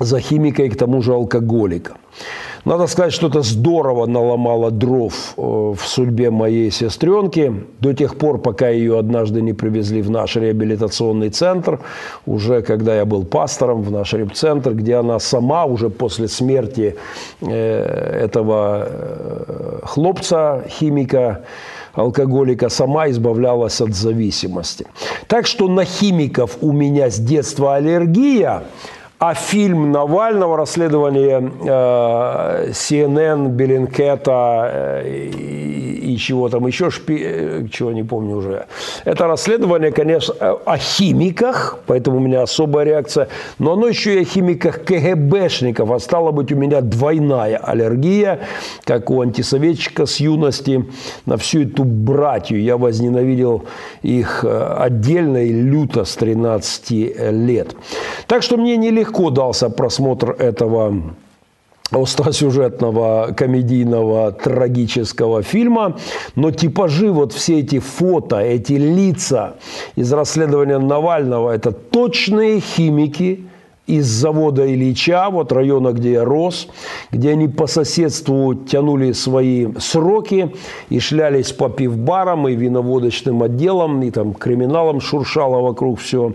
за 0.00 0.20
химика 0.20 0.62
и 0.62 0.68
к 0.68 0.76
тому 0.76 1.02
же 1.02 1.12
алкоголика. 1.12 1.92
Надо 2.64 2.86
сказать, 2.86 3.12
что 3.12 3.26
это 3.26 3.42
здорово 3.42 4.06
наломало 4.06 4.70
дров 4.70 5.34
э, 5.36 5.42
в 5.42 5.80
судьбе 5.86 6.30
моей 6.30 6.70
сестренки. 6.70 7.52
До 7.80 7.92
тех 7.92 8.16
пор, 8.16 8.38
пока 8.38 8.70
ее 8.70 8.98
однажды 8.98 9.42
не 9.42 9.52
привезли 9.52 10.00
в 10.00 10.10
наш 10.10 10.36
реабилитационный 10.36 11.28
центр, 11.28 11.80
уже 12.24 12.62
когда 12.62 12.96
я 12.96 13.04
был 13.04 13.24
пастором 13.24 13.82
в 13.82 13.90
наш 13.90 14.14
репцентр, 14.14 14.72
где 14.72 14.94
она 14.94 15.18
сама 15.18 15.66
уже 15.66 15.90
после 15.90 16.26
смерти 16.26 16.96
э, 17.42 18.20
этого 18.24 18.88
э, 18.88 19.78
хлопца, 19.82 20.64
химика, 20.66 21.42
алкоголика 21.92 22.70
сама 22.70 23.10
избавлялась 23.10 23.82
от 23.82 23.94
зависимости. 23.94 24.86
Так 25.26 25.46
что 25.46 25.68
на 25.68 25.84
химиков 25.84 26.56
у 26.62 26.72
меня 26.72 27.10
с 27.10 27.18
детства 27.18 27.74
аллергия– 27.74 28.62
а 29.18 29.34
фильм 29.34 29.92
Навального, 29.92 30.56
расследование 30.56 31.38
э, 31.40 32.70
CNN, 32.72 33.48
Беллинкета 33.48 34.70
э, 34.72 35.28
и, 35.28 36.14
и 36.14 36.16
чего 36.18 36.48
там 36.48 36.66
еще, 36.66 36.90
шпи, 36.90 37.22
э, 37.22 37.66
чего 37.70 37.92
не 37.92 38.02
помню 38.02 38.36
уже. 38.36 38.66
Это 39.04 39.26
расследование, 39.26 39.92
конечно, 39.92 40.34
о 40.34 40.76
химиках, 40.76 41.78
поэтому 41.86 42.16
у 42.16 42.20
меня 42.20 42.42
особая 42.42 42.84
реакция, 42.84 43.28
но 43.58 43.72
оно 43.74 43.86
еще 43.86 44.16
и 44.16 44.22
о 44.22 44.24
химиках 44.24 44.84
КГБшников, 44.84 45.90
а 45.90 45.98
стало 46.00 46.32
быть 46.32 46.52
у 46.52 46.56
меня 46.56 46.80
двойная 46.80 47.56
аллергия, 47.56 48.40
как 48.84 49.10
у 49.10 49.20
антисоветчика 49.22 50.06
с 50.06 50.18
юности, 50.18 50.84
на 51.24 51.36
всю 51.36 51.62
эту 51.62 51.84
братью. 51.84 52.60
Я 52.60 52.76
возненавидел 52.76 53.64
их 54.02 54.44
э, 54.44 54.76
отдельно 54.78 55.44
и 55.44 55.52
люто 55.52 56.04
с 56.04 56.16
13 56.16 56.90
лет. 57.30 57.76
Так 58.26 58.42
что 58.42 58.56
мне 58.56 58.76
нелегко 58.76 59.03
легко 59.04 59.30
дался 59.30 59.68
просмотр 59.68 60.30
этого 60.30 60.94
остросюжетного, 61.90 63.34
комедийного, 63.36 64.32
трагического 64.32 65.42
фильма, 65.42 65.96
но 66.34 66.50
типажи, 66.50 67.10
вот 67.12 67.32
все 67.32 67.60
эти 67.60 67.78
фото, 67.78 68.38
эти 68.40 68.72
лица 68.72 69.54
из 69.94 70.12
расследования 70.12 70.78
Навального, 70.78 71.50
это 71.50 71.72
точные 71.72 72.60
химики, 72.60 73.44
из 73.86 74.06
завода 74.06 74.66
Ильича, 74.66 75.28
вот 75.30 75.52
района, 75.52 75.92
где 75.92 76.12
я 76.12 76.24
рос, 76.24 76.68
где 77.10 77.32
они 77.32 77.48
по 77.48 77.66
соседству 77.66 78.54
тянули 78.54 79.12
свои 79.12 79.68
сроки 79.78 80.54
и 80.88 81.00
шлялись 81.00 81.52
по 81.52 81.68
пивбарам 81.68 82.48
и 82.48 82.54
виноводочным 82.54 83.42
отделам, 83.42 84.02
и 84.02 84.10
там 84.10 84.32
криминалом 84.32 85.00
шуршало 85.00 85.60
вокруг 85.60 86.00
все, 86.00 86.32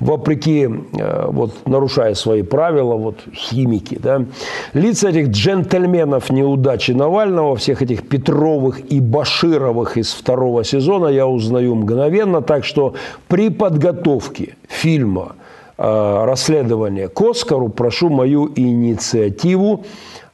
вопреки, 0.00 0.68
э, 0.98 1.26
вот 1.28 1.66
нарушая 1.66 2.14
свои 2.14 2.42
правила, 2.42 2.94
вот 2.94 3.20
химики, 3.34 3.98
да. 3.98 4.26
Лица 4.74 5.08
этих 5.08 5.28
джентльменов 5.28 6.28
неудачи 6.28 6.90
Навального, 6.92 7.56
всех 7.56 7.80
этих 7.80 8.06
Петровых 8.06 8.92
и 8.92 9.00
Башировых 9.00 9.96
из 9.96 10.12
второго 10.12 10.62
сезона 10.62 11.06
я 11.06 11.26
узнаю 11.26 11.74
мгновенно, 11.74 12.42
так 12.42 12.64
что 12.64 12.94
при 13.28 13.48
подготовке 13.48 14.56
фильма– 14.68 15.36
расследования 15.76 17.08
к 17.08 17.20
Оскару, 17.20 17.68
прошу 17.68 18.08
мою 18.08 18.50
инициативу 18.54 19.84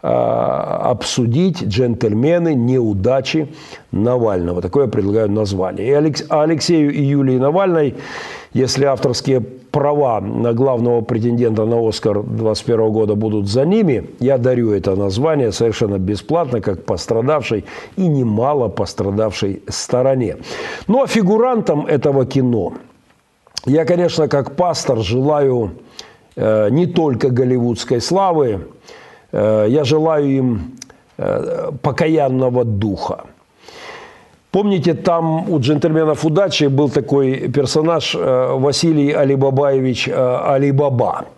э, 0.02 0.08
обсудить 0.08 1.62
джентльмены 1.62 2.54
неудачи 2.54 3.48
Навального. 3.92 4.60
Такое 4.60 4.84
я 4.84 4.90
предлагаю 4.90 5.30
название. 5.30 5.88
И 5.88 6.22
Алексею 6.28 6.92
и 6.92 7.02
Юлии 7.02 7.38
Навальной, 7.38 7.94
если 8.52 8.84
авторские 8.84 9.40
права 9.40 10.20
на 10.20 10.52
главного 10.52 11.02
претендента 11.02 11.64
на 11.64 11.88
Оскар 11.88 12.22
2021 12.22 12.92
года 12.92 13.14
будут 13.14 13.48
за 13.48 13.64
ними, 13.64 14.10
я 14.20 14.38
дарю 14.38 14.72
это 14.72 14.96
название 14.96 15.52
совершенно 15.52 15.98
бесплатно, 15.98 16.60
как 16.60 16.84
пострадавшей 16.84 17.64
и 17.96 18.06
немало 18.06 18.68
пострадавшей 18.68 19.62
стороне. 19.68 20.36
Ну 20.88 21.02
а 21.02 21.06
фигурантом 21.06 21.86
этого 21.86 22.26
кино– 22.26 22.72
я, 23.66 23.84
конечно, 23.84 24.28
как 24.28 24.56
пастор 24.56 24.98
желаю 24.98 25.70
э, 26.36 26.68
не 26.70 26.86
только 26.86 27.30
голливудской 27.30 28.00
славы, 28.00 28.68
э, 29.32 29.66
я 29.68 29.84
желаю 29.84 30.26
им 30.26 30.76
э, 31.18 31.70
покаянного 31.82 32.64
духа. 32.64 33.24
Помните, 34.50 34.94
там 34.94 35.50
у 35.50 35.60
джентльменов 35.60 36.24
удачи 36.24 36.64
был 36.64 36.88
такой 36.88 37.48
персонаж 37.48 38.14
Василий 38.14 39.12
Алибабаевич 39.12 40.08
Алибаба– 40.08 41.26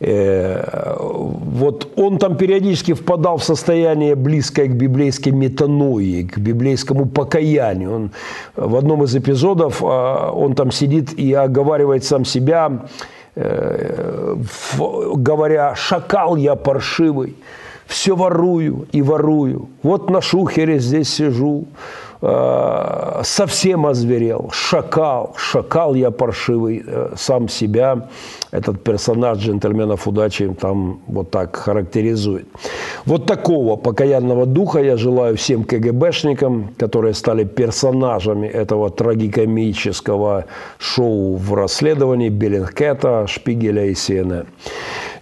вот 0.00 1.92
он 1.96 2.18
там 2.18 2.36
периодически 2.36 2.94
впадал 2.94 3.38
в 3.38 3.44
состояние 3.44 4.14
близкое 4.14 4.66
к 4.66 4.72
библейской 4.74 5.30
метаноии, 5.30 6.24
к 6.24 6.38
библейскому 6.38 7.06
покаянию. 7.06 7.94
Он, 7.94 8.10
в 8.56 8.76
одном 8.76 9.04
из 9.04 9.14
эпизодов 9.14 9.82
а, 9.82 10.32
он 10.32 10.54
там 10.54 10.70
сидит 10.70 11.12
и 11.18 11.32
оговаривает 11.32 12.04
сам 12.04 12.24
себя, 12.24 12.86
э, 13.36 14.36
говоря 15.16 15.74
«шакал 15.74 16.36
я 16.36 16.56
паршивый, 16.56 17.36
все 17.86 18.16
ворую 18.16 18.86
и 18.92 19.02
ворую, 19.02 19.68
вот 19.82 20.10
на 20.10 20.20
шухере 20.20 20.78
здесь 20.78 21.12
сижу, 21.12 21.66
Э, 22.26 23.20
совсем 23.22 23.84
озверел, 23.84 24.48
шакал, 24.50 25.34
шакал 25.36 25.94
я 25.94 26.10
паршивый, 26.10 26.82
э, 26.86 27.12
сам 27.16 27.50
себя 27.50 28.08
этот 28.50 28.82
персонаж 28.82 29.38
джентльменов 29.38 30.08
удачи 30.08 30.48
там 30.58 31.00
вот 31.06 31.30
так 31.30 31.54
характеризует. 31.56 32.46
Вот 33.04 33.26
такого 33.26 33.76
покаянного 33.76 34.46
духа 34.46 34.78
я 34.78 34.96
желаю 34.96 35.36
всем 35.36 35.64
КГБшникам, 35.64 36.70
которые 36.78 37.12
стали 37.12 37.44
персонажами 37.44 38.46
этого 38.46 38.88
трагикомического 38.88 40.46
шоу 40.78 41.36
в 41.36 41.54
расследовании 41.54 42.30
Беллингкета, 42.30 43.26
Шпигеля 43.26 43.84
и 43.84 43.92
CNN. 43.92 44.46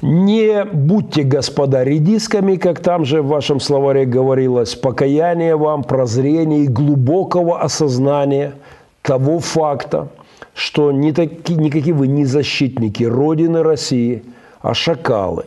Не 0.03 0.65
будьте, 0.65 1.23
господа, 1.23 1.85
редисками, 1.85 2.57
как 2.57 2.81
там 2.81 3.05
же 3.05 3.23
в 3.23 3.29
вашем 3.29 3.61
словаре 3.61 4.05
говорилось, 4.05 4.74
покаяние 4.74 5.55
вам, 5.55 5.85
прозрение 5.85 6.65
и 6.65 6.66
глубокого 6.66 7.61
осознания 7.61 8.55
того 9.03 9.39
факта, 9.39 10.09
что 10.55 10.91
не 10.91 11.12
таки, 11.12 11.55
никакие 11.55 11.95
вы 11.95 12.09
не 12.09 12.24
защитники 12.24 13.05
Родины 13.05 13.62
России, 13.62 14.24
а 14.61 14.74
шакалы, 14.74 15.45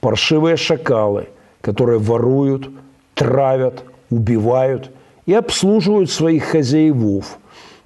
паршивые 0.00 0.56
шакалы, 0.56 1.28
которые 1.60 1.98
воруют, 1.98 2.70
травят, 3.12 3.84
убивают 4.08 4.90
и 5.26 5.34
обслуживают 5.34 6.10
своих 6.10 6.44
хозяевов, 6.44 7.38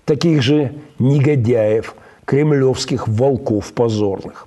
таких 0.05 0.43
же 0.43 0.75
негодяев, 1.01 1.97
кремлевских 2.25 3.09
волков 3.09 3.73
позорных. 3.73 4.47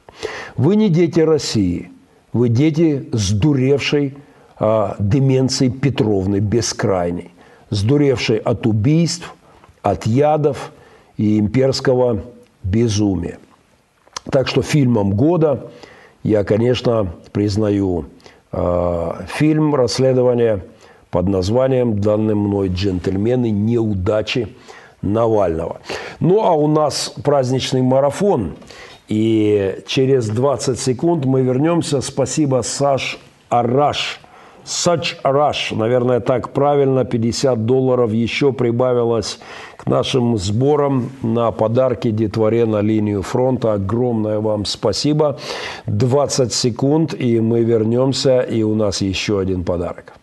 Вы 0.56 0.76
не 0.76 0.90
дети 0.90 1.20
России, 1.20 1.92
вы 2.34 2.50
дети 2.50 3.08
сдуревшей 3.12 4.18
а, 4.60 4.96
деменции 5.00 5.70
Петровны 5.70 6.40
бескрайней. 6.40 7.32
сдуревший 7.70 8.38
от 8.38 8.66
убийств, 8.66 9.34
от 9.82 10.06
ядов 10.06 10.72
и 11.18 11.38
имперского 11.40 12.24
безумия. 12.64 13.40
Так 14.32 14.48
что 14.48 14.62
фильмом 14.62 15.14
года 15.14 15.72
я, 16.24 16.44
конечно, 16.44 17.14
признаю 17.32 18.06
э, 18.52 19.12
фильм 19.28 19.76
расследования 19.76 20.66
под 21.10 21.30
названием 21.30 22.00
«Данные 22.02 22.36
мной 22.36 22.70
джентльмены. 22.70 23.50
Неудачи 23.50 24.50
Навального». 25.02 25.80
Ну, 26.20 26.44
а 26.44 26.52
у 26.54 26.68
нас 26.68 27.14
праздничный 27.24 27.82
марафон. 27.82 28.56
И 29.08 29.80
через 29.88 30.28
20 30.30 30.80
секунд 30.80 31.26
мы 31.26 31.42
вернемся. 31.42 32.02
Спасибо, 32.02 32.62
Саш 32.62 33.20
Араш. 33.50 34.20
Such 34.68 35.16
Rush, 35.24 35.74
наверное, 35.74 36.20
так 36.20 36.52
правильно, 36.52 37.06
50 37.06 37.66
долларов 37.66 38.12
еще 38.12 38.52
прибавилось 38.52 39.40
к 39.78 39.88
нашим 39.88 40.38
сборам 40.38 41.10
на 41.24 41.52
подарки 41.52 42.12
детворе 42.12 42.66
на 42.66 42.82
линию 42.82 43.22
фронта. 43.22 43.74
Огромное 43.74 44.42
вам 44.42 44.66
спасибо. 44.66 45.40
20 45.86 46.52
секунд, 46.52 47.14
и 47.18 47.40
мы 47.40 47.62
вернемся, 47.62 48.42
и 48.42 48.62
у 48.62 48.76
нас 48.76 49.00
еще 49.00 49.40
один 49.40 49.64
подарок. 49.64 50.17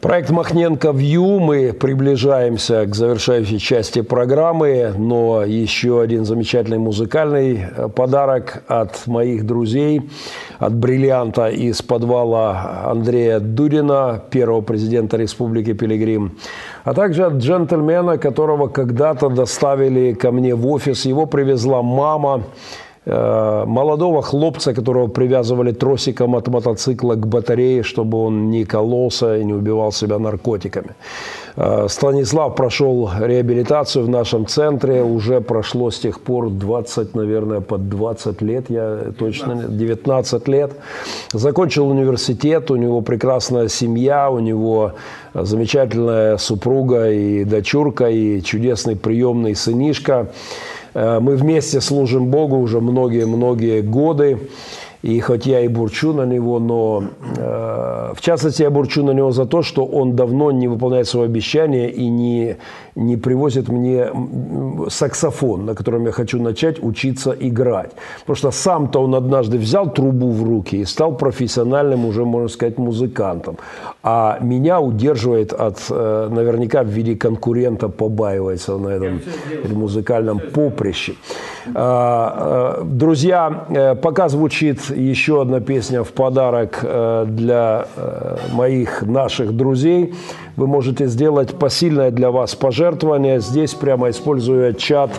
Проект 0.00 0.30
Махненко 0.30 0.92
Вью. 0.92 1.40
Мы 1.40 1.74
приближаемся 1.74 2.86
к 2.86 2.94
завершающей 2.94 3.58
части 3.58 4.00
программы, 4.00 4.94
но 4.96 5.44
еще 5.44 6.00
один 6.00 6.24
замечательный 6.24 6.78
музыкальный 6.78 7.60
э, 7.60 7.88
подарок 7.88 8.62
от 8.66 9.06
моих 9.06 9.44
друзей, 9.44 10.08
от 10.58 10.74
бриллианта 10.74 11.48
из 11.48 11.82
подвала 11.82 12.84
Андрея 12.86 13.40
Дудина, 13.40 14.22
первого 14.30 14.62
президента 14.62 15.18
Республики 15.18 15.74
Пилигрим, 15.74 16.38
а 16.84 16.94
также 16.94 17.26
от 17.26 17.34
джентльмена, 17.34 18.16
которого 18.16 18.68
когда-то 18.68 19.28
доставили 19.28 20.14
ко 20.14 20.32
мне 20.32 20.54
в 20.54 20.66
офис. 20.66 21.04
Его 21.04 21.26
привезла 21.26 21.82
мама 21.82 22.44
молодого 23.06 24.20
хлопца, 24.22 24.74
которого 24.74 25.08
привязывали 25.08 25.72
тросиком 25.72 26.36
от 26.36 26.48
мотоцикла 26.48 27.14
к 27.14 27.26
батарее, 27.26 27.82
чтобы 27.82 28.18
он 28.18 28.50
не 28.50 28.64
кололся 28.64 29.36
и 29.36 29.44
не 29.44 29.54
убивал 29.54 29.92
себя 29.92 30.18
наркотиками. 30.18 30.94
Э, 31.56 31.86
Станислав 31.88 32.54
прошел 32.54 33.10
реабилитацию 33.20 34.04
в 34.04 34.08
нашем 34.08 34.46
центре, 34.46 35.02
уже 35.02 35.40
прошло 35.40 35.90
с 35.90 35.98
тех 35.98 36.20
пор 36.20 36.50
20, 36.50 37.14
наверное, 37.14 37.60
под 37.60 37.88
20 37.88 38.42
лет, 38.42 38.70
я 38.70 39.12
точно 39.18 39.64
19 39.68 40.48
лет. 40.48 40.72
Закончил 41.32 41.88
университет, 41.88 42.70
у 42.70 42.76
него 42.76 43.00
прекрасная 43.00 43.68
семья, 43.68 44.30
у 44.30 44.38
него 44.38 44.92
замечательная 45.34 46.38
супруга 46.38 47.10
и 47.10 47.44
дочурка, 47.44 48.08
и 48.08 48.40
чудесный 48.42 48.96
приемный 48.96 49.54
сынишка. 49.54 50.28
Э, 50.94 51.20
мы 51.20 51.36
вместе 51.36 51.80
служим 51.80 52.26
Богу 52.26 52.56
уже 52.56 52.80
многие-многие 52.80 53.82
годы. 53.82 54.38
И 55.02 55.18
хоть 55.20 55.46
я 55.46 55.60
и 55.60 55.68
бурчу 55.68 56.12
на 56.12 56.26
него, 56.26 56.58
но 56.58 57.04
э, 57.38 58.12
в 58.14 58.20
частности 58.20 58.62
я 58.62 58.70
бурчу 58.70 59.02
на 59.02 59.12
него 59.12 59.30
за 59.30 59.46
то, 59.46 59.62
что 59.62 59.86
он 59.86 60.14
давно 60.14 60.50
не 60.50 60.68
выполняет 60.68 61.08
свое 61.08 61.24
обещание 61.24 61.90
и 61.90 62.06
не, 62.06 62.56
не 63.00 63.16
привозит 63.16 63.68
мне 63.68 64.10
саксофон, 64.88 65.66
на 65.66 65.74
котором 65.74 66.06
я 66.06 66.12
хочу 66.12 66.40
начать 66.42 66.82
учиться 66.82 67.34
играть. 67.40 67.90
Потому 68.20 68.36
что 68.36 68.50
сам-то 68.50 69.02
он 69.02 69.14
однажды 69.14 69.58
взял 69.58 69.90
трубу 69.90 70.30
в 70.30 70.44
руки 70.44 70.76
и 70.76 70.84
стал 70.84 71.16
профессиональным 71.16 72.04
уже, 72.04 72.24
можно 72.24 72.48
сказать, 72.48 72.78
музыкантом. 72.78 73.56
А 74.02 74.38
меня 74.40 74.80
удерживает 74.80 75.52
от, 75.52 75.78
э, 75.90 76.28
наверняка 76.30 76.82
в 76.82 76.88
виде 76.88 77.16
конкурента, 77.16 77.88
побаивается 77.88 78.78
на 78.78 78.88
этом 78.88 79.20
музыкальном 79.64 80.40
поприще. 80.40 81.14
А, 81.74 82.78
э, 82.80 82.84
друзья, 82.84 83.64
э, 83.68 83.94
пока 83.94 84.28
звучит 84.28 84.90
еще 84.90 85.42
одна 85.42 85.60
песня 85.60 86.02
в 86.02 86.12
подарок 86.12 86.84
для 87.26 87.86
моих, 88.52 89.02
наших 89.02 89.52
друзей, 89.52 90.14
вы 90.56 90.66
можете 90.66 91.06
сделать 91.06 91.58
посильное 91.58 92.10
для 92.10 92.30
вас 92.30 92.54
пожертвование. 92.54 92.89
Здесь 93.40 93.74
прямо 93.74 94.10
используя 94.10 94.72
чат, 94.72 95.10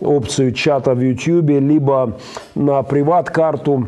опцию 0.00 0.52
чата 0.52 0.94
в 0.94 1.00
YouTube, 1.00 1.50
либо 1.60 2.18
на 2.54 2.82
приват-карту 2.82 3.86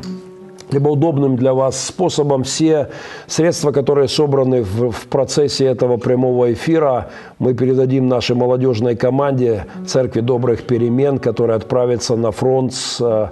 либо 0.73 0.89
удобным 0.89 1.36
для 1.36 1.55
вас 1.55 1.85
способом. 1.85 2.44
Все 2.44 2.89
средства, 3.27 3.73
которые 3.73 4.09
собраны 4.09 4.62
в, 4.62 4.90
в 4.90 5.07
процессе 5.09 5.65
этого 5.66 5.97
прямого 5.97 6.52
эфира, 6.52 7.11
мы 7.39 7.55
передадим 7.55 8.09
нашей 8.09 8.36
молодежной 8.36 8.97
команде 8.97 9.66
Церкви 9.86 10.20
Добрых 10.20 10.62
Перемен, 10.62 11.19
которая 11.19 11.57
отправится 11.57 12.16
на 12.16 12.31
фронт 12.31 12.73
с 12.73 13.01
э, 13.01 13.28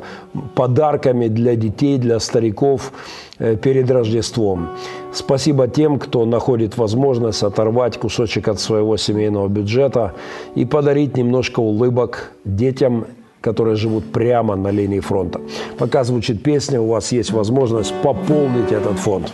подарками 0.54 1.28
для 1.28 1.54
детей, 1.56 1.98
для 1.98 2.18
стариков 2.18 2.92
перед 3.38 3.90
Рождеством. 3.90 4.70
Спасибо 5.12 5.68
тем, 5.68 5.98
кто 5.98 6.24
находит 6.24 6.76
возможность 6.76 7.42
оторвать 7.42 7.98
кусочек 7.98 8.48
от 8.48 8.60
своего 8.60 8.96
семейного 8.96 9.48
бюджета 9.48 10.14
и 10.54 10.64
подарить 10.64 11.16
немножко 11.16 11.60
улыбок 11.60 12.32
детям 12.44 13.06
которые 13.40 13.76
живут 13.76 14.12
прямо 14.12 14.56
на 14.56 14.72
линии 14.72 15.00
фронта. 15.00 15.40
Пока 15.78 16.04
звучит 16.04 16.42
песня, 16.42 16.80
у 16.80 16.88
вас 16.88 17.12
есть 17.12 17.30
возможность 17.30 17.94
пополнить 18.02 18.72
этот 18.72 18.98
фонд. 18.98 19.32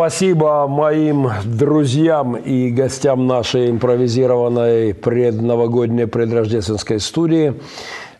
Спасибо 0.00 0.66
моим 0.66 1.28
друзьям 1.44 2.34
и 2.34 2.70
гостям 2.70 3.26
нашей 3.26 3.68
импровизированной 3.70 4.94
предновогодней 4.94 6.06
предрождественской 6.06 7.00
студии. 7.00 7.60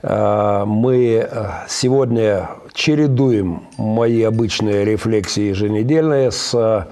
А, 0.02 0.66
мы 0.66 1.26
сегодня 1.70 2.50
чередуем 2.74 3.62
мои 3.78 4.22
обычные 4.24 4.84
рефлексии 4.84 5.44
еженедельные 5.44 6.30
с 6.30 6.54
а, 6.54 6.88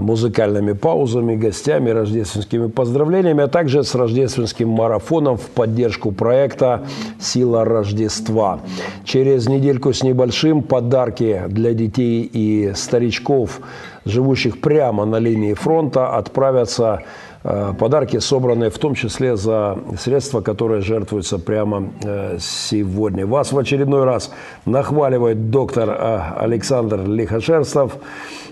музыкальными 0.00 0.72
паузами, 0.72 1.36
гостями, 1.36 1.90
рождественскими 1.90 2.68
поздравлениями, 2.68 3.44
а 3.44 3.48
также 3.48 3.84
с 3.84 3.94
рождественским 3.94 4.68
марафоном 4.68 5.36
в 5.36 5.46
поддержку 5.50 6.12
проекта 6.12 6.82
«Сила 7.20 7.64
Рождества». 7.64 8.60
Через 9.04 9.48
недельку 9.48 9.92
с 9.92 10.02
небольшим 10.02 10.62
подарки 10.62 11.42
для 11.48 11.74
детей 11.74 12.22
и 12.22 12.72
старичков, 12.74 13.60
живущих 14.04 14.60
прямо 14.60 15.04
на 15.04 15.18
линии 15.18 15.54
фронта, 15.54 16.16
отправятся 16.16 17.02
Подарки 17.42 18.18
собраны 18.18 18.68
в 18.68 18.78
том 18.78 18.94
числе 18.94 19.36
за 19.36 19.78
средства, 19.98 20.40
которые 20.40 20.82
жертвуются 20.82 21.38
прямо 21.38 21.90
э, 22.02 22.38
сегодня. 22.40 23.26
Вас 23.26 23.52
в 23.52 23.58
очередной 23.58 24.04
раз 24.04 24.32
нахваливает 24.66 25.50
доктор 25.50 25.88
а, 25.90 26.36
Александр 26.40 27.04
Лихошерстов. 27.06 27.96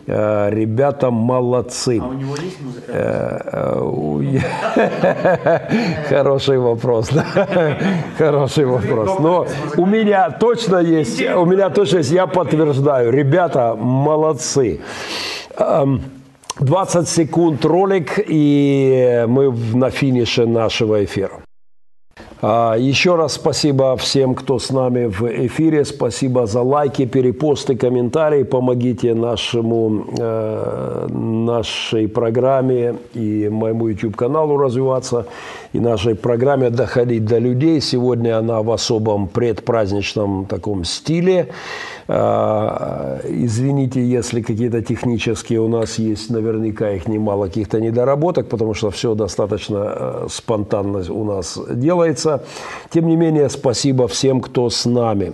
Э, 0.06 0.50
ребята 0.50 1.10
молодцы. 1.10 2.00
А 2.00 2.06
у 2.06 2.12
него 2.12 2.36
есть 2.36 2.60
музыка? 2.62 2.92
Хороший 6.08 6.58
вопрос. 6.58 7.10
Хороший 8.18 8.66
вопрос. 8.66 9.18
Но 9.18 9.46
у 9.76 9.84
меня 9.84 10.30
точно 10.30 10.76
есть, 10.76 11.20
у 11.20 11.44
меня 11.44 11.70
точно 11.70 11.98
есть, 11.98 12.12
я 12.12 12.28
подтверждаю, 12.28 13.10
ребята 13.10 13.74
молодцы. 13.76 14.80
20 16.60 17.08
секунд 17.08 17.64
ролик, 17.64 18.18
и 18.26 19.24
мы 19.28 19.52
на 19.74 19.90
финише 19.90 20.46
нашего 20.46 21.04
эфира. 21.04 21.42
А, 22.40 22.76
еще 22.78 23.16
раз 23.16 23.34
спасибо 23.34 23.96
всем, 23.96 24.34
кто 24.34 24.58
с 24.58 24.70
нами 24.70 25.06
в 25.06 25.22
эфире. 25.46 25.84
Спасибо 25.84 26.46
за 26.46 26.62
лайки, 26.62 27.06
перепосты, 27.06 27.76
комментарии. 27.76 28.42
Помогите 28.42 29.14
нашему, 29.14 30.06
э, 30.18 31.06
нашей 31.10 32.08
программе 32.08 32.96
и 33.14 33.48
моему 33.50 33.88
YouTube-каналу 33.88 34.56
развиваться, 34.58 35.26
и 35.76 35.80
нашей 35.80 36.14
программе 36.14 36.70
доходить 36.70 37.24
до 37.24 37.38
людей. 37.38 37.80
Сегодня 37.80 38.38
она 38.38 38.62
в 38.62 38.70
особом 38.70 39.28
предпраздничном 39.28 40.46
таком 40.46 40.84
стиле. 40.84 41.48
А, 42.08 43.20
извините, 43.24 44.00
если 44.00 44.40
какие-то 44.40 44.80
технические 44.80 45.60
у 45.60 45.68
нас 45.68 45.98
есть, 45.98 46.30
наверняка 46.30 46.90
их 46.92 47.08
немало, 47.08 47.46
каких-то 47.46 47.80
недоработок, 47.80 48.48
потому 48.48 48.74
что 48.74 48.90
все 48.90 49.14
достаточно 49.14 49.92
э, 49.96 50.26
спонтанно 50.30 51.02
у 51.12 51.24
нас 51.24 51.58
делается. 51.68 52.44
Тем 52.90 53.08
не 53.08 53.16
менее, 53.16 53.48
спасибо 53.50 54.06
всем, 54.06 54.40
кто 54.40 54.70
с 54.70 54.86
нами. 54.86 55.32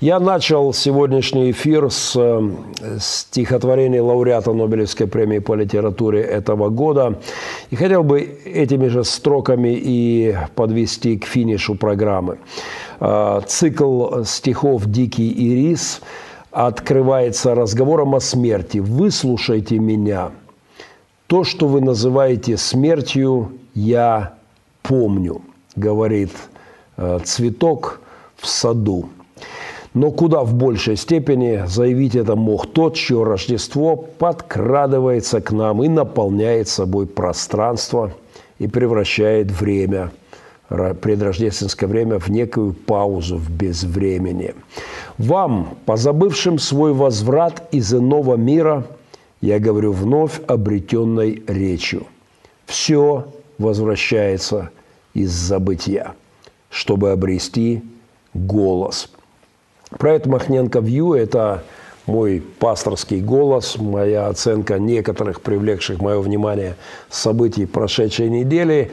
Я 0.00 0.18
начал 0.18 0.72
сегодняшний 0.72 1.52
эфир 1.52 1.90
с 1.90 2.14
э, 2.16 2.50
стихотворения 3.00 4.02
лауреата 4.02 4.52
Нобелевской 4.52 5.06
премии 5.06 5.38
по 5.38 5.54
литературе 5.54 6.20
этого 6.20 6.68
года. 6.68 7.20
И 7.70 7.76
хотел 7.76 8.02
бы 8.02 8.20
этими 8.44 8.88
же 8.88 9.04
строками 9.04 9.77
и 9.78 10.36
подвести 10.54 11.18
к 11.18 11.24
финишу 11.24 11.74
программы. 11.74 12.38
Э, 13.00 13.40
цикл 13.46 14.22
стихов 14.24 14.86
«Дикий 14.86 15.30
ирис» 15.30 16.00
открывается 16.50 17.54
разговором 17.54 18.14
о 18.14 18.20
смерти. 18.20 18.78
«Выслушайте 18.78 19.78
меня. 19.78 20.30
То, 21.26 21.44
что 21.44 21.68
вы 21.68 21.80
называете 21.80 22.56
смертью, 22.56 23.52
я 23.74 24.34
помню», 24.82 25.42
говорит 25.76 26.32
э, 26.96 27.18
цветок 27.24 28.00
в 28.36 28.46
саду. 28.46 29.08
Но 29.94 30.10
куда 30.10 30.42
в 30.42 30.54
большей 30.54 30.96
степени 30.96 31.64
заявить 31.66 32.14
это 32.14 32.36
мог 32.36 32.66
тот, 32.66 32.94
чье 32.94 33.24
Рождество 33.24 33.96
подкрадывается 33.96 35.40
к 35.40 35.50
нам 35.50 35.82
и 35.82 35.88
наполняет 35.88 36.68
собой 36.68 37.06
пространство 37.06 38.12
и 38.58 38.66
превращает 38.66 39.50
время– 39.50 40.10
предрождественское 40.68 41.88
время 41.88 42.18
в 42.18 42.28
некую 42.28 42.72
паузу 42.72 43.36
в 43.36 43.50
безвремени. 43.50 44.54
Вам, 45.16 45.78
позабывшим 45.86 46.58
свой 46.58 46.92
возврат 46.92 47.68
из 47.72 47.92
иного 47.94 48.36
мира, 48.36 48.86
я 49.40 49.58
говорю 49.58 49.92
вновь 49.92 50.40
обретенной 50.46 51.42
речью. 51.46 52.06
Все 52.66 53.32
возвращается 53.56 54.70
из 55.14 55.30
забытия, 55.30 56.14
чтобы 56.70 57.12
обрести 57.12 57.82
голос. 58.34 59.10
Проект 59.90 60.26
Махненко 60.26 60.80
Вью– 60.80 61.12
это 61.14 61.64
мой 62.08 62.42
пасторский 62.58 63.20
голос, 63.20 63.76
моя 63.78 64.26
оценка 64.26 64.78
некоторых 64.78 65.42
привлекших 65.42 66.00
мое 66.00 66.20
внимание 66.20 66.76
событий 67.10 67.66
прошедшей 67.66 68.28
недели. 68.28 68.90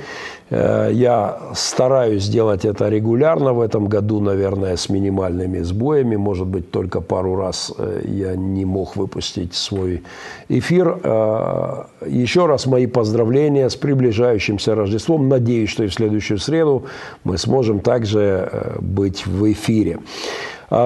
Э, 0.50 0.90
я 0.94 1.38
стараюсь 1.56 2.28
делать 2.28 2.66
это 2.66 2.90
регулярно 2.90 3.54
в 3.54 3.62
этом 3.62 3.88
году, 3.88 4.20
наверное, 4.20 4.76
с 4.76 4.90
минимальными 4.90 5.60
сбоями. 5.60 6.16
Может 6.16 6.48
быть, 6.48 6.72
только 6.72 7.02
пару 7.02 7.36
раз 7.36 7.74
э, 7.78 8.02
я 8.06 8.36
не 8.36 8.66
мог 8.66 8.96
выпустить 8.96 9.56
свой 9.56 10.04
эфир. 10.50 11.00
Э, 11.04 11.84
еще 12.06 12.46
раз 12.46 12.68
мои 12.68 12.86
поздравления 12.86 13.70
с 13.70 13.76
приближающимся 13.76 14.76
Рождеством. 14.76 15.30
Надеюсь, 15.30 15.70
что 15.70 15.84
и 15.84 15.88
в 15.88 15.94
следующую 15.94 16.38
среду 16.38 16.86
мы 17.24 17.38
сможем 17.38 17.80
также 17.80 18.76
быть 18.80 19.26
в 19.26 19.52
эфире. 19.52 20.00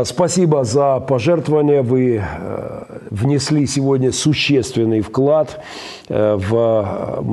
Спасибо 0.03 0.65
за 0.65 0.99
пожертвования. 0.99 1.81
Вы 1.81 2.21
внесли 3.09 3.65
сегодня 3.65 4.11
существенный 4.11 4.99
вклад. 4.99 5.61
В, 6.09 7.23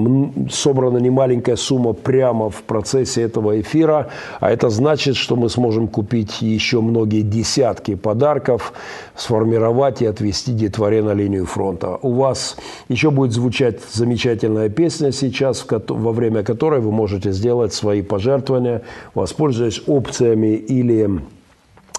собрана 0.51 0.98
немаленькая 0.98 1.57
сумма 1.57 1.93
прямо 1.93 2.15
в 2.24 2.62
процессе 2.62 3.22
этого 3.22 3.60
эфира. 3.60 4.09
А 4.40 4.51
это 4.51 4.70
значит, 4.70 5.16
что 5.16 5.36
мы 5.36 5.48
сможем 5.48 5.88
купить 5.88 6.43
еще 6.43 6.80
многие 6.80 7.22
десятки 7.22 7.94
подарков, 7.94 8.72
сформировать 9.14 10.02
и 10.02 10.06
отвести 10.06 10.52
детворе 10.52 11.02
на 11.02 11.12
линию 11.12 11.47
фронта. 11.47 11.98
У 12.02 12.12
вас 12.12 12.56
еще 12.88 13.10
будет 13.10 13.32
звучать 13.32 13.80
замечательная 13.93 14.68
песня 14.68 15.12
сейчас, 15.12 15.66
во 15.68 16.12
время 16.12 16.43
которой 16.43 16.80
вы 16.80 16.93
можете 16.93 17.32
сделать 17.32 17.72
свои 17.72 18.02
пожертвования, 18.02 18.82
воспользуясь 19.14 19.82
опциями 19.86 20.55
или 20.55 21.20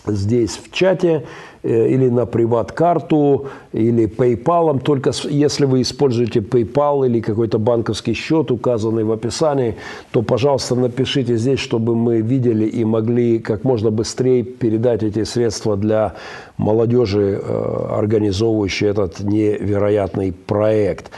здесь 0.05 0.57
в 0.57 0.71
чате 0.71 1.25
или 1.67 2.09
на 2.09 2.25
приват-карту, 2.25 3.47
или 3.73 4.07
PayPal. 4.07 4.79
Только 4.79 5.11
если 5.29 5.65
вы 5.65 5.81
используете 5.81 6.39
PayPal 6.39 7.05
или 7.05 7.21
какой-то 7.21 7.59
банковский 7.59 8.13
счет, 8.13 8.51
указанный 8.51 9.03
в 9.03 9.11
описании, 9.11 9.75
то, 10.11 10.21
пожалуйста, 10.21 10.75
напишите 10.75 11.37
здесь, 11.37 11.59
чтобы 11.59 11.95
мы 11.95 12.21
видели 12.21 12.65
и 12.65 12.85
могли 12.85 13.39
как 13.39 13.63
можно 13.63 13.91
быстрее 13.91 14.43
передать 14.43 15.03
эти 15.03 15.23
средства 15.23 15.75
для 15.75 16.13
молодежи, 16.57 17.39
э, 17.41 17.87
организовывающей 17.91 18.87
этот 18.87 19.19
невероятный 19.19 20.33
проект. 20.33 21.11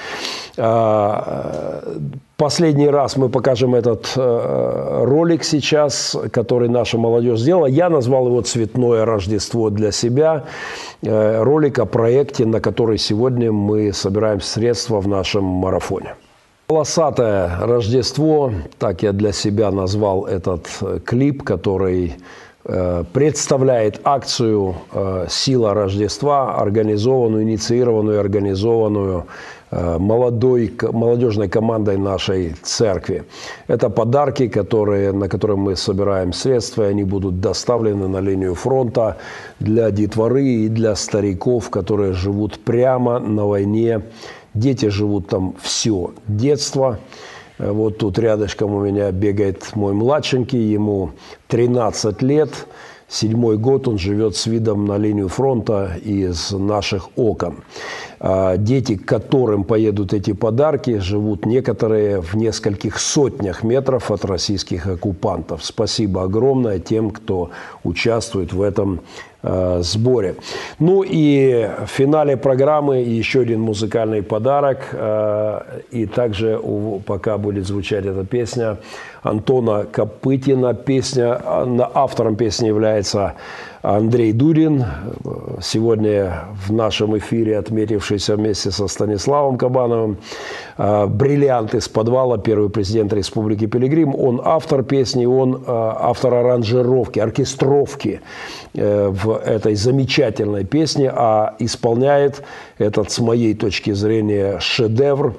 А, 0.59 1.83
Последний 2.39 2.87
раз 2.87 3.17
мы 3.17 3.27
покажем 3.27 3.75
этот 3.75 4.13
э, 4.15 5.03
ролик 5.03 5.43
сейчас, 5.43 6.15
который 6.31 6.69
наша 6.69 6.97
молодежь 6.97 7.41
сделала. 7.41 7.65
Я 7.65 7.89
назвал 7.89 8.27
его 8.27 8.41
«Цветное 8.41 9.03
Рождество 9.03 9.69
для 9.69 9.91
себя». 9.91 10.45
Э, 11.01 11.43
ролик 11.43 11.79
о 11.79 11.85
проекте, 11.85 12.45
на 12.45 12.61
который 12.61 12.97
сегодня 12.97 13.51
мы 13.51 13.91
собираем 13.91 14.39
средства 14.39 15.01
в 15.01 15.07
нашем 15.09 15.43
марафоне. 15.43 16.15
Полосатое 16.67 17.57
Рождество, 17.59 18.53
так 18.77 19.03
я 19.03 19.11
для 19.11 19.33
себя 19.33 19.69
назвал 19.69 20.23
этот 20.25 20.65
э, 20.79 20.99
клип, 21.03 21.43
который 21.43 22.15
представляет 23.13 24.01
акцию 24.03 24.75
«Сила 25.29 25.73
Рождества», 25.73 26.55
организованную, 26.55 27.43
инициированную, 27.43 28.19
организованную 28.19 29.25
молодой, 29.71 30.73
молодежной 30.81 31.47
командой 31.47 31.97
нашей 31.97 32.55
церкви. 32.63 33.23
Это 33.67 33.89
подарки, 33.89 34.47
которые, 34.47 35.11
на 35.11 35.29
которые 35.29 35.57
мы 35.57 35.75
собираем 35.75 36.33
средства, 36.33 36.87
и 36.87 36.91
они 36.91 37.03
будут 37.03 37.39
доставлены 37.39 38.07
на 38.07 38.19
линию 38.19 38.55
фронта 38.55 39.17
для 39.59 39.91
детворы 39.91 40.45
и 40.45 40.69
для 40.69 40.95
стариков, 40.95 41.69
которые 41.69 42.13
живут 42.13 42.59
прямо 42.59 43.19
на 43.19 43.45
войне. 43.45 44.01
Дети 44.53 44.87
живут 44.87 45.27
там 45.27 45.55
все 45.61 46.11
детство. 46.27 46.99
Э, 47.59 47.71
вот 47.71 47.97
тут 47.97 48.17
рядышком 48.17 48.73
у 48.73 48.83
меня 48.83 49.11
бегает 49.11 49.75
мой 49.75 49.93
младшенький, 49.93 50.71
ему 50.71 51.11
13 51.47 52.21
лет. 52.21 52.49
Седьмой 53.07 53.57
год 53.57 53.87
он 53.87 53.97
живет 53.97 54.35
с 54.35 54.45
видом 54.45 54.85
на 54.85 54.97
линию 54.97 55.29
фронта 55.29 55.97
из 56.03 56.51
наших 56.51 57.09
окон. 57.15 57.63
А 58.19 58.57
дети, 58.57 58.97
к 58.97 59.05
которым 59.05 59.63
поедут 59.63 60.13
эти 60.13 60.33
подарки, 60.33 60.97
живут 60.99 61.45
некоторые 61.45 62.21
в 62.21 62.35
нескольких 62.35 62.99
сотнях 62.99 63.63
метров 63.63 64.11
от 64.11 64.25
российских 64.25 64.87
оккупантов. 64.87 65.63
Спасибо 65.63 66.23
огромное 66.23 66.79
тем, 66.79 67.11
кто 67.11 67.51
участвует 67.85 68.51
в 68.51 68.61
этом 68.61 68.99
э, 69.41 69.79
сборе. 69.83 70.35
Ну 70.79 71.03
и 71.07 71.69
в 71.85 71.87
финале 71.87 72.35
программы 72.35 72.97
еще 72.97 73.41
один 73.41 73.61
музыкальный 73.61 74.21
подарок. 74.21 74.89
Э, 74.91 75.79
и 75.91 76.05
также 76.05 76.59
пока 77.05 77.37
будет 77.37 77.67
звучать 77.67 78.05
эта 78.05 78.25
песня 78.25 78.79
Антона 79.21 79.85
Копытина. 79.85 80.73
Песня, 80.73 81.41
автором 81.93 82.35
песни 82.35 82.67
является 82.67 83.35
Андрей 83.81 84.33
Дурин, 84.33 84.85
сегодня 85.61 86.45
в 86.65 86.73
нашем 86.73 87.17
эфире 87.17 87.57
отметившийся 87.57 88.35
вместе 88.35 88.71
со 88.71 88.87
Станиславом 88.87 89.57
Кабановым. 89.57 90.17
А, 90.77 91.07
«Бриллиант 91.07 91.73
из 91.75 91.87
подвала», 91.87 92.37
первый 92.37 92.69
президент 92.69 93.13
Республики 93.13 93.67
Пилигрим. 93.67 94.15
Он 94.15 94.41
автор 94.43 94.83
песни, 94.83 95.25
он 95.25 95.63
а, 95.65 95.97
автор 96.09 96.33
аранжировки, 96.33 97.19
оркестровки 97.19 98.21
э, 98.73 99.07
в 99.07 99.37
этой 99.37 99.75
замечательной 99.75 100.65
песне, 100.65 101.09
а 101.13 101.55
исполняет 101.59 102.43
этот, 102.77 103.11
с 103.11 103.19
моей 103.19 103.53
точки 103.53 103.91
зрения, 103.91 104.59
шедевр 104.59 105.35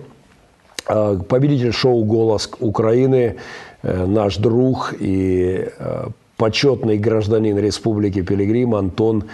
а, 0.87 1.19
победитель 1.19 1.73
шоу 1.73 2.05
«Голос 2.05 2.51
Украины», 2.59 3.37
э, 3.37 3.39
наш 3.83 4.37
друг 4.37 4.95
и 4.99 5.69
э, 5.79 6.09
почетный 6.37 6.99
гражданин 6.99 7.59
Республики 7.59 8.23
Пилигрим 8.23 8.75
Антон 8.75 9.25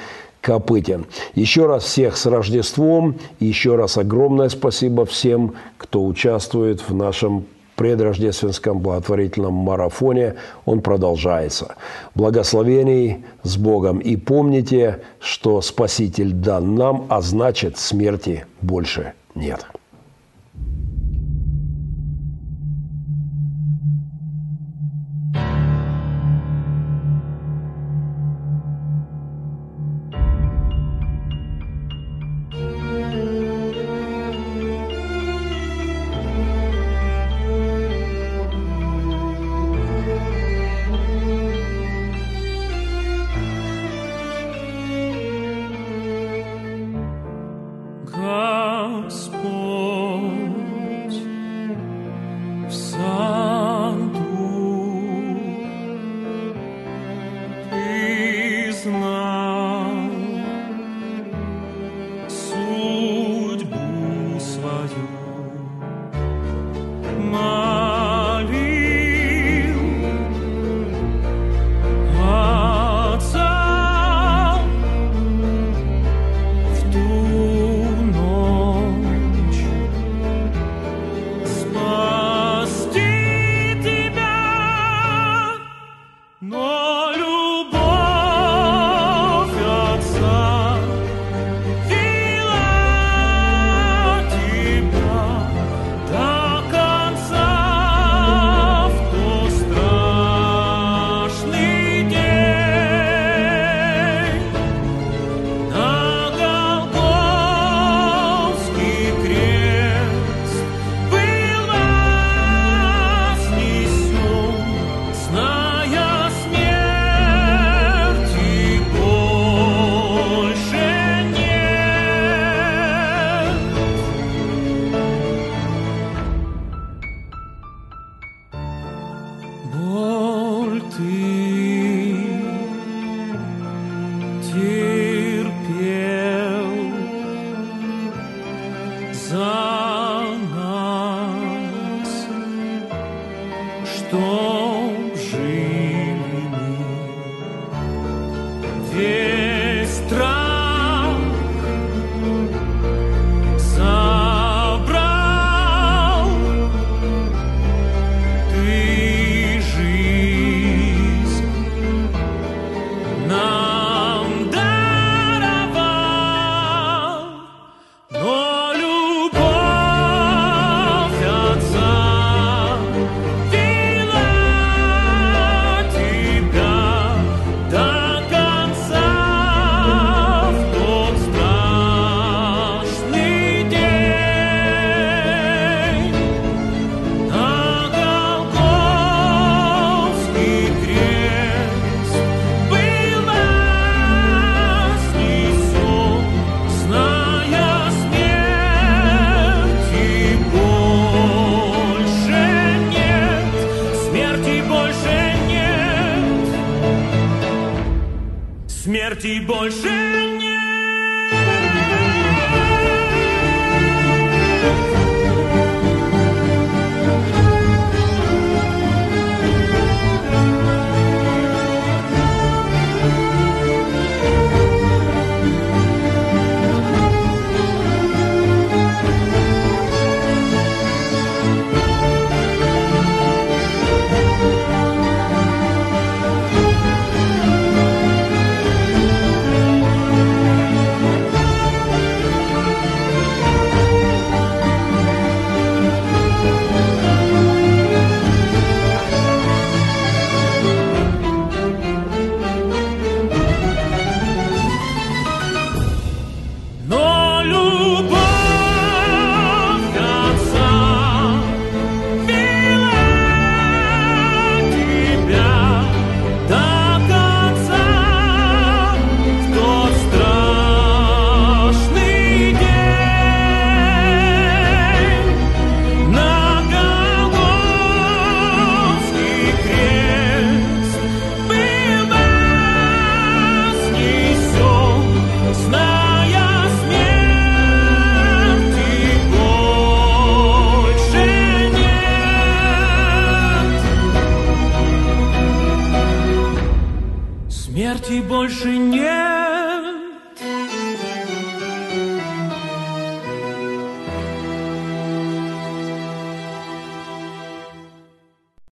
Копытин. 0.41 1.07
Еще 1.35 1.67
раз 1.67 1.85
всех 1.85 2.17
с 2.17 2.27
Рождеством. 2.27 3.17
Еще 3.41 3.77
раз 3.77 3.99
огромное 3.99 4.49
спасибо 4.49 5.05
всем, 5.05 5.55
кто 5.79 6.05
участвует 6.05 6.81
в 6.89 6.95
нашем 6.95 7.47
предрождественском 7.77 8.81
благотворительном 8.81 9.53
марафоне. 9.53 10.35
Он 10.65 10.81
продолжается. 10.81 11.77
Благословений 12.15 13.25
с 13.43 13.57
Богом. 13.57 13.99
И 13.99 14.17
помните, 14.17 15.01
что 15.21 15.61
Спаситель 15.61 16.33
дан 16.33 16.75
нам, 16.75 17.07
а 17.09 17.21
значит 17.21 17.77
смерти 17.77 18.47
больше 18.63 19.13
нет. 19.35 19.67